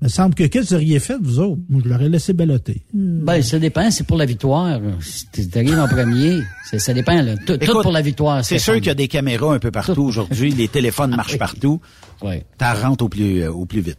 Il 0.02 0.06
me 0.06 0.08
semble 0.08 0.34
que 0.34 0.42
qu'est-ce 0.42 0.64
que 0.64 0.68
vous 0.70 0.74
auriez 0.74 0.98
fait, 0.98 1.16
vous 1.22 1.38
autres? 1.38 1.60
Moi, 1.68 1.80
je 1.84 1.88
l'aurais 1.88 2.08
laissé 2.08 2.32
balloter. 2.32 2.82
Ben, 2.92 3.40
ça 3.40 3.60
dépend, 3.60 3.88
c'est 3.92 4.04
pour 4.04 4.16
la 4.16 4.26
victoire. 4.26 4.80
Si 5.00 5.26
t'es- 5.28 5.46
t'arrives 5.46 5.78
en 5.78 5.86
premier, 5.86 6.40
ça 6.76 6.92
dépend. 6.92 7.22
Là. 7.22 7.36
Tout, 7.36 7.56
pour 7.82 7.92
la 7.92 8.02
victoire. 8.02 8.44
C'est 8.44 8.58
sûr 8.58 8.74
qu'il 8.74 8.86
y 8.86 8.90
a 8.90 8.94
des 8.94 9.06
caméras 9.06 9.54
un 9.54 9.60
peu 9.60 9.70
partout 9.70 10.02
aujourd'hui. 10.02 10.50
Les 10.50 10.66
téléphones 10.66 11.10
marchent 11.16 11.38
partout. 11.38 11.80
Ouais. 12.20 12.44
T'en 12.58 12.74
rentres 12.74 13.04
au 13.04 13.08
plus, 13.08 13.42
euh, 13.42 13.52
au 13.52 13.64
plus 13.64 13.80
vite. 13.80 13.98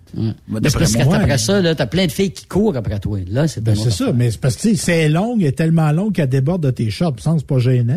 Parce 0.61 0.75
moi. 0.93 1.05
qu'après 1.19 1.37
ça, 1.37 1.61
là, 1.61 1.73
t'as 1.73 1.85
plein 1.85 2.05
de 2.05 2.11
filles 2.11 2.31
qui 2.31 2.47
courent 2.47 2.75
après 2.75 2.99
toi. 2.99 3.19
Là, 3.29 3.47
c'est 3.47 3.63
Ben, 3.63 3.73
c'est 3.73 3.89
ça, 3.89 4.11
mais 4.11 4.29
c'est 4.31 4.41
parce 4.41 4.57
que 4.57 4.61
tu 4.61 4.69
sais, 4.71 4.75
c'est 4.75 5.07
long, 5.09 5.37
elle 5.39 5.45
est 5.45 5.51
tellement 5.53 5.89
long 5.93 6.11
qu'elle 6.11 6.27
déborde 6.27 6.63
de 6.63 6.71
tes 6.71 6.89
shorts. 6.89 7.15
Ça, 7.19 7.33
c'est 7.37 7.47
pas 7.47 7.59
gênant. 7.59 7.93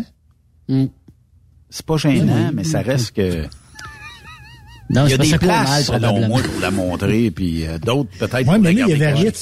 affaire. 0.68 0.84
Mm. 0.84 0.86
C'est 1.70 1.86
pas 1.86 1.96
gênant, 1.96 2.50
mais 2.54 2.62
ça 2.62 2.82
reste 2.82 3.16
que... 3.16 3.42
Non, 4.90 5.06
il 5.06 5.10
y 5.10 5.14
a 5.14 5.18
des 5.18 5.38
places, 5.38 5.86
selon 5.86 6.26
moi, 6.28 6.40
pour 6.42 6.60
la 6.60 6.70
montrer, 6.70 7.30
puis 7.30 7.66
euh, 7.66 7.78
d'autres, 7.78 8.10
peut-être, 8.18 8.34
Ouais, 8.36 8.44
pour 8.44 8.58
mais 8.58 8.72
la 8.72 8.84
lui, 8.86 8.92
il 8.92 8.92
avait 9.02 9.12
rien 9.12 9.30
de... 9.30 9.36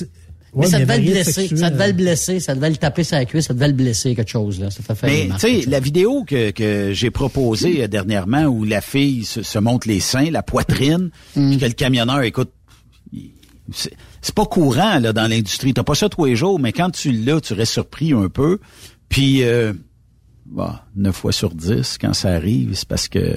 Mais 0.56 0.60
Ouais, 0.60 0.66
ça 0.68 0.78
devait 0.78 0.98
le 1.00 1.10
blesser. 1.10 1.48
Ça 1.56 1.68
devait 1.68 1.86
le 1.88 1.92
blesser. 1.94 2.38
Ça 2.38 2.54
devait 2.54 2.70
le 2.70 2.76
taper 2.76 3.02
sur 3.02 3.16
la 3.16 3.24
cuisse. 3.24 3.46
Ça 3.46 3.54
devait 3.54 3.66
le 3.66 3.72
blesser, 3.74 4.14
quelque 4.14 4.30
chose, 4.30 4.60
là. 4.60 4.70
Ça 4.70 4.84
fait 4.84 4.94
faire 4.94 5.10
Mais, 5.10 5.28
tu 5.36 5.62
sais, 5.62 5.68
la 5.68 5.80
vidéo 5.80 6.22
que, 6.24 6.52
que 6.52 6.92
j'ai 6.92 7.10
proposée 7.10 7.82
euh, 7.82 7.88
dernièrement 7.88 8.44
où 8.44 8.62
la 8.62 8.80
fille 8.80 9.24
se, 9.24 9.42
se 9.42 9.58
montre 9.58 9.88
les 9.88 9.98
seins, 9.98 10.30
la 10.30 10.44
poitrine, 10.44 11.10
Mm. 11.34 11.50
puis 11.50 11.58
que 11.58 11.64
le 11.66 11.72
camionneur, 11.72 12.22
écoute, 12.22 12.52
c'est 13.72 14.34
pas 14.34 14.46
courant 14.46 14.98
là 15.00 15.12
dans 15.12 15.26
l'industrie. 15.28 15.74
T'as 15.74 15.82
pas 15.82 15.94
ça 15.94 16.08
tous 16.08 16.24
les 16.24 16.36
jours, 16.36 16.60
mais 16.60 16.72
quand 16.72 16.90
tu 16.90 17.10
l'as, 17.12 17.40
tu 17.40 17.54
restes 17.54 17.72
surpris 17.72 18.12
un 18.12 18.28
peu. 18.28 18.58
Puis, 19.08 19.42
euh, 19.42 19.72
bah, 20.46 20.84
9 20.96 21.14
fois 21.16 21.32
sur 21.32 21.54
10, 21.54 21.98
quand 22.00 22.12
ça 22.14 22.30
arrive, 22.30 22.74
c'est 22.74 22.86
parce 22.88 23.08
que 23.08 23.36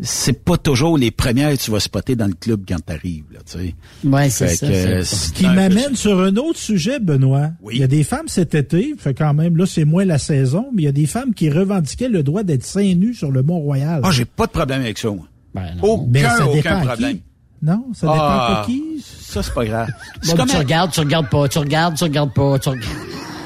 c'est 0.00 0.44
pas 0.44 0.56
toujours 0.56 0.96
les 0.96 1.10
premières 1.10 1.50
que 1.52 1.56
tu 1.62 1.70
vas 1.70 1.80
spotter 1.80 2.14
dans 2.16 2.26
le 2.26 2.34
club 2.34 2.62
quand 2.68 2.78
t'arrives, 2.84 3.24
là, 3.32 3.40
tu 3.44 3.58
sais. 3.58 3.74
Ouais, 4.04 4.30
c'est 4.30 4.48
ça. 4.48 4.66
que, 4.66 4.72
c'est- 4.72 4.86
euh, 4.88 5.04
Ce 5.04 5.32
qui 5.32 5.44
m'amène 5.46 5.96
sur 5.96 6.20
un 6.20 6.36
autre 6.36 6.58
sujet, 6.58 7.00
Benoît. 7.00 7.50
Oui. 7.62 7.74
Il 7.76 7.80
y 7.80 7.84
a 7.84 7.88
des 7.88 8.04
femmes 8.04 8.28
cet 8.28 8.54
été, 8.54 8.94
fait 8.98 9.14
quand 9.14 9.34
même, 9.34 9.56
là, 9.56 9.66
c'est 9.66 9.84
moins 9.84 10.04
la 10.04 10.18
saison, 10.18 10.66
mais 10.74 10.82
il 10.82 10.84
y 10.84 10.88
a 10.88 10.92
des 10.92 11.06
femmes 11.06 11.34
qui 11.34 11.50
revendiquaient 11.50 12.08
le 12.08 12.22
droit 12.22 12.42
d'être 12.44 12.64
seins 12.64 12.94
nus 12.94 13.14
sur 13.14 13.30
le 13.32 13.42
Mont-Royal. 13.42 14.00
Ah, 14.04 14.10
j'ai 14.12 14.24
pas 14.24 14.46
de 14.46 14.52
problème 14.52 14.80
avec 14.82 14.98
ça, 14.98 15.08
moi. 15.10 15.26
Ben, 15.54 15.74
non. 15.76 15.82
Aucun, 15.82 16.06
Mais 16.10 16.22
ça 16.22 16.36
dépend 16.38 16.50
aucun 16.58 16.80
qui. 16.80 16.86
problème. 16.86 17.18
Non, 17.60 17.84
ça 17.92 18.06
dépend 18.06 18.18
Ah, 18.20 18.60
pas 18.60 18.66
qui? 18.72 18.82
Ça, 19.04 19.42
c'est 19.42 19.52
pas 19.54 19.64
grave. 19.64 19.88
C'est 20.22 20.30
Bon, 20.30 20.36
comme 20.36 20.48
tu 20.48 20.56
regardes, 20.56 20.92
tu 20.92 21.00
regardes 21.00 21.28
pas, 21.28 21.48
tu 21.48 21.58
regardes, 21.58 21.96
tu 21.96 22.04
regardes 22.04 22.32
pas, 22.32 22.58
tu 22.60 22.68
regardes. 22.68 22.94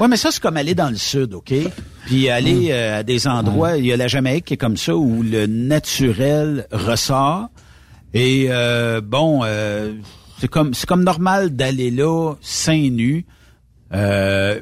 Ouais, 0.01 0.09
mais 0.09 0.17
ça, 0.19 0.31
c'est 0.31 0.41
comme 0.43 0.57
aller 0.59 0.75
dans 0.75 0.91
le 0.91 0.97
sud, 0.97 1.33
OK? 1.33 1.55
Puis 2.07 2.29
aller 2.29 2.69
euh, 2.71 3.01
à 3.01 3.03
des 3.03 3.27
endroits, 3.29 3.77
il 3.77 3.87
y 3.87 3.93
a 3.93 3.97
la 3.97 4.09
Jamaïque 4.09 4.47
qui 4.47 4.55
est 4.55 4.59
comme 4.59 4.77
ça, 4.77 4.97
où 4.97 5.23
le 5.23 5.47
naturel 5.47 6.67
ressort. 6.73 7.49
Et 8.15 8.47
euh, 8.51 9.01
bon, 9.01 9.41
euh, 9.45 9.95
c'est 10.39 10.49
comme 10.49 10.75
c'est 10.75 10.87
comme 10.87 11.05
normal 11.05 11.51
d'aller 11.57 11.91
là, 11.91 12.35
seins 12.41 12.91
nus. 12.91 13.25
Euh, 13.95 14.61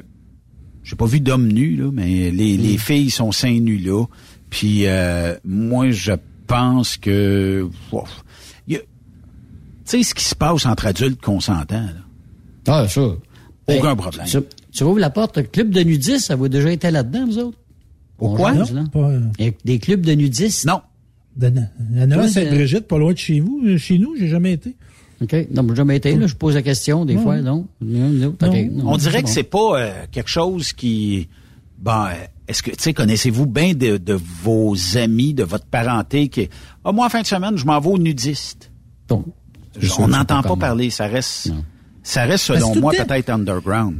J'ai 0.83 0.95
pas 0.95 1.05
vu 1.05 1.19
d'hommes 1.19 1.47
nus, 1.51 1.75
là, 1.77 1.89
mais 1.91 2.31
les, 2.31 2.57
les 2.57 2.77
filles 2.77 3.09
sont 3.09 3.31
seins 3.31 3.59
nus 3.59 3.77
là. 3.79 4.05
Puis 4.49 4.85
euh, 4.85 5.35
moi, 5.43 5.89
je 5.91 6.13
pense 6.47 6.97
que... 6.97 7.67
Tu 8.69 8.77
sais, 9.85 10.03
ce 10.03 10.13
qui 10.13 10.23
se 10.23 10.35
passe 10.35 10.65
entre 10.65 10.85
adultes 10.85 11.21
consentants, 11.21 11.81
là. 11.81 12.01
Ah, 12.67 12.87
ça. 12.87 13.01
Aucun 13.01 13.89
Hey, 13.89 13.95
problème. 13.95 14.27
Tu, 14.71 14.83
rouvres 14.83 14.99
la 14.99 15.09
porte, 15.09 15.37
le 15.37 15.43
club 15.43 15.69
de 15.69 15.81
nudistes, 15.81 16.25
ça 16.27 16.35
vous 16.35 16.45
a 16.45 16.49
déjà 16.49 16.71
été 16.71 16.91
là-dedans, 16.91 17.25
vous 17.25 17.37
autres? 17.39 17.57
On 18.19 18.35
quoi? 18.35 18.53
jase, 18.53 18.73
là. 18.73 18.83
Pas, 18.91 18.99
euh, 19.09 19.19
Il 19.39 19.45
y 19.45 19.49
a 19.49 19.51
des 19.65 19.79
clubs 19.79 20.01
de 20.01 20.13
nudistes? 20.13 20.65
Non. 20.65 20.81
de- 21.35 21.51
Il 21.91 21.97
y 21.99 22.01
en 22.03 22.11
a 22.11 22.13
Toi, 22.15 22.23
un 22.23 22.25
à 22.25 22.27
c'est- 22.29 22.45
Sainte-Brigitte, 22.45 22.87
pas 22.87 22.97
loin 22.97 23.13
de 23.13 23.17
chez 23.17 23.39
vous. 23.39 23.61
Euh, 23.65 23.77
Chez 23.77 23.97
nous, 23.97 24.15
j'ai 24.17 24.27
jamais 24.27 24.53
été. 24.53 24.75
OK. 25.21 25.35
Non, 25.51 25.65
j'ai 25.69 25.75
jamais 25.75 25.97
été 25.97 26.15
là. 26.15 26.27
Je 26.27 26.35
pose 26.35 26.55
la 26.55 26.61
question, 26.61 27.05
des 27.05 27.17
fois, 27.17 27.41
non? 27.41 27.67
Non, 27.81 28.09
non. 28.09 28.35
Non, 28.41 28.83
On 28.85 28.97
dirait 28.97 29.21
que 29.21 29.27
bon. 29.27 29.33
c'est 29.33 29.43
pas 29.43 29.79
euh, 29.79 29.91
quelque 30.11 30.29
chose 30.29 30.73
qui 30.73 31.27
ben, 31.79 32.09
est-ce 32.47 32.61
que, 32.63 32.69
tu 32.71 32.77
sais, 32.79 32.93
connaissez-vous 32.93 33.45
bien 33.47 33.73
de, 33.73 33.97
de, 33.97 34.13
vos 34.43 34.75
amis, 34.97 35.33
de 35.33 35.43
votre 35.43 35.65
parenté 35.65 36.27
qui, 36.27 36.47
ah, 36.85 36.91
moi, 36.91 37.05
en 37.07 37.09
fin 37.09 37.21
de 37.21 37.27
semaine, 37.27 37.57
je 37.57 37.65
m'en 37.65 37.79
vais 37.79 37.89
au 37.89 37.97
nudiste. 37.97 38.71
Donc, 39.07 39.25
on 39.97 40.07
n'entend 40.07 40.41
pas 40.43 40.55
parler, 40.55 40.89
ça 40.89 41.07
reste, 41.07 41.51
ça 42.03 42.23
reste 42.25 42.45
selon 42.45 42.75
moi 42.79 42.91
peut-être 42.95 43.29
underground. 43.29 43.95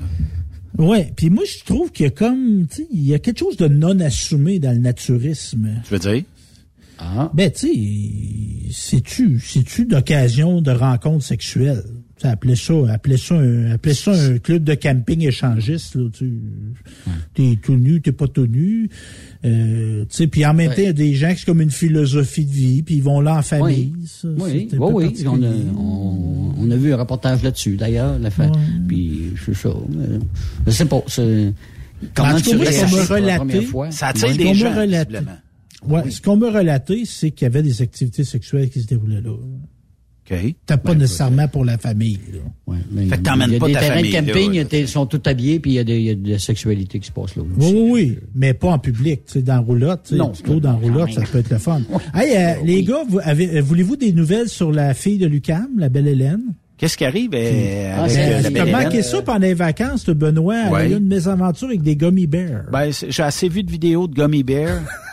Ouais, 0.77 1.14
puis 1.15 1.30
moi 1.30 1.43
je 1.45 1.64
trouve 1.64 1.91
qu'il 1.91 2.06
y 2.06 2.07
a 2.07 2.11
comme, 2.11 2.68
tu 2.68 2.77
sais, 2.77 2.88
il 2.91 3.06
y 3.06 3.14
a 3.14 3.19
quelque 3.19 3.39
chose 3.39 3.57
de 3.57 3.68
non 3.68 3.99
assumé 3.99 4.60
dans 4.60 4.72
le 4.72 4.80
naturisme. 4.80 5.81
Tu 5.85 5.93
veux 5.93 5.99
dire? 5.99 6.23
Ah. 6.98 7.31
Ben, 7.34 7.52
tu 7.52 7.68
sais, 7.68 8.72
c'est-tu, 8.72 9.39
c'est-tu 9.39 9.85
d'occasion 9.85 10.61
de 10.61 10.72
rencontres 10.72 11.26
sexuelles? 11.26 11.84
Appelez 12.23 12.56
ça, 12.56 12.73
appelez 12.89 13.18
ça, 13.18 13.35
un, 13.35 13.72
appelez 13.72 13.93
ça 13.93 14.11
un 14.11 14.38
club 14.38 14.64
de 14.64 14.73
camping 14.76 15.27
échangiste. 15.27 15.95
Là, 15.95 16.10
tu 16.14 17.43
es 17.43 17.56
tout 17.56 17.76
nu, 17.76 18.02
t'es 18.02 18.11
pas 18.11 18.27
tout 18.27 18.48
nu. 18.48 18.89
Euh, 19.43 20.06
puis 20.31 20.45
en 20.45 20.53
même 20.53 20.69
temps, 20.69 20.76
il 20.77 20.84
y 20.84 20.88
a 20.88 20.93
des 20.93 21.14
gens 21.15 21.31
qui 21.31 21.39
c'est 21.39 21.45
comme 21.45 21.61
une 21.61 21.72
philosophie 21.72 22.45
de 22.45 22.52
vie, 22.52 22.84
puis 22.84 22.95
ils 22.95 23.03
vont 23.03 23.22
là 23.22 23.38
en 23.38 23.41
famille. 23.41 23.93
Oui, 23.95 24.07
ça, 24.07 24.27
oui, 24.38 24.69
oui, 24.72 24.77
oui. 24.80 25.26
On, 25.27 25.43
a, 25.43 25.48
on, 25.77 26.53
on, 26.57 26.72
a, 26.72 26.76
vu 26.76 26.93
un 26.93 26.98
reportage 26.98 27.43
là-dessus, 27.43 27.76
d'ailleurs. 27.76 28.19
La 28.19 28.30
fin. 28.30 28.52
Puis 28.88 29.34
c'est 29.45 29.56
ça. 29.56 29.69
Je 30.65 30.72
sais 30.72 30.85
pas. 30.85 31.03
Comment 32.14 32.35
tu 32.41 32.56
réagis 32.56 32.95
la 33.22 33.38
première 33.38 33.64
fois? 33.64 33.91
Ça 33.91 34.07
attire 34.07 34.35
des 34.35 34.53
gens, 34.53 34.73
Ouais, 35.88 36.11
Ce 36.11 36.22
qu'on 36.22 36.38
m'a 36.38 36.52
relaté, 36.52 37.06
c'est 37.06 37.31
qu'il 37.31 37.45
y 37.45 37.48
avait 37.48 37.64
des 37.64 37.81
activités 37.81 38.23
sexuelles 38.23 38.69
qui 38.69 38.81
se 38.81 38.88
déroulaient 38.88 39.22
là. 39.22 39.35
OK. 40.31 40.55
T'as 40.65 40.77
pas 40.77 40.95
nécessairement 40.95 41.47
pour 41.47 41.65
la 41.65 41.77
famille. 41.77 42.19
Là. 42.31 42.39
Ouais, 42.67 42.77
mais 42.91 43.07
fait 43.07 43.17
que 43.17 43.23
t'emmènes 43.23 43.59
pas 43.59 43.69
ta 43.69 43.79
famille. 43.79 44.03
Les 44.03 44.11
terrains 44.11 44.23
de 44.23 44.31
camping, 44.31 44.79
ils 44.79 44.87
sont 44.87 45.05
tous 45.05 45.21
habillés, 45.29 45.59
puis 45.59 45.71
il 45.71 45.73
y, 45.75 45.79
a 45.79 45.81
y, 45.81 46.09
a 46.09 46.15
de 46.15 46.31
la 46.31 46.39
sexualité 46.39 46.99
qui 46.99 47.07
se 47.07 47.11
passe 47.11 47.35
là. 47.35 47.43
Aussi. 47.43 47.73
Oui, 47.73 47.89
oui, 47.91 48.19
mais 48.35 48.53
pas 48.53 48.69
en 48.69 48.79
public. 48.79 49.25
Tu 49.25 49.33
sais, 49.33 49.41
dans 49.41 49.61
roulotte. 49.61 50.11
Non. 50.11 50.29
Plutôt 50.29 50.59
dans 50.59 50.77
roulotte, 50.77 51.11
ça 51.11 51.21
peut 51.21 51.39
être 51.39 51.49
le 51.49 51.57
fun. 51.57 51.81
hey, 52.15 52.35
euh, 52.35 52.63
les 52.65 52.83
gars, 52.83 53.03
vous 53.07 53.19
avez, 53.23 53.57
euh, 53.57 53.61
voulez-vous 53.61 53.95
des 53.95 54.13
nouvelles 54.13 54.49
sur 54.49 54.71
la 54.71 54.93
fille 54.93 55.17
de 55.17 55.27
Lucam, 55.27 55.67
la 55.77 55.89
belle 55.89 56.07
Hélène? 56.07 56.41
Qu'est-ce 56.81 56.97
qui 56.97 57.05
arrive 57.05 57.29
euh, 57.35 57.93
ah, 57.95 58.05
avec 58.05 58.17
euh, 58.17 58.41
la 58.41 58.49
belle 58.49 58.67
Hélène? 58.69 58.83
manqué 58.83 59.03
ça 59.03 59.21
pendant 59.21 59.39
les 59.39 59.53
vacances, 59.53 60.05
Benoît. 60.09 60.69
Ouais. 60.71 60.85
Elle 60.85 60.93
a 60.93 60.95
eu 60.95 60.99
une 60.99 61.07
mésaventure 61.07 61.67
avec 61.67 61.83
des 61.83 61.95
gummy 61.95 62.25
bears. 62.25 62.63
Ben, 62.71 62.89
j'ai 62.91 63.23
assez 63.23 63.49
vu 63.49 63.61
de 63.61 63.69
vidéos 63.69 64.07
de 64.07 64.15
gummy 64.15 64.43
bears. 64.43 64.81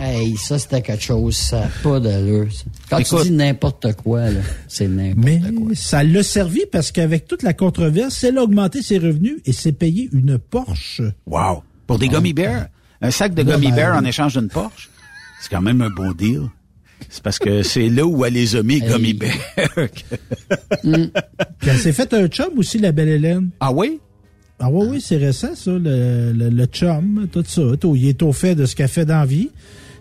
Hey, 0.00 0.36
ça, 0.36 0.58
c'était 0.58 0.82
quelque 0.82 1.02
chose, 1.02 1.36
ça 1.36 1.60
n'a 1.60 1.68
pas 1.82 2.00
d'allure. 2.00 2.48
Quand 2.90 3.00
tu 3.02 3.14
dis 3.22 3.30
n'importe 3.30 3.94
quoi, 3.94 4.22
c'est 4.66 4.88
n'importe 4.88 5.16
quoi. 5.16 5.22
Mais 5.22 5.74
ça 5.74 6.02
l'a 6.02 6.22
servi 6.22 6.62
parce 6.70 6.90
qu'avec 6.90 7.26
toute 7.26 7.42
la 7.42 7.52
controverse, 7.52 8.24
elle 8.24 8.38
a 8.38 8.42
augmenté 8.42 8.82
ses 8.82 8.98
revenus 8.98 9.38
et 9.44 9.52
s'est 9.52 9.72
payé 9.72 10.08
une 10.12 10.38
Porsche. 10.38 11.02
Wow! 11.26 11.62
Pour 11.86 11.98
des 11.98 12.08
gummy 12.08 12.32
bears? 12.32 12.66
Un 13.00 13.10
sac 13.10 13.34
de 13.34 13.42
gummy 13.42 13.70
bears 13.70 13.96
en 13.96 14.04
échange 14.04 14.36
d'une 14.36 14.48
Porsche? 14.48 14.90
C'est 15.40 15.50
quand 15.50 15.62
même 15.62 15.80
un 15.80 15.90
bon 15.90 16.12
deal. 16.12 16.42
C'est 17.08 17.22
parce 17.22 17.38
que 17.38 17.62
c'est 17.62 17.88
là 17.88 18.04
où 18.04 18.24
elle 18.24 18.34
les 18.34 18.56
a 18.56 18.62
mis, 18.62 18.80
gummy 18.80 19.14
bears. 19.14 19.32
mm. 20.84 21.04
elle 21.62 21.78
s'est 21.78 21.92
fait 21.92 22.12
un 22.14 22.26
chum 22.26 22.58
aussi, 22.58 22.78
la 22.78 22.90
belle 22.90 23.10
Hélène. 23.10 23.50
Ah 23.60 23.72
oui? 23.72 24.00
Ah 24.58 24.68
oui, 24.70 24.86
oui, 24.88 25.00
c'est 25.00 25.16
récent, 25.16 25.54
ça, 25.54 25.72
le, 25.72 26.32
le, 26.32 26.66
chum, 26.66 27.26
tout 27.30 27.44
ça. 27.46 27.62
Il 27.94 28.08
est 28.08 28.22
au 28.22 28.32
fait 28.32 28.54
de 28.54 28.66
ce 28.66 28.74
qu'elle 28.74 28.88
fait 28.88 29.04
dans 29.04 29.18
la 29.20 29.26
vie. 29.26 29.50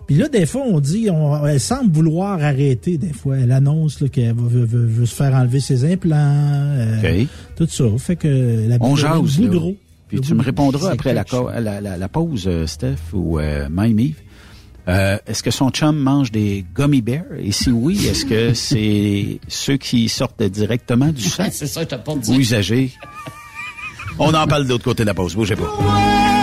Puis 0.07 0.15
là, 0.17 0.27
des 0.27 0.45
fois, 0.45 0.63
on 0.65 0.79
dit, 0.79 1.09
on, 1.09 1.45
elle 1.45 1.59
semble 1.59 1.91
vouloir 1.91 2.41
arrêter. 2.41 2.97
Des 2.97 3.13
fois, 3.13 3.37
elle 3.37 3.51
annonce 3.51 4.03
qu'elle 4.11 4.35
veut, 4.35 4.65
veut, 4.65 5.05
se 5.05 5.15
faire 5.15 5.33
enlever 5.33 5.59
ses 5.59 5.89
implants, 5.91 6.15
euh, 6.17 7.25
tout 7.55 7.67
ça. 7.67 7.85
Fait 7.97 8.15
que 8.15 8.67
la 8.67 8.77
on 8.81 8.95
jase, 8.95 9.39
gros. 9.41 9.75
Puis 10.09 10.21
tu 10.21 10.35
me 10.35 10.43
répondras 10.43 10.91
après 10.91 11.13
la, 11.13 11.25
la, 11.59 11.97
la, 11.97 12.09
pause, 12.09 12.43
euh, 12.47 12.67
Steph 12.67 13.13
ou 13.13 13.39
euh, 13.39 13.67
euh, 14.87 15.17
est-ce 15.25 15.41
que 15.41 15.51
son 15.51 15.69
chum 15.69 15.97
mange 15.97 16.31
des 16.31 16.65
gummy 16.75 17.01
bears? 17.01 17.23
Et 17.39 17.51
si 17.51 17.71
oui, 17.71 18.05
est-ce 18.05 18.25
que 18.25 18.53
c'est 18.53 19.39
ceux 19.47 19.77
qui 19.77 20.09
sortent 20.09 20.43
directement 20.43 21.07
du 21.07 21.23
sang? 21.23 21.45
c'est 21.51 21.67
ça, 21.67 21.81
je 21.81 21.95
pas 21.95 22.13
Ou 22.13 22.33
usagés? 22.33 22.91
On 24.19 24.33
en 24.33 24.45
parle 24.45 24.65
de 24.65 24.69
l'autre 24.69 24.83
côté 24.83 25.03
de 25.03 25.07
la 25.07 25.13
pause. 25.13 25.35
Bougez 25.35 25.55
pas. 25.55 26.42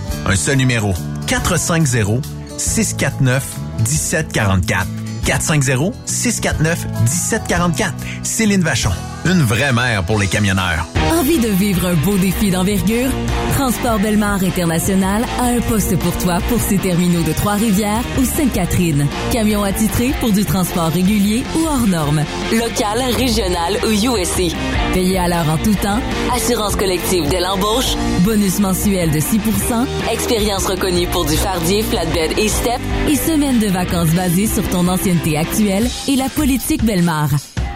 Un 0.25 0.35
seul 0.35 0.57
numéro. 0.57 0.93
450 1.27 2.21
649 2.57 3.43
1744. 3.79 4.87
450 5.25 5.93
649 6.05 6.85
1744. 7.05 7.93
Céline 8.23 8.61
Vachon. 8.61 8.91
Une 9.23 9.43
vraie 9.43 9.71
mère 9.71 10.03
pour 10.03 10.17
les 10.17 10.27
camionneurs. 10.27 10.87
Envie 11.11 11.37
de 11.37 11.49
vivre 11.49 11.85
un 11.85 11.93
beau 11.93 12.17
défi 12.17 12.49
d'envergure? 12.49 13.11
Transport 13.53 13.99
Belmar 13.99 14.43
International 14.43 15.23
a 15.39 15.43
un 15.43 15.61
poste 15.61 15.95
pour 15.99 16.17
toi 16.17 16.39
pour 16.49 16.59
ses 16.59 16.79
terminaux 16.79 17.21
de 17.21 17.31
Trois-Rivières 17.31 18.01
ou 18.19 18.25
Sainte-Catherine. 18.25 19.05
Camion 19.31 19.61
attitré 19.61 20.11
pour 20.19 20.31
du 20.31 20.43
transport 20.43 20.87
régulier 20.87 21.43
ou 21.55 21.67
hors 21.67 21.85
norme. 21.85 22.23
Local, 22.51 23.03
régional 23.15 23.77
ou 23.85 23.91
USC. 23.91 24.55
Payé 24.93 25.19
à 25.19 25.27
l'heure 25.27 25.49
en 25.49 25.57
tout 25.57 25.75
temps. 25.75 25.99
Assurance 26.35 26.75
collective 26.75 27.29
dès 27.29 27.41
l'embauche. 27.41 27.95
Bonus 28.21 28.59
mensuel 28.59 29.11
de 29.11 29.19
6% 29.19 29.85
Expérience 30.11 30.65
reconnue 30.65 31.07
pour 31.07 31.25
du 31.25 31.37
fardier, 31.37 31.83
flatbed 31.83 32.39
et 32.39 32.47
step. 32.47 32.81
Et 33.07 33.15
semaine 33.15 33.59
de 33.59 33.67
vacances 33.67 34.09
basée 34.15 34.47
sur 34.47 34.67
ton 34.69 34.87
ancienneté 34.87 35.37
actuelle 35.37 35.87
et 36.07 36.15
la 36.15 36.29
politique 36.29 36.83
Belmar. 36.83 37.29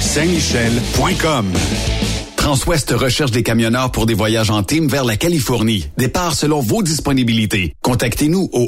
Saint-Michel.com. 0.00 1.46
Transwest 2.36 2.90
recherche 2.90 3.30
des 3.30 3.42
camionneurs 3.42 3.90
pour 3.90 4.04
des 4.04 4.12
voyages 4.12 4.50
en 4.50 4.62
team 4.62 4.86
vers 4.86 5.04
la 5.04 5.16
Californie. 5.16 5.86
Départ 5.96 6.34
selon 6.34 6.60
vos 6.60 6.82
disponibilités. 6.82 7.72
Contactez-nous 7.80 8.50
au 8.52 8.66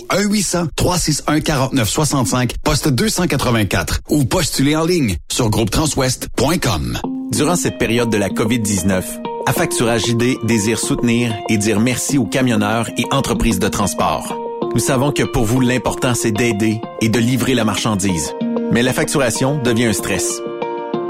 1-800-361-4965, 0.79 2.53
poste 2.65 2.89
284 2.89 4.01
ou 4.09 4.25
postulez 4.25 4.77
en 4.77 4.87
ligne 4.87 5.17
sur 5.31 5.51
groupetranswest.com. 5.51 6.99
Durant 7.33 7.57
cette 7.57 7.77
période 7.77 8.09
de 8.09 8.17
la 8.17 8.31
COVID-19, 8.31 9.03
Affacturage 9.47 10.09
ID 10.09 10.39
désire 10.45 10.79
soutenir 10.79 11.35
et 11.51 11.59
dire 11.59 11.81
merci 11.81 12.17
aux 12.17 12.25
camionneurs 12.25 12.89
et 12.97 13.05
entreprises 13.11 13.59
de 13.59 13.69
transport. 13.69 14.35
Nous 14.75 14.81
savons 14.81 15.13
que 15.13 15.25
pour 15.25 15.45
vous, 15.45 15.61
l'important, 15.61 16.15
c'est 16.15 16.33
d'aider 16.33 16.81
et 17.03 17.11
de 17.11 17.19
livrer 17.19 17.55
la 17.55 17.65
marchandise. 17.65 18.33
Mais 18.73 18.83
la 18.83 18.95
facturation 18.95 19.59
devient 19.63 19.87
un 19.87 19.93
stress. 19.93 20.41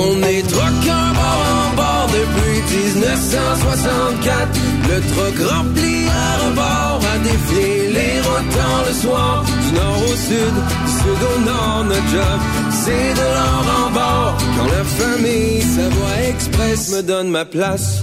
On 0.00 0.22
est 0.22 0.42
truckers 0.42 1.12
bord 1.14 1.44
en 1.58 1.74
bord 1.74 2.08
depuis 2.12 2.60
1964. 2.70 4.48
Le 4.88 5.00
truck 5.12 5.50
rempli 5.50 6.06
à 6.08 6.46
rebord 6.46 7.00
a 7.14 7.18
défié 7.18 7.90
les 7.90 8.20
routants 8.20 8.82
le 8.86 8.94
soir. 8.94 9.44
Du 9.44 9.72
nord 9.74 10.02
au 10.04 10.16
sud, 10.16 10.54
du 10.86 10.92
sud 10.92 11.20
au 11.34 11.40
nord, 11.40 11.84
notre 11.84 12.08
job, 12.10 12.38
c'est 12.84 13.14
de 13.14 13.26
l'or 13.34 13.64
en 13.86 13.90
bord. 13.90 14.36
Quand 14.56 14.66
la 14.66 14.84
famille 14.84 15.62
Savoie 15.62 16.28
Express 16.28 16.90
me 16.92 17.02
donne 17.02 17.30
ma 17.30 17.44
place. 17.44 18.02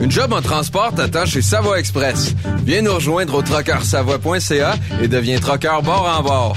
Une 0.00 0.10
job 0.10 0.32
en 0.32 0.42
transport 0.42 0.92
t'attend 0.94 1.24
chez 1.24 1.42
Savoie 1.42 1.78
Express. 1.78 2.34
Viens 2.64 2.82
nous 2.82 2.94
rejoindre 2.94 3.34
au 3.34 3.42
trockeursavoie.ca 3.42 4.74
et 5.02 5.08
deviens 5.08 5.38
trockeur 5.38 5.82
bord 5.82 6.06
en 6.18 6.22
bord. 6.22 6.56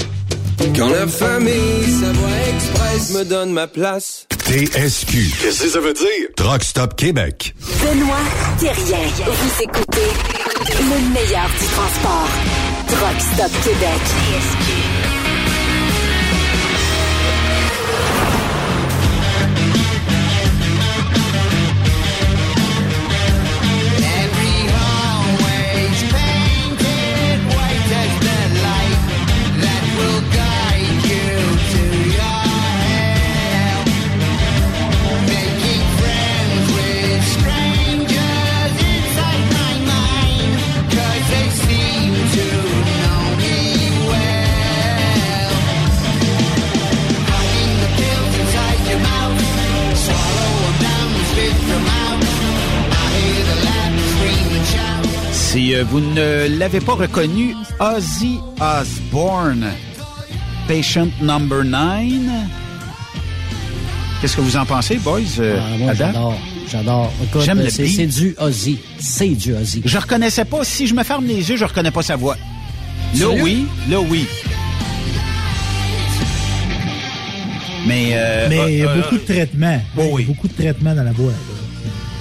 Quand 0.75 0.89
la 0.89 1.07
famille 1.07 1.83
Savoie 1.99 2.29
Express 2.53 3.13
me 3.17 3.23
donne 3.25 3.51
ma 3.51 3.67
place. 3.67 4.27
TSQ. 4.45 5.13
Qu'est-ce 5.41 5.63
que 5.63 5.69
ça 5.69 5.79
veut 5.79 5.93
dire? 5.93 6.27
Truck 6.35 6.63
Stop 6.63 6.95
Québec. 6.95 7.53
Benoît 7.81 8.15
Thérien. 8.59 8.99
Vous 9.25 9.63
écoutez 9.63 10.09
le 10.79 11.13
meilleur 11.13 11.47
du 11.59 11.65
transport. 11.65 12.29
Truck 12.87 13.21
Stop 13.33 13.51
Québec. 13.63 14.01
euh, 14.05 14.80
vous 55.83 55.99
ne 55.99 56.47
l'avez 56.57 56.79
pas 56.79 56.93
reconnu, 56.93 57.55
Ozzy 57.79 58.39
Osbourne, 58.59 59.67
Patient 60.67 61.07
Number 61.21 61.63
9. 61.63 61.79
Qu'est-ce 64.19 64.35
que 64.35 64.41
vous 64.41 64.57
en 64.57 64.65
pensez, 64.65 64.97
boys? 64.97 65.19
Euh, 65.39 65.59
ah, 65.59 65.77
moi, 65.77 65.93
j'adore. 65.93 66.37
J'adore. 66.69 67.11
J'aime 67.39 67.59
le 67.59 67.69
c'est, 67.69 67.87
c'est 67.87 68.05
du 68.05 68.35
Ozzy. 68.39 68.79
C'est 68.99 69.29
du 69.29 69.55
Ozzy. 69.55 69.81
Je 69.83 69.97
reconnaissais 69.97 70.45
pas. 70.45 70.63
Si 70.63 70.87
je 70.87 70.93
me 70.93 71.03
ferme 71.03 71.25
les 71.25 71.49
yeux, 71.49 71.57
je 71.57 71.65
reconnais 71.65 71.91
pas 71.91 72.03
sa 72.03 72.15
voix. 72.15 72.37
Là, 73.17 73.29
oui. 73.29 73.65
Là, 73.89 73.99
oui. 73.99 74.27
Mais, 77.87 78.11
euh, 78.13 78.47
mais 78.49 78.73
il 78.73 78.79
y 78.79 78.83
a 78.83 78.95
beaucoup 78.95 79.15
de 79.15 79.25
traitements. 79.25 79.81
oui. 79.97 80.23
Beaucoup 80.25 80.47
de 80.47 80.53
traitements 80.53 80.93
dans 80.93 81.03
la 81.03 81.11
voix. 81.11 81.33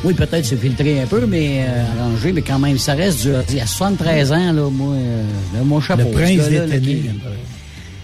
Oui, 0.02 0.14
peut-être 0.14 0.46
se 0.46 0.54
filtrer 0.54 1.02
un 1.02 1.06
peu, 1.06 1.26
mais 1.26 1.66
euh, 1.68 1.84
arrangé, 2.00 2.32
mais 2.32 2.42
quand 2.42 2.58
même, 2.58 2.78
ça 2.78 2.94
reste 2.94 3.22
du. 3.22 3.32
Il 3.50 3.56
y 3.56 3.60
a 3.60 3.66
73 3.66 4.32
ans, 4.32 4.52
là, 4.52 4.70
moi, 4.70 4.94
euh, 4.94 5.24
mon 5.64 5.80
chapeau. 5.80 6.04
Le 6.04 6.10
prince 6.10 6.48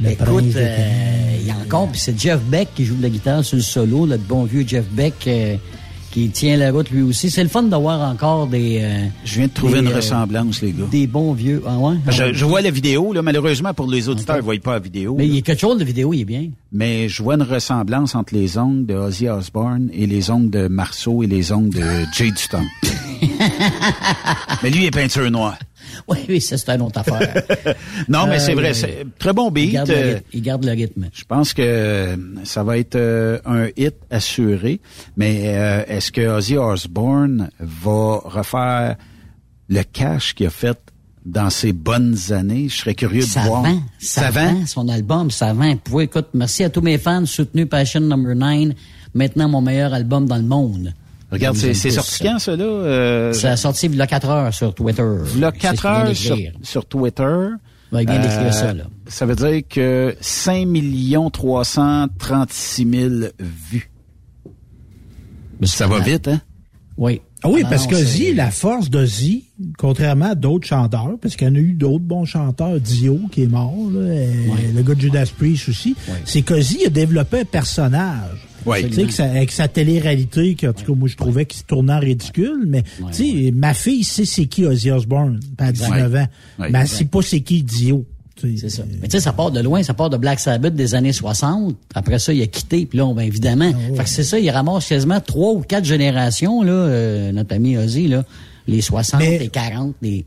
Écoute, 0.05 0.57
euh, 0.57 1.37
il 1.41 1.47
y 1.47 1.51
a 1.51 1.55
encore, 1.55 1.89
puis 1.89 1.99
c'est 1.99 2.19
Jeff 2.19 2.41
Beck 2.41 2.69
qui 2.75 2.85
joue 2.85 2.97
de 2.97 3.03
la 3.03 3.09
guitare 3.09 3.45
sur 3.45 3.57
le 3.57 3.63
solo, 3.63 4.05
le 4.05 4.19
bon 4.19 4.45
vieux 4.45 4.65
Jeff 4.67 4.85
Beck 4.91 5.15
euh, 5.27 5.57
qui 6.17 6.31
tient 6.31 6.57
la 6.57 6.73
route 6.73 6.91
lui 6.91 7.03
aussi. 7.03 7.31
C'est 7.31 7.43
le 7.43 7.51
fun 7.51 7.65
d'avoir 7.65 8.01
encore 8.11 8.47
des... 8.47 8.79
Euh, 8.81 9.05
je 9.23 9.35
viens 9.35 9.49
de 9.49 9.53
trouver 9.53 9.81
une 9.81 9.89
ressemblance, 9.89 10.63
les 10.63 10.73
gars. 10.73 10.87
Des 10.91 11.07
bons 11.07 11.35
vieux... 11.35 11.63
Ah 11.67 11.77
ouais? 11.77 11.97
Je, 12.09 12.43
vois 12.47 12.63
la 12.63 12.71
vidéo, 12.71 13.13
là, 13.13 13.21
malheureusement 13.21 13.75
pour 13.75 13.87
les 13.87 14.09
auditeurs, 14.09 14.37
ils 14.37 14.39
ne 14.39 14.45
voient 14.45 14.55
pas 14.63 14.73
la 14.73 14.79
vidéo. 14.79 15.15
Mais 15.19 15.27
il 15.27 15.35
y 15.35 15.39
a 15.39 15.43
quelque 15.43 15.61
chose 15.61 15.77
de 15.77 15.85
vidéo, 15.85 16.15
il 16.15 16.23
est 16.23 16.25
bien. 16.25 16.49
Mais 16.73 17.11
je 17.11 17.23
vois 17.23 17.35
une 17.35 17.43
ressemblance 17.43 18.15
entre 18.15 18.33
les 18.33 18.57
ongles 18.57 18.87
de 18.87 18.95
Ozzy 18.95 19.29
Osbourne 19.29 19.91
et 19.93 20.07
les 20.07 20.31
ongles 20.31 20.49
de 20.49 20.69
Marceau 20.69 21.23
et 21.23 21.27
les 21.27 21.53
ongles 21.53 21.75
de 21.75 21.85
Jade 22.15 22.39
Stone. 22.39 22.65
Mais 24.63 24.71
lui, 24.71 24.85
il 24.85 24.87
est 24.87 24.91
peinture 24.91 25.31
noire. 25.31 25.59
Oui, 26.09 26.19
oui, 26.29 26.41
ça, 26.41 26.57
c'est 26.57 26.71
une 26.71 26.83
autre 26.83 27.01
affaire. 27.01 27.43
non, 28.09 28.27
mais 28.27 28.39
c'est 28.39 28.55
vrai, 28.55 28.75
c'est 28.75 29.07
très 29.19 29.33
bon 29.33 29.51
beat. 29.51 29.73
Il 30.33 30.43
garde, 30.43 30.65
le, 30.65 30.73
rythme. 30.73 31.09
Je 31.13 31.25
pense 31.25 31.53
que 31.53 32.17
ça 32.45 32.63
va 32.63 32.79
être 32.79 32.97
euh, 32.97 33.39
un 33.45 33.69
hit 33.77 33.95
assuré, 34.11 34.81
mais 35.17 35.57
euh, 35.57 35.85
est-ce 35.89 36.13
que 36.13 36.27
Ozzy 36.27 36.57
Osbourne 36.57 37.51
va 37.59 38.21
refaire 38.25 38.97
le 39.69 39.83
cash 39.83 40.35
qu'il 40.35 40.47
a 40.47 40.51
fait 40.51 40.79
dans 41.25 41.51
ses 41.51 41.73
bonnes 41.73 42.17
années? 42.31 42.69
Je 42.69 42.77
serais 42.77 42.95
curieux 42.95 43.23
de 43.23 43.47
voir. 43.47 43.65
ça, 43.99 44.31
vend? 44.31 44.67
Son 44.67 44.89
album, 44.89 45.31
ça 45.31 45.53
vend. 45.53 45.77
Puis, 45.77 46.05
écoute, 46.05 46.29
merci 46.35 46.65
à 46.65 46.71
tous 46.71 46.83
mes 46.83 46.99
fans 46.99 47.27
soutenu 47.27 47.67
Passion 47.67 48.01
Number 48.01 48.35
9. 48.35 48.75
Maintenant, 49.15 49.49
mon 49.49 49.63
meilleur 49.63 49.95
album 49.95 50.27
dans 50.27 50.37
le 50.37 50.43
monde. 50.43 50.93
Regarde, 51.31 51.57
c'est 51.57 51.91
sorti 51.91 52.23
quand, 52.23 52.39
ça, 52.39 52.57
là? 52.57 52.65
Euh, 52.65 53.33
ça 53.33 53.53
a 53.53 53.57
sorti 53.57 53.87
il 53.87 53.97
y 53.97 54.01
a 54.01 54.07
4 54.07 54.29
heures 54.29 54.55
sur 54.55 54.75
Twitter. 54.75 55.05
Il 55.35 55.41
y 55.41 55.45
a 55.45 55.53
4 55.53 55.87
heures 55.87 56.17
sur, 56.17 56.37
sur, 56.63 56.87
Twitter. 56.87 57.49
il 57.93 58.07
vient 58.07 58.21
d'écrire 58.21 58.55
ça, 58.55 58.73
là. 58.73 58.85
Ça 59.09 59.27
veut 59.27 59.35
dire 59.35 59.63
que 59.69 60.17
5 60.21 60.69
336 61.33 62.91
000 62.91 63.15
vues. 63.41 63.91
ça 65.65 65.87
va 65.87 65.99
vite, 65.99 66.29
hein? 66.29 66.41
Oui. 66.97 67.21
Ah 67.43 67.49
oui, 67.51 67.63
parce 67.69 67.87
que 67.87 68.35
la 68.35 68.51
force 68.51 68.89
de 68.89 69.05
Zi, 69.05 69.45
contrairement 69.79 70.31
à 70.31 70.35
d'autres 70.35 70.67
chanteurs, 70.67 71.17
parce 71.21 71.37
qu'il 71.37 71.47
y 71.47 71.51
en 71.51 71.55
a 71.55 71.59
eu 71.59 71.75
d'autres 71.75 72.05
bons 72.05 72.25
chanteurs, 72.25 72.81
Dio 72.81 73.21
qui 73.31 73.43
est 73.43 73.47
mort, 73.47 73.75
là, 73.93 74.25
le 74.75 74.83
gars 74.83 74.95
de 74.95 75.01
Judas 75.01 75.31
Priest 75.37 75.69
aussi, 75.69 75.95
c'est 76.25 76.43
que 76.43 76.61
Zi 76.61 76.87
a 76.87 76.89
développé 76.89 77.41
un 77.41 77.45
personnage. 77.45 78.46
Tu 78.75 78.93
sais, 78.93 79.05
que 79.05 79.23
avec 79.23 79.53
sa 79.53 79.69
télé-réalité, 79.69 80.55
que, 80.55 80.67
en 80.67 80.73
tout 80.73 80.85
cas, 80.85 80.99
moi, 80.99 81.09
je 81.09 81.17
trouvais 81.17 81.47
qu'il 81.47 81.61
se 81.61 81.65
tournait 81.65 81.93
en 81.93 82.01
ridicule, 82.01 82.65
mais, 82.67 82.83
tu 83.13 83.47
sais, 83.47 83.53
ma 83.53 83.75
fille 83.75 84.05
sait 84.05 84.25
c'est 84.25 84.47
qui 84.47 84.65
Ozzy 84.65 84.91
Osbourne, 84.91 85.41
à 85.59 85.73
19 85.73 86.15
ans. 86.15 86.27
mais 86.59 86.79
elle 86.81 86.89
sait 86.89 87.05
pas 87.05 87.23
c'est 87.23 87.41
qui 87.41 87.63
Dio. 87.63 88.05
C'est 88.39 88.69
ça. 88.69 88.83
Mais 89.01 89.09
tu 89.09 89.13
sais, 89.13 89.21
ça 89.21 89.33
part 89.33 89.51
de 89.51 89.61
loin, 89.61 89.83
ça 89.83 89.95
part 89.95 90.11
de 90.11 90.17
Black 90.19 90.41
Sabbath 90.41 90.75
des 90.75 90.95
années 90.95 91.13
60. 91.13 91.75
Après 91.95 92.19
ça, 92.19 92.35
il 92.35 92.43
a 92.43 92.47
quitté, 92.47 92.85
puis 92.85 92.99
là, 92.99 93.11
ben, 93.15 93.23
évidemment. 93.23 93.73
Ah 93.75 93.97
fait 93.97 94.05
que 94.05 94.09
c'est 94.11 94.25
ça, 94.25 94.39
il 94.39 94.51
ramasse 94.51 94.87
quasiment 94.87 95.21
trois 95.21 95.53
ou 95.53 95.61
quatre 95.61 95.85
générations, 95.85 96.63
là, 96.63 96.73
euh, 96.73 97.33
notre 97.33 97.55
ami 97.55 97.79
Ozzy, 97.79 98.09
là. 98.09 98.25
Les 98.69 98.81
60, 98.81 99.21
les 99.21 99.49
40, 99.49 99.95
les... 100.03 100.27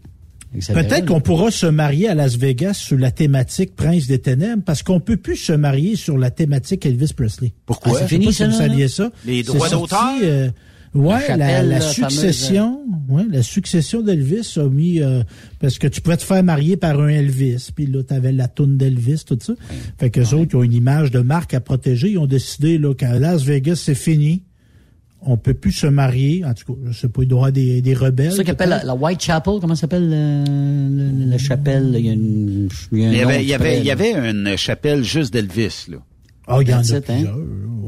Peut-être 0.52 1.06
qu'on 1.06 1.22
pourra 1.22 1.52
se 1.52 1.68
marier 1.68 2.10
à 2.10 2.16
Las 2.16 2.36
Vegas 2.36 2.74
sur 2.74 2.98
la 2.98 3.12
thématique 3.12 3.76
Prince 3.76 4.08
des 4.08 4.20
Ténèbres, 4.20 4.64
parce 4.66 4.82
qu'on 4.82 5.00
peut 5.00 5.18
plus 5.18 5.36
se 5.36 5.54
marier 5.54 5.96
sur 5.96 6.18
la 6.18 6.32
thématique 6.32 6.86
Elvis 6.86 7.14
Presley. 7.16 7.54
Pourquoi? 7.66 7.94
Ah, 7.96 8.00
c'est 8.00 8.08
fini, 8.08 8.34
ça, 8.34 8.50
ça. 8.52 9.12
Les 9.26 9.44
droits 9.44 9.70
d'auteur? 9.70 10.16
Euh, 10.24 10.50
ouais, 10.96 11.38
la, 11.38 11.82
succession, 11.82 12.80
ouais, 13.10 13.26
la 13.30 13.44
succession 13.44 14.02
d'Elvis 14.02 14.56
a 14.58 14.68
mis 14.68 15.02
euh, 15.02 15.22
parce 15.60 15.78
que 15.78 15.88
tu 15.88 16.02
pouvais 16.02 16.18
te 16.18 16.24
faire 16.24 16.44
marier 16.44 16.78
par 16.78 17.00
un 17.00 17.10
Elvis, 17.10 17.70
puis 17.76 17.86
là 17.86 18.04
t'avais 18.04 18.32
la 18.32 18.48
toune 18.48 18.78
d'Elvis, 18.78 19.24
tout 19.26 19.38
ça. 19.42 19.54
Fait 20.00 20.10
que 20.10 20.22
autres 20.34 20.46
qui 20.46 20.56
ont 20.56 20.64
une 20.64 20.74
image 20.74 21.12
de 21.12 21.20
marque 21.20 21.54
à 21.54 21.60
protéger, 21.60 22.12
ils 22.12 22.18
ont 22.18 22.26
décidé 22.26 22.78
là 22.78 22.94
qu'à 22.94 23.20
Las 23.20 23.44
Vegas 23.44 23.76
c'est 23.86 23.96
fini 23.96 24.44
on 25.22 25.38
peut 25.38 25.54
plus 25.54 25.72
se 25.72 25.88
marier. 25.88 26.44
En 26.46 26.54
tout 26.54 26.74
cas, 26.74 26.80
je 26.92 26.98
sais 26.98 27.10
pas, 27.10 27.24
il 27.24 27.28
doit 27.28 27.38
y 27.38 27.40
avoir 27.40 27.52
des, 27.52 27.82
des 27.82 27.94
rebelles. 27.94 28.32
C'est 28.32 28.38
ça 28.38 28.44
qu'appelle 28.44 28.70
la, 28.70 28.84
la, 28.84 28.96
Whitechapel. 28.96 29.56
Comment 29.62 29.76
s'appelle 29.76 30.10
la 30.10 31.38
chapelle? 31.38 31.96
Il 31.98 32.06
y 32.06 32.10
a 32.10 32.14
une, 32.14 32.70
il 32.92 33.00
y, 33.00 33.06
a 33.06 33.10
il, 33.10 33.18
y 33.18 33.22
avait, 33.22 33.42
il, 33.42 33.48
y 33.48 33.54
avait, 33.54 33.80
il 33.80 33.86
y 33.86 33.92
avait 33.92 34.14
une 34.14 34.56
chapelle 34.58 35.04
juste 35.04 35.34
d'Elvis, 35.34 35.86
là. 35.90 35.98
Ah, 36.52 36.56
oh, 36.58 36.62
il 36.62 36.70
y 36.70 36.74
en 36.74 36.78
a 36.78 36.96
hein? 36.96 37.02
plusieurs. 37.02 37.38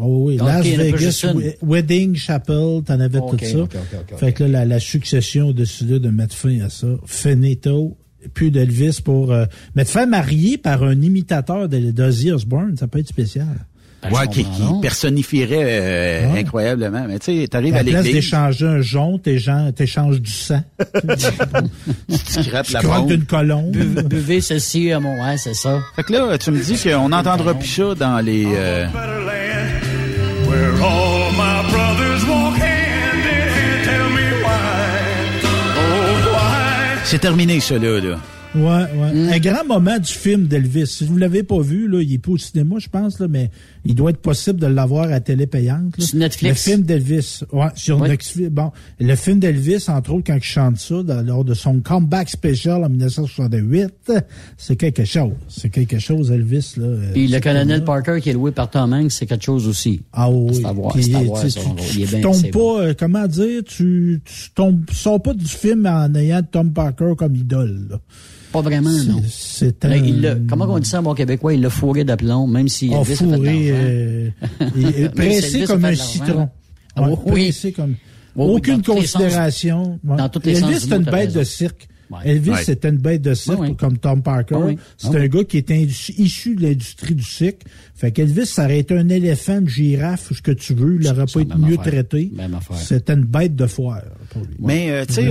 Oh, 0.04 0.26
oui, 0.26 0.38
Las 0.38 0.66
Vegas 0.66 1.26
Wedding 1.64 2.16
Chapel, 2.16 2.82
t'en 2.86 3.00
avais 3.00 3.20
tout 3.20 3.38
ça. 3.40 4.18
fait 4.18 4.34
que 4.34 4.44
là, 4.44 4.60
la, 4.60 4.66
la, 4.66 4.80
succession 4.80 5.50
a 5.50 5.54
décidé 5.54 6.00
de 6.00 6.10
mettre 6.10 6.36
fin 6.36 6.60
à 6.62 6.70
ça. 6.70 6.88
Finito, 7.06 7.98
plus 8.34 8.52
d'Elvis 8.52 9.00
pour 9.04 9.32
euh, 9.32 9.46
mettre 9.76 9.92
fin 9.92 10.06
marier 10.06 10.58
par 10.58 10.84
un 10.84 11.02
imitateur 11.02 11.68
d'Ozzy 11.70 12.32
Osbourne, 12.32 12.78
ça 12.78 12.88
peut 12.88 13.00
être 13.00 13.08
spécial. 13.08 13.68
Ouais, 14.10 14.28
qui, 14.28 14.44
qui 14.44 14.64
personnifierait 14.82 15.64
euh, 15.64 16.34
incroyablement. 16.36 17.06
Mais 17.08 17.20
tu 17.20 17.42
sais, 17.42 17.48
t'arrives 17.48 17.76
à 17.76 17.84
l'église. 17.84 18.02
place 18.02 18.14
d'échanger 18.14 18.66
un 18.66 18.82
jonc, 18.82 19.20
t'échanges 19.20 20.20
du 20.20 20.32
sang. 20.32 20.62
tu 22.10 22.50
crêpes 22.50 22.70
la 22.70 22.82
bombe. 22.82 23.10
d'une 23.10 23.26
colombe. 23.26 23.72
buvez 23.72 24.42
ceci 24.42 24.92
à 24.92 25.00
mon... 25.00 25.14
Ouais, 25.24 25.38
c'est 25.38 25.54
ça. 25.54 25.80
Fait 25.96 26.04
que 26.04 26.14
là, 26.14 26.38
tu 26.40 26.50
me 26.52 26.60
dis 26.60 26.82
qu'on 26.82 27.10
n'entendra 27.10 27.54
plus 27.54 27.68
ça 27.68 27.94
dans 27.96 28.20
les... 28.20 28.46
Euh... 28.48 28.88
C'est 37.04 37.20
terminé, 37.20 37.60
ça, 37.60 37.78
là. 37.78 38.00
là. 38.00 38.18
Ouais, 38.54 38.62
ouais. 38.62 39.14
Mm. 39.14 39.30
Un 39.30 39.40
grand 39.40 39.66
moment 39.66 39.98
du 39.98 40.12
film 40.12 40.48
d'Elvis. 40.48 40.88
Si 40.88 41.06
vous 41.06 41.18
l'avez 41.18 41.44
pas 41.44 41.62
vu, 41.62 41.88
là, 41.88 42.02
il 42.02 42.14
est 42.14 42.18
pas 42.18 42.32
au 42.32 42.38
cinéma, 42.38 42.76
je 42.80 42.90
pense, 42.90 43.20
là, 43.20 43.28
mais 43.30 43.50
il 43.86 43.96
doit 43.96 44.10
être 44.10 44.22
possible 44.22 44.60
de 44.60 44.68
l'avoir 44.68 45.12
à 45.12 45.20
télé 45.22 45.48
payante. 45.48 46.00
Sur 46.00 46.18
Netflix. 46.18 46.68
Le 46.68 46.72
film 46.72 46.84
d'Elvis. 46.84 47.44
Ouais, 47.52 47.68
sur 47.76 48.00
Netflix. 48.00 48.50
Bon, 48.52 48.72
le 49.00 49.16
film 49.16 49.40
d'Elvis, 49.40 49.86
entre 49.88 50.14
autres, 50.14 50.24
quand 50.28 50.36
il 50.36 50.44
chante 50.44 50.78
ça, 50.78 50.96
lors 51.24 51.46
de 51.46 51.54
son 51.54 51.80
comeback 51.80 52.30
special 52.30 52.84
en 52.84 52.90
1968, 52.90 54.12
c'est 54.58 54.76
quelque 54.76 55.06
chose. 55.06 55.32
C'est 55.48 55.70
quelque 55.70 56.00
chose, 56.00 56.32
Elvis, 56.32 56.74
là. 56.78 56.86
Euh, 56.86 57.14
Puis 57.14 57.28
le 57.28 57.40
colonel 57.40 57.84
Parker 57.84 58.20
qui 58.22 58.32
est 58.32 58.34
loué 58.34 58.52
par 58.52 58.70
Tom 58.70 58.94
Hanks, 58.94 59.12
c'est 59.12 59.26
quelque 59.26 59.46
chose 59.46 59.68
aussi. 59.68 60.02
Ah 60.12 60.30
oui. 60.30 60.56
C'est 60.56 60.66
à 60.66 60.74
voir, 60.74 60.94
Puis, 60.94 61.16
à 61.16 61.24
voir, 61.24 61.42
tu, 61.42 62.06
tu, 62.06 62.22
tombes 62.22 62.52
pas, 62.52 62.82
euh, 62.82 62.94
comment 62.98 63.28
dire, 63.28 63.64
tu, 63.64 64.22
tu 64.26 64.52
tombes, 64.54 64.84
sors 64.92 65.22
pas 65.22 65.34
du 65.34 65.46
film 65.46 65.86
en 65.86 66.14
ayant 66.16 66.42
Tom 66.44 66.74
Parker 66.74 67.14
comme 67.18 67.36
idole, 67.36 67.88
là. 67.90 68.00
Pas 68.52 68.62
vraiment, 68.62 68.92
non. 68.92 69.22
C'est 69.30 69.86
un... 69.86 69.96
il 69.96 70.46
comment 70.50 70.66
on 70.66 70.80
dit 70.80 70.90
ça 70.90 71.00
en 71.00 71.04
bon 71.04 71.14
québécois? 71.14 71.54
Il 71.54 71.62
l'a 71.62 71.70
fourré 71.70 72.04
d'aplomb, 72.04 72.48
même 72.48 72.68
s'il 72.68 72.94
a 72.94 73.04
fourré, 73.04 73.70
euh, 73.72 74.30
pressé 75.16 75.64
comme 75.64 75.86
un 75.86 75.96
citron. 75.96 76.50
Ah, 76.96 77.10
oui. 77.26 77.46
Pressé 77.46 77.72
comme... 77.72 77.96
Aucune 78.36 78.82
considération. 78.82 80.00
Dans 80.04 80.30
toutes 80.30 80.46
les 80.46 80.60
Elvis, 80.60 80.82
c'est 80.82 80.96
une 80.96 81.04
bête 81.04 81.34
de 81.34 81.44
cirque. 81.44 81.88
Elvis, 82.24 82.64
c'était 82.64 82.90
une 82.90 82.98
bête 82.98 83.22
de 83.22 83.34
cirque, 83.34 83.78
comme 83.78 83.98
Tom 83.98 84.22
Parker. 84.22 84.76
C'est 84.98 85.16
un 85.16 85.28
gars 85.28 85.44
qui 85.44 85.58
était 85.58 85.82
issu 85.82 86.56
de 86.56 86.64
l'industrie 86.64 87.16
du 87.16 87.24
cirque. 87.24 87.62
Fait 87.96 88.12
qu'Elvis, 88.12 88.48
ça 88.48 88.66
aurait 88.66 88.80
été 88.80 88.98
un 88.98 89.10
éléphant, 89.10 89.60
une 89.60 89.70
girafe, 89.70 90.32
ou 90.32 90.34
ce 90.34 90.42
que 90.42 90.52
tu 90.52 90.74
veux. 90.74 90.98
Il 91.00 91.08
n'aurait 91.08 91.26
pas 91.32 91.42
été 91.42 91.56
mieux 91.56 91.78
traité. 91.78 92.32
C'était 92.76 93.14
une 93.14 93.26
bête 93.26 93.56
de 93.56 93.68
foire. 93.68 94.02
Mais, 94.60 94.92
euh, 94.92 95.06
tu 95.06 95.14
sais, 95.16 95.30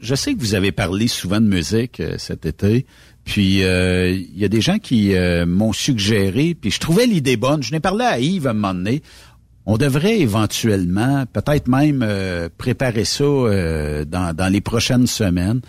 je 0.00 0.14
sais 0.14 0.34
que 0.34 0.40
vous 0.40 0.54
avez 0.54 0.72
parlé 0.72 1.06
souvent 1.08 1.40
de 1.40 1.46
musique 1.46 2.00
euh, 2.00 2.14
cet 2.18 2.46
été. 2.46 2.86
Puis 3.24 3.62
euh, 3.62 4.10
il 4.10 4.36
y 4.36 4.44
a 4.44 4.48
des 4.48 4.60
gens 4.60 4.78
qui 4.78 5.14
m'ont 5.46 5.72
suggéré, 5.72 6.56
puis 6.60 6.72
je 6.72 6.80
trouvais 6.80 7.06
l'idée 7.06 7.36
bonne. 7.36 7.62
Je 7.62 7.70
n'ai 7.70 7.78
parlé 7.78 8.04
à 8.04 8.18
Yves 8.18 8.48
à 8.48 8.50
un 8.50 8.54
moment 8.54 8.74
donné 8.74 9.00
on 9.64 9.76
devrait 9.76 10.18
éventuellement, 10.18 11.24
peut-être 11.32 11.68
même 11.68 12.02
euh, 12.02 12.48
préparer 12.58 13.04
ça 13.04 13.22
euh, 13.24 14.04
dans, 14.04 14.52
les 14.52 14.60
prochaines 14.60 15.06
semaines, 15.06 15.60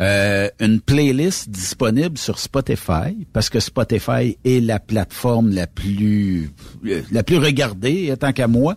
euh, 0.00 0.48
une 0.58 0.80
playlist 0.80 1.50
disponible 1.50 2.16
sur 2.16 2.38
Spotify, 2.38 3.26
parce 3.32 3.50
que 3.50 3.60
Spotify 3.60 4.38
est 4.44 4.64
la 4.64 4.78
plateforme 4.78 5.50
la 5.50 5.66
plus 5.66 6.50
la 7.10 7.22
plus 7.22 7.36
regardée, 7.36 8.14
tant 8.18 8.32
qu'à 8.32 8.48
moi. 8.48 8.76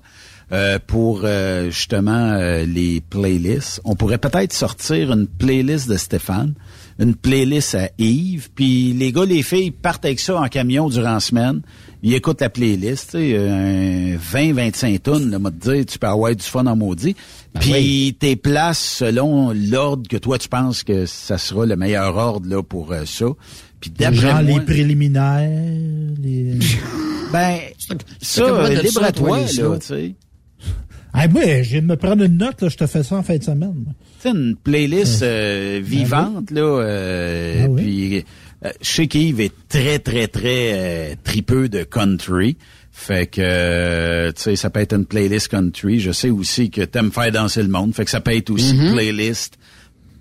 pour 0.87 1.21
euh, 1.23 1.71
justement 1.71 2.37
les 2.65 3.01
playlists. 3.01 3.81
On 3.83 3.95
pourrait 3.95 4.19
peut-être 4.19 4.53
sortir 4.53 5.11
une 5.11 5.27
playlist 5.27 5.89
de 5.89 5.97
Stéphane, 5.97 6.53
une 6.99 7.15
playlist 7.15 7.75
à 7.75 7.89
Yves, 7.97 8.49
puis 8.53 8.93
les 8.93 9.11
gars, 9.11 9.25
les 9.25 9.41
filles 9.41 9.71
partent 9.71 10.05
avec 10.05 10.19
ça 10.19 10.39
en 10.39 10.47
camion 10.47 10.89
durant 10.89 11.13
la 11.13 11.19
semaine. 11.19 11.61
Ils 12.07 12.13
écoutent 12.13 12.41
la 12.41 12.51
playlist, 12.51 13.11
tu 13.11 13.17
sais, 13.17 14.15
20-25 14.15 14.99
tonnes, 14.99 15.31
là, 15.31 15.39
te 15.39 15.71
dire, 15.71 15.85
tu 15.87 15.97
peux 15.97 16.05
avoir 16.05 16.35
du 16.35 16.43
fun 16.43 16.67
en 16.67 16.75
maudit. 16.75 17.15
Ben 17.55 17.59
puis 17.61 18.15
tes 18.19 18.35
places 18.35 18.77
selon 18.77 19.51
l'ordre 19.51 20.07
que 20.07 20.17
toi 20.17 20.37
tu 20.37 20.47
penses 20.47 20.83
que 20.83 21.07
ça 21.07 21.39
sera 21.39 21.65
le 21.65 21.75
meilleur 21.75 22.15
ordre 22.15 22.47
là 22.47 22.61
pour 22.61 22.93
ça. 23.05 23.25
Puis 23.79 23.89
d'après 23.89 24.21
Genre 24.21 24.43
moi, 24.43 24.59
les 24.59 24.65
préliminaires, 24.65 25.49
les... 26.21 26.59
ben 27.33 27.57
ça, 28.21 28.69
libre 28.69 29.03
à 29.03 29.11
toi 29.11 29.39
là, 29.39 29.79
tu 29.79 29.87
sais. 29.87 30.15
Ah, 31.17 31.27
moi, 31.29 31.41
je 31.63 31.69
viens 31.71 31.81
de 31.81 31.87
me 31.87 31.95
prendre 31.95 32.23
une 32.23 32.37
note, 32.37 32.61
là, 32.61 32.67
je 32.67 32.75
te 32.75 32.85
fais 32.87 33.01
ça 33.01 33.15
en 33.15 33.23
fin 33.23 33.37
de 33.37 33.43
semaine. 33.43 33.85
C'est 34.19 34.31
une 34.31 34.55
playlist 34.61 35.23
euh, 35.23 35.79
vivante, 35.81 36.51
là. 36.51 36.61
Euh, 36.61 37.67
Puis, 37.69 38.25
euh, 38.65 38.69
je 38.81 38.89
sais 38.89 39.07
qu'Yves 39.07 39.39
est 39.39 39.53
très, 39.69 39.99
très, 39.99 40.27
très 40.27 40.71
euh, 40.73 41.15
tripeux 41.23 41.69
de 41.69 41.83
country. 41.83 42.57
Fait 42.91 43.27
que, 43.27 43.41
euh, 43.41 44.31
tu 44.31 44.41
sais, 44.41 44.55
ça 44.55 44.69
peut 44.69 44.79
être 44.79 44.93
une 44.93 45.05
playlist 45.05 45.49
country. 45.49 45.99
Je 45.99 46.11
sais 46.11 46.29
aussi 46.29 46.69
que 46.69 46.81
t'aimes 46.81 47.11
faire 47.11 47.31
danser 47.31 47.61
le 47.61 47.67
monde. 47.67 47.93
Fait 47.93 48.05
que 48.05 48.11
ça 48.11 48.21
peut 48.21 48.35
être 48.35 48.49
aussi 48.49 48.71
une 48.75 48.93
playlist 48.93 49.57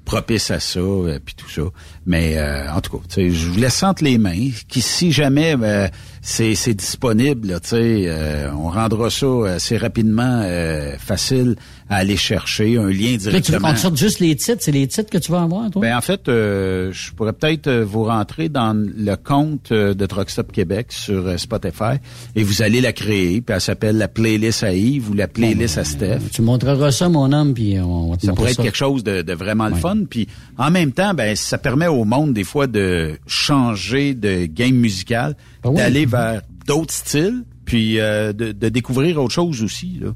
propice 0.05 0.51
à 0.51 0.61
ça, 0.61 0.81
euh, 0.81 1.19
puis 1.25 1.35
tout 1.35 1.49
ça. 1.49 1.63
Mais 2.07 2.35
euh, 2.37 2.71
en 2.71 2.81
tout 2.81 2.99
cas, 2.99 3.05
tu 3.09 3.15
sais, 3.15 3.31
je 3.31 3.49
vous 3.49 3.59
laisse 3.59 3.83
entre 3.83 4.05
les 4.05 4.19
mains. 4.19 4.51
Qui, 4.69 4.83
si 4.83 5.11
jamais 5.11 5.57
euh, 5.61 5.89
c'est, 6.21 6.55
c'est 6.55 6.75
disponible, 6.75 7.49
là, 7.49 7.61
tu 7.61 7.69
sais, 7.71 8.05
euh, 8.07 8.51
on 8.53 8.69
rendra 8.69 9.09
ça 9.11 9.27
assez 9.55 9.77
rapidement 9.77 10.43
euh, 10.45 10.97
facile 10.99 11.57
à 11.89 11.97
aller 11.97 12.17
chercher, 12.17 12.79
un 12.79 12.89
lien 12.89 13.13
tu 13.19 13.25
veux 13.25 13.31
directement. 13.31 13.69
qu'on 13.69 13.75
te 13.75 13.79
sorte 13.79 13.97
juste 13.99 14.21
les 14.21 14.35
titres? 14.37 14.59
C'est 14.61 14.73
les 14.73 14.87
titres 14.87 15.11
que 15.11 15.19
tu 15.19 15.31
vas 15.31 15.43
avoir, 15.43 15.71
toi? 15.71 15.83
Ben 15.83 15.97
en 15.97 16.01
fait, 16.01 16.29
euh, 16.29 16.91
je 16.93 17.13
pourrais 17.13 17.35
peut-être 17.35 17.67
euh, 17.67 17.85
vous 17.85 18.05
rentrer 18.05 18.49
dans 18.49 18.75
le 18.75 19.17
compte 19.17 19.71
euh, 19.71 19.93
de 19.93 20.07
Truck 20.07 20.31
Stop 20.31 20.51
Québec 20.51 20.87
sur 20.91 21.27
euh, 21.27 21.37
Spotify 21.37 21.97
et 22.37 22.43
vous 22.43 22.63
allez 22.63 22.81
la 22.81 22.93
créer, 22.95 23.43
puis 23.43 23.55
elle 23.55 23.61
s'appelle 23.61 23.99
la 23.99 24.09
playlist 24.09 24.63
à 24.63 24.73
Yves 24.73 25.11
ou 25.11 25.15
la 25.15 25.29
playlist 25.29 25.77
à 25.77 25.85
Steph. 25.85 26.21
tu 26.33 26.41
montreras 26.43 26.91
ça, 26.91 27.09
mon 27.11 27.33
homme, 27.33 27.53
puis 27.53 27.79
on 27.81 28.11
va 28.11 28.17
te 28.17 28.27
Ça 28.27 28.33
pourrait 28.33 28.53
être 28.53 28.63
quelque 28.63 28.77
chose 28.77 29.05
de, 29.05 29.21
de 29.23 29.33
vraiment 29.35 29.69
le 29.69 29.75
fun. 29.75 29.99
Puis 30.09 30.27
en 30.57 30.71
même 30.71 30.93
temps, 30.93 31.13
ben 31.13 31.37
ça 31.37 31.59
permet 31.59 31.87
au 31.95 32.05
monde 32.05 32.33
des 32.35 32.45
fois 32.45 32.67
de 32.67 33.19
changer 33.27 34.15
de 34.15 34.47
game 34.47 34.75
musical, 34.75 35.37
Ben 35.63 35.71
oui. 35.71 35.77
d'aller 35.77 36.07
vers 36.07 36.43
d'autres 36.67 36.93
styles, 36.95 37.45
puis 37.65 37.99
euh, 38.01 38.33
de, 38.33 38.53
de 38.53 38.69
découvrir 38.69 39.23
autre 39.23 39.35
chose 39.35 39.63
aussi. 39.63 39.99
Là. 40.01 40.11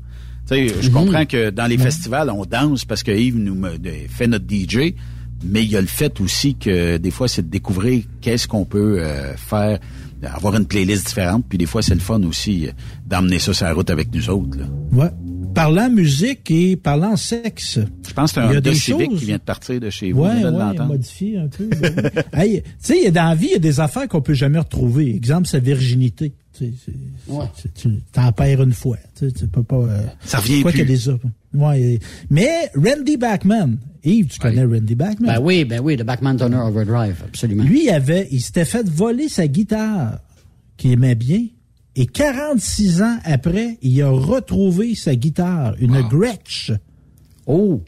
Tu 0.49 0.55
sais, 0.69 0.75
je 0.81 0.89
Mhm. 0.89 0.95
comprends 0.95 1.27
que 1.27 1.51
dans 1.51 1.67
les 1.67 1.77
festivals, 1.79 2.31
on 2.31 2.45
danse 2.45 2.85
parce 2.85 3.03
que 3.03 3.11
Yves 3.11 3.39
nous 3.39 3.63
fait 4.09 4.27
notre 4.27 4.47
DJ, 4.49 4.95
mais 5.45 5.63
il 5.63 5.71
y 5.71 5.77
a 5.77 5.81
le 5.81 5.87
fait 5.87 6.21
aussi 6.21 6.55
que 6.57 6.97
des 6.97 7.11
fois, 7.11 7.29
c'est 7.29 7.43
de 7.43 7.51
découvrir 7.51 8.05
qu'est-ce 8.21 8.49
qu'on 8.49 8.65
peut 8.65 8.97
euh, 9.01 9.35
faire, 9.37 9.79
avoir 10.23 10.57
une 10.57 10.65
playlist 10.67 11.07
différente, 11.07 11.45
puis 11.49 11.59
des 11.59 11.67
fois, 11.67 11.83
c'est 11.83 11.95
le 11.95 12.01
fun 12.01 12.23
aussi 12.25 12.67
euh, 12.67 12.71
d'emmener 13.07 13.39
ça 13.39 13.53
sur 13.53 13.67
la 13.67 13.73
route 13.75 13.91
avec 13.91 14.13
nous 14.15 14.29
autres. 14.31 14.59
Là. 14.59 14.65
Ouais. 14.93 15.11
Parlant 15.59 15.90
musique 15.90 16.51
et 16.52 16.76
parlant 16.76 17.16
sexe. 17.16 17.80
Je 18.06 18.12
pense 18.12 18.32
que 18.32 18.40
c'est 18.40 18.47
Il 18.47 18.52
y 18.52 18.56
un 18.56 18.60
des 18.60 18.74
Civic 18.74 19.10
choses- 19.10 19.18
qui 19.18 19.24
vient 19.26 19.39
de 19.39 19.43
partir 19.43 19.80
de 19.80 19.90
chez 19.90 20.12
vous. 20.12 20.22
De 20.22 20.28
ouais, 20.28 20.86
modifié 20.86 21.39
un 21.39 21.48
peu. 21.48 21.66
ben 21.66 21.93
oui. 22.14 22.22
hey, 22.40 22.62
tu 22.62 22.68
sais, 22.78 22.97
il 22.98 23.05
y 23.05 23.06
a 23.09 23.10
dans 23.10 23.24
la 23.30 23.35
vie, 23.35 23.47
il 23.47 23.52
y 23.52 23.56
a 23.56 23.59
des 23.59 23.80
affaires 23.80 24.06
qu'on 24.06 24.20
peut 24.22 24.35
jamais 24.35 24.59
retrouver. 24.60 25.14
Exemple, 25.16 25.48
sa 25.48 25.59
virginité. 25.59 26.32
Tu 26.56 26.72
t'en 28.12 28.32
perds 28.32 28.62
une 28.62 28.72
fois. 28.72 28.98
Tu 29.16 29.30
peux 29.48 29.62
pas. 29.62 29.76
euh, 29.76 30.02
Ça 30.24 30.39
revient 30.39 30.62
quoi 30.62 30.70
plus. 30.70 30.80
qu'il 30.80 30.89
y 30.89 30.93
a 30.93 30.97
des 30.97 31.09
autres. 31.09 31.26
Ouais, 31.55 31.98
mais 32.30 32.70
Randy 32.76 33.16
Bachman. 33.16 33.78
Yves, 34.05 34.26
tu 34.28 34.39
connais 34.39 34.64
Randy 34.64 34.94
Bachman? 34.94 35.26
Ben 35.35 35.40
oui, 35.43 35.64
ben 35.64 35.80
oui, 35.82 35.97
le 35.97 36.05
Backman 36.05 36.36
Toner 36.36 36.56
Overdrive, 36.56 37.16
absolument. 37.26 37.64
Lui, 37.64 37.85
il 37.86 37.90
avait, 37.90 38.28
il 38.30 38.40
s'était 38.40 38.64
fait 38.64 38.89
voler 38.89 39.28
sa 39.28 39.48
guitare 39.48 40.18
qu'il 40.76 40.93
aimait 40.93 41.16
bien. 41.16 41.47
Et 41.97 42.06
46 42.06 43.02
ans 43.02 43.16
après, 43.24 43.78
il 43.82 44.01
a 44.02 44.10
retrouvé 44.10 44.94
sa 44.94 45.15
guitare, 45.16 45.74
une 45.81 46.01
Gretsch. 46.02 46.70
Oh! 47.47 47.81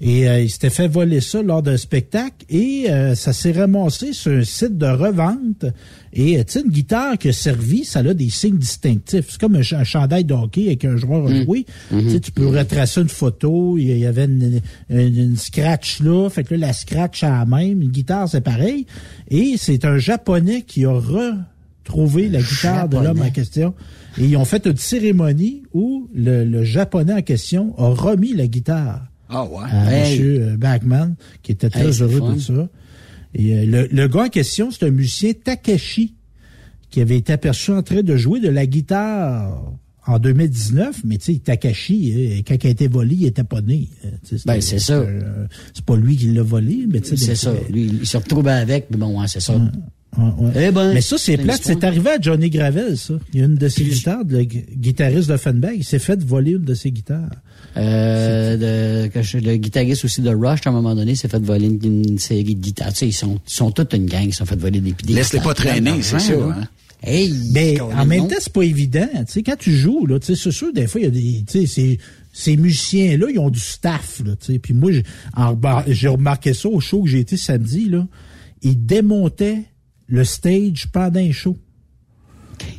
Et 0.00 0.28
euh, 0.28 0.40
il 0.42 0.50
s'était 0.50 0.70
fait 0.70 0.88
voler 0.88 1.20
ça 1.20 1.40
lors 1.40 1.62
d'un 1.62 1.76
spectacle 1.76 2.44
et 2.50 2.90
euh, 2.90 3.14
ça 3.14 3.32
s'est 3.32 3.52
ramassé 3.52 4.12
sur 4.12 4.32
un 4.32 4.42
site 4.42 4.76
de 4.76 4.86
revente. 4.86 5.64
Et 6.12 6.36
euh, 6.36 6.44
tu 6.44 6.54
sais, 6.54 6.60
une 6.62 6.70
guitare 6.72 7.16
qui 7.16 7.28
a 7.28 7.32
servi, 7.32 7.84
ça 7.84 8.00
a 8.00 8.12
des 8.12 8.28
signes 8.28 8.58
distinctifs. 8.58 9.26
C'est 9.30 9.40
comme 9.40 9.54
un, 9.54 9.62
ch- 9.62 9.80
un 9.80 9.84
chandail 9.84 10.24
de 10.24 10.34
hockey 10.34 10.66
avec 10.66 10.84
un 10.84 10.96
joueur 10.96 11.28
jouer. 11.28 11.64
Tu 11.90 12.10
sais, 12.10 12.20
tu 12.20 12.32
peux 12.32 12.48
retracer 12.48 13.00
une 13.02 13.08
photo, 13.08 13.78
il 13.78 13.96
y- 13.96 14.04
avait 14.04 14.24
une, 14.24 14.60
une- 14.90 15.16
une 15.18 15.36
scratch 15.36 16.00
là, 16.00 16.28
fait 16.28 16.42
que 16.42 16.54
là, 16.56 16.66
la 16.66 16.72
scratch 16.72 17.22
à 17.22 17.30
la 17.30 17.44
même. 17.46 17.80
Une 17.80 17.90
guitare, 17.90 18.28
c'est 18.28 18.40
pareil. 18.42 18.86
Et 19.28 19.54
c'est 19.56 19.84
un 19.84 19.96
Japonais 19.98 20.62
qui 20.62 20.84
a 20.84 20.92
retrouvé 21.84 22.28
la 22.28 22.40
guitare 22.40 22.88
de 22.88 22.96
l'homme 22.98 23.20
en 23.22 23.30
question. 23.30 23.74
Et 24.18 24.24
ils 24.24 24.36
ont 24.36 24.44
fait 24.44 24.66
une 24.66 24.76
cérémonie 24.76 25.62
où 25.72 26.08
le, 26.14 26.44
le 26.44 26.64
Japonais 26.64 27.12
en 27.14 27.22
question 27.22 27.74
a 27.78 27.88
remis 27.88 28.32
la 28.34 28.46
guitare 28.46 29.06
Ah 29.28 29.44
ouais. 29.44 29.64
à 29.70 29.92
Hey. 29.92 30.18
M. 30.20 30.24
euh, 30.42 30.56
Bachman, 30.56 31.14
qui 31.42 31.52
était 31.52 31.70
très 31.70 31.88
Hey, 31.94 32.02
heureux 32.02 32.18
fun. 32.20 32.32
de 32.34 32.38
ça. 32.38 32.68
Et 33.34 33.54
euh, 33.54 33.66
le, 33.66 33.88
le 33.90 34.08
gars 34.08 34.24
en 34.24 34.28
question, 34.28 34.70
c'est 34.70 34.86
un 34.86 34.90
musicien 34.90 35.32
Takeshi, 35.32 36.14
qui 36.90 37.00
avait 37.00 37.16
été 37.18 37.32
aperçu 37.32 37.72
en 37.72 37.82
train 37.82 38.02
de 38.02 38.16
jouer 38.16 38.38
de 38.40 38.48
la 38.48 38.66
guitare 38.66 39.60
en 40.06 40.18
2019, 40.18 41.00
mais 41.04 41.16
tu 41.18 41.32
sais, 41.32 41.38
Takashi, 41.40 42.12
euh, 42.38 42.42
quand 42.46 42.62
il 42.62 42.66
a 42.66 42.70
été 42.70 42.86
volé, 42.88 43.16
il 43.16 43.26
était 43.26 43.42
pas 43.42 43.62
né. 43.62 43.88
Ben, 44.46 44.60
c'est 44.60 44.78
ça. 44.78 44.92
euh, 44.94 45.46
c'est 45.72 45.84
pas 45.84 45.96
lui 45.96 46.16
qui 46.16 46.26
l'a 46.26 46.42
volé, 46.42 46.86
mais 46.88 47.00
tu 47.00 47.16
sais. 47.16 47.24
C'est 47.24 47.34
ça. 47.34 47.52
Lui, 47.70 47.86
il 48.00 48.06
se 48.06 48.16
retrouve 48.18 48.46
avec, 48.46 48.86
mais 48.90 48.98
bon, 48.98 49.18
ouais, 49.20 49.26
c'est 49.28 49.40
ça. 49.40 49.54
Ouais, 50.16 50.46
ouais. 50.46 50.52
Eh 50.68 50.70
ben, 50.70 50.92
mais 50.94 51.00
ça, 51.00 51.16
c'est 51.18 51.36
plate. 51.36 51.60
C'est 51.64 51.82
arrivé 51.84 52.10
à 52.10 52.20
Johnny 52.20 52.50
Gravel, 52.50 52.96
ça. 52.96 53.14
Il 53.32 53.40
y 53.40 53.42
a 53.42 53.46
une 53.46 53.56
de 53.56 53.68
ses 53.68 53.84
guitares, 53.84 54.22
le 54.28 54.44
gu- 54.44 54.64
guitariste 54.76 55.28
de 55.28 55.36
Fenberg, 55.36 55.74
il 55.78 55.84
s'est 55.84 55.98
fait 55.98 56.22
voler 56.22 56.52
une 56.52 56.64
de 56.64 56.74
ses 56.74 56.90
guitares. 56.92 57.30
Euh, 57.76 59.08
le 59.08 59.56
guitariste 59.56 60.04
aussi 60.04 60.20
de 60.22 60.30
Rush, 60.30 60.60
à 60.66 60.70
un 60.70 60.72
moment 60.72 60.94
donné, 60.94 61.14
s'est 61.14 61.28
fait 61.28 61.42
voler 61.42 61.66
une, 61.66 62.04
une 62.08 62.18
série 62.18 62.54
de 62.54 62.60
guitares. 62.60 62.92
Tu 62.92 62.98
sais, 63.00 63.08
ils 63.08 63.12
sont, 63.12 63.40
ils 63.46 63.52
sont 63.52 63.70
toute 63.70 63.92
une 63.94 64.06
gang, 64.06 64.24
ils 64.24 64.34
sont 64.34 64.44
fait 64.46 64.56
voler 64.58 64.80
des, 64.80 64.92
des 64.92 65.14
Laisse-les 65.14 65.40
pas 65.40 65.54
traîner, 65.54 66.00
c'est 66.02 66.16
d'argent, 66.16 66.48
là. 66.48 66.56
Hein? 66.60 66.68
Hey, 67.06 67.34
Mais 67.52 67.80
en 67.80 68.06
même 68.06 68.20
non. 68.20 68.28
temps, 68.28 68.36
c'est 68.38 68.52
pas 68.52 68.62
évident. 68.62 69.08
Tu 69.26 69.32
sais, 69.32 69.42
quand 69.42 69.58
tu 69.58 69.72
joues, 69.76 70.06
là, 70.06 70.18
tu 70.18 70.26
sais, 70.34 70.40
c'est 70.42 70.50
sûr, 70.52 70.72
des 70.72 70.86
fois, 70.86 71.00
il 71.02 71.04
y 71.04 71.06
a 71.06 71.10
des, 71.10 71.44
tu 71.46 71.60
sais, 71.60 71.66
ces, 71.66 71.98
ces 72.32 72.56
musiciens-là, 72.56 73.26
ils 73.30 73.38
ont 73.38 73.50
du 73.50 73.60
staff, 73.60 74.22
là, 74.24 74.32
tu 74.36 74.52
sais. 74.54 74.58
Puis 74.58 74.72
moi, 74.72 74.90
j'ai 75.88 76.08
remarqué 76.08 76.54
ça 76.54 76.68
au 76.68 76.80
show 76.80 77.02
que 77.02 77.10
j'ai 77.10 77.20
été 77.20 77.36
samedi, 77.36 77.88
là. 77.90 78.06
Ils 78.62 78.86
démontaient 78.86 79.64
le 80.06 80.24
stage 80.24 80.88
pendant 80.92 81.20
un 81.20 81.32
show. 81.32 81.56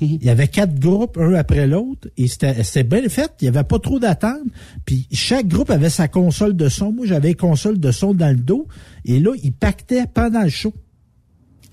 Il 0.02 0.23
y 0.23 0.30
avait 0.30 0.47
quatre 0.47 0.80
groupes, 0.80 1.18
un 1.18 1.34
après 1.34 1.68
l'autre, 1.68 2.07
et 2.18 2.27
c'était 2.27 2.84
bien 2.84 3.07
fait. 3.10 3.31
Il 3.41 3.45
y 3.45 3.47
avait 3.47 3.64
pas 3.64 3.80
trop 3.80 3.99
d'attente. 3.99 4.43
Puis 4.85 5.07
chaque 5.11 5.47
groupe 5.47 5.69
avait 5.69 5.89
sa 5.89 6.07
console 6.07 6.56
de 6.56 6.69
son. 6.69 6.91
Moi, 6.91 7.06
j'avais 7.06 7.30
une 7.30 7.35
console 7.35 7.80
de 7.80 7.91
son 7.91 8.14
dans 8.14 8.30
le 8.30 8.41
dos. 8.41 8.68
Et 9.03 9.19
là, 9.19 9.31
ils 9.43 9.53
pactaient 9.53 10.07
pendant 10.07 10.43
le 10.43 10.49
show. 10.49 10.73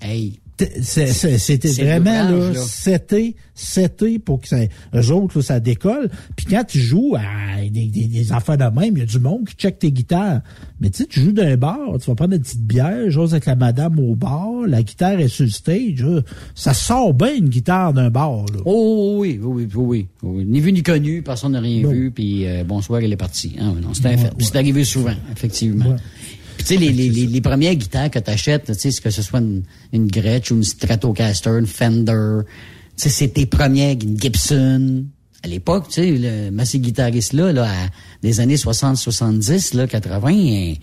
Hey. 0.01 0.42
C'était 0.57 1.67
vraiment 1.71 2.29
là, 2.29 2.51
c'était, 2.67 3.35
c'était 3.55 4.19
pour 4.19 4.41
que 4.41 4.47
ça, 4.47 4.57
eux 4.93 5.11
autres, 5.11 5.37
là, 5.39 5.43
ça 5.43 5.59
décolle. 5.59 6.09
Puis 6.35 6.45
quand 6.47 6.63
tu 6.67 6.79
joues 6.79 7.15
à 7.15 7.61
des, 7.69 7.87
des, 7.87 8.05
des 8.07 8.31
affaires 8.31 8.57
de 8.57 8.63
même, 8.65 8.95
il 8.95 8.99
y 8.99 9.01
a 9.01 9.05
du 9.05 9.19
monde 9.19 9.47
qui 9.47 9.55
check 9.55 9.79
tes 9.79 9.91
guitares. 9.91 10.41
Mais 10.79 10.89
tu 10.89 10.99
sais, 11.03 11.05
tu 11.09 11.21
joues 11.21 11.31
d'un 11.31 11.57
bar, 11.57 11.77
tu 11.99 12.07
vas 12.09 12.15
prendre 12.15 12.33
une 12.33 12.41
petite 12.41 12.61
bière, 12.65 13.09
j'ose 13.09 13.33
avec 13.33 13.45
la 13.45 13.55
madame 13.55 13.99
au 13.99 14.15
bar, 14.15 14.67
la 14.67 14.83
guitare 14.83 15.19
est 15.19 15.27
sur 15.27 15.45
le 15.45 15.51
stage. 15.51 16.01
là. 16.03 16.21
Ça 16.55 16.73
sort 16.73 17.13
bien 17.13 17.33
une 17.35 17.49
guitare 17.49 17.93
d'un 17.93 18.09
bar. 18.09 18.45
Là. 18.53 18.59
Oh 18.65 19.15
oui, 19.19 19.39
oui, 19.41 19.65
oui, 19.65 19.67
oui, 19.75 20.07
oui, 20.21 20.29
oui. 20.37 20.45
Ni 20.45 20.59
vu 20.59 20.71
ni 20.71 20.83
connu, 20.83 21.21
personne 21.21 21.53
n'a 21.53 21.59
rien 21.61 21.81
Bon. 21.83 21.91
vu, 21.91 22.11
puis 22.11 22.45
euh, 22.47 22.63
bonsoir, 22.63 22.99
elle 23.01 23.11
est 23.11 23.17
partie. 23.17 23.55
Ah, 23.59 23.63
non, 23.63 23.93
c'est 23.93 24.05
un 24.05 24.17
fait. 24.17 24.31
Puis 24.37 24.45
C'est 24.47 24.57
arrivé 24.57 24.83
souvent, 24.83 25.15
effectivement. 25.31 25.95
Tu 26.65 26.73
sais, 26.73 26.77
les, 26.77 26.91
les, 26.91 27.09
les, 27.09 27.25
les 27.27 27.41
premières 27.41 27.75
guitares 27.75 28.09
que 28.11 28.19
tu 28.19 28.29
achètes, 28.31 28.65
tu 28.79 28.91
sais, 28.91 29.01
que 29.01 29.09
ce 29.09 29.21
soit 29.21 29.39
une, 29.39 29.63
une 29.91 30.07
Gretsch 30.07 30.51
ou 30.51 30.55
une 30.55 30.63
Stratocaster, 30.63 31.51
une 31.59 31.67
Fender, 31.67 32.39
tu 32.45 33.03
sais, 33.03 33.09
c'est 33.09 33.27
tes 33.29 33.45
premières, 33.45 33.95
une 34.01 34.19
Gibson. 34.19 35.05
À 35.43 35.47
l'époque, 35.47 35.87
tu 35.89 35.95
sais, 35.95 36.49
le, 36.51 36.65
ces 36.65 36.79
guitaristes-là, 36.79 37.51
là, 37.51 37.65
à 37.65 37.87
des 38.21 38.39
années 38.39 38.57
60, 38.57 38.95
70, 38.97 39.73
là, 39.73 39.87
80, 39.87 40.29
hein, 40.29 40.73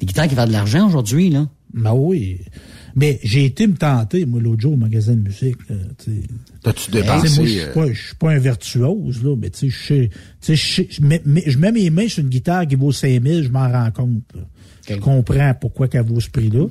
des 0.00 0.06
guitares 0.06 0.28
qui 0.28 0.34
valent 0.34 0.48
de 0.48 0.52
l'argent 0.52 0.86
aujourd'hui, 0.88 1.30
là. 1.30 1.48
Ben 1.74 1.92
oui. 1.92 2.38
Mais 2.96 3.20
j'ai 3.22 3.44
été 3.44 3.66
me 3.66 3.74
tenter, 3.76 4.24
moi, 4.26 4.40
l'autre 4.40 4.62
jour, 4.62 4.72
au 4.72 4.76
magasin 4.76 5.12
de 5.14 5.20
musique. 5.20 5.58
là, 5.68 5.76
tu 6.02 6.10
sais. 6.10 6.20
T'as-tu 6.64 6.90
dépensé? 6.90 7.28
moi, 7.36 7.46
je 7.46 7.52
suis 7.52 7.72
pas, 7.74 7.92
je 7.92 8.06
suis 8.06 8.14
pas 8.16 8.30
un 8.32 8.38
virtuose, 8.38 9.22
là, 9.22 9.36
mais 9.36 9.50
tu 9.50 9.70
sais, 9.70 9.70
je 9.70 9.86
sais- 9.86 10.10
tu 10.10 10.16
sais, 10.40 10.56
je 10.56 10.74
sais- 10.74 10.88
je 10.90 11.02
mets, 11.02 11.22
mais- 11.24 11.44
je 11.46 11.58
mets 11.58 11.70
mes 11.70 11.90
mains 11.90 12.08
sur 12.08 12.22
une 12.24 12.28
guitare 12.30 12.66
qui 12.66 12.74
vaut 12.74 12.90
5000, 12.90 13.44
je 13.44 13.50
m'en 13.50 13.70
rends 13.70 13.90
compte. 13.92 14.22
là. 14.34 14.40
Je 14.88 15.00
comprends 15.00 15.52
pourquoi 15.60 15.88
qu'elle 15.88 16.04
vaut 16.04 16.20
ce 16.20 16.30
prix-là. 16.30 16.66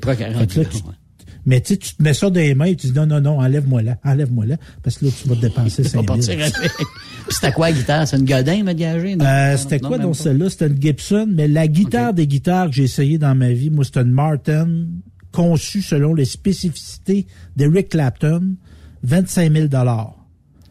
Mais 1.45 1.61
tu 1.61 1.75
sais, 1.75 1.77
tu 1.77 1.95
te 1.95 2.03
mets 2.03 2.13
ça 2.13 2.29
dans 2.29 2.41
les 2.41 2.55
mains 2.55 2.65
et 2.65 2.75
tu 2.75 2.87
dis 2.87 2.93
non, 2.93 3.05
non, 3.05 3.21
non, 3.21 3.39
enlève-moi 3.39 3.81
là, 3.81 3.97
enlève-moi 4.03 4.45
là, 4.45 4.57
parce 4.83 4.97
que 4.97 5.05
là, 5.05 5.11
tu 5.17 5.29
vas 5.29 5.35
te 5.35 5.41
dépenser 5.41 5.83
5 5.85 6.05
000. 6.05 6.19
C'était 7.29 7.53
quoi 7.53 7.69
la 7.69 7.77
guitare? 7.77 8.05
C'est 8.05 8.17
une 8.17 8.25
Godin, 8.25 8.63
m'a 8.63 8.73
gagé? 8.73 9.15
Euh, 9.21 9.57
c'était 9.57 9.79
quoi 9.79 9.97
dans 9.97 10.13
celle-là? 10.13 10.49
C'était 10.49 10.67
une 10.67 10.81
Gibson, 10.81 11.27
mais 11.29 11.47
la 11.47 11.67
guitare 11.69 12.13
des 12.13 12.27
guitares 12.27 12.67
que 12.67 12.73
j'ai 12.73 12.83
essayé 12.83 13.17
dans 13.17 13.33
ma 13.33 13.53
vie, 13.53 13.69
moi, 13.69 13.85
c'était 13.85 14.01
une 14.01 14.11
Martin 14.11 14.87
conçue 15.31 15.81
selon 15.81 16.13
les 16.13 16.25
spécificités 16.25 17.27
d'Eric 17.55 17.89
Clapton, 17.89 18.55
25 19.03 19.53
000 19.53 19.67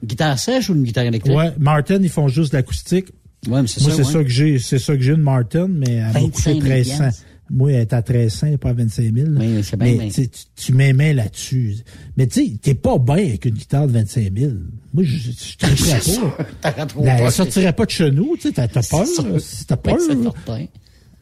Guitare 0.04 0.38
sèche 0.38 0.68
ou 0.68 0.74
une 0.74 0.82
guitare 0.82 1.04
électrique? 1.04 1.34
Ouais, 1.34 1.52
Martin, 1.58 1.98
ils 2.02 2.10
font 2.10 2.28
juste 2.28 2.52
de 2.52 2.58
l'acoustique. 2.58 3.06
Ouais, 3.48 3.62
mais 3.62 3.68
c'est 3.68 3.80
Moi, 3.80 3.90
ça, 3.90 3.96
c'est 3.96 4.06
ouais. 4.06 4.12
ça 4.12 4.24
que 4.24 4.28
j'ai, 4.28 4.58
c'est 4.58 4.78
ça 4.78 4.94
que 4.96 5.02
j'ai 5.02 5.12
une 5.12 5.22
Martin, 5.22 5.68
mais 5.68 5.94
elle 5.94 6.12
m'a 6.12 6.20
25 6.20 6.30
coûté 6.30 6.52
000 6.52 6.74
1300. 6.74 7.04
Moi, 7.48 7.72
elle 7.72 7.80
est 7.82 7.92
à 7.92 8.02
1300, 8.02 8.56
pas 8.58 8.70
à 8.70 8.72
25 8.72 9.14
000. 9.14 9.28
Oui, 9.36 9.62
c'est 9.62 9.76
bien, 9.76 9.92
mais 9.92 9.96
mais- 9.98 10.10
tu 10.10 10.28
tu, 10.56 10.72
main 10.72 11.12
là-dessus. 11.12 11.76
Mais 12.16 12.26
tu 12.26 12.44
sais, 12.44 12.52
t'es 12.60 12.74
pas 12.74 12.98
bien 12.98 13.16
avec 13.16 13.44
une 13.44 13.54
guitare 13.54 13.86
de 13.86 13.92
25 13.92 14.32
000. 14.36 14.52
Moi, 14.92 15.04
je, 15.04 15.16
je, 15.16 15.56
triperais 15.56 16.00
pas. 16.62 16.70
Peur. 16.86 17.04
elle 17.04 17.30
sortirait 17.30 17.72
pas 17.72 17.84
de 17.84 17.90
chez 17.90 18.10
nous, 18.10 18.36
tu 18.36 18.48
sais, 18.48 18.52
t'as 18.52 18.66
t'as 18.66 18.82
peur. 18.82 19.04
Là. 19.04 19.38
T'as 19.68 19.76
peur. 19.76 19.96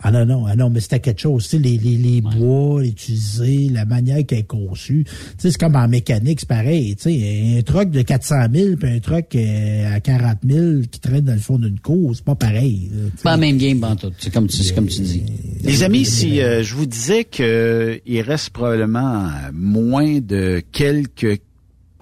C'est. 0.05 0.09
Ah 0.09 0.25
non, 0.25 0.27
non, 0.27 0.47
ah 0.47 0.55
non, 0.57 0.71
mais 0.71 0.81
c'était 0.81 1.01
quelque 1.01 1.21
chose. 1.21 1.45
Tu 1.45 1.51
sais, 1.51 1.59
les, 1.59 1.79
les, 1.79 1.97
les 1.97 2.21
bois 2.21 2.85
utilisés, 2.85 3.69
la 3.71 3.85
manière 3.85 4.25
qu'elle 4.27 4.41
est 4.41 4.43
conçue. 4.43 5.05
Tu 5.05 5.13
sais, 5.39 5.51
c'est 5.51 5.59
comme 5.59 5.77
en 5.77 5.89
mécanique, 5.89 6.41
c'est 6.41 6.49
pareil. 6.49 6.95
Tu 6.97 7.03
sais, 7.05 7.57
un 7.59 7.63
truck 7.63 7.91
de 7.91 8.03
400 8.03 8.35
000 8.53 8.77
puis 8.77 8.89
un 8.91 8.99
truck 9.01 9.35
euh, 9.35 9.95
à 9.95 10.01
40 10.01 10.39
000 10.47 10.67
qui 10.91 11.01
traîne 11.01 11.23
dans 11.25 11.33
le 11.33 11.39
fond 11.39 11.59
d'une 11.59 11.81
course, 11.81 12.19
c'est 12.19 12.25
pas 12.25 12.35
pareil. 12.35 12.91
sais. 13.17 13.23
Pas 13.23 13.31
la 13.33 13.37
même 13.39 13.57
game, 13.59 13.79
bantou. 13.79 14.09
C'est 14.19 14.33
comme, 14.33 14.47
tu- 14.47 14.59
c'est 14.63 14.75
comme 14.75 14.87
tu 14.89 15.01
dis. 15.01 15.23
Les 15.63 15.83
amis, 15.83 16.05
si 16.05 16.41
euh, 16.41 16.63
je 16.63 16.75
vous 16.75 16.87
disais 16.87 17.25
que 17.25 18.01
il 18.07 18.21
reste 18.21 18.51
probablement 18.51 19.29
moins 19.53 20.19
de 20.21 20.63
quelques 20.73 21.41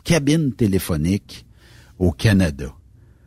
cabines 0.04 0.52
téléphoniques 0.52 1.46
au 1.98 2.10
Canada. 2.10 2.72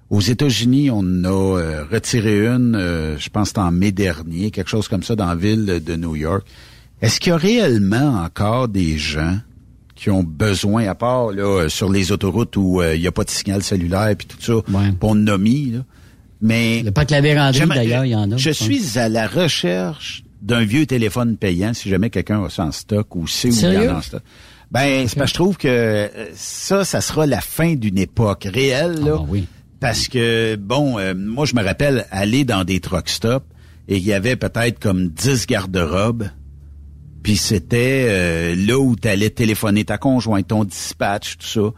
Aux 0.10 0.22
États-Unis, 0.22 0.92
on 0.92 1.02
a 1.24 1.30
euh, 1.60 1.84
retiré 1.92 2.46
une, 2.46 2.76
euh, 2.76 3.18
je 3.18 3.30
pense 3.30 3.54
en 3.58 3.72
mai 3.72 3.92
dernier, 3.92 4.52
quelque 4.52 4.70
chose 4.70 4.88
comme 4.88 5.04
ça, 5.04 5.16
dans 5.16 5.26
la 5.26 5.36
ville 5.36 5.82
de 5.84 5.96
New 5.96 6.16
York. 6.16 6.46
Est-ce 7.02 7.20
qu'il 7.20 7.32
y 7.32 7.34
a 7.34 7.38
réellement 7.38 8.22
encore 8.24 8.68
des 8.68 8.98
gens 8.98 9.38
qui 9.96 10.10
ont 10.10 10.24
besoin, 10.24 10.88
à 10.88 10.96
part 10.96 11.32
là, 11.32 11.44
euh, 11.44 11.70
sur 11.70 11.90
les 11.90 12.12
autoroutes 12.12 12.56
où 12.58 12.82
euh, 12.82 12.96
il 12.96 13.02
n'y 13.02 13.08
a 13.08 13.12
pas 13.12 13.24
de 13.24 13.30
signal 13.30 13.64
cellulaire 13.64 14.14
puis 14.18 14.28
tout 14.28 14.38
ça, 14.40 14.54
pour 15.00 15.16
nommer, 15.16 15.72
là? 15.74 15.80
Mais 16.42 16.84
Le 16.84 16.92
parc 16.92 17.80
d'ailleurs, 17.82 18.06
il 18.06 18.12
y 18.12 18.16
en 18.16 18.32
a. 18.32 18.38
Je 18.38 18.52
suis 18.52 19.00
à 19.00 19.10
la 19.10 19.26
recherche 19.26 20.24
d'un 20.42 20.64
vieux 20.64 20.86
téléphone 20.86 21.38
payant, 21.38 21.74
si 21.74 21.90
jamais 21.90 22.10
quelqu'un 22.10 22.44
a 22.44 22.50
ça 22.50 22.66
en 22.66 22.72
stock 22.72 23.16
ou 23.16 23.26
sait 23.26 23.48
où 23.50 23.54
il 23.54 23.74
y 23.74 23.78
en 23.88 23.96
a 23.96 23.98
en 23.98 24.02
stock. 24.02 24.22
Ben, 24.70 25.08
c'est 25.08 25.16
parce 25.18 25.32
que 25.32 25.34
je 25.38 25.42
trouve 25.44 25.58
que 25.58 25.68
euh, 25.68 26.08
ça, 26.36 26.84
ça 26.84 27.00
sera 27.02 27.26
la 27.26 27.40
fin 27.40 27.76
d'une 27.76 27.98
époque 27.98 28.48
réelle, 28.52 28.98
Ah, 29.02 29.06
là. 29.06 29.20
Parce 29.80 30.08
que, 30.08 30.56
bon, 30.56 30.98
euh, 31.00 31.14
moi, 31.16 31.46
je 31.46 31.56
me 31.56 31.64
rappelle 31.64 32.06
aller 32.12 32.44
dans 32.44 32.64
des 32.64 32.80
truck 32.80 33.10
stops 33.10 33.46
et 33.88 33.98
il 33.98 34.04
y 34.04 34.14
avait 34.14 34.36
peut-être 34.36 34.80
comme 34.80 35.10
10 35.10 35.48
garde-robes. 35.48 36.30
Puis 37.24 37.38
c'était 37.38 38.08
euh, 38.10 38.56
là 38.56 38.78
où 38.78 38.96
tu 38.96 39.08
allais 39.08 39.32
téléphoner 39.32 39.84
ta 39.84 39.98
conjointe, 39.98 40.48
ton 40.48 40.64
dispatch, 40.64 41.38
tout 41.38 41.48
ça. 41.48 41.74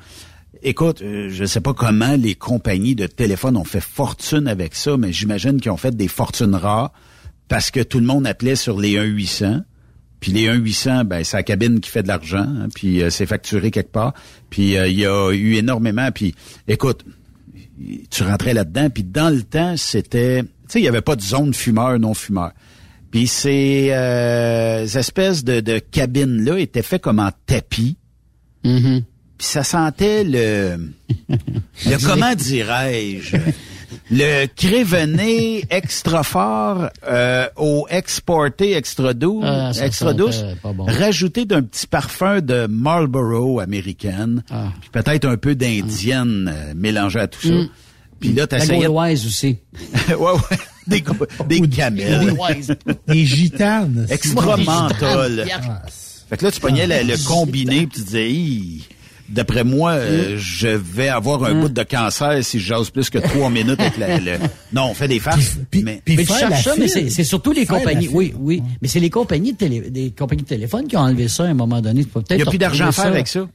Écoute, 0.62 1.02
euh, 1.02 1.30
je 1.32 1.46
sais 1.46 1.62
pas 1.62 1.74
comment 1.74 2.16
les 2.18 2.36
compagnies 2.36 2.96
de 2.96 3.08
téléphone 3.08 3.58
ont 3.58 3.64
fait 3.64 3.82
fortune 3.82 4.48
avec 4.48 4.76
ça, 4.76 4.98
mais 4.98 5.14
j'imagine 5.14 5.62
qu'ils 5.62 5.72
ont 5.72 5.78
fait 5.78 5.96
des 5.96 6.08
fortunes 6.08 6.56
rares 6.56 6.92
parce 7.48 7.72
que 7.72 7.80
tout 7.82 8.00
le 8.00 8.06
monde 8.06 8.28
appelait 8.28 8.56
sur 8.56 8.80
les 8.80 8.98
1-800. 8.98 9.64
Puis 10.20 10.32
les 10.32 10.50
1-800, 10.50 11.04
ben, 11.06 11.24
c'est 11.24 11.38
la 11.38 11.44
cabine 11.44 11.80
qui 11.80 11.92
fait 11.92 12.04
de 12.04 12.08
l'argent, 12.08 12.40
hein, 12.40 12.68
puis 12.74 13.02
euh, 13.02 13.10
c'est 13.10 13.28
facturé 13.28 13.72
quelque 13.72 13.92
part. 13.92 14.14
Puis 14.50 14.74
il 14.74 15.00
y 15.00 15.06
a 15.06 15.32
eu 15.32 15.56
énormément. 15.56 16.12
Puis 16.12 16.36
écoute, 16.68 17.06
tu 18.10 18.24
rentrais 18.24 18.54
là-dedans, 18.54 18.90
puis 18.90 19.04
dans 19.04 19.30
le 19.34 19.44
temps, 19.44 19.76
c'était... 19.78 20.44
Tu 20.44 20.50
sais, 20.68 20.80
il 20.80 20.84
n'y 20.84 20.88
avait 20.88 21.02
pas 21.02 21.16
de 21.16 21.22
zone 21.22 21.54
fumeur, 21.54 22.00
non-fumeur. 22.00 22.52
Puis 23.12 23.28
ces 23.28 23.90
euh, 23.92 24.86
espèces 24.86 25.44
de, 25.44 25.60
de 25.62 25.80
cabines-là 25.80 26.60
étaient 26.60 26.82
faites 26.82 27.02
comme 27.02 27.20
en 27.20 27.32
tapis. 27.46 27.98
Mm-hmm. 28.66 29.04
Puis 29.38 29.48
ça 29.48 29.64
sentait 29.64 30.24
le... 30.24 30.92
le 31.86 32.06
comment 32.06 32.36
dirais-je... 32.36 33.38
Le 34.12 34.48
crévené 34.48 35.64
extra 35.70 36.24
fort 36.24 36.90
euh, 37.08 37.48
au 37.56 37.86
exporté 37.90 38.74
extra 38.76 39.14
doux, 39.14 39.42
Ah, 39.44 39.72
extra 39.82 40.14
douce, 40.14 40.44
bon. 40.64 40.86
rajouté 40.86 41.46
d'un 41.46 41.62
petit 41.64 41.88
parfum 41.88 42.42
de 42.42 42.68
Marlboro 42.70 43.60
américaine, 43.60 44.44
Ah. 44.52 44.72
puis 44.82 44.90
peut-être 44.92 45.26
un 45.26 45.38
peu 45.38 45.56
d'indienne 45.56 46.52
euh, 46.54 46.74
mélangé 46.76 47.20
à 47.20 47.28
tout 47.28 47.42
ça. 47.42 47.54
Mm. 47.54 47.70
Puis 48.20 48.30
là, 48.34 48.42
La 48.42 48.48
t'essayais... 48.48 48.80
Gauloise 48.88 49.26
aussi. 49.26 49.58
ouais, 50.10 50.16
ouais. 50.16 50.58
Des, 50.88 51.02
camels. 51.70 52.34
Des 53.08 53.26
gitanes. 53.26 54.08
Extra 54.10 54.58
menthol. 54.58 55.46
Ah, 55.54 55.82
Fait 56.30 56.38
que 56.38 56.46
là, 56.46 56.52
tu 56.52 56.60
pognais 56.62 56.88
le, 56.88 57.08
le 57.12 57.28
combiné 57.28 57.88
puis 57.88 58.00
tu 58.00 58.06
disais, 58.06 58.30
Hi, 58.32 58.84
d'après 59.30 59.64
moi, 59.64 59.92
euh, 59.92 60.38
je 60.38 60.68
vais 60.68 61.10
avoir 61.10 61.44
un 61.44 61.62
bout 61.62 61.70
de 61.70 61.84
cancer 61.84 62.44
si 62.44 62.60
je 62.60 62.68
jase 62.68 62.90
plus 62.90 63.10
que 63.10 63.18
trois 63.18 63.50
minutes 63.50 63.80
avec 63.80 63.98
la, 63.98 64.20
le... 64.20 64.38
Non, 64.74 64.90
on 64.92 64.94
fait 64.94 65.08
des 65.08 65.20
farces. 65.20 65.58
mais... 65.74 66.02
mais 66.08 66.24
tu 66.24 66.26
cherches 66.26 66.64
ça, 66.64 66.74
mais 66.78 66.88
c'est 66.88 67.24
surtout 67.24 67.52
les 67.52 67.66
compagnies. 67.66 68.10
Oui, 68.12 68.34
oui. 68.38 68.62
Mais 68.82 68.88
c'est 68.88 69.00
les 69.00 69.10
compagnies 69.10 69.54
de 69.54 69.58
télé, 69.58 69.82
des 69.90 70.12
compagnies 70.12 70.44
de 70.44 70.48
téléphone 70.48 70.88
qui 70.88 70.98
ont 70.98 71.02
enlevé 71.02 71.28
ça 71.28 71.44
à 71.44 71.48
un 71.48 71.54
moment 71.54 71.82
donné. 71.82 72.06
Il 72.30 72.38
y 72.38 72.42
a 72.42 72.46
plus 72.46 72.58
d'argent 72.58 72.88
à 72.88 72.92
faire 72.92 73.08
avec 73.08 73.28
ça. 73.28 73.48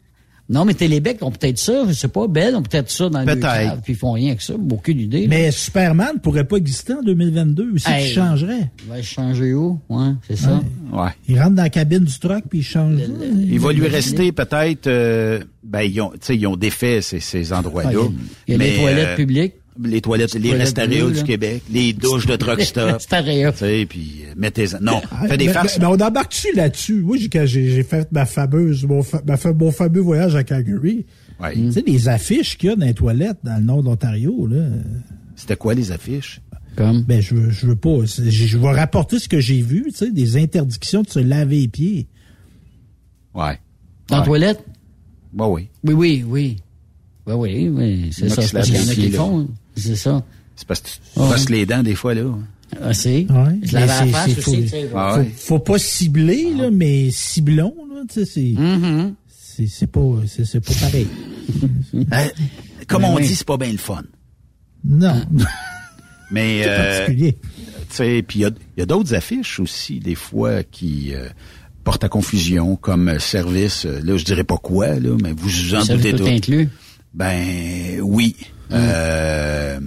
Non, 0.49 0.65
mais 0.67 0.75
Télébec 0.75 1.19
ont 1.23 1.31
peut-être 1.31 1.57
ça, 1.59 1.85
je 1.89 1.93
sais 1.95 2.09
pas. 2.09 2.27
Bell 2.27 2.55
ont 2.57 2.63
peut-être 2.63 2.91
ça 2.91 3.09
dans 3.09 3.21
le 3.21 3.25
Peut-être. 3.27 3.41
cave, 3.41 3.81
puis 3.83 3.95
ils 3.95 3.97
font 3.97 4.13
rien 4.13 4.29
avec 4.29 4.43
ça. 4.43 4.55
Aucune 4.71 5.01
idée. 5.01 5.23
là. 5.23 5.27
Mais 5.31 5.51
Superman 5.51 6.19
pourrait 6.23 6.45
pas 6.45 6.57
exister 6.57 6.93
en 6.95 7.03
2022 7.03 7.73
aussi, 7.75 7.89
Hey. 7.91 8.09
il 8.11 8.13
changerait. 8.15 8.71
Il 8.85 8.91
va 8.91 9.03
changer 9.03 9.55
où? 9.55 9.81
Ouais, 9.89 10.11
c'est 10.29 10.37
ça. 10.37 10.61
Ouais. 10.93 11.09
Il 11.29 11.41
rentre 11.41 11.55
dans 11.55 11.63
la 11.63 11.71
cabine 11.71 12.01
du 12.05 12.19
truck 12.19 12.45
puis 12.51 12.59
il 12.59 12.65
change. 12.65 13.01
Il 13.49 13.61
va 13.61 13.73
lui 13.73 13.87
rester 13.87 14.33
peut-être... 14.33 14.89
euh, 14.89 15.41
ben, 15.65 15.83
ils 15.83 16.01
ont, 16.01 16.11
tu 16.11 16.19
sais, 16.23 16.37
ils 16.37 16.47
ont 16.47 16.57
défait 16.57 17.01
ces, 17.03 17.21
ces 17.21 17.53
endroits-là. 17.53 17.91
Ah, 17.95 18.09
il 18.49 18.55
y 18.55 18.55
a- 18.55 18.57
il 18.57 18.63
y 18.67 18.69
a 18.69 18.73
les 18.73 18.79
toilettes 18.81 19.09
euh, 19.11 19.17
publiques. 19.17 19.55
Les 19.81 20.01
toilettes, 20.03 20.35
les 20.35 20.41
toilettes 20.41 20.61
restaréos 20.61 21.11
du 21.11 21.17
là. 21.17 21.23
Québec, 21.23 21.63
les 21.71 21.93
douches 21.95 22.27
de 22.27 22.37
truck 22.37 22.61
stop. 22.61 22.93
Restaréos. 22.93 23.53
Tu 23.53 23.59
sais, 23.59 23.87
puis 23.89 24.23
euh, 24.29 24.35
mettez 24.37 24.67
Non, 24.83 25.01
Ah, 25.11 25.27
fais 25.27 25.37
des 25.39 25.47
mais, 25.47 25.53
farces. 25.53 25.79
mais- 25.79 25.87
mais 25.87 25.93
on 26.03 26.07
embarque-tu 26.07 26.55
là-dessus? 26.55 27.01
Moi, 27.01 27.17
j'ai, 27.17 27.29
quand 27.31 27.47
j'ai, 27.47 27.71
j'ai 27.71 27.83
fait 27.83 28.07
ma 28.13 28.27
fameuse, 28.27 28.85
mon, 28.85 29.03
fa- 29.03 29.23
ma 29.27 29.37
fa- 29.39 29.53
mon 29.55 29.71
fameux 29.73 30.01
voyage 30.01 30.37
à 30.37 30.45
Calgary. 30.45 31.07
Tu 31.55 31.73
sais, 31.73 31.83
les 31.87 32.09
affiches 32.09 32.59
qu'il 32.59 32.69
y 32.69 32.73
a 32.73 32.77
dans 32.77 32.85
les 32.87 32.95
toilettes 32.95 33.39
dans 33.43 33.57
le 33.59 33.65
nord 33.65 33.83
de 33.83 33.89
l'Ontario, 33.89 34.47
là. 34.47 34.63
C'était 35.37 35.57
quoi 35.57 35.73
les 35.75 35.91
affiches? 35.91 36.41
Comme? 36.77 37.03
Ben, 37.03 37.21
je 37.21 37.35
veux, 37.35 37.51
je 37.51 37.67
veux 37.67 37.75
pas. 37.77 38.05
Je, 38.05 38.31
je 38.31 38.59
vais 38.59 38.71
rapporter 38.73 39.19
ce 39.19 39.29
que 39.29 39.41
j'ai 39.41 39.61
vu, 39.63 39.85
tu 39.89 39.93
sais, 39.97 40.11
des 40.11 40.37
interdictions 40.37 41.03
de 41.03 41.09
se 41.09 41.19
laver 41.19 41.61
les 41.63 41.69
pieds. 41.69 42.07
Ouais. 43.35 43.59
Dans 44.09 44.17
la 44.17 44.21
Ouais. 44.23 44.27
toilette? 44.27 44.65
Bah 45.33 45.49
oui. 45.49 45.69
Oui, 45.85 45.95
oui, 45.95 46.25
oui. 46.29 46.57
Ben 47.27 47.35
oui, 47.37 47.69
oui, 47.69 48.11
c'est 48.13 48.23
Il 48.23 48.29
y 48.29 48.33
en 48.33 48.35
a 48.37 48.43
ça. 48.43 48.53
parce 48.59 48.67
qu'il 48.69 48.77
y 48.77 48.85
en 48.85 48.89
a 48.89 48.95
qui 48.95 49.09
le 49.09 49.17
font. 49.17 49.49
C'est 49.77 49.97
ça. 49.97 50.23
C'est 50.57 50.67
parce 50.69 50.81
que 50.81 50.89
tu 50.89 51.21
Ouais. 51.21 51.37
les 51.59 51.67
dents 51.67 51.83
des 51.83 51.95
fois, 51.95 52.15
là. 52.15 52.25
Ah, 52.81 52.95
c'est? 52.95 53.27
Ouais. 53.31 53.59
Je 53.63 53.75
la 53.75 53.87
face 53.87 54.35
faut, 54.35 54.51
aussi. 54.53 54.69
Ah 54.95 55.13
faut, 55.15 55.21
ouais. 55.21 55.31
faut 55.37 55.59
pas 55.59 55.79
cibler, 55.79 56.55
là, 56.55 56.71
mais 56.71 57.11
ciblons, 57.11 57.75
là, 57.95 58.03
tu 58.09 58.21
sais, 58.21 58.25
c'est, 58.25 58.41
Mm-hmm. 58.41 59.13
c'est, 59.29 59.67
c'est 59.67 59.87
pas, 59.87 60.01
c'est, 60.27 60.45
c'est 60.47 60.61
pas 60.61 60.73
pareil. 60.81 61.07
Hein? 62.13 62.29
Comme 62.89 63.05
on 63.05 63.17
oui. 63.17 63.27
dit, 63.27 63.35
c'est 63.35 63.47
pas 63.47 63.57
bien 63.59 63.73
le 63.73 63.79
fun. 63.79 64.03
Non. 64.85 65.23
Mais, 66.31 66.63
C'est 66.63 66.71
euh, 66.71 66.99
particulier. 66.99 67.33
tu 67.91 67.97
sais, 67.97 68.25
puis 68.27 68.39
il 68.39 68.43
y 68.43 68.45
a, 68.47 68.51
il 68.77 68.81
y 68.81 68.83
a 68.83 68.87
d'autres 68.87 69.15
affiches 69.15 69.61
aussi, 69.61 70.01
des 70.01 70.15
fois, 70.15 70.63
qui 70.63 71.15
euh, 71.15 71.29
portent 71.85 72.05
à 72.05 72.09
confusion, 72.09 72.77
comme 72.77 73.09
euh, 73.09 73.19
service, 73.19 73.85
euh, 73.85 74.01
là, 74.03 74.17
je 74.17 74.25
dirais 74.25 74.45
pas 74.45 74.57
quoi, 74.57 74.99
là, 74.99 75.15
mais 75.23 75.33
vous 75.33 75.49
vous 75.49 75.75
en 75.75 75.85
doutez 75.85 76.13
tout 76.13 76.19
tout. 76.25 76.27
inclus. 76.27 76.69
Ben, 77.13 78.01
oui. 78.01 78.35
Euh, 78.75 79.81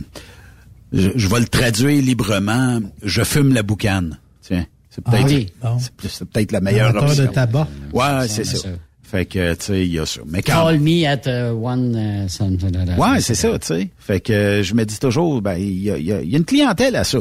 je, 0.93 1.09
je 1.15 1.27
vais 1.27 1.39
le 1.39 1.47
traduire 1.47 2.01
librement. 2.01 2.79
Je 3.03 3.23
fume 3.23 3.53
la 3.53 3.63
boucane. 3.63 4.19
Tiens, 4.41 4.65
c'est 4.89 5.01
Ah 5.05 5.11
peut-être 5.11 5.25
oui, 5.27 5.47
bon. 5.61 5.77
c'est- 6.01 6.25
peut-être 6.25 6.51
la 6.51 6.61
meilleure 6.61 6.95
option. 6.95 7.23
de 7.25 7.29
tabac. 7.29 7.67
Ouais, 7.93 8.27
c'est 8.27 8.43
ça. 8.43 8.57
ça. 8.57 8.69
Fait 9.03 9.25
que, 9.25 9.53
tu 9.53 9.65
sais, 9.65 9.85
il 9.85 9.93
y 9.93 9.99
a 9.99 10.05
ça. 10.05 10.21
Mais 10.27 10.41
quand 10.41 10.65
Call 10.65 10.79
me 10.79 11.05
at 11.05 11.21
uh, 11.27 11.51
one... 11.51 11.95
uh, 12.25 12.27
something 12.29 12.71
like 12.71 12.87
that. 12.87 12.97
Ouais, 12.97 13.21
c'est 13.21 13.35
ça, 13.35 13.57
tu 13.59 13.67
sais. 13.67 13.89
Fait 13.99 14.19
que 14.19 14.61
je 14.63 14.73
me 14.73 14.83
dis 14.83 14.97
toujours, 14.97 15.41
ben, 15.43 15.55
il 15.57 15.79
y 15.83 15.91
a, 15.91 15.97
il 15.97 16.05
y 16.05 16.11
a- 16.11 16.21
il 16.21 16.29
y 16.29 16.33
a 16.35 16.37
une 16.37 16.45
clientèle 16.45 16.95
à 16.95 17.03
ça. 17.03 17.19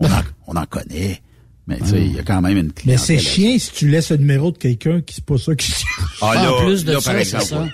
On 0.00 0.06
en, 0.06 0.10
on 0.48 0.56
en 0.56 0.66
connaît. 0.66 1.20
Mais 1.68 1.78
tu 1.78 1.86
sais, 1.86 2.00
il 2.04 2.16
y 2.16 2.18
a 2.18 2.22
quand 2.24 2.42
même 2.42 2.58
une 2.58 2.72
clientèle. 2.72 2.86
Mais 2.86 2.96
c'est 2.98 3.18
chiant 3.24 3.56
si 3.56 3.70
tu 3.72 3.88
laisses 3.88 4.10
le 4.10 4.16
numéro 4.16 4.50
de 4.50 4.58
quelqu'un 4.58 5.00
qui 5.00 5.14
c'est 5.14 5.24
pas 5.24 5.38
ça 5.38 5.54
qui. 5.54 5.72
Ah, 6.20 6.34
là, 6.42 6.52
en 6.54 6.64
plus 6.64 6.84
de 6.84 6.92
là, 6.92 7.00
ça, 7.00 7.12
par 7.12 7.24
c'est 7.24 7.40
ça. 7.40 7.68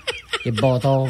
Les 0.45 0.51
bâtards. 0.53 1.09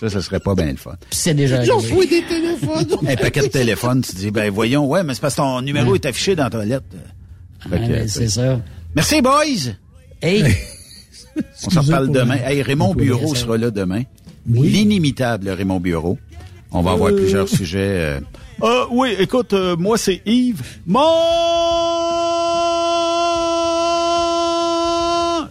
Ça, 0.00 0.08
ça 0.10 0.20
serait 0.22 0.40
pas 0.40 0.54
bien 0.54 0.66
le 0.70 0.76
fun. 0.76 0.94
C'est 1.10 1.34
déjà 1.34 1.64
Ils 1.64 1.72
ont 1.72 1.78
arrivé. 1.78 1.94
fouillé 1.94 2.20
des 2.20 2.26
téléphones. 2.26 2.86
Un 3.08 3.16
paquet 3.16 3.42
de 3.42 3.46
téléphone, 3.48 4.02
tu 4.02 4.14
dis, 4.14 4.30
ben 4.30 4.50
voyons, 4.50 4.86
ouais, 4.86 5.02
mais 5.02 5.14
c'est 5.14 5.20
parce 5.20 5.34
que 5.34 5.40
ton 5.40 5.60
numéro 5.60 5.94
est 5.94 6.06
affiché 6.06 6.36
dans 6.36 6.44
la 6.44 6.50
toilette. 6.50 6.84
Ben, 7.68 7.80
tu 7.86 7.92
sais. 7.92 8.06
c'est 8.08 8.28
ça. 8.28 8.60
Merci, 8.94 9.20
boys! 9.20 9.72
Hey! 10.22 10.44
On 11.66 11.70
s'en 11.70 11.84
parle 11.84 12.10
demain. 12.10 12.36
Hey, 12.44 12.62
Raymond 12.62 12.94
Bureau 12.94 13.34
sera 13.34 13.56
là 13.56 13.70
demain. 13.70 14.02
L'inimitable 14.48 15.48
Raymond 15.50 15.80
Bureau. 15.80 16.18
On 16.72 16.82
va 16.82 16.92
avoir 16.92 17.12
plusieurs 17.14 17.48
sujets. 17.48 18.20
Euh, 18.62 18.84
oui, 18.90 19.14
écoute, 19.18 19.52
moi 19.78 19.96
c'est 19.98 20.20
Yves. 20.26 20.62
Mon... 20.86 21.00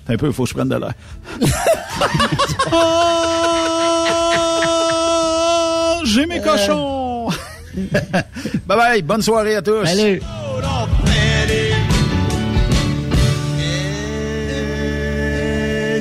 Un 0.10 0.18
peu, 0.18 0.28
il 0.28 0.34
faut 0.34 0.44
que 0.44 0.50
je 0.50 0.54
prenne 0.54 0.70
de 0.70 0.76
l'air. 0.76 0.94
J'ai 6.08 6.26
mes 6.26 6.40
cochons! 6.40 7.30
bye 8.66 8.78
bye, 8.78 9.02
bonne 9.02 9.22
soirée 9.22 9.56
à 9.56 9.62
tous. 9.62 9.86
Salut. 9.86 10.22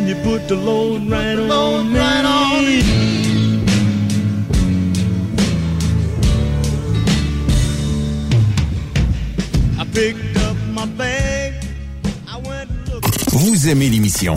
you 0.06 0.14
put 0.22 0.46
the 0.46 0.54
load 0.54 1.10
right 1.10 1.36
on 1.36 1.92
me. 1.92 1.98
I 9.78 9.84
picked 9.92 10.36
up 10.38 10.56
my 10.72 10.86
bag. 10.86 11.54
I 12.28 12.36
went 12.48 12.70
Vous 13.32 13.68
aimez 13.68 13.88
l'émission? 13.88 14.36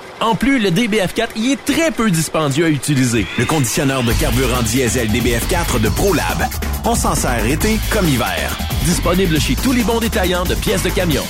En 0.21 0.35
plus, 0.35 0.59
le 0.59 0.69
DBF4 0.69 1.29
y 1.35 1.53
est 1.53 1.65
très 1.65 1.89
peu 1.89 2.11
dispendieux 2.11 2.65
à 2.65 2.69
utiliser. 2.69 3.25
Le 3.39 3.45
conditionneur 3.45 4.03
de 4.03 4.13
carburant 4.13 4.61
diesel 4.61 5.09
DBF4 5.09 5.81
de 5.81 5.89
ProLab. 5.89 6.45
On 6.85 6.93
s'en 6.93 7.15
sert 7.15 7.43
été 7.47 7.79
comme 7.91 8.07
hiver. 8.07 8.55
Disponible 8.85 9.41
chez 9.41 9.55
tous 9.55 9.71
les 9.71 9.81
bons 9.81 9.99
détaillants 9.99 10.43
de 10.43 10.53
pièces 10.53 10.83
de 10.83 10.89
camion. 10.89 11.23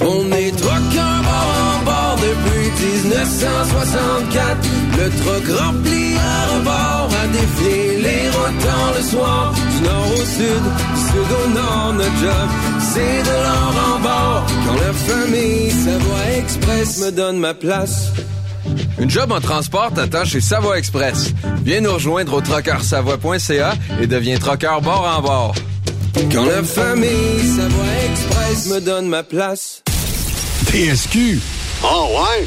On 0.00 0.30
est 0.32 0.52
bord 0.60 0.74
en 0.74 1.84
bord 1.84 2.16
depuis 2.16 2.70
1964. 3.08 4.68
Le 4.98 5.10
truck 5.22 5.58
rempli 5.58 6.16
à 6.16 6.54
rebord 6.54 7.10
a 7.22 7.26
défié 7.28 7.96
les 8.02 8.28
routes 8.28 8.94
le 8.96 9.02
soir. 9.04 9.54
Du 9.78 9.84
nord 9.84 10.12
au 10.12 10.16
sud, 10.16 10.62
du 10.94 11.00
sud 11.00 11.32
au 11.44 11.48
nord, 11.50 11.92
notre 11.94 12.16
job, 12.20 12.48
c'est 12.92 13.22
de 13.22 13.30
l'or 13.44 13.94
en 13.94 14.00
bord. 14.00 14.46
Quand 14.66 14.74
la 14.74 14.92
famille 14.92 15.70
Savoie 15.70 16.36
Express 16.36 16.98
me 16.98 17.10
donne 17.12 17.38
ma 17.38 17.54
place. 17.54 18.10
Une 18.98 19.08
job 19.08 19.30
en 19.30 19.40
transport 19.40 19.92
t'attend 19.94 20.24
chez 20.24 20.40
Savoie 20.40 20.78
Express. 20.78 21.32
Viens 21.64 21.80
nous 21.80 21.92
rejoindre 21.92 22.34
au 22.34 22.40
trockeursavoie.ca 22.40 23.74
et 24.00 24.06
deviens 24.08 24.38
trockeur 24.38 24.80
bord 24.80 25.06
en 25.16 25.22
bord. 25.22 25.54
Quand 26.32 26.44
la 26.44 26.62
famille 26.64 27.40
Savoie 27.56 27.84
Express 28.10 28.66
me 28.74 28.80
donne 28.80 29.06
ma 29.06 29.22
place. 29.22 29.82
TSQ. 30.66 31.38
Oh 31.84 32.08
ouais? 32.14 32.46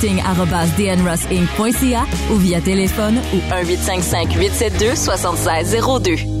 recruiting@dnrossinc.ca 0.01 2.07
ou 2.31 2.37
via 2.37 2.61
téléphone 2.61 3.21
ou 3.33 3.39
1 3.39 3.71
872 3.71 4.97
7602. 4.97 6.40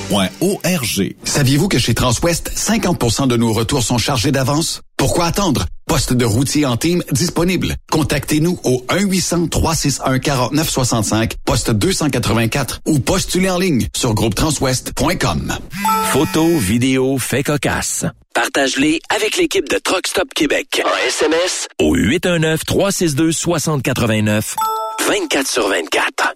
Saviez-vous 1.23 1.69
que 1.69 1.79
chez 1.79 1.93
Transwest, 1.93 2.51
50% 2.55 3.27
de 3.27 3.37
nos 3.37 3.53
retours 3.53 3.83
sont 3.83 3.97
chargés 3.97 4.31
d'avance? 4.31 4.81
Pourquoi 4.97 5.25
attendre? 5.25 5.65
Poste 5.87 6.13
de 6.13 6.25
routier 6.25 6.65
en 6.65 6.75
team 6.77 7.03
disponible. 7.11 7.75
Contactez-nous 7.91 8.59
au 8.63 8.85
1-800-361-4965, 8.89 11.33
poste 11.45 11.71
284 11.71 12.81
ou 12.85 12.99
postulez 12.99 13.49
en 13.49 13.57
ligne 13.57 13.87
sur 13.95 14.13
groupetranswest.com. 14.13 15.57
Photos, 16.11 16.61
vidéos, 16.61 17.17
faits 17.17 17.45
cocasse. 17.45 18.05
Partage-les 18.33 18.99
avec 19.09 19.37
l'équipe 19.37 19.69
de 19.69 19.77
Truck 19.77 20.07
Stop 20.07 20.33
Québec. 20.33 20.81
En 20.85 20.89
SMS 21.07 21.69
au 21.79 21.95
819-362-6089. 21.95 24.55
24 25.07 25.47
sur 25.47 25.69
24. 25.69 26.35